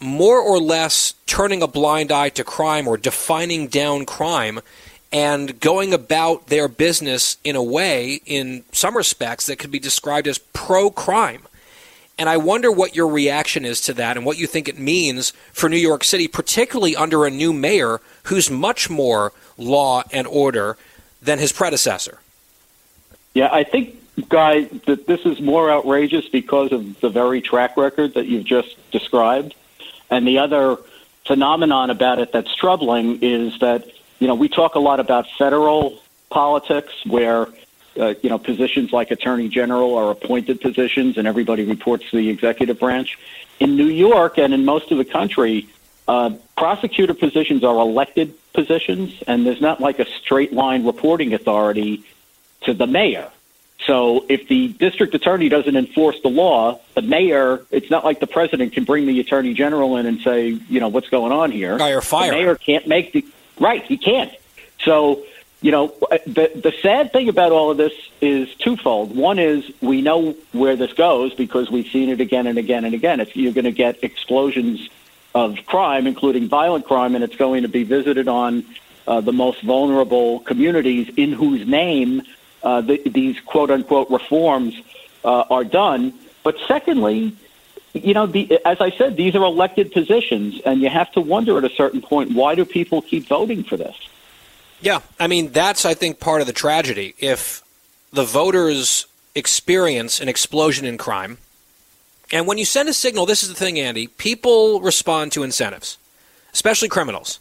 more 0.00 0.38
or 0.38 0.58
less 0.58 1.14
turning 1.26 1.62
a 1.62 1.66
blind 1.66 2.12
eye 2.12 2.28
to 2.30 2.44
crime 2.44 2.86
or 2.86 2.96
defining 2.96 3.66
down 3.66 4.06
crime 4.06 4.60
and 5.10 5.58
going 5.60 5.92
about 5.94 6.48
their 6.48 6.68
business 6.68 7.38
in 7.42 7.56
a 7.56 7.62
way, 7.62 8.20
in 8.26 8.64
some 8.72 8.96
respects, 8.96 9.46
that 9.46 9.58
could 9.58 9.70
be 9.70 9.78
described 9.78 10.28
as 10.28 10.38
pro 10.38 10.90
crime. 10.90 11.42
And 12.18 12.28
I 12.28 12.36
wonder 12.36 12.70
what 12.70 12.96
your 12.96 13.08
reaction 13.08 13.64
is 13.64 13.80
to 13.82 13.94
that 13.94 14.16
and 14.16 14.26
what 14.26 14.38
you 14.38 14.46
think 14.46 14.68
it 14.68 14.78
means 14.78 15.32
for 15.52 15.68
New 15.68 15.76
York 15.76 16.02
City, 16.02 16.26
particularly 16.26 16.96
under 16.96 17.24
a 17.24 17.30
new 17.30 17.52
mayor 17.52 18.00
who's 18.24 18.50
much 18.50 18.90
more 18.90 19.32
law 19.56 20.02
and 20.12 20.26
order 20.26 20.76
than 21.22 21.38
his 21.38 21.52
predecessor. 21.52 22.18
Yeah, 23.34 23.48
I 23.52 23.62
think, 23.62 23.96
Guy, 24.28 24.64
that 24.86 25.06
this 25.06 25.20
is 25.20 25.40
more 25.40 25.70
outrageous 25.70 26.28
because 26.28 26.72
of 26.72 27.00
the 27.00 27.08
very 27.08 27.40
track 27.40 27.76
record 27.76 28.14
that 28.14 28.26
you've 28.26 28.44
just 28.44 28.76
described. 28.90 29.54
And 30.10 30.26
the 30.26 30.38
other 30.38 30.76
phenomenon 31.26 31.90
about 31.90 32.18
it 32.18 32.32
that's 32.32 32.54
troubling 32.54 33.20
is 33.22 33.58
that, 33.60 33.86
you 34.18 34.26
know, 34.26 34.34
we 34.34 34.48
talk 34.48 34.74
a 34.74 34.78
lot 34.78 35.00
about 35.00 35.26
federal 35.38 36.00
politics 36.30 36.92
where, 37.04 37.48
uh, 37.98 38.14
you 38.22 38.30
know, 38.30 38.38
positions 38.38 38.92
like 38.92 39.10
attorney 39.10 39.48
general 39.48 39.96
are 39.96 40.10
appointed 40.10 40.60
positions 40.60 41.18
and 41.18 41.28
everybody 41.28 41.64
reports 41.64 42.10
to 42.10 42.16
the 42.16 42.28
executive 42.28 42.78
branch. 42.78 43.18
In 43.60 43.76
New 43.76 43.88
York 43.88 44.38
and 44.38 44.54
in 44.54 44.64
most 44.64 44.90
of 44.90 44.98
the 44.98 45.04
country, 45.04 45.68
uh, 46.06 46.30
prosecutor 46.56 47.12
positions 47.12 47.62
are 47.62 47.76
elected 47.76 48.34
positions, 48.54 49.22
and 49.26 49.46
there's 49.46 49.60
not 49.60 49.80
like 49.80 49.98
a 49.98 50.06
straight 50.06 50.52
line 50.52 50.86
reporting 50.86 51.34
authority 51.34 52.02
to 52.62 52.72
the 52.72 52.86
mayor. 52.86 53.30
So 53.86 54.26
if 54.28 54.48
the 54.48 54.68
district 54.68 55.14
attorney 55.14 55.48
doesn't 55.48 55.76
enforce 55.76 56.20
the 56.22 56.28
law, 56.28 56.80
the 56.94 57.02
mayor, 57.02 57.64
it's 57.70 57.90
not 57.90 58.04
like 58.04 58.20
the 58.20 58.26
president 58.26 58.72
can 58.72 58.84
bring 58.84 59.06
the 59.06 59.20
attorney 59.20 59.54
general 59.54 59.96
in 59.96 60.06
and 60.06 60.20
say, 60.20 60.48
you 60.48 60.80
know, 60.80 60.88
what's 60.88 61.08
going 61.08 61.32
on 61.32 61.50
here. 61.50 61.78
Fire, 61.78 62.00
fire. 62.00 62.30
The 62.30 62.36
mayor 62.36 62.54
can't 62.56 62.86
make 62.86 63.12
the 63.12 63.24
right. 63.60 63.82
He 63.84 63.96
can't. 63.96 64.32
So, 64.84 65.24
you 65.62 65.70
know, 65.70 65.88
the 66.26 66.50
the 66.54 66.74
sad 66.82 67.12
thing 67.12 67.28
about 67.28 67.52
all 67.52 67.70
of 67.70 67.76
this 67.76 67.92
is 68.20 68.52
twofold. 68.56 69.16
One 69.16 69.38
is 69.38 69.70
we 69.80 70.02
know 70.02 70.32
where 70.52 70.76
this 70.76 70.92
goes 70.92 71.34
because 71.34 71.70
we've 71.70 71.88
seen 71.88 72.08
it 72.10 72.20
again 72.20 72.46
and 72.46 72.58
again 72.58 72.84
and 72.84 72.94
again. 72.94 73.20
If 73.20 73.36
you're 73.36 73.52
going 73.52 73.64
to 73.64 73.72
get 73.72 74.02
explosions 74.02 74.88
of 75.34 75.56
crime, 75.66 76.06
including 76.06 76.48
violent 76.48 76.84
crime, 76.84 77.14
and 77.14 77.22
it's 77.22 77.36
going 77.36 77.62
to 77.62 77.68
be 77.68 77.84
visited 77.84 78.28
on 78.28 78.64
uh, 79.06 79.20
the 79.20 79.32
most 79.32 79.62
vulnerable 79.62 80.40
communities 80.40 81.10
in 81.16 81.32
whose 81.32 81.66
name 81.66 82.22
uh, 82.62 82.80
the, 82.80 82.98
these 83.08 83.40
quote 83.40 83.70
unquote 83.70 84.10
reforms 84.10 84.74
uh, 85.24 85.44
are 85.50 85.64
done. 85.64 86.14
But 86.42 86.56
secondly, 86.66 87.36
you 87.92 88.14
know, 88.14 88.26
the, 88.26 88.60
as 88.64 88.80
I 88.80 88.90
said, 88.90 89.16
these 89.16 89.34
are 89.34 89.42
elected 89.42 89.92
positions, 89.92 90.60
and 90.64 90.80
you 90.80 90.88
have 90.88 91.10
to 91.12 91.20
wonder 91.20 91.58
at 91.58 91.64
a 91.64 91.70
certain 91.70 92.00
point 92.00 92.32
why 92.32 92.54
do 92.54 92.64
people 92.64 93.02
keep 93.02 93.26
voting 93.26 93.64
for 93.64 93.76
this? 93.76 93.96
Yeah, 94.80 95.00
I 95.18 95.26
mean 95.26 95.50
that's 95.50 95.84
I 95.84 95.94
think 95.94 96.20
part 96.20 96.40
of 96.40 96.46
the 96.46 96.52
tragedy. 96.52 97.14
If 97.18 97.62
the 98.12 98.24
voters 98.24 99.06
experience 99.34 100.20
an 100.20 100.28
explosion 100.28 100.86
in 100.86 100.98
crime, 100.98 101.38
and 102.30 102.46
when 102.46 102.58
you 102.58 102.64
send 102.64 102.88
a 102.88 102.92
signal, 102.92 103.26
this 103.26 103.42
is 103.42 103.48
the 103.48 103.54
thing, 103.54 103.78
Andy, 103.78 104.06
people 104.06 104.80
respond 104.80 105.32
to 105.32 105.42
incentives, 105.42 105.98
especially 106.52 106.88
criminals. 106.88 107.40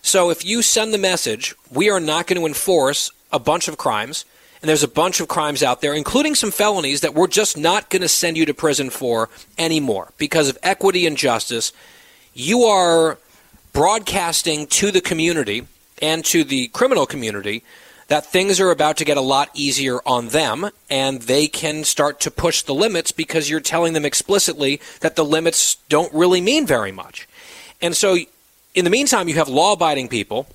So 0.00 0.30
if 0.30 0.44
you 0.44 0.62
send 0.62 0.94
the 0.94 0.98
message, 0.98 1.54
we 1.70 1.90
are 1.90 2.00
not 2.00 2.26
going 2.26 2.40
to 2.40 2.46
enforce 2.46 3.10
a 3.32 3.38
bunch 3.38 3.68
of 3.68 3.76
crimes, 3.76 4.24
and 4.62 4.68
there's 4.68 4.84
a 4.84 4.88
bunch 4.88 5.20
of 5.20 5.26
crimes 5.26 5.62
out 5.64 5.80
there, 5.80 5.92
including 5.92 6.36
some 6.36 6.52
felonies 6.52 7.00
that 7.00 7.14
we're 7.14 7.26
just 7.26 7.58
not 7.58 7.90
going 7.90 8.02
to 8.02 8.08
send 8.08 8.36
you 8.36 8.46
to 8.46 8.54
prison 8.54 8.90
for 8.90 9.28
anymore 9.58 10.12
because 10.18 10.48
of 10.48 10.56
equity 10.62 11.04
and 11.04 11.16
justice, 11.16 11.72
you 12.32 12.62
are 12.62 13.18
broadcasting 13.72 14.68
to 14.68 14.92
the 14.92 15.00
community 15.00 15.66
and 16.00 16.24
to 16.26 16.44
the 16.44 16.68
criminal 16.68 17.06
community 17.06 17.64
that 18.06 18.24
things 18.26 18.60
are 18.60 18.70
about 18.70 18.96
to 18.98 19.04
get 19.04 19.16
a 19.16 19.22
lot 19.22 19.50
easier 19.52 19.98
on 20.06 20.28
them 20.28 20.70
and 20.88 21.22
they 21.22 21.48
can 21.48 21.82
start 21.82 22.20
to 22.20 22.30
push 22.30 22.62
the 22.62 22.74
limits 22.74 23.10
because 23.10 23.50
you're 23.50 23.60
telling 23.60 23.94
them 23.94 24.04
explicitly 24.04 24.80
that 25.00 25.16
the 25.16 25.24
limits 25.24 25.76
don't 25.88 26.12
really 26.14 26.40
mean 26.40 26.66
very 26.66 26.92
much. 26.92 27.26
And 27.80 27.96
so, 27.96 28.16
in 28.74 28.84
the 28.84 28.90
meantime, 28.90 29.28
you 29.28 29.34
have 29.34 29.48
law 29.48 29.72
abiding 29.72 30.08
people 30.08 30.46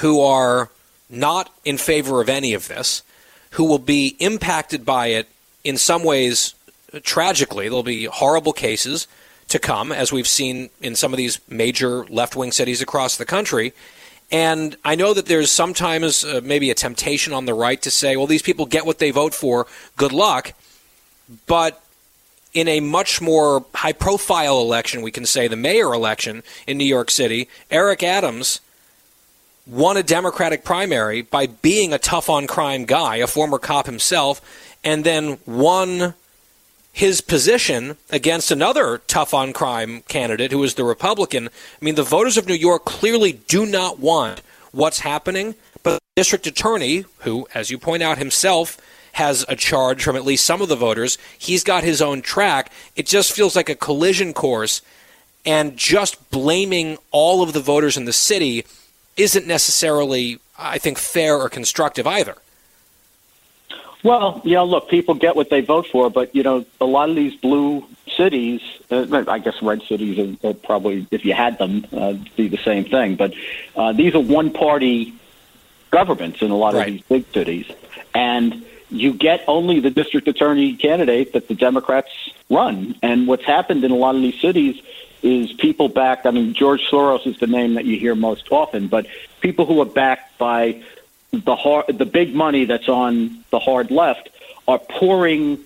who 0.00 0.20
are 0.20 0.70
not 1.10 1.52
in 1.64 1.76
favor 1.76 2.20
of 2.20 2.28
any 2.28 2.54
of 2.54 2.68
this, 2.68 3.02
who 3.50 3.64
will 3.64 3.78
be 3.78 4.16
impacted 4.20 4.84
by 4.84 5.08
it 5.08 5.28
in 5.64 5.76
some 5.76 6.04
ways 6.04 6.54
tragically. 7.02 7.68
There'll 7.68 7.82
be 7.82 8.04
horrible 8.04 8.52
cases 8.52 9.06
to 9.48 9.58
come, 9.58 9.90
as 9.90 10.12
we've 10.12 10.28
seen 10.28 10.70
in 10.80 10.94
some 10.94 11.12
of 11.12 11.16
these 11.16 11.40
major 11.48 12.04
left 12.06 12.36
wing 12.36 12.52
cities 12.52 12.80
across 12.80 13.16
the 13.16 13.24
country. 13.24 13.72
And 14.30 14.76
I 14.84 14.94
know 14.94 15.12
that 15.12 15.26
there's 15.26 15.50
sometimes 15.50 16.24
uh, 16.24 16.40
maybe 16.42 16.70
a 16.70 16.74
temptation 16.74 17.32
on 17.32 17.46
the 17.46 17.54
right 17.54 17.82
to 17.82 17.90
say, 17.90 18.16
well, 18.16 18.28
these 18.28 18.42
people 18.42 18.64
get 18.64 18.86
what 18.86 18.98
they 18.98 19.10
vote 19.10 19.34
for, 19.34 19.66
good 19.96 20.12
luck. 20.12 20.52
But 21.46 21.82
in 22.54 22.68
a 22.68 22.80
much 22.80 23.20
more 23.20 23.64
high 23.74 23.92
profile 23.92 24.60
election, 24.60 25.02
we 25.02 25.10
can 25.10 25.26
say 25.26 25.48
the 25.48 25.56
mayor 25.56 25.92
election 25.92 26.44
in 26.66 26.78
New 26.78 26.84
York 26.84 27.10
City, 27.10 27.48
Eric 27.70 28.04
Adams 28.04 28.60
won 29.66 29.96
a 29.96 30.02
Democratic 30.02 30.64
primary 30.64 31.22
by 31.22 31.46
being 31.46 31.92
a 31.92 31.98
tough 31.98 32.28
on 32.28 32.46
crime 32.46 32.84
guy, 32.84 33.16
a 33.16 33.26
former 33.26 33.58
cop 33.58 33.86
himself, 33.86 34.40
and 34.82 35.04
then 35.04 35.38
won 35.46 36.14
his 36.92 37.20
position 37.20 37.96
against 38.10 38.50
another 38.50 39.00
tough 39.06 39.32
on 39.32 39.52
crime 39.52 40.02
candidate 40.08 40.50
who 40.50 40.58
was 40.58 40.74
the 40.74 40.84
Republican. 40.84 41.48
I 41.48 41.84
mean, 41.84 41.94
the 41.94 42.02
voters 42.02 42.36
of 42.36 42.46
New 42.46 42.54
York 42.54 42.84
clearly 42.84 43.32
do 43.32 43.64
not 43.64 44.00
want 44.00 44.42
what's 44.72 45.00
happening, 45.00 45.54
but 45.82 45.94
the 45.94 46.00
district 46.16 46.46
attorney, 46.46 47.04
who, 47.18 47.46
as 47.54 47.70
you 47.70 47.78
point 47.78 48.02
out 48.02 48.18
himself, 48.18 48.76
has 49.12 49.44
a 49.48 49.56
charge 49.56 50.02
from 50.02 50.16
at 50.16 50.24
least 50.24 50.44
some 50.44 50.62
of 50.62 50.68
the 50.68 50.76
voters, 50.76 51.18
he's 51.38 51.64
got 51.64 51.84
his 51.84 52.00
own 52.00 52.22
track. 52.22 52.72
It 52.96 53.06
just 53.06 53.32
feels 53.32 53.56
like 53.56 53.68
a 53.68 53.74
collision 53.74 54.32
course, 54.32 54.82
and 55.44 55.76
just 55.76 56.30
blaming 56.30 56.98
all 57.10 57.42
of 57.42 57.52
the 57.52 57.60
voters 57.60 57.96
in 57.96 58.04
the 58.04 58.12
city 58.12 58.64
isn't 59.16 59.46
necessarily, 59.46 60.38
I 60.58 60.78
think, 60.78 60.98
fair 60.98 61.36
or 61.36 61.48
constructive 61.48 62.06
either. 62.06 62.36
Well, 64.02 64.40
yeah, 64.44 64.60
look, 64.60 64.88
people 64.88 65.14
get 65.14 65.36
what 65.36 65.50
they 65.50 65.60
vote 65.60 65.86
for, 65.86 66.08
but 66.10 66.34
you 66.34 66.42
know, 66.42 66.64
a 66.80 66.86
lot 66.86 67.10
of 67.10 67.16
these 67.16 67.38
blue 67.38 67.86
cities, 68.16 68.62
uh, 68.90 69.24
I 69.28 69.38
guess 69.38 69.60
red 69.62 69.82
cities 69.82 70.38
are, 70.42 70.48
are 70.48 70.54
probably, 70.54 71.06
if 71.10 71.24
you 71.24 71.34
had 71.34 71.58
them, 71.58 71.86
uh, 71.92 72.14
be 72.36 72.48
the 72.48 72.58
same 72.58 72.84
thing. 72.84 73.16
But 73.16 73.34
uh, 73.76 73.92
these 73.92 74.14
are 74.14 74.20
one-party 74.20 75.14
governments 75.90 76.40
in 76.40 76.50
a 76.50 76.56
lot 76.56 76.74
of 76.74 76.86
these 76.86 77.02
big 77.02 77.26
cities, 77.32 77.66
and 78.14 78.64
you 78.90 79.12
get 79.12 79.44
only 79.46 79.80
the 79.80 79.90
district 79.90 80.28
attorney 80.28 80.74
candidate 80.76 81.34
that 81.34 81.48
the 81.48 81.54
Democrats 81.54 82.10
run. 82.48 82.96
And 83.02 83.28
what's 83.28 83.44
happened 83.44 83.84
in 83.84 83.90
a 83.90 83.96
lot 83.96 84.16
of 84.16 84.22
these 84.22 84.40
cities 84.40 84.80
is 85.22 85.52
people 85.52 85.88
backed. 85.88 86.26
I 86.26 86.30
mean, 86.30 86.54
George 86.54 86.82
Soros 86.90 87.26
is 87.26 87.38
the 87.38 87.46
name 87.46 87.74
that 87.74 87.84
you 87.84 87.98
hear 87.98 88.14
most 88.14 88.50
often, 88.50 88.88
but 88.88 89.06
people 89.40 89.66
who 89.66 89.80
are 89.80 89.86
backed 89.86 90.38
by 90.38 90.82
the 91.32 91.56
hard, 91.56 91.86
the 91.98 92.06
big 92.06 92.34
money 92.34 92.64
that's 92.64 92.88
on 92.88 93.44
the 93.50 93.58
hard 93.58 93.90
left 93.90 94.30
are 94.66 94.78
pouring 94.78 95.58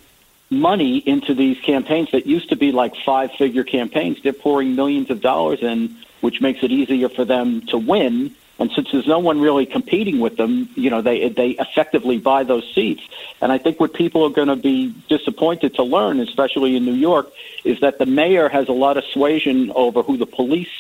money 0.51 0.99
into 0.99 1.35
these 1.35 1.59
campaigns 1.61 2.11
that 2.13 2.27
used 2.27 2.51
to 2.51 2.57
be 2.57 2.73
like 2.73 2.95
five 2.97 3.33
figure 3.33 3.65
campaigns. 3.65 4.23
They're 4.23 4.33
pouring 4.33 4.75
millions 4.77 5.11
of 5.11 5.21
dollars 5.21 5.63
in, 5.63 5.97
which 6.21 6.41
makes 6.41 6.63
it 6.63 6.71
easier 6.71 7.09
for 7.09 7.25
them 7.25 7.63
to 7.67 7.79
win. 7.79 8.35
And 8.59 8.71
since 8.73 8.93
there's 8.93 9.07
no 9.07 9.19
one 9.19 9.41
really 9.41 9.67
competing 9.67 10.21
with 10.21 10.37
them, 10.37 10.69
you 10.77 10.89
know, 10.89 11.03
they 11.03 11.29
they 11.29 11.51
effectively 11.51 12.19
buy 12.19 12.45
those 12.45 12.65
seats. 12.75 13.03
And 13.41 13.51
I 13.51 13.59
think 13.59 13.81
what 13.81 13.95
people 13.95 14.25
are 14.25 14.31
going 14.31 14.49
to 14.49 14.57
be 14.57 14.95
disappointed 15.09 15.75
to 15.75 15.83
learn, 15.83 16.21
especially 16.21 16.77
in 16.77 16.85
New 16.85 16.95
York, 16.95 17.33
is 17.65 17.81
that 17.81 17.99
the 17.99 18.07
mayor 18.07 18.49
has 18.49 18.69
a 18.69 18.73
lot 18.73 18.97
of 18.97 19.05
suasion 19.05 19.73
over 19.75 20.03
who 20.03 20.17
the 20.17 20.27
police 20.27 20.71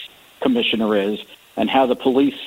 commissioner 0.40 0.94
is 0.96 1.18
and 1.56 1.68
how 1.68 1.86
the 1.86 1.96
police 1.96 2.38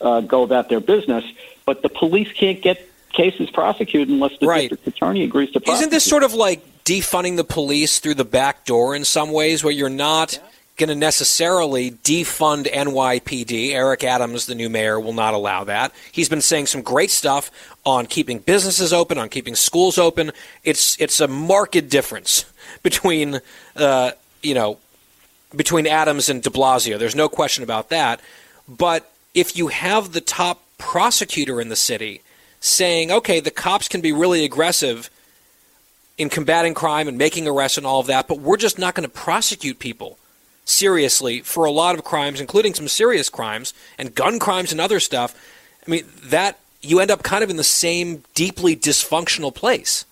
uh, 0.00 0.20
go 0.20 0.42
about 0.42 0.68
their 0.68 0.80
business. 0.80 1.24
But 1.64 1.82
the 1.82 1.88
police 1.88 2.30
can't 2.32 2.60
get 2.60 2.86
cases 3.12 3.50
prosecuted 3.50 4.10
unless 4.10 4.38
the 4.38 4.46
Right. 4.46 4.68
district 4.68 4.86
attorney 4.86 5.24
agrees 5.24 5.50
to 5.52 5.60
prosecute. 5.60 5.78
Isn't 5.78 5.90
this 5.90 6.04
sort 6.04 6.22
of 6.24 6.34
like 6.34 6.60
defunding 6.84 7.36
the 7.36 7.44
police 7.44 7.98
through 7.98 8.14
the 8.14 8.24
back 8.24 8.64
door 8.64 8.94
in 8.94 9.04
some 9.04 9.32
ways, 9.32 9.64
where 9.64 9.72
you're 9.72 9.88
not 9.88 10.38
going 10.78 10.88
to 10.88 10.94
necessarily 10.94 11.90
defund 11.90 12.72
NYPD? 12.72 13.72
Eric 13.72 14.04
Adams, 14.04 14.46
the 14.46 14.54
new 14.54 14.68
mayor, 14.68 14.98
will 14.98 15.12
not 15.12 15.34
allow 15.34 15.64
that. 15.64 15.92
He's 16.10 16.28
been 16.28 16.40
saying 16.40 16.66
some 16.66 16.82
great 16.82 17.10
stuff 17.10 17.50
on 17.84 18.06
keeping 18.06 18.38
businesses 18.38 18.92
open, 18.92 19.18
on 19.18 19.28
keeping 19.28 19.54
schools 19.54 19.98
open. 19.98 20.32
It's 20.64 20.98
it's 21.00 21.20
a 21.20 21.28
marked 21.28 21.88
difference 21.88 22.44
between 22.82 23.40
uh, 23.76 24.12
you 24.42 24.54
know 24.54 24.78
between 25.54 25.86
Adams 25.86 26.28
and 26.28 26.42
De 26.42 26.50
Blasio. 26.50 26.98
There's 26.98 27.16
no 27.16 27.28
question 27.28 27.64
about 27.64 27.88
that. 27.90 28.20
But 28.68 29.10
if 29.34 29.56
you 29.56 29.68
have 29.68 30.12
the 30.12 30.20
top 30.20 30.62
prosecutor 30.78 31.60
in 31.60 31.68
the 31.68 31.76
city 31.76 32.22
saying, 32.60 33.10
okay, 33.10 33.40
the 33.40 33.50
cops 33.50 33.88
can 33.88 34.00
be 34.00 34.12
really 34.12 34.44
aggressive 34.44 35.10
in 36.18 36.28
combating 36.28 36.74
crime 36.74 37.08
and 37.08 37.16
making 37.16 37.46
arrests 37.46 37.78
and 37.78 37.86
all 37.86 38.00
of 38.00 38.08
that, 38.08 38.26
but 38.28 38.40
we're 38.40 38.56
just 38.56 38.78
not 38.78 38.94
going 38.94 39.08
to 39.08 39.14
prosecute 39.14 39.78
people 39.78 40.17
seriously 40.68 41.40
for 41.40 41.64
a 41.64 41.70
lot 41.70 41.96
of 41.96 42.04
crimes, 42.04 42.40
including 42.40 42.74
some 42.74 42.88
serious 42.88 43.28
crimes 43.28 43.74
and 43.96 44.14
gun 44.14 44.38
crimes 44.38 44.72
and 44.72 44.80
other 44.80 45.00
stuff. 45.00 45.34
I 45.86 45.90
mean, 45.90 46.04
that 46.24 46.58
you 46.82 47.00
end 47.00 47.10
up 47.10 47.22
kind 47.22 47.42
of 47.42 47.50
in 47.50 47.56
the 47.56 47.64
same 47.64 48.22
deeply 48.34 48.76
dysfunctional 48.76 49.54
place. 49.54 50.04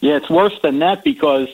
Yeah, 0.00 0.16
it's 0.16 0.30
worse 0.30 0.58
than 0.62 0.78
that 0.80 1.04
because 1.04 1.48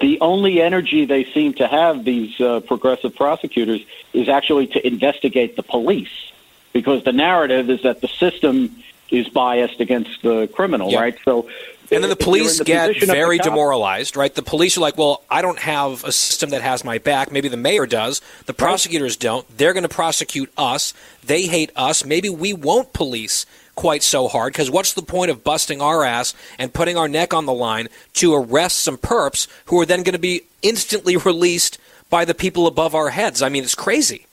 the 0.00 0.20
only 0.20 0.60
energy 0.62 1.04
they 1.04 1.24
seem 1.24 1.54
to 1.54 1.66
have, 1.66 2.04
these 2.04 2.40
uh, 2.40 2.60
progressive 2.60 3.14
prosecutors, 3.14 3.84
is 4.12 4.28
actually 4.28 4.68
to 4.68 4.86
investigate 4.86 5.56
the 5.56 5.62
police. 5.62 6.32
Because 6.72 7.02
the 7.02 7.12
narrative 7.12 7.70
is 7.70 7.82
that 7.82 8.00
the 8.00 8.08
system 8.08 8.76
is 9.10 9.28
biased 9.28 9.80
against 9.80 10.22
the 10.22 10.48
criminal, 10.48 10.90
Yeah. 10.90 11.00
right? 11.00 11.16
So, 11.24 11.48
And 11.90 12.02
then 12.02 12.10
the 12.10 12.16
police 12.16 12.58
the 12.58 12.64
get 12.64 12.88
position 12.88 13.04
of 13.04 13.08
the 13.08 13.14
very 13.14 13.38
demoralized, 13.38 14.14
right? 14.16 14.34
The 14.34 14.42
police 14.42 14.76
are 14.76 14.80
like, 14.80 14.98
well, 14.98 15.22
I 15.30 15.40
don't 15.40 15.58
have 15.60 16.04
a 16.04 16.12
system 16.12 16.50
that 16.50 16.60
has 16.60 16.84
my 16.84 16.98
back. 16.98 17.32
Maybe 17.32 17.48
the 17.48 17.56
mayor 17.56 17.86
does. 17.86 18.20
The 18.44 18.52
prosecutors 18.52 19.16
don't. 19.16 19.46
They're 19.56 19.72
going 19.72 19.84
to 19.84 19.88
prosecute 19.88 20.52
us. 20.58 20.92
They 21.24 21.46
hate 21.46 21.70
us. 21.76 22.04
Maybe 22.04 22.28
we 22.28 22.52
won't 22.52 22.92
police 22.92 23.46
quite 23.74 24.02
so 24.02 24.28
hard 24.28 24.52
because 24.52 24.70
what's 24.70 24.92
the 24.92 25.02
point 25.02 25.30
of 25.30 25.42
busting 25.44 25.80
our 25.80 26.04
ass 26.04 26.34
and 26.58 26.74
putting 26.74 26.98
our 26.98 27.08
neck 27.08 27.32
on 27.32 27.46
the 27.46 27.54
line 27.54 27.88
to 28.14 28.34
arrest 28.34 28.78
some 28.80 28.98
perps 28.98 29.46
who 29.66 29.80
are 29.80 29.86
then 29.86 30.02
going 30.02 30.12
to 30.14 30.18
be 30.18 30.42
instantly 30.60 31.16
released 31.30 31.78
by 32.10 32.26
the 32.26 32.34
people 32.34 32.66
above 32.66 32.94
our 32.94 33.08
heads? 33.10 33.40
I 33.40 33.48
mean, 33.48 33.62
it's 33.64 33.74
crazy. 33.74 34.26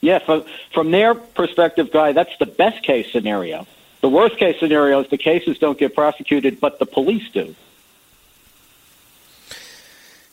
Yeah, 0.00 0.18
from, 0.18 0.44
from 0.72 0.90
their 0.90 1.14
perspective, 1.14 1.92
Guy, 1.92 2.12
that's 2.12 2.36
the 2.38 2.46
best 2.46 2.82
case 2.82 3.10
scenario. 3.12 3.66
The 4.00 4.08
worst 4.08 4.38
case 4.38 4.58
scenario 4.58 5.00
is 5.00 5.08
the 5.10 5.18
cases 5.18 5.58
don't 5.58 5.78
get 5.78 5.94
prosecuted, 5.94 6.58
but 6.58 6.78
the 6.78 6.86
police 6.86 7.30
do. 7.30 7.54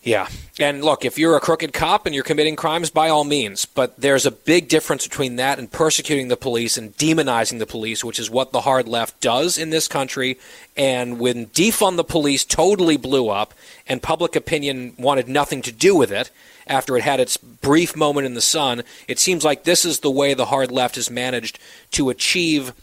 Yeah. 0.08 0.30
And 0.58 0.86
look, 0.86 1.04
if 1.04 1.20
you're 1.20 1.36
a 1.36 1.42
crooked 1.42 1.74
cop 1.74 2.06
and 2.06 2.16
you're 2.16 2.24
committing 2.24 2.56
crimes, 2.56 2.90
by 2.90 3.10
all 3.10 3.26
means. 3.26 3.66
But 3.66 4.00
there's 4.00 4.26
a 4.26 4.32
big 4.32 4.70
difference 4.70 5.06
between 5.06 5.36
that 5.36 5.60
and 5.60 5.70
persecuting 5.70 6.30
the 6.30 6.38
police 6.38 6.78
and 6.78 6.96
demonizing 6.96 7.60
the 7.60 7.66
police, 7.66 8.06
which 8.06 8.18
is 8.18 8.30
what 8.30 8.54
the 8.54 8.62
hard 8.62 8.88
left 8.88 9.20
does 9.20 9.58
in 9.58 9.70
this 9.70 9.90
country. 9.90 10.40
And 10.78 11.20
when 11.20 11.48
defund 11.48 11.98
the 11.98 12.06
police 12.06 12.46
totally 12.46 12.96
blew 12.96 13.28
up 13.28 13.54
and 13.86 14.02
public 14.02 14.38
opinion 14.38 14.94
wanted 14.98 15.28
nothing 15.28 15.62
to 15.64 15.74
do 15.74 15.94
with 15.94 16.14
it 16.14 16.32
after 16.70 16.98
it 16.98 17.04
had 17.04 17.20
its 17.20 17.38
brief 17.38 17.96
moment 17.96 18.26
in 18.26 18.34
the 18.34 18.42
sun, 18.42 18.84
it 19.08 19.20
seems 19.20 19.44
like 19.44 19.64
this 19.64 19.86
is 19.86 20.00
the 20.00 20.12
way 20.12 20.34
the 20.34 20.46
hard 20.46 20.72
left 20.72 20.96
has 20.96 21.10
managed 21.10 21.60
to 21.92 22.10
achieve 22.10 22.74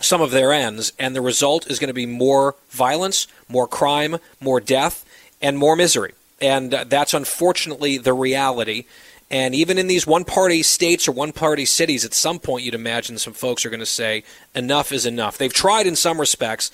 some 0.00 0.20
of 0.20 0.30
their 0.30 0.52
ends, 0.52 0.92
and 0.98 1.14
the 1.14 1.20
result 1.20 1.68
is 1.70 1.78
going 1.78 1.88
to 1.88 1.94
be 1.94 2.06
more 2.06 2.54
violence, 2.70 3.26
more 3.48 3.66
crime, 3.66 4.18
more 4.40 4.60
death, 4.60 5.04
and 5.42 5.58
more 5.58 5.76
misery. 5.76 6.14
And 6.40 6.72
uh, 6.72 6.84
that's 6.84 7.14
unfortunately 7.14 7.98
the 7.98 8.12
reality. 8.12 8.84
And 9.30 9.54
even 9.54 9.76
in 9.76 9.88
these 9.88 10.06
one 10.06 10.24
party 10.24 10.62
states 10.62 11.08
or 11.08 11.12
one 11.12 11.32
party 11.32 11.64
cities, 11.64 12.04
at 12.04 12.14
some 12.14 12.38
point 12.38 12.64
you'd 12.64 12.74
imagine 12.74 13.18
some 13.18 13.34
folks 13.34 13.66
are 13.66 13.70
going 13.70 13.80
to 13.80 13.86
say, 13.86 14.24
enough 14.54 14.92
is 14.92 15.04
enough. 15.04 15.36
They've 15.36 15.52
tried 15.52 15.86
in 15.86 15.96
some 15.96 16.20
respects, 16.20 16.70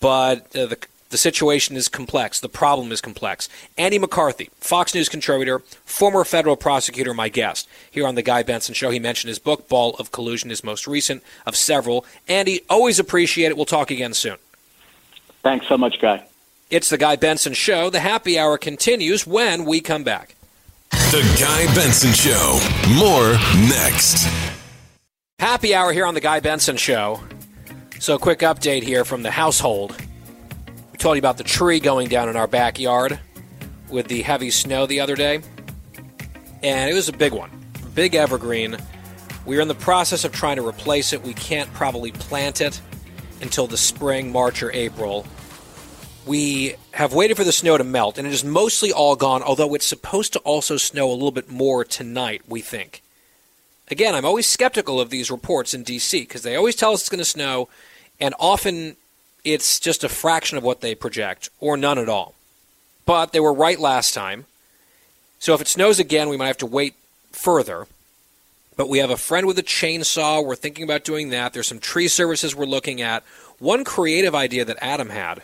but 0.00 0.46
uh, 0.56 0.66
the, 0.66 0.78
the 1.12 1.18
situation 1.18 1.76
is 1.76 1.88
complex. 1.88 2.40
The 2.40 2.48
problem 2.48 2.90
is 2.90 3.02
complex. 3.02 3.48
Andy 3.76 3.98
McCarthy, 3.98 4.48
Fox 4.58 4.94
News 4.94 5.10
contributor, 5.10 5.58
former 5.84 6.24
federal 6.24 6.56
prosecutor, 6.56 7.12
my 7.12 7.28
guest 7.28 7.68
here 7.90 8.06
on 8.06 8.14
The 8.14 8.22
Guy 8.22 8.42
Benson 8.42 8.74
Show. 8.74 8.90
He 8.90 8.98
mentioned 8.98 9.28
his 9.28 9.38
book, 9.38 9.68
Ball 9.68 9.94
of 9.98 10.10
Collusion, 10.10 10.48
his 10.48 10.64
most 10.64 10.86
recent 10.86 11.22
of 11.44 11.54
several. 11.54 12.06
Andy, 12.28 12.62
always 12.68 12.98
appreciate 12.98 13.48
it. 13.48 13.56
We'll 13.56 13.66
talk 13.66 13.90
again 13.90 14.14
soon. 14.14 14.38
Thanks 15.42 15.68
so 15.68 15.76
much, 15.76 16.00
Guy. 16.00 16.24
It's 16.70 16.88
The 16.88 16.96
Guy 16.96 17.16
Benson 17.16 17.52
Show. 17.52 17.90
The 17.90 18.00
happy 18.00 18.38
hour 18.38 18.56
continues 18.56 19.26
when 19.26 19.66
we 19.66 19.82
come 19.82 20.04
back. 20.04 20.34
The 20.90 21.22
Guy 21.38 21.66
Benson 21.74 22.12
Show. 22.12 22.58
More 22.98 23.32
next. 23.68 24.26
Happy 25.38 25.74
hour 25.74 25.92
here 25.92 26.06
on 26.06 26.14
The 26.14 26.20
Guy 26.20 26.40
Benson 26.40 26.78
Show. 26.78 27.20
So, 27.98 28.18
quick 28.18 28.38
update 28.38 28.82
here 28.82 29.04
from 29.04 29.22
the 29.22 29.30
household. 29.30 29.94
Told 31.02 31.16
you 31.16 31.18
about 31.18 31.36
the 31.36 31.42
tree 31.42 31.80
going 31.80 32.06
down 32.06 32.28
in 32.28 32.36
our 32.36 32.46
backyard 32.46 33.18
with 33.90 34.06
the 34.06 34.22
heavy 34.22 34.52
snow 34.52 34.86
the 34.86 35.00
other 35.00 35.16
day. 35.16 35.40
And 36.62 36.88
it 36.88 36.94
was 36.94 37.08
a 37.08 37.12
big 37.12 37.32
one, 37.32 37.50
big 37.92 38.14
evergreen. 38.14 38.76
We 39.44 39.58
are 39.58 39.60
in 39.60 39.66
the 39.66 39.74
process 39.74 40.24
of 40.24 40.30
trying 40.30 40.58
to 40.58 40.64
replace 40.64 41.12
it. 41.12 41.24
We 41.24 41.34
can't 41.34 41.72
probably 41.74 42.12
plant 42.12 42.60
it 42.60 42.80
until 43.40 43.66
the 43.66 43.76
spring, 43.76 44.30
March, 44.30 44.62
or 44.62 44.70
April. 44.70 45.26
We 46.24 46.76
have 46.92 47.12
waited 47.12 47.36
for 47.36 47.42
the 47.42 47.50
snow 47.50 47.76
to 47.76 47.82
melt, 47.82 48.16
and 48.16 48.24
it 48.24 48.32
is 48.32 48.44
mostly 48.44 48.92
all 48.92 49.16
gone, 49.16 49.42
although 49.42 49.74
it's 49.74 49.84
supposed 49.84 50.32
to 50.34 50.38
also 50.38 50.76
snow 50.76 51.10
a 51.10 51.14
little 51.14 51.32
bit 51.32 51.50
more 51.50 51.84
tonight, 51.84 52.42
we 52.46 52.60
think. 52.60 53.02
Again, 53.90 54.14
I'm 54.14 54.24
always 54.24 54.48
skeptical 54.48 55.00
of 55.00 55.10
these 55.10 55.32
reports 55.32 55.74
in 55.74 55.82
D.C. 55.82 56.20
because 56.20 56.42
they 56.42 56.54
always 56.54 56.76
tell 56.76 56.92
us 56.92 57.00
it's 57.00 57.08
going 57.08 57.18
to 57.18 57.24
snow, 57.24 57.68
and 58.20 58.36
often 58.38 58.94
it's 59.44 59.80
just 59.80 60.04
a 60.04 60.08
fraction 60.08 60.58
of 60.58 60.64
what 60.64 60.80
they 60.80 60.94
project, 60.94 61.50
or 61.60 61.76
none 61.76 61.98
at 61.98 62.08
all. 62.08 62.34
But 63.04 63.32
they 63.32 63.40
were 63.40 63.52
right 63.52 63.78
last 63.78 64.14
time. 64.14 64.46
So 65.38 65.54
if 65.54 65.60
it 65.60 65.68
snows 65.68 65.98
again, 65.98 66.28
we 66.28 66.36
might 66.36 66.46
have 66.46 66.58
to 66.58 66.66
wait 66.66 66.94
further. 67.32 67.86
But 68.76 68.88
we 68.88 68.98
have 68.98 69.10
a 69.10 69.16
friend 69.16 69.46
with 69.46 69.58
a 69.58 69.62
chainsaw. 69.62 70.44
We're 70.44 70.54
thinking 70.54 70.84
about 70.84 71.04
doing 71.04 71.30
that. 71.30 71.52
There's 71.52 71.66
some 71.66 71.80
tree 71.80 72.08
services 72.08 72.54
we're 72.54 72.64
looking 72.64 73.02
at. 73.02 73.22
One 73.58 73.84
creative 73.84 74.34
idea 74.34 74.64
that 74.64 74.78
Adam 74.80 75.10
had 75.10 75.42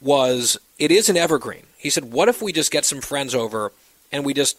was 0.00 0.58
it 0.78 0.90
is 0.90 1.08
an 1.08 1.16
evergreen. 1.16 1.64
He 1.76 1.90
said, 1.90 2.12
What 2.12 2.28
if 2.28 2.40
we 2.40 2.52
just 2.52 2.70
get 2.70 2.84
some 2.84 3.00
friends 3.00 3.34
over 3.34 3.72
and 4.12 4.24
we 4.24 4.34
just 4.34 4.56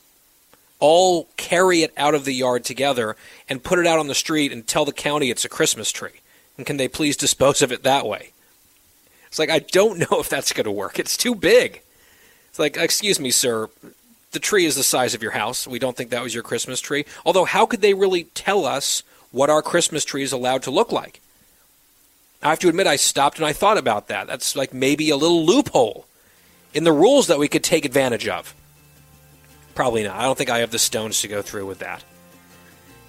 all 0.80 1.30
carry 1.38 1.84
it 1.84 1.94
out 1.96 2.14
of 2.14 2.26
the 2.26 2.34
yard 2.34 2.66
together 2.66 3.16
and 3.48 3.64
put 3.64 3.80
it 3.80 3.88
out 3.88 4.00
on 4.00 4.08
the 4.08 4.16
street 4.16 4.52
and 4.52 4.68
tell 4.68 4.86
the 4.86 4.92
county 4.92 5.30
it's 5.30 5.46
a 5.46 5.50
Christmas 5.50 5.92
tree? 5.92 6.22
And 6.58 6.66
can 6.66 6.78
they 6.78 6.88
please 6.88 7.16
dispose 7.16 7.62
of 7.62 7.72
it 7.72 7.84
that 7.84 8.06
way? 8.06 8.33
It's 9.34 9.40
like, 9.40 9.50
I 9.50 9.58
don't 9.58 9.98
know 10.12 10.20
if 10.20 10.30
that's 10.30 10.54
going 10.54 10.66
to 10.66 10.72
work. 10.72 11.00
It's 11.00 11.18
too 11.18 11.34
big. 11.34 11.82
It's 12.50 12.60
like, 12.60 12.78
excuse 12.78 13.20
me, 13.20 13.32
sir. 13.32 13.68
The 14.30 14.40
tree 14.40 14.66
is 14.66 14.76
the 14.76 14.84
size 14.84 15.16
of 15.16 15.24
your 15.24 15.32
house. 15.32 15.68
We 15.68 15.80
don't 15.80 15.98
think 15.98 16.12
that 16.12 16.22
was 16.22 16.36
your 16.36 16.44
Christmas 16.44 16.80
tree. 16.80 17.06
Although, 17.26 17.46
how 17.46 17.66
could 17.66 17.82
they 17.82 17.96
really 17.96 18.26
tell 18.36 18.64
us 18.64 19.02
what 19.32 19.50
our 19.50 19.64
Christmas 19.64 20.06
tree 20.06 20.22
is 20.22 20.34
allowed 20.34 20.62
to 20.64 20.72
look 20.72 20.92
like? 20.92 21.20
I 22.44 22.50
have 22.52 22.60
to 22.60 22.70
admit, 22.70 22.86
I 22.86 22.96
stopped 22.96 23.38
and 23.38 23.46
I 23.48 23.54
thought 23.54 23.80
about 23.80 24.08
that. 24.10 24.28
That's 24.28 24.56
like 24.56 24.72
maybe 24.72 25.10
a 25.10 25.18
little 25.18 25.44
loophole 25.44 26.06
in 26.76 26.84
the 26.84 26.92
rules 26.92 27.26
that 27.26 27.40
we 27.40 27.48
could 27.48 27.64
take 27.64 27.86
advantage 27.86 28.28
of. 28.28 28.54
Probably 29.74 30.04
not. 30.04 30.16
I 30.16 30.26
don't 30.26 30.38
think 30.38 30.52
I 30.52 30.60
have 30.60 30.70
the 30.70 30.78
stones 30.78 31.22
to 31.22 31.28
go 31.28 31.42
through 31.42 31.66
with 31.66 31.80
that. 31.80 32.04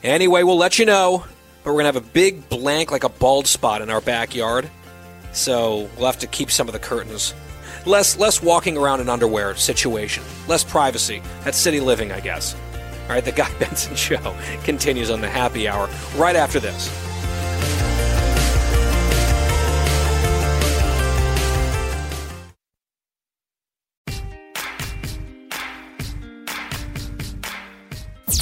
Anyway, 0.03 0.43
we'll 0.43 0.57
let 0.57 0.79
you 0.79 0.87
know. 0.87 1.27
But 1.63 1.71
we're 1.73 1.83
going 1.83 1.93
to 1.93 1.99
have 1.99 2.09
a 2.09 2.13
big 2.13 2.49
blank, 2.49 2.91
like 2.91 3.05
a 3.05 3.11
bald 3.11 3.47
spot 3.47 3.83
in 3.83 3.91
our 3.91 4.01
backyard. 4.01 4.71
So 5.35 5.90
we'll 5.97 6.06
have 6.06 6.19
to 6.20 6.27
keep 6.27 6.51
some 6.51 6.69
of 6.69 6.73
the 6.73 6.78
curtains. 6.78 7.35
Less, 7.85 8.16
less 8.19 8.43
walking 8.43 8.78
around 8.78 9.01
in 9.01 9.09
underwear 9.11 9.55
situation. 9.56 10.23
Less 10.48 10.65
privacy. 10.65 11.20
That's 11.43 11.59
city 11.59 11.81
living, 11.81 12.12
I 12.12 12.20
guess. 12.20 12.56
All 13.02 13.11
right, 13.11 13.24
the 13.24 13.32
Guy 13.32 13.52
Benson 13.59 13.94
Show 13.94 14.35
continues 14.62 15.11
on 15.11 15.20
the 15.20 15.28
happy 15.28 15.69
hour 15.69 15.90
right 16.16 16.36
after 16.36 16.61
this. 16.61 16.89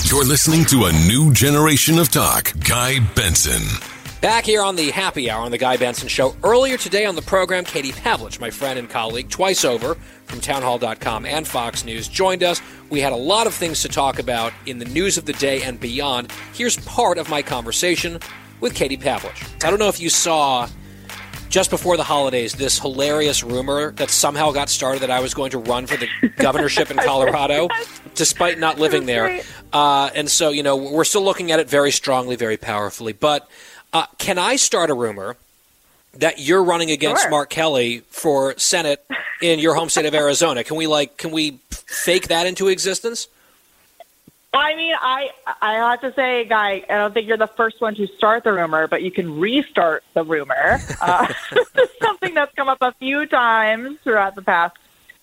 You're 0.09 0.25
listening 0.25 0.67
to 0.67 0.85
a 0.85 0.93
new 0.93 1.33
generation 1.33 1.99
of 1.99 2.11
talk. 2.11 2.53
Guy 2.69 3.01
Benson. 3.15 3.92
Back 4.23 4.45
here 4.45 4.63
on 4.63 4.77
the 4.77 4.93
happy 4.93 5.29
hour 5.29 5.43
on 5.43 5.51
the 5.51 5.59
Guy 5.59 5.77
Benson 5.77 6.07
Show. 6.07 6.37
Earlier 6.45 6.77
today 6.77 7.07
on 7.07 7.17
the 7.17 7.23
program, 7.23 7.65
Katie 7.65 7.91
Pavlich, 7.91 8.39
my 8.39 8.51
friend 8.51 8.79
and 8.79 8.89
colleague, 8.89 9.29
twice 9.29 9.65
over 9.65 9.97
from 10.27 10.41
townhall.com 10.41 11.27
and 11.27 11.45
Fox 11.45 11.85
News, 11.85 12.07
joined 12.07 12.45
us. 12.45 12.63
We 12.89 13.01
had 13.01 13.13
a 13.13 13.17
lot 13.17 13.49
of 13.49 13.55
things 13.55 13.83
to 13.83 13.89
talk 13.89 14.21
about 14.21 14.53
in 14.65 14.79
the 14.79 14.85
news 14.85 15.19
of 15.19 15.25
the 15.25 15.33
day 15.33 15.63
and 15.65 15.81
beyond. 15.81 16.31
Here's 16.55 16.77
part 16.87 17.19
of 17.19 17.29
my 17.29 17.43
conversation 17.43 18.21
with 18.61 18.77
Katie 18.77 18.97
Pavlich. 18.97 19.65
I 19.65 19.71
don't 19.71 19.81
know 19.81 19.89
if 19.89 19.99
you 19.99 20.09
saw 20.09 20.69
just 21.49 21.71
before 21.71 21.97
the 21.97 22.05
holidays 22.05 22.55
this 22.55 22.79
hilarious 22.79 23.43
rumor 23.43 23.91
that 23.93 24.09
somehow 24.09 24.53
got 24.53 24.71
started 24.71 25.03
that 25.03 25.11
I 25.11 25.19
was 25.19 25.35
going 25.35 25.51
to 25.51 25.59
run 25.59 25.89
for 25.89 25.97
the 25.97 26.09
governorship 26.37 26.93
in 26.93 26.97
Colorado, 26.97 27.69
despite 28.15 28.61
not 28.61 28.79
living 28.79 29.07
there. 29.07 29.41
Uh, 29.73 30.11
and 30.15 30.31
so, 30.31 30.51
you 30.51 30.63
know, 30.63 30.77
we're 30.77 31.03
still 31.03 31.25
looking 31.25 31.51
at 31.51 31.59
it 31.59 31.69
very 31.69 31.91
strongly, 31.91 32.37
very 32.37 32.57
powerfully. 32.57 33.13
But 33.13 33.51
uh, 33.93 34.07
can 34.19 34.39
I 34.39 34.57
start 34.57 34.91
a 34.91 34.95
rumor 34.95 35.37
that 36.15 36.39
you're 36.39 36.63
running 36.63 36.91
against 36.91 37.23
Sure. 37.23 37.31
Mark 37.31 37.51
Kelly 37.51 38.01
for 38.11 38.59
Senate 38.59 39.05
in 39.41 39.59
your 39.59 39.75
home 39.75 39.89
state 39.89 40.07
of 40.07 40.15
Arizona? 40.15 40.65
Can 40.65 40.77
we 40.77 40.87
like 40.87 41.17
can 41.17 41.31
we 41.31 41.59
fake 41.71 42.29
that 42.29 42.47
into 42.47 42.69
existence? 42.69 43.29
I 44.55 44.77
mean, 44.77 44.95
I 45.01 45.31
I 45.63 45.75
have 45.75 46.01
to 46.03 46.13
say, 46.13 46.45
Guy, 46.45 46.85
I 46.89 46.95
don't 46.95 47.15
think 47.15 47.27
you're 47.27 47.39
the 47.39 47.47
first 47.47 47.81
one 47.81 47.95
to 47.95 48.07
start 48.07 48.45
the 48.45 48.53
rumor, 48.53 48.87
but 48.87 49.03
you 49.03 49.11
can 49.11 49.41
restart 49.41 50.05
the 50.15 50.25
rumor. 50.25 50.81
Uh, 51.01 51.27
something 52.03 52.35
that's 52.35 52.55
come 52.55 52.69
up 52.69 52.79
a 52.81 52.93
few 52.93 53.27
times 53.27 53.99
throughout 54.05 54.35
the 54.37 54.43
past 54.43 54.77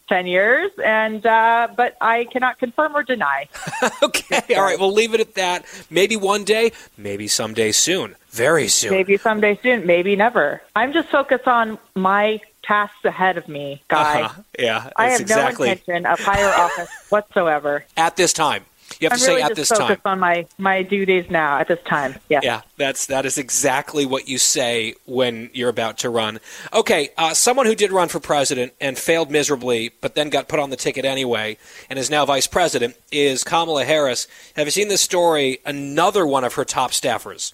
ten 0.09 0.25
years, 0.25 0.71
and 0.83 1.25
uh, 1.25 1.69
but 1.77 1.95
I 2.01 2.25
cannot 2.25 2.59
confirm 2.59 2.95
or 2.97 3.03
deny. 3.03 3.47
okay, 4.03 4.55
all 4.55 4.63
right, 4.63 4.77
we'll 4.77 4.93
leave 4.93 5.13
it 5.13 5.21
at 5.21 5.35
that. 5.35 5.63
Maybe 5.89 6.17
one 6.17 6.43
day, 6.43 6.73
maybe 6.97 7.27
someday 7.27 7.71
soon, 7.71 8.15
very 8.31 8.67
soon. 8.67 8.91
Maybe 8.91 9.15
someday 9.15 9.57
soon, 9.61 9.85
maybe 9.85 10.15
never. 10.17 10.61
I'm 10.75 10.91
just 10.91 11.09
focused 11.09 11.47
on 11.47 11.77
my 11.95 12.41
tasks 12.63 13.05
ahead 13.05 13.37
of 13.37 13.47
me, 13.47 13.81
Guy. 13.87 14.23
Uh-huh. 14.23 14.41
Yeah, 14.57 14.89
I 14.97 15.09
have 15.09 15.21
exactly 15.21 15.67
no 15.67 15.71
intention 15.71 16.05
of 16.05 16.19
higher 16.19 16.53
office 16.53 16.89
whatsoever. 17.09 17.85
at 17.95 18.17
this 18.17 18.33
time. 18.33 18.65
You 18.99 19.05
have 19.05 19.13
I'm 19.13 19.19
to 19.19 19.23
say 19.23 19.31
really 19.31 19.41
at 19.43 19.55
just 19.55 19.69
this 19.69 19.77
focused 19.77 20.03
time. 20.03 20.13
on 20.13 20.19
my 20.19 20.45
my 20.57 20.83
duties 20.83 21.29
now 21.29 21.59
at 21.59 21.67
this 21.67 21.79
time. 21.85 22.15
Yes. 22.29 22.43
Yeah, 22.43 22.61
that's 22.77 23.05
that 23.07 23.25
is 23.25 23.37
exactly 23.37 24.05
what 24.05 24.27
you 24.27 24.37
say 24.37 24.95
when 25.05 25.49
you're 25.53 25.69
about 25.69 25.97
to 25.99 26.09
run. 26.09 26.39
Okay, 26.73 27.09
uh, 27.17 27.33
someone 27.33 27.65
who 27.65 27.75
did 27.75 27.91
run 27.91 28.09
for 28.09 28.19
president 28.19 28.73
and 28.81 28.97
failed 28.97 29.31
miserably, 29.31 29.91
but 30.01 30.15
then 30.15 30.29
got 30.29 30.47
put 30.47 30.59
on 30.59 30.69
the 30.69 30.75
ticket 30.75 31.05
anyway, 31.05 31.57
and 31.89 31.99
is 31.99 32.09
now 32.09 32.25
vice 32.25 32.47
president, 32.47 32.95
is 33.11 33.43
Kamala 33.43 33.85
Harris. 33.85 34.27
Have 34.55 34.67
you 34.67 34.71
seen 34.71 34.87
this 34.87 35.01
story? 35.01 35.59
Another 35.65 36.25
one 36.25 36.43
of 36.43 36.55
her 36.55 36.65
top 36.65 36.91
staffers 36.91 37.53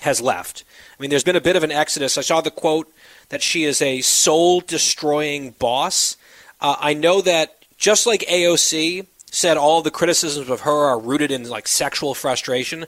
has 0.00 0.20
left. 0.20 0.64
I 0.98 1.02
mean, 1.02 1.10
there's 1.10 1.24
been 1.24 1.36
a 1.36 1.40
bit 1.40 1.56
of 1.56 1.64
an 1.64 1.72
exodus. 1.72 2.18
I 2.18 2.22
saw 2.22 2.40
the 2.40 2.50
quote 2.50 2.92
that 3.28 3.42
she 3.42 3.64
is 3.64 3.82
a 3.82 4.00
soul 4.00 4.60
destroying 4.60 5.50
boss. 5.52 6.16
Uh, 6.60 6.76
I 6.78 6.94
know 6.94 7.20
that 7.20 7.56
just 7.76 8.06
like 8.06 8.20
AOC 8.22 9.06
said 9.30 9.56
all 9.56 9.82
the 9.82 9.90
criticisms 9.90 10.48
of 10.48 10.60
her 10.60 10.86
are 10.86 10.98
rooted 10.98 11.30
in 11.30 11.48
like 11.48 11.68
sexual 11.68 12.14
frustration. 12.14 12.86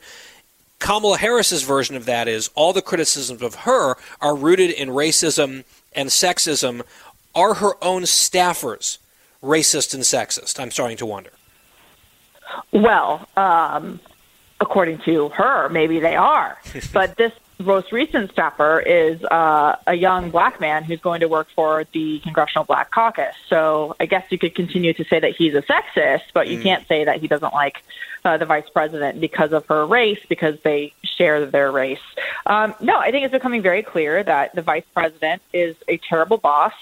Kamala 0.79 1.19
Harris's 1.19 1.63
version 1.63 1.97
of 1.97 2.05
that 2.07 2.29
is 2.29 2.51
all 2.55 2.73
the 2.73 2.83
criticisms 2.83 3.43
of 3.43 3.55
her 3.57 3.97
are 4.21 4.37
rooted 4.37 4.71
in 4.71 4.89
racism 4.89 5.65
and 5.93 6.09
sexism. 6.09 6.83
Are 7.35 7.55
her 7.55 7.73
own 7.83 8.03
staffers 8.03 8.99
racist 9.43 9.95
and 9.95 10.03
sexist? 10.03 10.61
I'm 10.61 10.71
starting 10.71 10.97
to 10.99 11.07
wonder. 11.07 11.31
Well, 12.73 13.29
um, 13.37 14.01
according 14.61 14.99
to 15.01 15.29
her, 15.31 15.69
maybe 15.69 16.01
they 16.01 16.17
are. 16.17 16.59
but 16.93 17.17
this 17.17 17.33
most 17.59 17.91
recent 17.91 18.31
staffer 18.31 18.81
is 18.81 19.23
uh, 19.25 19.77
a 19.87 19.95
young 19.95 20.31
black 20.31 20.61
man 20.61 20.85
who's 20.85 21.01
going 21.01 21.21
to 21.21 21.29
work 21.29 21.49
for 21.57 21.85
the 21.93 22.21
Congressional 22.21 22.65
Black 22.65 22.91
Caucus. 22.91 23.35
So 23.49 23.97
I 23.99 24.07
guess 24.07 24.25
you 24.31 24.39
could 24.39 24.55
continue 24.55 24.93
to 24.95 25.05
say 25.05 25.19
that 25.19 25.33
he's 25.37 25.55
a 25.55 25.63
sexist, 25.63 26.23
but 26.35 26.47
you 26.49 26.59
Mm. 26.59 26.63
can't 26.63 26.89
say 26.89 27.05
that 27.05 27.21
he 27.21 27.29
doesn't 27.29 27.53
like 27.53 27.77
uh, 28.25 28.37
the 28.37 28.47
vice 28.47 28.69
president 28.73 29.21
because 29.21 29.53
of 29.53 29.65
her 29.67 29.87
race, 29.87 30.19
because 30.29 30.59
they 30.63 30.93
share 31.05 31.47
their 31.47 31.71
race. 31.71 31.99
Um, 32.47 32.75
no, 32.81 32.97
I 32.97 33.11
think 33.11 33.25
it's 33.25 33.33
becoming 33.33 33.63
very 33.63 33.83
clear 33.83 34.23
that 34.23 34.55
the 34.55 34.63
vice 34.63 34.85
president 34.93 35.41
is 35.53 35.77
a 35.89 35.99
terrible 35.99 36.37
boss. 36.37 36.73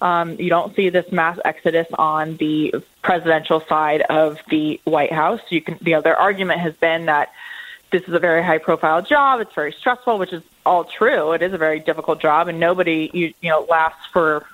Um, 0.00 0.36
you 0.38 0.48
don't 0.48 0.74
see 0.74 0.90
this 0.90 1.10
mass 1.12 1.38
exodus 1.44 1.86
on 1.98 2.36
the 2.38 2.74
presidential 3.02 3.62
side 3.68 4.02
of 4.02 4.38
the 4.48 4.80
White 4.84 5.12
House. 5.12 5.40
You 5.48 5.60
can, 5.60 5.78
you 5.80 5.92
know, 5.92 6.02
their 6.02 6.16
argument 6.16 6.60
has 6.60 6.74
been 6.74 7.06
that 7.06 7.30
this 7.90 8.02
is 8.04 8.14
a 8.14 8.18
very 8.18 8.42
high 8.42 8.58
profile 8.58 9.02
job. 9.02 9.40
It's 9.40 9.54
very 9.54 9.72
stressful, 9.72 10.18
which 10.18 10.32
is 10.32 10.42
all 10.64 10.84
true. 10.84 11.32
It 11.32 11.42
is 11.42 11.52
a 11.52 11.58
very 11.58 11.80
difficult 11.80 12.20
job, 12.20 12.48
and 12.48 12.60
nobody 12.60 13.10
you 13.12 13.34
you 13.40 13.50
know 13.50 13.66
lasts 13.68 14.06
for 14.12 14.46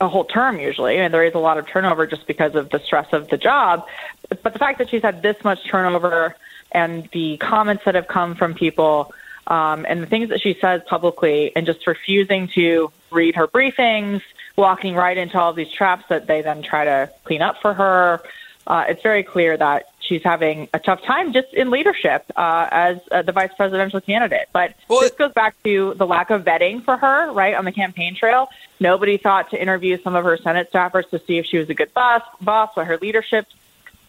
a 0.00 0.08
whole 0.08 0.24
term 0.24 0.58
usually. 0.58 0.98
And 0.98 1.12
there 1.12 1.24
is 1.24 1.34
a 1.34 1.38
lot 1.38 1.58
of 1.58 1.66
turnover 1.66 2.06
just 2.06 2.26
because 2.26 2.54
of 2.54 2.70
the 2.70 2.78
stress 2.78 3.12
of 3.12 3.28
the 3.28 3.38
job. 3.38 3.86
But 4.28 4.52
the 4.52 4.58
fact 4.58 4.78
that 4.78 4.90
she's 4.90 5.02
had 5.02 5.22
this 5.22 5.42
much 5.44 5.64
turnover 5.64 6.36
and 6.72 7.08
the 7.12 7.36
comments 7.38 7.84
that 7.84 7.94
have 7.94 8.08
come 8.08 8.34
from 8.34 8.54
people 8.54 9.12
um, 9.46 9.86
and 9.88 10.02
the 10.02 10.06
things 10.06 10.28
that 10.30 10.40
she 10.40 10.54
says 10.60 10.82
publicly 10.86 11.52
and 11.54 11.66
just 11.66 11.86
refusing 11.86 12.48
to 12.48 12.90
read 13.10 13.36
her 13.36 13.46
briefings, 13.46 14.22
walking 14.56 14.94
right 14.94 15.16
into 15.16 15.38
all 15.38 15.52
these 15.52 15.70
traps 15.70 16.04
that 16.08 16.26
they 16.26 16.42
then 16.42 16.62
try 16.62 16.84
to 16.84 17.10
clean 17.24 17.42
up 17.42 17.60
for 17.62 17.72
her. 17.72 18.20
Uh, 18.66 18.84
it's 18.88 19.02
very 19.02 19.22
clear 19.22 19.56
that 19.56 19.88
she's 20.06 20.22
having 20.22 20.68
a 20.72 20.78
tough 20.78 21.02
time 21.02 21.32
just 21.32 21.52
in 21.52 21.70
leadership 21.70 22.24
uh, 22.36 22.68
as 22.70 22.98
uh, 23.10 23.22
the 23.22 23.32
vice 23.32 23.52
presidential 23.56 24.00
candidate. 24.00 24.48
But 24.52 24.74
this 24.88 25.12
goes 25.12 25.32
back 25.32 25.60
to 25.64 25.94
the 25.94 26.06
lack 26.06 26.30
of 26.30 26.44
vetting 26.44 26.84
for 26.84 26.96
her, 26.96 27.32
right, 27.32 27.54
on 27.54 27.64
the 27.64 27.72
campaign 27.72 28.14
trail. 28.14 28.48
Nobody 28.80 29.16
thought 29.16 29.50
to 29.50 29.60
interview 29.60 30.00
some 30.02 30.14
of 30.14 30.24
her 30.24 30.36
Senate 30.36 30.70
staffers 30.72 31.08
to 31.10 31.18
see 31.26 31.38
if 31.38 31.46
she 31.46 31.58
was 31.58 31.68
a 31.70 31.74
good 31.74 31.92
boss, 31.94 32.22
boss 32.40 32.74
what 32.74 32.86
her 32.86 32.98
leadership 32.98 33.46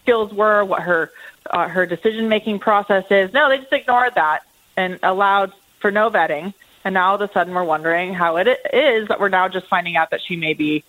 skills 0.02 0.32
were, 0.32 0.64
what 0.64 0.82
her 0.82 1.10
uh, 1.50 1.68
her 1.68 1.86
decision 1.86 2.28
making 2.28 2.58
process 2.58 3.04
is. 3.10 3.32
No, 3.32 3.48
they 3.48 3.58
just 3.58 3.72
ignored 3.72 4.14
that 4.14 4.42
and 4.76 4.98
allowed 5.02 5.52
for 5.80 5.90
no 5.90 6.10
vetting. 6.10 6.54
And 6.84 6.94
now 6.94 7.10
all 7.10 7.14
of 7.16 7.20
a 7.20 7.32
sudden 7.32 7.54
we're 7.54 7.64
wondering 7.64 8.14
how 8.14 8.36
it 8.36 8.48
is 8.72 9.08
that 9.08 9.20
we're 9.20 9.28
now 9.28 9.48
just 9.48 9.66
finding 9.66 9.96
out 9.96 10.10
that 10.10 10.20
she 10.22 10.36
may 10.36 10.54
be 10.54 10.84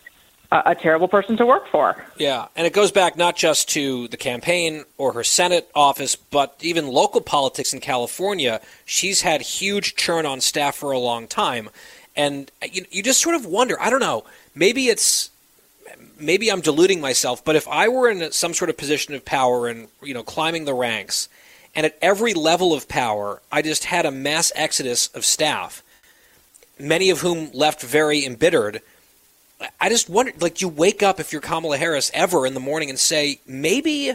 a, 0.52 0.76
terrible 0.76 1.08
person 1.08 1.38
to 1.38 1.46
work 1.46 1.68
for. 1.68 2.04
Yeah, 2.18 2.48
and 2.56 2.66
it 2.66 2.74
goes 2.74 2.92
back 2.92 3.16
not 3.16 3.36
just 3.36 3.70
to 3.70 4.08
the 4.08 4.18
campaign 4.18 4.86
or 4.98 5.14
her 5.14 5.24
Senate 5.24 5.70
office, 5.76 6.16
but 6.16 6.56
even 6.62 6.88
local 6.88 7.22
politics 7.22 7.74
in 7.74 7.80
California. 7.80 8.62
She's 8.86 9.22
had 9.22 9.42
huge 9.42 9.96
churn 9.96 10.26
on 10.26 10.42
staff 10.42 10.76
for 10.76 10.92
a 10.92 11.00
long 11.00 11.28
time. 11.28 11.70
And 12.16 12.52
you, 12.72 12.86
you 12.90 13.04
just 13.04 13.22
sort 13.22 13.36
of 13.36 13.46
wonder, 13.46 13.80
I 13.80 13.90
don't 13.90 14.00
know, 14.00 14.26
maybe 14.56 14.88
it's 14.88 15.30
maybe 16.20 16.52
I'm 16.52 16.62
deluding 16.62 17.00
myself, 17.00 17.44
but 17.44 17.56
if 17.56 17.68
I 17.68 17.88
were 17.88 18.10
in 18.10 18.32
some 18.32 18.54
sort 18.54 18.70
of 18.70 18.78
position 18.78 19.14
of 19.14 19.24
power 19.26 19.68
and 19.68 19.88
you 20.02 20.14
know 20.14 20.24
climbing 20.24 20.66
the 20.66 20.74
ranks, 20.74 21.30
and 21.76 21.86
at 21.86 21.98
every 22.02 22.34
level 22.34 22.74
of 22.74 22.88
power, 22.88 23.42
I 23.52 23.62
just 23.62 23.86
had 23.86 24.06
a 24.06 24.12
mass 24.12 24.52
exodus 24.56 25.08
of 25.10 25.24
staff, 25.24 25.84
many 26.80 27.10
of 27.10 27.22
whom 27.22 27.52
left 27.54 27.82
very 27.82 28.26
embittered. 28.26 28.82
I 29.80 29.90
just 29.90 30.10
wonder, 30.10 30.32
like, 30.40 30.62
you 30.62 30.70
wake 30.70 31.04
up 31.04 31.20
if 31.20 31.32
you're 31.32 31.42
Kamala 31.42 31.78
Harris 31.78 32.12
ever 32.14 32.46
in 32.46 32.54
the 32.54 32.60
morning 32.60 32.90
and 32.90 32.98
say, 32.98 33.40
maybe 33.46 34.14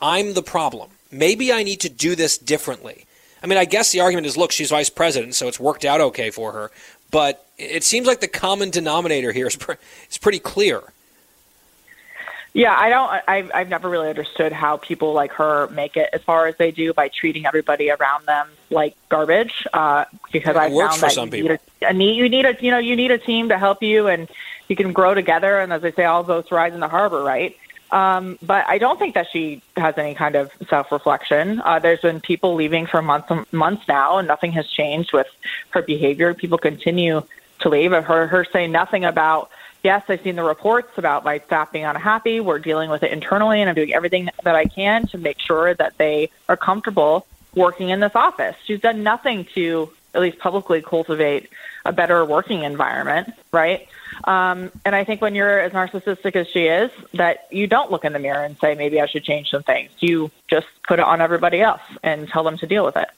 I'm 0.00 0.34
the 0.34 0.42
problem. 0.42 0.90
Maybe 1.10 1.52
I 1.52 1.62
need 1.62 1.80
to 1.80 1.88
do 1.88 2.14
this 2.14 2.36
differently. 2.36 3.06
I 3.42 3.46
mean, 3.46 3.58
I 3.58 3.64
guess 3.64 3.92
the 3.92 4.00
argument 4.00 4.26
is, 4.26 4.36
look, 4.36 4.52
she's 4.52 4.70
vice 4.70 4.90
president, 4.90 5.34
so 5.34 5.48
it's 5.48 5.60
worked 5.60 5.84
out 5.84 6.00
okay 6.00 6.30
for 6.30 6.52
her. 6.52 6.70
But 7.10 7.46
it 7.56 7.84
seems 7.84 8.06
like 8.06 8.20
the 8.20 8.28
common 8.28 8.70
denominator 8.70 9.32
here 9.32 9.46
is, 9.46 9.56
pre- 9.56 9.76
is 10.10 10.18
pretty 10.18 10.40
clear. 10.40 10.82
Yeah, 12.56 12.74
I 12.74 12.88
don't. 12.88 13.22
I've 13.28 13.50
I've 13.52 13.68
never 13.68 13.90
really 13.90 14.08
understood 14.08 14.50
how 14.50 14.78
people 14.78 15.12
like 15.12 15.30
her 15.32 15.68
make 15.68 15.98
it 15.98 16.08
as 16.14 16.22
far 16.22 16.46
as 16.46 16.56
they 16.56 16.70
do 16.70 16.94
by 16.94 17.08
treating 17.08 17.44
everybody 17.44 17.90
around 17.90 18.24
them 18.24 18.48
like 18.70 18.96
garbage. 19.10 19.66
Uh, 19.74 20.06
because 20.32 20.56
I 20.56 20.70
found 20.70 20.94
for 20.94 21.00
that 21.02 21.12
some 21.12 21.34
you 21.34 21.42
need, 21.42 21.50
a, 21.50 21.88
a 21.88 21.92
need 21.92 22.16
you 22.16 22.30
need 22.30 22.46
a 22.46 22.56
you 22.58 22.70
know 22.70 22.78
you 22.78 22.96
need 22.96 23.10
a 23.10 23.18
team 23.18 23.50
to 23.50 23.58
help 23.58 23.82
you 23.82 24.06
and 24.06 24.26
you 24.68 24.76
can 24.76 24.92
grow 24.92 25.14
together. 25.14 25.60
And 25.60 25.72
as 25.72 25.82
they 25.82 25.92
say, 25.92 26.04
all 26.04 26.22
boats 26.22 26.50
rise 26.50 26.74
in 26.74 26.80
the 26.80 26.88
harbor, 26.88 27.22
right? 27.22 27.56
Um, 27.90 28.38
but 28.42 28.66
I 28.66 28.78
don't 28.78 28.98
think 28.98 29.14
that 29.14 29.28
she 29.32 29.62
has 29.76 29.96
any 29.96 30.14
kind 30.14 30.34
of 30.34 30.50
self 30.68 30.90
reflection. 30.90 31.60
Uh, 31.64 31.78
there's 31.78 32.00
been 32.00 32.20
people 32.20 32.54
leaving 32.54 32.86
for 32.86 33.00
months 33.00 33.30
months 33.52 33.86
now, 33.86 34.18
and 34.18 34.26
nothing 34.26 34.52
has 34.52 34.68
changed 34.68 35.12
with 35.12 35.28
her 35.70 35.82
behavior. 35.82 36.34
People 36.34 36.58
continue 36.58 37.22
to 37.60 37.68
leave. 37.68 37.92
I've 37.92 38.04
heard 38.04 38.28
her 38.30 38.44
say 38.44 38.66
nothing 38.66 39.04
about 39.04 39.50
yes, 39.86 40.02
I've 40.08 40.20
seen 40.22 40.34
the 40.34 40.42
reports 40.42 40.98
about 40.98 41.24
my 41.24 41.38
staff 41.38 41.70
being 41.70 41.84
unhappy. 41.84 42.40
We're 42.40 42.58
dealing 42.58 42.90
with 42.90 43.04
it 43.04 43.12
internally, 43.12 43.60
and 43.60 43.70
I'm 43.70 43.76
doing 43.76 43.94
everything 43.94 44.28
that 44.42 44.56
I 44.56 44.64
can 44.64 45.06
to 45.08 45.18
make 45.18 45.38
sure 45.38 45.74
that 45.74 45.96
they 45.96 46.30
are 46.48 46.56
comfortable 46.56 47.24
working 47.54 47.90
in 47.90 48.00
this 48.00 48.16
office. 48.16 48.56
She's 48.64 48.80
done 48.80 49.04
nothing 49.04 49.44
to, 49.54 49.90
at 50.16 50.22
least 50.22 50.38
publicly, 50.38 50.82
cultivate 50.82 51.48
a 51.84 51.92
better 51.92 52.24
working 52.24 52.62
environment, 52.62 53.32
right? 53.52 53.86
Um, 54.24 54.72
and 54.84 54.96
I 54.96 55.04
think 55.04 55.20
when 55.20 55.34
you're 55.34 55.60
as 55.60 55.72
narcissistic 55.72 56.34
as 56.34 56.48
she 56.48 56.66
is, 56.66 56.90
that 57.14 57.46
you 57.52 57.66
don't 57.66 57.90
look 57.90 58.04
in 58.04 58.12
the 58.12 58.18
mirror 58.18 58.42
and 58.42 58.56
say, 58.58 58.74
maybe 58.74 59.00
I 59.00 59.06
should 59.06 59.22
change 59.22 59.50
some 59.50 59.62
things. 59.62 59.90
You 60.00 60.30
just 60.48 60.66
put 60.88 60.98
it 60.98 61.04
on 61.04 61.20
everybody 61.20 61.60
else 61.60 61.82
and 62.02 62.28
tell 62.28 62.42
them 62.42 62.56
to 62.58 62.66
deal 62.66 62.84
with 62.84 62.96
it. 62.96 63.08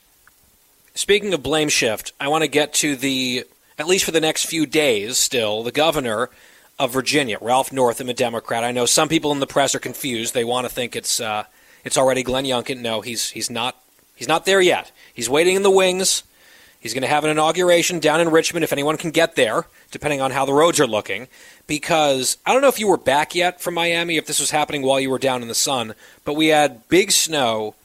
Speaking 0.93 1.33
of 1.33 1.41
blame 1.41 1.69
shift, 1.69 2.11
I 2.19 2.27
want 2.27 2.43
to 2.43 2.49
get 2.49 2.73
to 2.75 2.95
the, 2.95 3.45
at 3.77 3.87
least 3.87 4.03
for 4.03 4.11
the 4.11 4.21
next 4.21 4.45
few 4.45 4.65
days 4.65 5.17
still, 5.17 5.63
the 5.63 5.71
governor 5.71 6.29
of 6.77 6.91
Virginia, 6.91 7.37
Ralph 7.39 7.71
Northam, 7.71 8.09
a 8.09 8.13
Democrat. 8.13 8.63
I 8.63 8.71
know 8.71 8.85
some 8.85 9.07
people 9.07 9.31
in 9.31 9.39
the 9.39 9.47
press 9.47 9.73
are 9.73 9.79
confused. 9.79 10.33
They 10.33 10.43
want 10.43 10.67
to 10.67 10.73
think 10.73 10.95
it's 10.95 11.19
uh, 11.19 11.43
it's 11.83 11.97
already 11.97 12.23
Glenn 12.23 12.45
Youngkin. 12.45 12.79
No, 12.81 13.01
he's 13.01 13.29
he's 13.29 13.49
not 13.49 13.75
he's 14.15 14.27
not 14.27 14.45
there 14.45 14.61
yet. 14.61 14.91
He's 15.13 15.29
waiting 15.29 15.55
in 15.55 15.63
the 15.63 15.71
wings. 15.71 16.23
He's 16.79 16.93
going 16.93 17.01
to 17.01 17.07
have 17.07 17.25
an 17.25 17.29
inauguration 17.29 17.99
down 17.99 18.21
in 18.21 18.29
Richmond 18.29 18.63
if 18.63 18.71
anyone 18.71 18.95
can 18.95 19.11
get 19.11 19.35
there, 19.35 19.65
depending 19.91 20.21
on 20.21 20.31
how 20.31 20.45
the 20.45 20.53
roads 20.53 20.79
are 20.79 20.87
looking. 20.87 21.27
Because 21.67 22.37
I 22.45 22.53
don't 22.53 22.61
know 22.61 22.69
if 22.69 22.79
you 22.79 22.87
were 22.87 22.97
back 22.97 23.35
yet 23.35 23.59
from 23.59 23.73
Miami, 23.73 24.15
if 24.15 24.25
this 24.25 24.39
was 24.39 24.51
happening 24.51 24.81
while 24.81 24.99
you 24.99 25.09
were 25.09 25.19
down 25.19 25.41
in 25.41 25.49
the 25.49 25.55
sun, 25.55 25.93
but 26.23 26.35
we 26.35 26.47
had 26.47 26.87
big 26.87 27.11
snow 27.11 27.75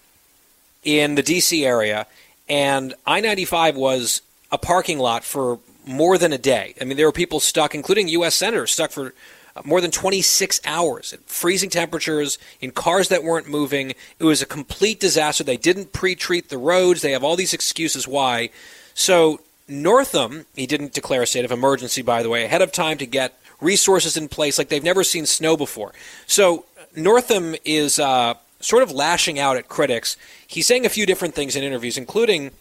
in 0.84 1.16
the 1.16 1.22
D.C. 1.22 1.64
area, 1.64 2.06
and 2.48 2.94
I 3.06 3.20
95 3.20 3.76
was 3.76 4.22
a 4.52 4.58
parking 4.58 4.98
lot 4.98 5.24
for 5.24 5.58
more 5.86 6.16
than 6.16 6.32
a 6.32 6.38
day. 6.38 6.74
I 6.80 6.84
mean, 6.84 6.96
there 6.96 7.06
were 7.06 7.12
people 7.12 7.40
stuck, 7.40 7.74
including 7.74 8.08
U.S. 8.08 8.34
senators, 8.34 8.72
stuck 8.72 8.92
for 8.92 9.12
uh, 9.56 9.62
more 9.64 9.80
than 9.80 9.90
26 9.90 10.60
hours 10.64 11.12
at 11.12 11.20
freezing 11.22 11.70
temperatures 11.70 12.38
in 12.60 12.70
cars 12.70 13.08
that 13.08 13.24
weren't 13.24 13.48
moving. 13.48 13.90
It 14.18 14.24
was 14.24 14.40
a 14.40 14.46
complete 14.46 15.00
disaster. 15.00 15.42
They 15.42 15.56
didn't 15.56 15.92
pre 15.92 16.14
treat 16.14 16.48
the 16.48 16.58
roads. 16.58 17.02
They 17.02 17.12
have 17.12 17.24
all 17.24 17.36
these 17.36 17.54
excuses 17.54 18.06
why. 18.06 18.50
So, 18.94 19.40
Northam, 19.68 20.46
he 20.54 20.66
didn't 20.66 20.92
declare 20.92 21.22
a 21.22 21.26
state 21.26 21.44
of 21.44 21.50
emergency, 21.50 22.02
by 22.02 22.22
the 22.22 22.28
way, 22.28 22.44
ahead 22.44 22.62
of 22.62 22.72
time 22.72 22.98
to 22.98 23.06
get 23.06 23.38
resources 23.60 24.16
in 24.16 24.28
place 24.28 24.58
like 24.58 24.68
they've 24.68 24.82
never 24.82 25.04
seen 25.04 25.26
snow 25.26 25.56
before. 25.56 25.92
So, 26.26 26.64
Northam 26.96 27.56
is 27.64 27.98
uh, 27.98 28.34
sort 28.60 28.82
of 28.82 28.92
lashing 28.92 29.38
out 29.38 29.56
at 29.56 29.68
critics. 29.68 30.16
He's 30.46 30.66
saying 30.66 30.86
a 30.86 30.88
few 30.88 31.06
different 31.06 31.34
things 31.34 31.56
in 31.56 31.62
interviews, 31.64 31.98
including 31.98 32.52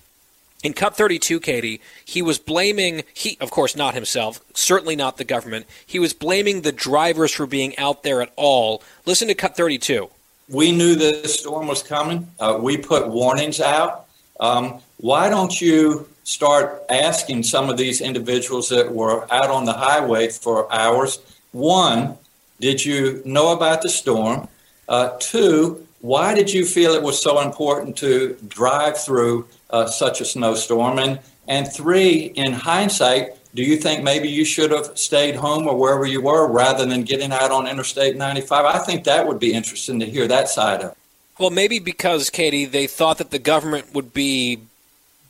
in 0.63 0.73
Cut 0.73 0.95
32, 0.95 1.41
Katie, 1.41 1.81
he 2.05 2.21
was 2.21 2.39
blaming, 2.39 3.03
he, 3.13 3.37
of 3.41 3.51
course, 3.51 3.75
not 3.75 3.93
himself, 3.93 4.39
certainly 4.53 4.95
not 4.95 5.17
the 5.17 5.25
government. 5.25 5.65
He 5.85 5.99
was 5.99 6.13
blaming 6.13 6.61
the 6.61 6.71
drivers 6.71 7.33
for 7.33 7.45
being 7.45 7.77
out 7.77 8.03
there 8.03 8.21
at 8.21 8.31
all. 8.37 8.81
Listen 9.05 9.27
to 9.27 9.35
Cut 9.35 9.57
32. 9.57 10.09
we 10.47 10.71
knew 10.71 10.95
this 10.95 11.39
storm 11.39 11.67
was 11.67 11.83
coming. 11.83 12.27
Uh, 12.39 12.57
we 12.61 12.77
put 12.77 13.09
warnings 13.09 13.59
out. 13.59 14.05
Um, 14.39 14.79
why 14.97 15.29
don't 15.29 15.59
you 15.59 16.07
start 16.23 16.83
asking 16.89 17.43
some 17.43 17.69
of 17.69 17.77
these 17.77 18.01
individuals 18.01 18.69
that 18.69 18.93
were 18.93 19.31
out 19.31 19.49
on 19.49 19.65
the 19.65 19.73
highway 19.73 20.29
for 20.29 20.71
hours? 20.73 21.19
One, 21.51 22.17
did 22.59 22.83
you 22.83 23.21
know 23.25 23.53
about 23.53 23.81
the 23.81 23.89
storm? 23.89 24.47
Uh, 24.87 25.15
two, 25.19 25.85
why 26.01 26.33
did 26.33 26.51
you 26.51 26.65
feel 26.65 26.93
it 26.93 27.03
was 27.03 27.21
so 27.21 27.41
important 27.41 27.97
to 27.97 28.37
drive 28.47 28.97
through 28.97 29.47
uh, 29.69 29.85
such 29.85 30.21
a 30.21 30.25
snowstorm? 30.25 30.99
And, 30.99 31.19
and 31.47 31.71
three, 31.71 32.31
in 32.35 32.53
hindsight, 32.53 33.37
do 33.55 33.63
you 33.63 33.77
think 33.77 34.03
maybe 34.03 34.29
you 34.29 34.45
should 34.45 34.71
have 34.71 34.97
stayed 34.97 35.35
home 35.35 35.67
or 35.67 35.77
wherever 35.77 36.05
you 36.05 36.21
were 36.21 36.47
rather 36.47 36.85
than 36.85 37.03
getting 37.03 37.31
out 37.31 37.51
on 37.51 37.67
Interstate 37.67 38.17
95? 38.17 38.65
I 38.65 38.79
think 38.79 39.03
that 39.03 39.27
would 39.27 39.39
be 39.39 39.53
interesting 39.53 39.99
to 39.99 40.05
hear 40.05 40.27
that 40.27 40.49
side 40.49 40.81
of 40.81 40.91
it. 40.91 40.97
Well, 41.39 41.49
maybe 41.49 41.79
because, 41.79 42.29
Katie, 42.29 42.65
they 42.65 42.87
thought 42.87 43.17
that 43.17 43.31
the 43.31 43.39
government 43.39 43.93
would 43.93 44.13
be 44.13 44.59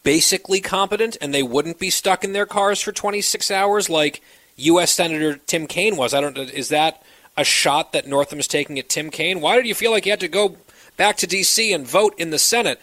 basically 0.03 0.59
competent 0.59 1.17
and 1.21 1.33
they 1.33 1.43
wouldn't 1.43 1.79
be 1.79 1.89
stuck 1.89 2.23
in 2.23 2.33
their 2.33 2.45
cars 2.45 2.81
for 2.81 2.91
26 2.91 3.49
hours 3.49 3.89
like 3.89 4.21
U.S. 4.57 4.91
Senator 4.91 5.39
Tim 5.47 5.67
Kaine 5.67 5.95
was. 5.95 6.13
I 6.13 6.21
don't. 6.21 6.37
Is 6.37 6.69
that 6.69 7.03
a 7.35 7.43
shot 7.43 7.93
that 7.93 8.07
Northam 8.07 8.39
is 8.39 8.47
taking 8.47 8.77
at 8.77 8.89
Tim 8.89 9.09
Kaine? 9.09 9.41
Why 9.41 9.55
did 9.55 9.65
you 9.65 9.75
feel 9.75 9.91
like 9.91 10.05
you 10.05 10.11
had 10.11 10.19
to 10.19 10.27
go 10.27 10.57
back 10.97 11.17
to 11.17 11.27
D.C. 11.27 11.73
and 11.73 11.87
vote 11.87 12.13
in 12.17 12.29
the 12.29 12.39
Senate? 12.39 12.79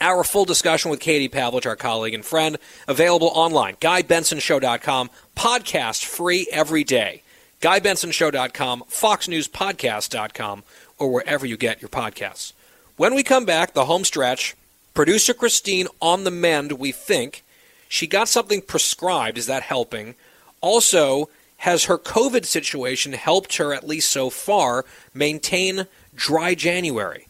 Our 0.00 0.24
full 0.24 0.44
discussion 0.44 0.90
with 0.90 1.00
Katie 1.00 1.28
Pavlich, 1.28 1.66
our 1.66 1.76
colleague 1.76 2.14
and 2.14 2.24
friend, 2.24 2.58
available 2.88 3.28
online. 3.28 3.76
GuyBensonShow.com, 3.76 5.08
podcast 5.36 6.04
free 6.04 6.48
every 6.50 6.82
day. 6.82 7.22
GuyBensonShow.com, 7.60 8.84
FoxNewsPodcast.com, 8.90 10.64
or 10.98 11.12
wherever 11.12 11.46
you 11.46 11.56
get 11.56 11.80
your 11.80 11.88
podcasts. 11.88 12.52
When 12.96 13.14
we 13.14 13.22
come 13.22 13.44
back, 13.44 13.72
the 13.72 13.86
home 13.86 14.04
stretch, 14.04 14.56
producer 14.94 15.34
Christine 15.34 15.88
on 16.00 16.24
the 16.24 16.30
mend, 16.30 16.72
we 16.72 16.92
think. 16.92 17.44
She 17.88 18.06
got 18.06 18.28
something 18.28 18.62
prescribed. 18.62 19.36
Is 19.36 19.46
that 19.46 19.62
helping? 19.62 20.14
Also, 20.60 21.28
has 21.58 21.84
her 21.84 21.98
COVID 21.98 22.44
situation 22.44 23.12
helped 23.12 23.56
her, 23.56 23.74
at 23.74 23.86
least 23.86 24.10
so 24.10 24.30
far, 24.30 24.84
maintain 25.12 25.86
dry 26.14 26.54
January? 26.54 27.28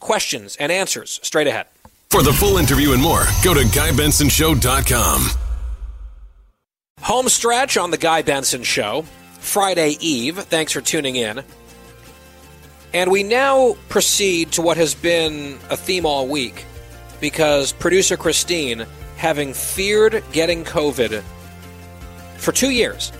Questions 0.00 0.56
and 0.56 0.72
answers 0.72 1.20
straight 1.22 1.46
ahead. 1.46 1.66
For 2.10 2.22
the 2.22 2.32
full 2.32 2.56
interview 2.56 2.92
and 2.92 3.02
more, 3.02 3.24
go 3.42 3.54
to 3.54 3.60
GuyBensonShow.com. 3.60 5.30
Home 7.00 7.28
stretch 7.28 7.76
on 7.76 7.90
The 7.90 7.98
Guy 7.98 8.22
Benson 8.22 8.62
Show, 8.62 9.02
Friday 9.40 9.96
Eve. 10.00 10.38
Thanks 10.38 10.72
for 10.72 10.80
tuning 10.80 11.16
in. 11.16 11.42
And 12.94 13.10
we 13.10 13.24
now 13.24 13.76
proceed 13.88 14.52
to 14.52 14.62
what 14.62 14.76
has 14.76 14.94
been 14.94 15.58
a 15.68 15.76
theme 15.76 16.06
all 16.06 16.28
week 16.28 16.64
because 17.20 17.72
producer 17.72 18.16
Christine, 18.16 18.86
having 19.16 19.54
feared 19.54 20.22
getting 20.32 20.64
COVID 20.64 21.22
for 22.36 22.52
two 22.52 22.70
years, 22.70 23.12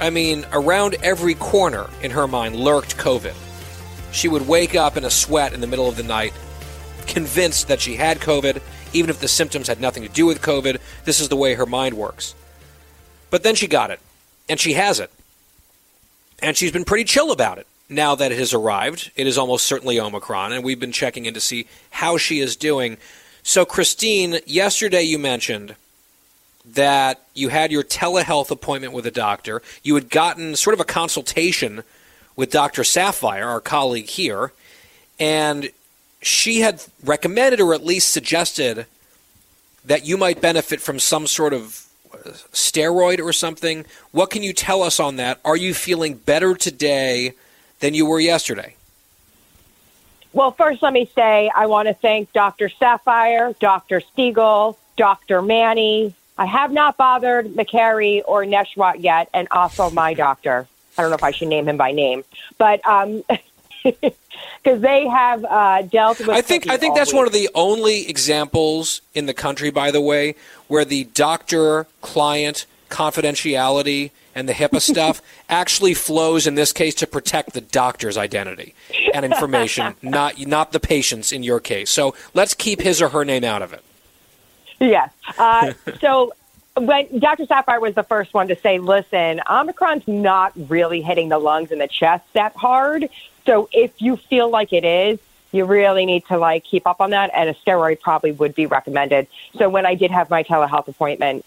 I 0.00 0.10
mean, 0.10 0.44
around 0.52 0.96
every 1.02 1.34
corner 1.34 1.88
in 2.02 2.10
her 2.10 2.26
mind 2.26 2.56
lurked 2.56 2.96
COVID. 2.96 3.34
She 4.10 4.28
would 4.28 4.48
wake 4.48 4.74
up 4.74 4.96
in 4.96 5.04
a 5.04 5.10
sweat 5.10 5.52
in 5.52 5.60
the 5.60 5.66
middle 5.66 5.88
of 5.88 5.96
the 5.96 6.02
night, 6.02 6.32
convinced 7.06 7.68
that 7.68 7.80
she 7.80 7.94
had 7.94 8.18
COVID, 8.18 8.60
even 8.92 9.10
if 9.10 9.20
the 9.20 9.28
symptoms 9.28 9.68
had 9.68 9.80
nothing 9.80 10.02
to 10.02 10.08
do 10.08 10.26
with 10.26 10.42
COVID. 10.42 10.78
This 11.04 11.20
is 11.20 11.28
the 11.28 11.36
way 11.36 11.54
her 11.54 11.66
mind 11.66 11.94
works. 11.94 12.34
But 13.30 13.42
then 13.42 13.54
she 13.54 13.66
got 13.66 13.90
it, 13.90 14.00
and 14.48 14.60
she 14.60 14.74
has 14.74 15.00
it. 15.00 15.10
And 16.40 16.56
she's 16.56 16.72
been 16.72 16.84
pretty 16.84 17.04
chill 17.04 17.30
about 17.30 17.58
it 17.58 17.66
now 17.92 18.14
that 18.14 18.32
it 18.32 18.38
has 18.38 18.52
arrived. 18.52 19.10
It 19.16 19.26
is 19.26 19.38
almost 19.38 19.66
certainly 19.66 20.00
Omicron, 20.00 20.52
and 20.52 20.64
we've 20.64 20.80
been 20.80 20.92
checking 20.92 21.26
in 21.26 21.34
to 21.34 21.40
see 21.40 21.66
how 21.90 22.16
she 22.16 22.40
is 22.40 22.56
doing. 22.56 22.96
So, 23.42 23.64
Christine, 23.64 24.38
yesterday 24.46 25.02
you 25.02 25.18
mentioned 25.18 25.74
that 26.64 27.26
you 27.34 27.48
had 27.48 27.72
your 27.72 27.82
telehealth 27.82 28.50
appointment 28.50 28.92
with 28.92 29.06
a 29.06 29.10
doctor. 29.10 29.62
You 29.82 29.94
had 29.96 30.10
gotten 30.10 30.54
sort 30.56 30.74
of 30.74 30.80
a 30.80 30.84
consultation 30.84 31.82
with 32.36 32.50
Dr. 32.50 32.82
Saphier, 32.82 33.46
our 33.46 33.60
colleague 33.60 34.08
here, 34.08 34.52
and 35.18 35.70
she 36.20 36.60
had 36.60 36.84
recommended 37.04 37.60
or 37.60 37.74
at 37.74 37.84
least 37.84 38.10
suggested 38.10 38.86
that 39.84 40.06
you 40.06 40.16
might 40.16 40.40
benefit 40.40 40.80
from 40.80 40.98
some 41.00 41.26
sort 41.26 41.52
of 41.52 41.86
uh, 42.14 42.30
steroid 42.52 43.20
or 43.20 43.32
something. 43.32 43.84
What 44.12 44.30
can 44.30 44.44
you 44.44 44.52
tell 44.52 44.82
us 44.82 45.00
on 45.00 45.16
that? 45.16 45.40
Are 45.44 45.56
you 45.56 45.74
feeling 45.74 46.14
better 46.14 46.54
today 46.54 47.34
than 47.82 47.92
you 47.92 48.06
were 48.06 48.20
yesterday? 48.20 48.74
Well, 50.32 50.52
first, 50.52 50.82
let 50.82 50.94
me 50.94 51.10
say 51.14 51.50
I 51.54 51.66
want 51.66 51.88
to 51.88 51.94
thank 51.94 52.32
Dr. 52.32 52.70
Saphier, 52.70 53.58
Dr. 53.58 54.00
Siegel, 54.16 54.78
Dr. 54.96 55.42
Manny. 55.42 56.14
I 56.38 56.46
have 56.46 56.72
not 56.72 56.96
bothered 56.96 57.54
Makary 57.54 58.22
or 58.24 58.44
Nesheiwat 58.44 59.02
yet, 59.02 59.28
and 59.34 59.46
also 59.50 59.90
my 59.90 60.14
doctor. 60.14 60.66
I 60.96 61.02
don't 61.02 61.10
know 61.10 61.16
if 61.16 61.22
I 61.22 61.32
should 61.32 61.48
name 61.48 61.68
him 61.68 61.76
by 61.76 61.92
name, 61.92 62.24
but 62.56 62.86
um, 62.86 63.22
because 63.82 64.80
they 64.80 65.06
have 65.06 65.44
uh, 65.44 65.82
dealt 65.82 66.20
with. 66.20 66.30
I 66.30 66.40
think 66.40 66.70
I 66.70 66.78
think 66.78 66.94
that's 66.94 67.12
one 67.12 67.26
of 67.26 67.32
the 67.32 67.50
only 67.54 68.08
examples 68.08 69.02
in 69.12 69.26
the 69.26 69.34
country, 69.34 69.70
by 69.70 69.90
the 69.90 70.00
way, 70.00 70.34
where 70.68 70.84
the 70.84 71.04
doctor-client 71.04 72.66
confidentiality 72.88 74.10
and 74.34 74.48
the 74.48 74.52
HIPAA 74.52 74.80
stuff 74.80 75.22
actually 75.48 75.94
flows 75.94 76.46
in 76.46 76.54
this 76.54 76.72
case 76.72 76.94
to 76.96 77.06
protect 77.06 77.52
the 77.52 77.60
doctor's 77.60 78.16
identity 78.16 78.74
and 79.14 79.24
information, 79.24 79.94
not 80.02 80.38
not 80.46 80.72
the 80.72 80.80
patient's 80.80 81.32
in 81.32 81.42
your 81.42 81.60
case. 81.60 81.90
So 81.90 82.14
let's 82.34 82.54
keep 82.54 82.80
his 82.80 83.02
or 83.02 83.08
her 83.10 83.24
name 83.24 83.44
out 83.44 83.62
of 83.62 83.72
it. 83.72 83.82
Yes. 84.80 85.10
Uh, 85.38 85.72
so 86.00 86.32
when 86.76 87.18
Dr. 87.18 87.46
Saphier 87.46 87.80
was 87.80 87.94
the 87.94 88.02
first 88.02 88.34
one 88.34 88.48
to 88.48 88.56
say, 88.56 88.78
listen, 88.78 89.40
Omicron's 89.46 90.08
not 90.08 90.52
really 90.68 91.02
hitting 91.02 91.28
the 91.28 91.38
lungs 91.38 91.70
and 91.70 91.80
the 91.80 91.88
chest 91.88 92.24
that 92.32 92.56
hard. 92.56 93.08
So 93.46 93.68
if 93.72 94.00
you 94.00 94.16
feel 94.16 94.50
like 94.50 94.72
it 94.72 94.84
is, 94.84 95.18
you 95.52 95.66
really 95.66 96.06
need 96.06 96.24
to 96.26 96.38
like 96.38 96.64
keep 96.64 96.86
up 96.86 97.00
on 97.00 97.10
that 97.10 97.30
and 97.34 97.50
a 97.50 97.54
steroid 97.54 98.00
probably 98.00 98.32
would 98.32 98.54
be 98.54 98.66
recommended. 98.66 99.26
So 99.58 99.68
when 99.68 99.84
I 99.84 99.94
did 99.94 100.10
have 100.10 100.30
my 100.30 100.42
telehealth 100.42 100.88
appointment, 100.88 101.44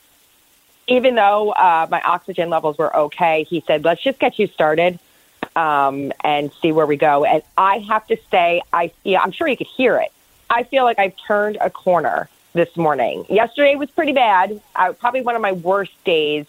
even 0.88 1.16
though 1.16 1.52
uh, 1.52 1.88
my 1.90 2.02
oxygen 2.02 2.50
levels 2.50 2.78
were 2.78 2.96
okay, 2.96 3.44
he 3.44 3.64
said, 3.66 3.84
let's 3.84 4.02
just 4.02 4.20
get 4.20 4.38
you 4.38 4.48
started 4.48 5.00
um, 5.56 6.12
and 6.24 6.52
see 6.62 6.72
where 6.72 6.86
we 6.86 6.98
go. 6.98 7.26
And 7.26 7.42
I 7.58 7.80
have 7.80 8.06
to 8.08 8.18
say, 8.30 8.62
I 8.72 8.92
yeah, 9.04 9.22
I'm 9.22 9.32
sure 9.32 9.48
you 9.48 9.58
could 9.58 9.68
hear 9.68 9.98
it. 9.98 10.12
I 10.50 10.64
feel 10.64 10.84
like 10.84 11.00
I've 11.00 11.16
turned 11.28 11.58
a 11.60 11.70
corner 11.70 12.30
this 12.54 12.76
morning. 12.78 13.26
Yesterday 13.30 13.76
was 13.76 13.90
pretty 13.90 14.14
bad. 14.14 14.62
I, 14.76 14.92
probably 14.92 15.22
one 15.22 15.36
of 15.36 15.42
my 15.42 15.54
worst 15.54 15.92
days. 16.04 16.46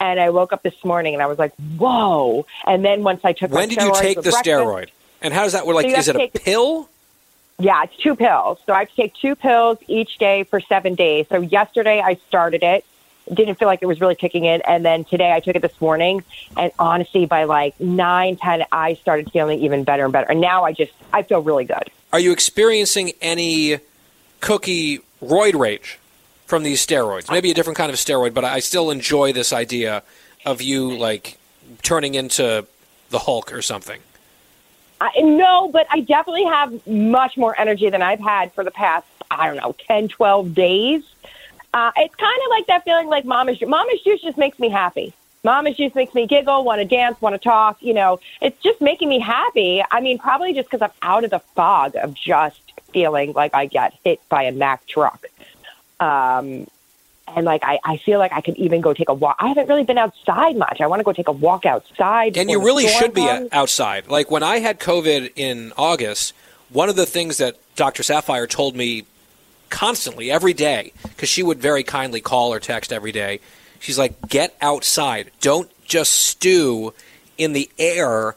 And 0.00 0.18
I 0.18 0.30
woke 0.30 0.52
up 0.52 0.62
this 0.62 0.84
morning 0.84 1.14
and 1.14 1.22
I 1.22 1.26
was 1.26 1.38
like, 1.38 1.52
"Whoa!" 1.78 2.46
And 2.66 2.84
then 2.84 3.04
once 3.04 3.24
I 3.24 3.32
took 3.32 3.52
when 3.52 3.68
did 3.68 3.80
you 3.80 3.92
take 3.94 4.20
the 4.20 4.30
steroid? 4.30 4.88
And 5.22 5.32
how 5.32 5.44
does 5.44 5.52
that 5.52 5.66
work? 5.66 5.76
Like, 5.76 5.90
So 5.90 5.96
is 5.96 6.08
it 6.08 6.16
a 6.16 6.18
take- 6.18 6.44
pill? 6.44 6.88
Yeah, 7.58 7.84
it's 7.84 7.96
two 7.96 8.16
pills. 8.16 8.58
So 8.66 8.72
I 8.72 8.80
have 8.80 8.90
to 8.90 8.96
take 8.96 9.14
two 9.14 9.36
pills 9.36 9.78
each 9.86 10.18
day 10.18 10.42
for 10.42 10.60
seven 10.60 10.96
days. 10.96 11.26
So 11.28 11.40
yesterday 11.40 12.00
I 12.00 12.14
started 12.28 12.62
it. 12.64 12.84
Didn't 13.32 13.56
feel 13.56 13.66
like 13.66 13.80
it 13.82 13.86
was 13.86 14.00
really 14.00 14.14
kicking 14.14 14.44
in. 14.44 14.60
And 14.62 14.84
then 14.84 15.04
today 15.04 15.32
I 15.32 15.40
took 15.40 15.56
it 15.56 15.62
this 15.62 15.80
morning. 15.80 16.22
And 16.56 16.72
honestly, 16.78 17.26
by 17.26 17.44
like 17.44 17.78
nine, 17.80 18.36
ten, 18.36 18.64
I 18.70 18.94
started 18.94 19.30
feeling 19.32 19.60
even 19.60 19.84
better 19.84 20.04
and 20.04 20.12
better. 20.12 20.30
And 20.30 20.40
now 20.40 20.64
I 20.64 20.72
just, 20.72 20.92
I 21.12 21.22
feel 21.22 21.40
really 21.40 21.64
good. 21.64 21.90
Are 22.12 22.20
you 22.20 22.32
experiencing 22.32 23.12
any 23.20 23.78
cookie 24.40 25.00
roid 25.22 25.58
rage 25.58 25.98
from 26.46 26.62
these 26.62 26.84
steroids? 26.84 27.30
Maybe 27.30 27.50
a 27.50 27.54
different 27.54 27.76
kind 27.76 27.90
of 27.90 27.96
steroid, 27.96 28.34
but 28.34 28.44
I 28.44 28.60
still 28.60 28.90
enjoy 28.90 29.32
this 29.32 29.52
idea 29.52 30.02
of 30.44 30.60
you 30.60 30.96
like 30.96 31.38
turning 31.82 32.14
into 32.14 32.66
the 33.10 33.18
Hulk 33.20 33.52
or 33.52 33.62
something. 33.62 34.00
I, 35.00 35.20
no, 35.20 35.68
but 35.68 35.86
I 35.90 36.00
definitely 36.00 36.44
have 36.44 36.86
much 36.86 37.36
more 37.36 37.58
energy 37.58 37.90
than 37.90 38.02
I've 38.02 38.20
had 38.20 38.52
for 38.52 38.64
the 38.64 38.70
past, 38.70 39.06
I 39.30 39.46
don't 39.46 39.56
know, 39.56 39.74
10, 39.86 40.08
12 40.08 40.54
days. 40.54 41.02
Uh, 41.74 41.90
it's 41.96 42.14
kind 42.14 42.40
of 42.44 42.50
like 42.50 42.68
that 42.68 42.84
feeling 42.84 43.08
like 43.08 43.24
mama's 43.24 43.58
juice. 43.58 43.68
Mama's 43.68 44.00
juice 44.02 44.22
just 44.22 44.38
makes 44.38 44.60
me 44.60 44.68
happy. 44.68 45.12
Mama's 45.42 45.76
juice 45.76 45.92
makes 45.92 46.14
me 46.14 46.24
giggle, 46.24 46.62
want 46.62 46.80
to 46.80 46.84
dance, 46.84 47.20
want 47.20 47.34
to 47.34 47.38
talk. 47.38 47.82
You 47.82 47.94
know, 47.94 48.20
it's 48.40 48.62
just 48.62 48.80
making 48.80 49.08
me 49.08 49.18
happy. 49.18 49.82
I 49.90 50.00
mean, 50.00 50.18
probably 50.18 50.54
just 50.54 50.70
because 50.70 50.82
I'm 50.82 50.96
out 51.02 51.24
of 51.24 51.30
the 51.30 51.40
fog 51.40 51.96
of 51.96 52.14
just 52.14 52.60
feeling 52.92 53.32
like 53.32 53.54
I 53.54 53.66
get 53.66 53.92
hit 54.04 54.20
by 54.28 54.44
a 54.44 54.52
Mack 54.52 54.86
truck. 54.86 55.26
Um, 55.98 56.68
and 57.26 57.44
like 57.44 57.64
I, 57.64 57.80
I 57.84 57.96
feel 57.96 58.20
like 58.20 58.32
I 58.32 58.40
could 58.40 58.56
even 58.56 58.80
go 58.80 58.94
take 58.94 59.08
a 59.08 59.14
walk. 59.14 59.34
I 59.40 59.48
haven't 59.48 59.68
really 59.68 59.82
been 59.82 59.98
outside 59.98 60.56
much. 60.56 60.80
I 60.80 60.86
want 60.86 61.00
to 61.00 61.04
go 61.04 61.12
take 61.12 61.26
a 61.26 61.32
walk 61.32 61.66
outside. 61.66 62.36
And 62.36 62.48
you 62.48 62.62
really 62.62 62.86
should 62.86 63.12
be 63.12 63.26
comes. 63.26 63.48
outside. 63.50 64.06
Like 64.06 64.30
when 64.30 64.44
I 64.44 64.60
had 64.60 64.78
COVID 64.78 65.32
in 65.34 65.72
August, 65.76 66.34
one 66.70 66.88
of 66.88 66.94
the 66.94 67.06
things 67.06 67.38
that 67.38 67.56
Dr. 67.74 68.04
Saphier 68.04 68.48
told 68.48 68.76
me 68.76 69.06
constantly, 69.70 70.30
every 70.30 70.52
day, 70.52 70.92
because 71.02 71.28
she 71.28 71.42
would 71.42 71.58
very 71.58 71.82
kindly 71.82 72.20
call 72.20 72.52
or 72.52 72.60
text 72.60 72.92
every 72.92 73.12
day, 73.12 73.40
she's 73.80 73.98
like, 73.98 74.28
get 74.28 74.56
outside. 74.60 75.30
Don't 75.40 75.70
just 75.84 76.12
stew 76.12 76.94
in 77.36 77.52
the 77.52 77.70
air 77.78 78.36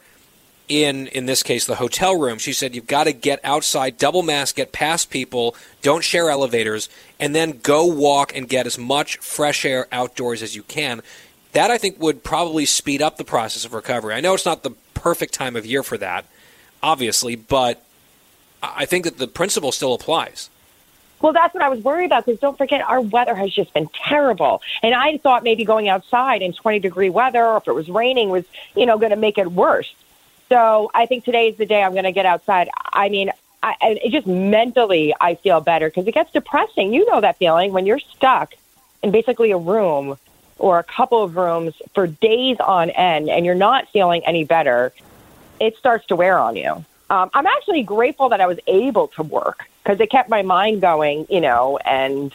in 0.68 1.08
in 1.08 1.26
this 1.26 1.44
case 1.44 1.66
the 1.66 1.76
hotel 1.76 2.20
room. 2.20 2.38
She 2.38 2.54
said 2.54 2.76
you've 2.76 2.88
got 2.88 3.06
to 3.06 3.14
get 3.14 3.40
outside, 3.44 3.98
double 3.98 4.24
mask, 4.24 4.56
get 4.56 4.72
past 4.72 5.10
people, 5.10 5.56
don't 5.82 6.04
share 6.04 6.30
elevators, 6.30 6.90
and 7.20 7.34
then 7.34 7.60
go 7.64 7.86
walk 7.86 8.36
and 8.36 8.50
get 8.50 8.66
as 8.66 8.78
much 8.78 9.18
fresh 9.18 9.64
air 9.66 9.88
outdoors 9.92 10.44
as 10.44 10.56
you 10.56 10.64
can. 10.64 11.02
That 11.54 11.72
I 11.72 11.78
think 11.78 12.00
would 12.02 12.24
probably 12.24 12.66
speed 12.66 13.02
up 13.02 13.18
the 13.18 13.24
process 13.24 13.66
of 13.66 13.74
recovery. 13.74 14.14
I 14.14 14.22
know 14.22 14.34
it's 14.34 14.46
not 14.46 14.64
the 14.64 14.72
perfect 14.94 15.34
time 15.34 15.56
of 15.56 15.66
year 15.66 15.84
for 15.84 15.98
that, 15.98 16.26
obviously, 16.84 17.36
but 17.36 17.82
I 18.62 18.86
think 18.86 19.06
that 19.06 19.18
the 19.18 19.28
principle 19.28 19.72
still 19.72 19.94
applies. 19.94 20.50
Well, 21.22 21.34
that's 21.34 21.54
what 21.54 21.64
I 21.64 21.70
was 21.70 21.84
worried 21.84 22.06
about 22.06 22.26
because 22.26 22.40
don't 22.40 22.58
forget 22.58 22.82
our 22.82 23.02
weather 23.02 23.34
has 23.36 23.52
just 23.52 23.74
been 23.74 23.90
terrible, 24.08 24.62
and 24.84 24.94
I 24.94 25.18
thought 25.18 25.44
maybe 25.44 25.66
going 25.66 25.90
outside 25.90 26.42
in 26.42 26.54
20 26.54 26.80
degree 26.80 27.10
weather, 27.10 27.44
or 27.44 27.58
if 27.58 27.68
it 27.68 27.74
was 27.74 27.90
raining, 27.90 28.30
was 28.30 28.46
you 28.76 28.86
know 28.86 28.98
going 28.98 29.10
to 29.10 29.18
make 29.18 29.38
it 29.38 29.52
worse. 29.52 29.94
So 30.50 30.92
I 30.94 31.08
think 31.08 31.26
today 31.26 31.50
is 31.50 31.58
the 31.58 31.66
day 31.66 31.84
I'm 31.84 31.94
going 31.94 32.06
to 32.06 32.12
get 32.12 32.26
outside. 32.26 32.70
I 32.94 33.10
mean, 33.10 33.32
I, 33.64 33.76
it 33.82 34.12
just 34.12 34.28
mentally 34.28 35.14
I 35.20 35.36
feel 35.36 35.60
better 35.60 35.90
because 35.90 36.08
it 36.08 36.14
gets 36.14 36.32
depressing. 36.32 36.94
You 36.94 37.10
know 37.10 37.20
that 37.22 37.38
feeling 37.38 37.74
when 37.74 37.86
you're 37.86 38.00
stuck 38.00 38.54
in 39.02 39.12
basically 39.12 39.52
a 39.52 39.58
room 39.58 40.18
or 40.60 40.80
a 40.80 40.84
couple 40.84 41.24
of 41.24 41.36
rooms 41.36 41.74
for 41.94 42.08
days 42.08 42.58
on 42.60 42.92
end, 42.92 43.30
and 43.30 43.46
you're 43.46 43.56
not 43.56 43.90
feeling 43.90 44.24
any 44.26 44.44
better. 44.44 44.94
It 45.60 45.76
starts 45.78 46.06
to 46.08 46.16
wear 46.16 46.38
on 46.38 46.56
you. 46.56 46.86
Um, 47.10 47.30
I'm 47.34 47.48
actually 47.48 47.84
grateful 47.84 48.30
that 48.30 48.42
I 48.42 48.48
was 48.48 48.60
able 48.68 49.08
to 49.10 49.24
work 49.24 49.68
because 49.88 50.02
it 50.02 50.12
kept 50.12 50.28
my 50.28 50.42
mind 50.42 50.82
going, 50.82 51.26
you 51.30 51.40
know, 51.40 51.78
and 51.86 52.34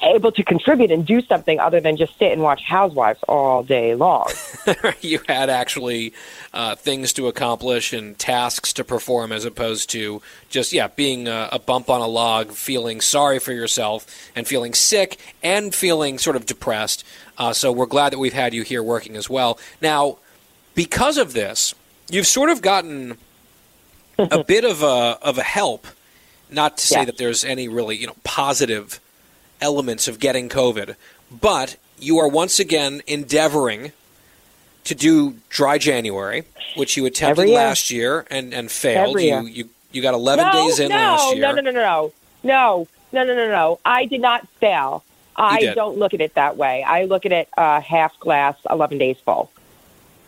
able 0.00 0.30
to 0.30 0.44
contribute 0.44 0.92
and 0.92 1.04
do 1.04 1.20
something 1.20 1.58
other 1.58 1.80
than 1.80 1.96
just 1.96 2.16
sit 2.20 2.30
and 2.30 2.40
watch 2.40 2.62
Housewives 2.62 3.18
all 3.26 3.64
day 3.64 3.96
long. 3.96 4.30
you 5.00 5.18
had 5.26 5.50
actually 5.50 6.12
uh, 6.54 6.76
things 6.76 7.12
to 7.14 7.26
accomplish 7.26 7.92
and 7.92 8.16
tasks 8.16 8.72
to 8.74 8.84
perform 8.84 9.32
as 9.32 9.44
opposed 9.44 9.90
to 9.90 10.22
just, 10.50 10.72
yeah, 10.72 10.86
being 10.86 11.26
a, 11.26 11.48
a 11.50 11.58
bump 11.58 11.90
on 11.90 12.00
a 12.00 12.06
log, 12.06 12.52
feeling 12.52 13.00
sorry 13.00 13.40
for 13.40 13.52
yourself 13.52 14.06
and 14.36 14.46
feeling 14.46 14.72
sick 14.72 15.18
and 15.42 15.74
feeling 15.74 16.16
sort 16.16 16.36
of 16.36 16.46
depressed. 16.46 17.04
Uh, 17.38 17.52
so 17.52 17.72
we're 17.72 17.86
glad 17.86 18.12
that 18.12 18.20
we've 18.20 18.34
had 18.34 18.54
you 18.54 18.62
here 18.62 18.84
working 18.84 19.16
as 19.16 19.28
well. 19.28 19.58
Now, 19.80 20.18
because 20.76 21.18
of 21.18 21.32
this, 21.32 21.74
you've 22.08 22.28
sort 22.28 22.50
of 22.50 22.62
gotten 22.62 23.18
a 24.16 24.44
bit 24.44 24.64
of 24.64 24.84
a, 24.84 25.18
of 25.22 25.38
a 25.38 25.42
help. 25.42 25.88
Not 26.52 26.76
to 26.78 26.86
say 26.86 27.00
Yeah. 27.00 27.04
that 27.06 27.18
there's 27.18 27.44
any 27.44 27.68
really, 27.68 27.96
you 27.96 28.06
know, 28.06 28.16
positive 28.24 29.00
elements 29.60 30.08
of 30.08 30.18
getting 30.18 30.48
COVID, 30.48 30.96
but 31.30 31.76
you 31.98 32.18
are 32.18 32.28
once 32.28 32.58
again 32.58 33.02
endeavoring 33.06 33.92
to 34.84 34.94
do 34.94 35.36
dry 35.48 35.78
January, 35.78 36.44
which 36.74 36.96
you 36.96 37.06
attempted 37.06 37.48
year. 37.48 37.56
last 37.56 37.90
year 37.90 38.26
and, 38.30 38.52
and 38.52 38.70
failed. 38.70 39.20
Year. 39.20 39.40
You, 39.40 39.48
you 39.48 39.68
you 39.92 40.00
got 40.02 40.14
11 40.14 40.46
no, 40.46 40.52
days 40.52 40.78
in 40.80 40.88
no, 40.88 40.96
last 40.96 41.34
year. 41.34 41.42
No, 41.42 41.52
no, 41.52 41.60
no, 41.60 41.70
no, 41.70 42.12
no, 42.42 42.88
no, 43.12 43.24
no, 43.24 43.34
no, 43.34 43.48
no. 43.48 43.80
I 43.84 44.06
did 44.06 44.20
not 44.20 44.48
fail. 44.58 45.04
I 45.36 45.72
don't 45.74 45.98
look 45.98 46.14
at 46.14 46.20
it 46.20 46.34
that 46.34 46.56
way. 46.56 46.82
I 46.82 47.04
look 47.04 47.26
at 47.26 47.32
it 47.32 47.48
uh, 47.56 47.80
half 47.80 48.18
glass, 48.20 48.56
11 48.70 48.98
days 48.98 49.16
full. 49.24 49.50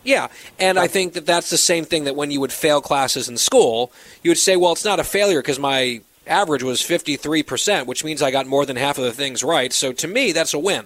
Yeah, 0.03 0.27
and 0.59 0.77
I 0.77 0.87
think 0.87 1.13
that 1.13 1.25
that's 1.25 1.49
the 1.49 1.57
same 1.57 1.83
thing 1.83 2.03
that 2.03 2.15
when 2.15 2.29
you 2.29 2.39
would 2.39 2.51
fail 2.51 2.79
classes 2.79 3.27
in 3.27 3.37
school, 3.37 3.91
you 4.21 4.29
would 4.29 4.37
say, 4.37 4.55
well, 4.55 4.71
it's 4.71 4.85
not 4.85 4.99
a 4.99 5.03
failure 5.03 5.41
because 5.41 5.57
my 5.57 6.01
average 6.27 6.63
was 6.63 6.81
53%, 6.81 7.85
which 7.85 8.03
means 8.03 8.21
I 8.21 8.31
got 8.31 8.47
more 8.47 8.65
than 8.65 8.75
half 8.75 8.97
of 8.97 9.03
the 9.03 9.11
things 9.11 9.43
right. 9.43 9.71
So 9.71 9.91
to 9.93 10.07
me, 10.07 10.31
that's 10.31 10.53
a 10.53 10.59
win. 10.59 10.85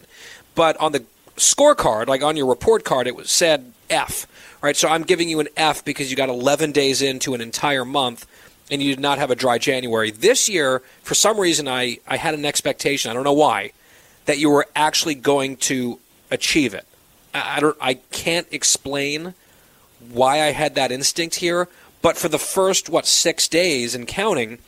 But 0.55 0.77
on 0.77 0.91
the 0.91 1.05
scorecard, 1.37 2.07
like 2.07 2.23
on 2.23 2.37
your 2.37 2.47
report 2.47 2.83
card, 2.83 3.07
it 3.07 3.15
was 3.15 3.31
said 3.31 3.71
F. 3.89 4.27
Right, 4.61 4.75
so 4.75 4.89
I'm 4.89 5.03
giving 5.03 5.29
you 5.29 5.39
an 5.39 5.47
F 5.55 5.85
because 5.85 6.11
you 6.11 6.17
got 6.17 6.27
11 6.27 6.73
days 6.73 7.01
into 7.01 7.33
an 7.33 7.39
entire 7.39 7.85
month 7.85 8.27
and 8.69 8.83
you 8.83 8.93
did 8.93 8.99
not 8.99 9.17
have 9.17 9.31
a 9.31 9.35
dry 9.35 9.57
January. 9.57 10.11
This 10.11 10.49
year, 10.49 10.81
for 11.01 11.15
some 11.15 11.39
reason, 11.39 11.67
I, 11.67 11.99
I 12.07 12.17
had 12.17 12.33
an 12.33 12.45
expectation, 12.45 13.09
I 13.09 13.13
don't 13.13 13.23
know 13.23 13.33
why, 13.33 13.71
that 14.25 14.37
you 14.37 14.49
were 14.49 14.67
actually 14.75 15.15
going 15.15 15.57
to 15.57 15.99
achieve 16.29 16.73
it. 16.73 16.85
I 17.33 17.57
I 17.57 17.59
don't. 17.59 17.77
I 17.79 17.93
can't 17.95 18.47
explain 18.51 19.33
why 20.11 20.41
I 20.41 20.51
had 20.51 20.75
that 20.75 20.91
instinct 20.91 21.35
here, 21.35 21.67
but 22.01 22.17
for 22.17 22.27
the 22.27 22.39
first 22.39 22.89
what 22.89 23.05
six 23.05 23.47
days 23.47 23.95
and 23.95 24.07
counting, 24.07 24.59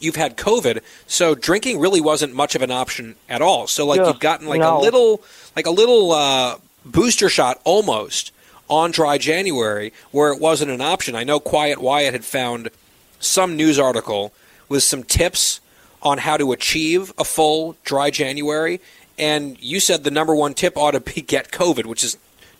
you've 0.00 0.16
had 0.16 0.36
COVID, 0.36 0.82
so 1.06 1.34
drinking 1.34 1.78
really 1.78 2.00
wasn't 2.00 2.34
much 2.34 2.54
of 2.54 2.62
an 2.62 2.70
option 2.70 3.16
at 3.28 3.42
all. 3.42 3.66
So 3.66 3.86
like 3.86 4.00
Ugh, 4.00 4.08
you've 4.08 4.20
gotten 4.20 4.46
like 4.46 4.60
no. 4.60 4.78
a 4.78 4.80
little, 4.80 5.22
like 5.54 5.66
a 5.66 5.70
little 5.70 6.12
uh, 6.12 6.58
booster 6.84 7.28
shot 7.28 7.60
almost 7.64 8.32
on 8.68 8.90
dry 8.90 9.18
January, 9.18 9.92
where 10.10 10.32
it 10.32 10.40
wasn't 10.40 10.70
an 10.70 10.80
option. 10.80 11.14
I 11.14 11.24
know 11.24 11.40
Quiet 11.40 11.80
Wyatt 11.80 12.12
had 12.12 12.24
found 12.24 12.70
some 13.18 13.56
news 13.56 13.78
article 13.78 14.32
with 14.68 14.82
some 14.82 15.02
tips 15.02 15.60
on 16.02 16.18
how 16.18 16.36
to 16.36 16.52
achieve 16.52 17.12
a 17.18 17.24
full 17.24 17.76
dry 17.84 18.10
January. 18.10 18.80
And 19.18 19.60
you 19.60 19.80
said 19.80 20.04
the 20.04 20.10
number 20.10 20.34
one 20.34 20.54
tip 20.54 20.76
ought 20.76 20.92
to 20.92 21.00
be 21.00 21.20
get 21.22 21.50
COVID, 21.50 21.86
which 21.86 22.04
is, 22.04 22.16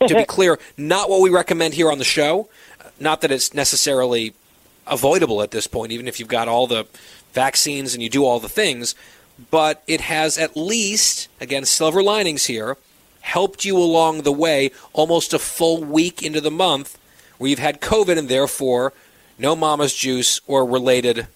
to 0.07 0.15
be 0.15 0.25
clear, 0.29 0.59
not 0.77 1.11
what 1.11 1.21
we 1.21 1.31
recommend 1.31 1.75
here 1.75 1.91
on 1.91 1.99
the 1.99 2.05
show. 2.05 2.49
Not 2.99 3.21
that 3.21 3.31
it's 3.31 3.53
necessarily 3.53 4.35
avoidable 4.87 5.43
at 5.43 5.51
this 5.51 5.67
point, 5.67 5.93
even 5.93 6.09
if 6.09 6.19
you've 6.19 6.29
got 6.29 6.49
all 6.49 6.67
the 6.67 6.87
vaccines 7.37 7.95
and 7.95 8.03
you 8.03 8.09
do 8.09 8.25
all 8.25 8.41
the 8.41 8.49
things. 8.49 8.97
But 9.51 9.85
it 9.87 10.01
has 10.01 10.37
at 10.39 10.57
least, 10.57 11.29
again, 11.41 11.65
silver 11.65 12.03
linings 12.03 12.47
here, 12.47 12.77
helped 13.21 13.65
you 13.65 13.79
along 13.79 14.23
the 14.23 14.33
way 14.33 14.71
almost 14.93 15.33
a 15.33 15.39
full 15.39 15.85
week 15.85 16.23
into 16.23 16.41
the 16.41 16.51
month 16.51 16.99
where 17.39 17.51
you've 17.51 17.59
had 17.61 17.81
COVID 17.81 18.19
and 18.19 18.29
therefore 18.29 18.93
no 19.39 19.55
mama's 19.55 19.95
juice 19.95 20.41
or 20.47 20.65
related 20.65 21.29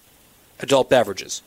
adult 0.59 0.89
beverages. 0.89 1.41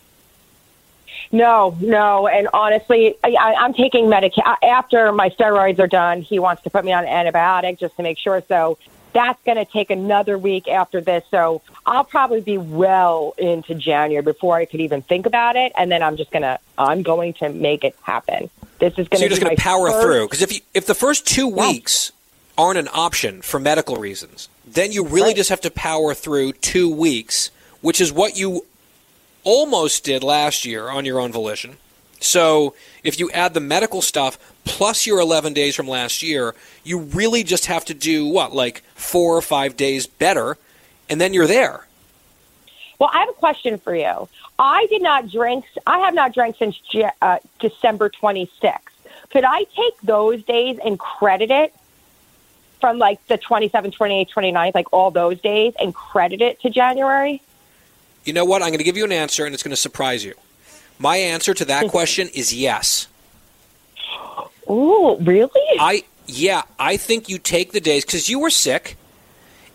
No, 1.33 1.77
no, 1.81 2.29
and 2.29 2.49
honestly, 2.53 3.17
I, 3.25 3.57
I'm 3.59 3.73
taking 3.73 4.09
medication 4.09 4.45
after 4.63 5.11
my 5.11 5.31
steroids 5.31 5.81
are 5.81 5.89
done. 5.89 6.23
He 6.23 6.39
wants 6.39 6.63
to 6.63 6.71
put 6.71 6.85
me 6.85 6.93
on 6.93 7.05
an 7.05 7.27
antibiotic 7.27 7.81
just 7.81 7.97
to 7.97 8.03
make 8.03 8.19
sure. 8.19 8.43
So 8.47 8.79
that's 9.15 9.43
going 9.45 9.57
to 9.57 9.65
take 9.65 9.91
another 9.91 10.37
week 10.37 10.69
after 10.69 11.01
this. 11.01 11.25
So 11.31 11.63
I'll 11.87 12.05
probably 12.05 12.43
be 12.43 12.59
well 12.59 13.35
into 13.39 13.75
January 13.75 14.23
before 14.23 14.57
I 14.57 14.67
could 14.67 14.81
even 14.81 15.01
think 15.01 15.25
about 15.25 15.57
it. 15.57 15.73
And 15.79 15.91
then 15.91 16.03
I'm 16.03 16.17
just 16.17 16.31
gonna, 16.31 16.59
I'm 16.77 17.03
going 17.03 17.33
to 17.35 17.49
make 17.49 17.85
it 17.85 17.97
happen. 18.03 18.51
This 18.81 18.93
is 18.99 19.09
going 19.09 19.11
to. 19.11 19.17
So 19.17 19.23
you're 19.23 19.29
to 19.29 19.35
just 19.37 19.43
going 19.43 19.57
to 19.57 19.63
power 19.63 19.91
first- 19.91 20.03
through 20.05 20.27
because 20.27 20.43
if 20.43 20.53
you, 20.53 20.61
if 20.75 20.87
the 20.87 20.95
first 20.95 21.27
two 21.27 21.49
weeks 21.49 22.13
aren't 22.59 22.79
an 22.79 22.89
option 22.93 23.41
for 23.41 23.59
medical 23.59 23.97
reasons, 23.97 24.49
then 24.67 24.93
you 24.93 25.07
really 25.07 25.33
just 25.33 25.51
have 25.51 25.61
to 25.63 25.71
power 25.71 26.13
through 26.13 26.53
two 26.53 26.93
weeks, 26.93 27.51
which 27.81 28.01
is 28.01 28.13
what 28.13 28.37
you 28.37 28.67
almost 29.45 30.05
did 30.05 30.23
last 30.23 30.65
year 30.65 30.89
on 30.89 31.05
your 31.05 31.21
own 31.21 31.31
volition. 31.33 31.77
So 32.25 32.75
if 33.03 33.19
you 33.21 33.31
add 33.31 33.55
the 33.55 33.61
medical 33.61 34.03
stuff 34.03 34.39
plus 34.65 35.07
your 35.07 35.21
11 35.21 35.53
days 35.53 35.77
from 35.77 35.87
last 35.87 36.23
year, 36.23 36.55
you 36.83 36.99
really 36.99 37.45
just 37.45 37.67
have 37.67 37.85
to 37.87 37.95
do 37.95 38.27
what, 38.27 38.55
like 38.55 38.83
four 38.95 39.37
or 39.37 39.43
five 39.43 39.77
days 39.77 40.07
better, 40.07 40.57
and 41.09 41.21
then 41.21 41.35
you're 41.35 41.47
there. 41.47 41.87
Well, 42.99 43.11
I 43.13 43.21
have 43.21 43.29
a 43.29 43.35
question 43.35 43.79
for 43.79 43.95
you. 43.95 44.29
I 44.59 44.87
did 44.89 45.03
not 45.03 45.31
drink. 45.31 45.65
I 45.87 45.99
have 46.01 46.15
not 46.15 46.33
drank 46.33 46.57
since 46.57 46.81
uh, 47.21 47.39
December 47.59 48.09
26th. 48.09 48.79
Could 49.31 49.45
I 49.45 49.65
take 49.65 50.01
those 50.03 50.43
days 50.45 50.79
and 50.85 50.99
credit 50.99 51.51
it 51.51 51.75
from 52.81 52.99
like 52.99 53.25
the 53.27 53.37
27th, 53.37 53.95
28th, 53.95 54.31
29th, 54.31 54.75
like 54.75 54.93
all 54.93 55.11
those 55.11 55.41
days, 55.41 55.75
and 55.81 55.95
credit 55.95 56.41
it 56.41 56.61
to 56.61 56.71
January? 56.71 57.43
You 58.25 58.33
know 58.33 58.45
what? 58.45 58.63
I'm 58.63 58.69
going 58.69 58.79
to 58.79 58.85
give 58.85 58.97
you 58.97 59.05
an 59.05 59.13
answer, 59.13 59.45
and 59.45 59.53
it's 59.53 59.63
going 59.63 59.71
to 59.71 59.77
surprise 59.77 60.25
you. 60.25 60.35
My 60.99 61.17
answer 61.17 61.55
to 61.55 61.65
that 61.67 61.89
question 61.89 62.29
is 62.35 62.55
yes. 62.55 63.09
Oh, 64.67 65.19
really? 65.19 65.51
I 65.79 66.05
yeah, 66.27 66.63
I 66.79 66.97
think 66.97 67.29
you 67.29 67.39
take 67.39 67.73
the 67.73 67.81
days 67.81 68.05
because 68.05 68.29
you 68.29 68.39
were 68.39 68.51
sick, 68.51 68.97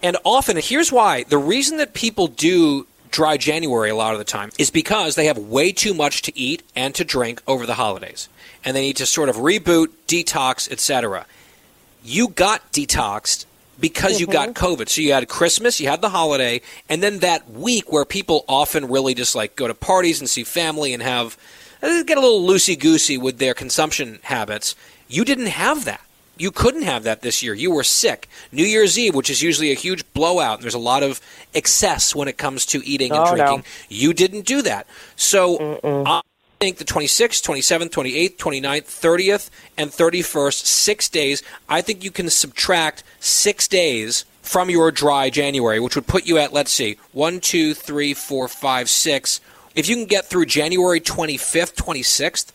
and 0.02 0.18
often 0.24 0.58
here's 0.58 0.92
why: 0.92 1.24
the 1.24 1.38
reason 1.38 1.78
that 1.78 1.94
people 1.94 2.28
do 2.28 2.88
dry 3.12 3.38
January 3.38 3.90
a 3.90 3.96
lot 3.96 4.14
of 4.14 4.20
the 4.20 4.26
time 4.26 4.52
is 4.58 4.70
because 4.70 5.16
they 5.16 5.26
have 5.26 5.38
way 5.38 5.72
too 5.72 5.94
much 5.94 6.22
to 6.24 6.38
eat 6.38 6.64
and 6.76 6.94
to 6.96 7.04
drink 7.04 7.42
over 7.48 7.66
the 7.66 7.76
holidays, 7.76 8.30
and 8.64 8.76
they 8.76 8.82
need 8.82 8.98
to 8.98 9.06
sort 9.06 9.30
of 9.30 9.38
reboot, 9.38 9.88
detox, 10.08 10.72
etc. 10.72 11.26
You 12.04 12.30
got 12.30 12.72
detoxed 12.72 13.46
because 13.80 14.20
you 14.20 14.28
got 14.28 14.50
COVID. 14.54 14.90
So 14.90 15.02
you 15.02 15.14
had 15.14 15.28
Christmas, 15.28 15.80
you 15.80 15.88
had 15.88 16.02
the 16.02 16.10
holiday, 16.10 16.62
and 16.90 17.02
then 17.02 17.20
that 17.20 17.50
week 17.50 17.92
where 17.92 18.06
people 18.06 18.46
often 18.48 18.88
really 18.88 19.14
just 19.14 19.36
like 19.36 19.56
go 19.56 19.68
to 19.68 19.74
parties 19.74 20.20
and 20.20 20.30
see 20.30 20.44
family 20.44 20.94
and 20.94 21.02
have 21.04 21.38
uh, 21.82 22.04
get 22.04 22.18
a 22.18 22.22
little 22.22 22.42
loosey 22.46 22.78
goosey 22.78 23.18
with 23.18 23.38
their 23.38 23.54
consumption 23.54 24.20
habits. 24.24 24.76
You 25.08 25.24
didn't 25.26 25.48
have 25.48 25.86
that. 25.86 26.02
You 26.38 26.52
couldn't 26.52 26.84
have 26.84 27.04
that 27.04 27.22
this 27.22 27.44
year. 27.44 27.54
You 27.54 27.70
were 27.72 27.84
sick. 27.84 28.30
New 28.54 28.64
Year's 28.64 28.98
Eve, 28.98 29.14
which 29.14 29.30
is 29.30 29.42
usually 29.42 29.72
a 29.72 29.76
huge 29.76 30.06
blowout, 30.14 30.56
and 30.56 30.64
there's 30.64 30.74
a 30.74 30.80
lot 30.80 31.04
of 31.04 31.20
excess 31.54 32.16
when 32.16 32.30
it 32.30 32.38
comes 32.38 32.66
to 32.68 32.86
eating 32.86 33.12
and 33.12 33.20
Oh, 33.20 33.26
no. 33.26 33.36
drinking. 33.36 33.64
You 33.90 34.14
didn't 34.14 34.46
do 34.46 34.62
that. 34.62 34.88
So 35.18 35.80
I 36.06 36.22
think 36.60 36.78
the 36.78 36.84
26th, 36.84 37.42
27th, 37.42 37.90
28th, 37.90 38.36
29th, 38.36 38.84
30th, 38.84 39.50
and 39.78 39.92
31st, 39.92 40.66
six 40.66 41.08
days, 41.08 41.42
I 41.70 41.80
think 41.80 42.04
you 42.04 42.12
can 42.12 42.30
subtract 42.30 43.02
six 43.22 43.66
days 43.66 44.26
from 44.42 44.70
your 44.70 44.92
dry 44.92 45.30
January, 45.30 45.80
which 45.80 45.96
would 45.96 46.06
put 46.06 46.28
you 46.28 46.38
at, 46.38 46.52
let's 46.52 46.72
see, 46.72 46.98
one, 47.14 47.40
two, 47.40 47.74
three, 47.74 48.14
four, 48.14 48.50
five, 48.50 48.90
six. 48.90 49.40
If 49.74 49.88
you 49.88 49.96
can 49.96 50.04
get 50.04 50.26
through 50.26 50.48
January 50.48 51.00
25th, 51.00 51.76
26th, 51.76 52.52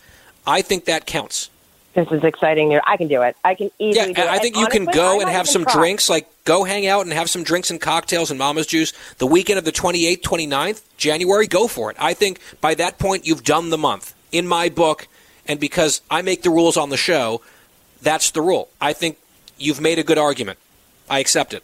I 0.46 0.60
think 0.60 0.84
that 0.84 1.06
counts. 1.06 1.48
This 1.94 2.10
is 2.10 2.24
exciting 2.24 2.68
news. 2.70 2.80
I 2.86 2.96
can 2.96 3.06
do 3.08 3.22
it. 3.22 3.36
I 3.44 3.54
can 3.54 3.70
easily 3.78 4.08
Yeah, 4.08 4.12
do 4.12 4.22
it. 4.22 4.28
I 4.28 4.38
think 4.38 4.56
And 4.56 4.62
you 4.62 4.68
can 4.68 4.82
honestly, 4.88 5.00
I 5.00 5.04
go 5.04 5.20
and 5.20 5.30
have 5.30 5.48
some 5.48 5.64
cry. 5.64 5.72
drinks, 5.74 6.08
like 6.08 6.28
go 6.44 6.64
hang 6.64 6.86
out 6.86 7.02
and 7.02 7.12
have 7.12 7.30
some 7.30 7.44
drinks 7.44 7.70
and 7.70 7.80
cocktails 7.80 8.30
and 8.30 8.38
mama's 8.38 8.66
juice 8.66 8.92
the 9.18 9.26
weekend 9.26 9.58
of 9.58 9.64
the 9.64 9.72
28th, 9.72 10.20
29th, 10.22 10.82
January. 10.96 11.46
Go 11.46 11.68
for 11.68 11.90
it. 11.90 11.96
I 12.00 12.12
think 12.14 12.40
by 12.60 12.74
that 12.74 12.98
point, 12.98 13.26
you've 13.26 13.44
done 13.44 13.70
the 13.70 13.78
month. 13.78 14.14
In 14.32 14.48
my 14.48 14.68
book, 14.68 15.06
and 15.46 15.60
because 15.60 16.00
I 16.10 16.22
make 16.22 16.42
the 16.42 16.50
rules 16.50 16.76
on 16.76 16.88
the 16.90 16.96
show, 16.96 17.40
that's 18.02 18.32
the 18.32 18.40
rule. 18.42 18.68
I 18.80 18.92
think 18.92 19.18
you've 19.58 19.80
made 19.80 20.00
a 20.00 20.02
good 20.02 20.18
argument. 20.18 20.58
I 21.08 21.20
accept 21.20 21.54
it. 21.54 21.62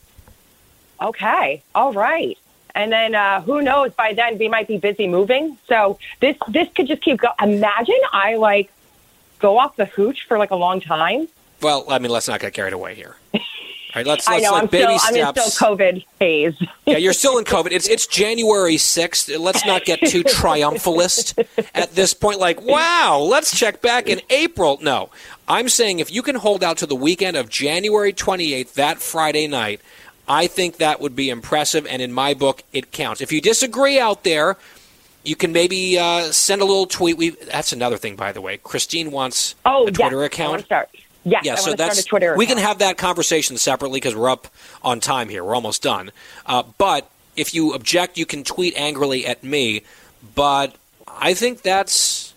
Okay. 1.03 1.63
All 1.75 1.93
right. 1.93 2.39
And 2.75 2.93
then 2.93 3.17
uh, 3.17 3.41
who 3.41 3.63
knows? 3.63 3.93
By 3.95 4.13
then 4.15 4.39
we 4.39 4.47
might 4.47 4.69
be 4.69 4.79
busy 4.79 5.09
moving. 5.09 5.59
So 5.67 5.99
this 6.21 6.37
this 6.47 6.69
could 6.77 6.87
just 6.87 7.03
keep 7.03 7.19
going. 7.19 7.35
Imagine 7.43 7.99
I 8.13 8.37
like 8.37 8.71
go 9.41 9.59
off 9.59 9.77
the 9.77 9.87
hooch 9.87 10.27
for 10.27 10.39
like 10.39 10.51
a 10.51 10.57
long 10.57 10.81
time. 10.81 11.29
Well, 11.61 11.85
I 11.89 11.99
mean, 11.99 12.11
let's 12.11 12.29
not 12.29 12.41
get 12.41 12.53
carried 12.53 12.73
away 12.73 12.95
here. 12.95 13.17
All 13.93 13.99
right, 13.99 14.07
let's, 14.07 14.29
I 14.29 14.35
let's 14.35 14.45
know 14.45 14.53
like 14.53 14.63
I'm 14.63 14.69
baby 14.69 14.99
still 14.99 15.27
I'm 15.27 15.35
in 15.37 15.43
still 15.43 15.75
COVID 15.75 16.07
phase. 16.21 16.55
yeah, 16.87 16.97
you're 16.97 17.13
still 17.13 17.39
in 17.39 17.45
COVID. 17.45 17.73
It's 17.73 17.89
it's 17.89 18.07
January 18.07 18.77
sixth. 18.77 19.29
Let's 19.29 19.67
not 19.67 19.85
get 19.85 19.99
too 20.07 20.23
triumphalist 20.25 21.45
at 21.75 21.93
this 21.93 22.15
point. 22.15 22.39
Like, 22.39 22.63
wow, 22.63 23.19
let's 23.29 23.59
check 23.59 23.83
back 23.83 24.07
in 24.07 24.21
April. 24.31 24.79
No, 24.81 25.11
I'm 25.49 25.69
saying 25.69 25.99
if 25.99 26.13
you 26.13 26.23
can 26.23 26.37
hold 26.37 26.63
out 26.63 26.77
to 26.79 26.87
the 26.87 26.95
weekend 26.95 27.37
of 27.37 27.49
January 27.49 28.13
28th, 28.13 28.75
that 28.75 29.03
Friday 29.03 29.49
night, 29.49 29.81
I 30.29 30.47
think 30.47 30.77
that 30.77 31.01
would 31.01 31.17
be 31.17 31.29
impressive. 31.29 31.85
And 31.85 32.01
in 32.01 32.13
my 32.13 32.33
book, 32.33 32.63
it 32.73 32.93
counts. 32.93 33.21
If 33.21 33.33
you 33.33 33.41
disagree 33.41 33.99
out 33.99 34.23
there, 34.23 34.57
you 35.25 35.37
can 35.37 35.53
maybe 35.53 35.99
uh, 35.99 36.33
send 36.33 36.63
a 36.63 36.65
little 36.65 36.87
tweet. 36.87 37.17
We 37.17 37.31
that's 37.31 37.73
another 37.73 37.97
thing, 37.97 38.17
by 38.17 38.33
the 38.33 38.41
way. 38.41 38.57
Christine 38.59 39.11
wants 39.11 39.55
Oh, 39.65 39.87
a 39.87 39.91
Twitter 39.93 40.21
yes. 40.23 40.27
Account. 40.27 40.51
want 40.51 40.61
to 40.63 40.67
start. 40.67 40.89
Yes, 41.25 41.45
Yeah, 41.45 41.55
so 41.57 41.75
that's 41.75 41.95
start 41.99 42.07
a 42.07 42.09
Twitter. 42.09 42.37
we 42.37 42.47
can 42.47 42.57
have 42.59 42.79
that 42.79 42.97
conversation 42.97 43.59
separately 43.59 43.99
because 44.01 44.15
we're 44.17 44.31
up 44.31 44.49
on 44.83 45.01
time 45.01 45.29
here. 45.29 45.45
We're 45.45 45.55
almost 45.55 45.83
done. 45.83 46.11
Uh, 46.47 46.63
but 46.79 47.11
if 47.37 47.53
you 47.55 47.75
object, 47.75 48.17
you 48.17 48.25
can 48.25 48.43
tweet 48.45 48.75
angrily 48.77 49.27
at 49.27 49.45
me. 49.45 49.83
But 50.35 50.75
I 51.07 51.35
think 51.35 51.61
that's 51.63 52.33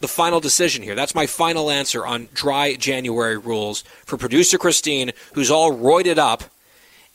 the 0.00 0.08
final 0.08 0.40
decision 0.40 0.82
here. 0.82 0.94
That's 0.94 1.14
my 1.14 1.26
final 1.26 1.70
answer 1.70 2.06
on 2.06 2.28
dry 2.34 2.74
January 2.74 3.38
rules 3.38 3.80
for 4.04 4.16
producer 4.18 4.58
Christine, 4.58 5.12
who's 5.32 5.50
all 5.50 5.72
roided 5.72 6.18
up. 6.18 6.44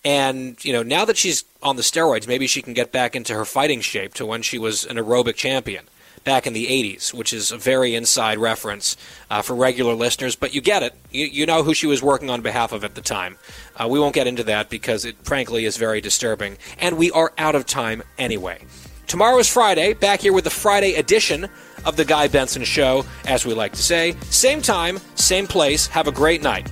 And, 0.05 0.63
you 0.63 0.73
know, 0.73 0.84
now 0.84 1.05
that 1.05 1.17
she's 1.17 1.45
on 1.61 1.77
the 1.77 1.81
steroids, 1.81 2.27
maybe 2.27 2.47
she 2.47 2.61
can 2.61 2.73
get 2.73 2.91
back 2.91 3.15
into 3.15 3.34
her 3.34 3.45
fighting 3.45 3.81
shape 3.81 4.13
to 4.15 4.25
when 4.25 4.41
she 4.41 4.57
was 4.57 4.85
an 4.85 4.97
aerobic 4.97 5.35
champion 5.35 5.85
back 6.23 6.47
in 6.47 6.53
the 6.53 6.67
80s, 6.67 7.13
which 7.13 7.34
is 7.34 7.51
a 7.51 7.57
very 7.57 7.95
inside 7.95 8.38
reference 8.38 8.97
uh, 9.30 9.41
for 9.41 9.55
regular 9.55 9.93
listeners. 9.93 10.35
But 10.35 10.53
you 10.53 10.61
get 10.61 10.84
it. 10.84 10.93
You, 11.11 11.25
you 11.25 11.45
know 11.45 11.63
who 11.63 11.73
she 11.73 11.88
was 11.88 12.01
working 12.01 12.30
on 12.30 12.41
behalf 12.41 12.71
of 12.71 12.84
at 12.84 12.95
the 12.95 13.01
time. 13.01 13.38
Uh, 13.75 13.88
we 13.88 13.99
won't 13.99 14.15
get 14.15 14.27
into 14.27 14.43
that 14.45 14.69
because 14.69 15.05
it, 15.05 15.15
frankly, 15.23 15.65
is 15.65 15.77
very 15.77 16.01
disturbing. 16.01 16.57
And 16.80 16.97
we 16.97 17.11
are 17.11 17.34
out 17.38 17.55
of 17.55 17.65
time 17.65 18.03
anyway. 18.17 18.59
Tomorrow 19.07 19.38
is 19.39 19.49
Friday, 19.51 19.93
back 19.93 20.21
here 20.21 20.34
with 20.34 20.45
the 20.45 20.49
Friday 20.49 20.95
edition 20.95 21.47
of 21.85 21.97
The 21.97 22.05
Guy 22.05 22.27
Benson 22.30 22.63
Show, 22.63 23.05
as 23.25 23.45
we 23.45 23.53
like 23.53 23.73
to 23.73 23.84
say. 23.84 24.15
Same 24.30 24.61
time, 24.61 24.99
same 25.15 25.45
place. 25.45 25.88
Have 25.88 26.07
a 26.07 26.11
great 26.11 26.41
night. 26.41 26.71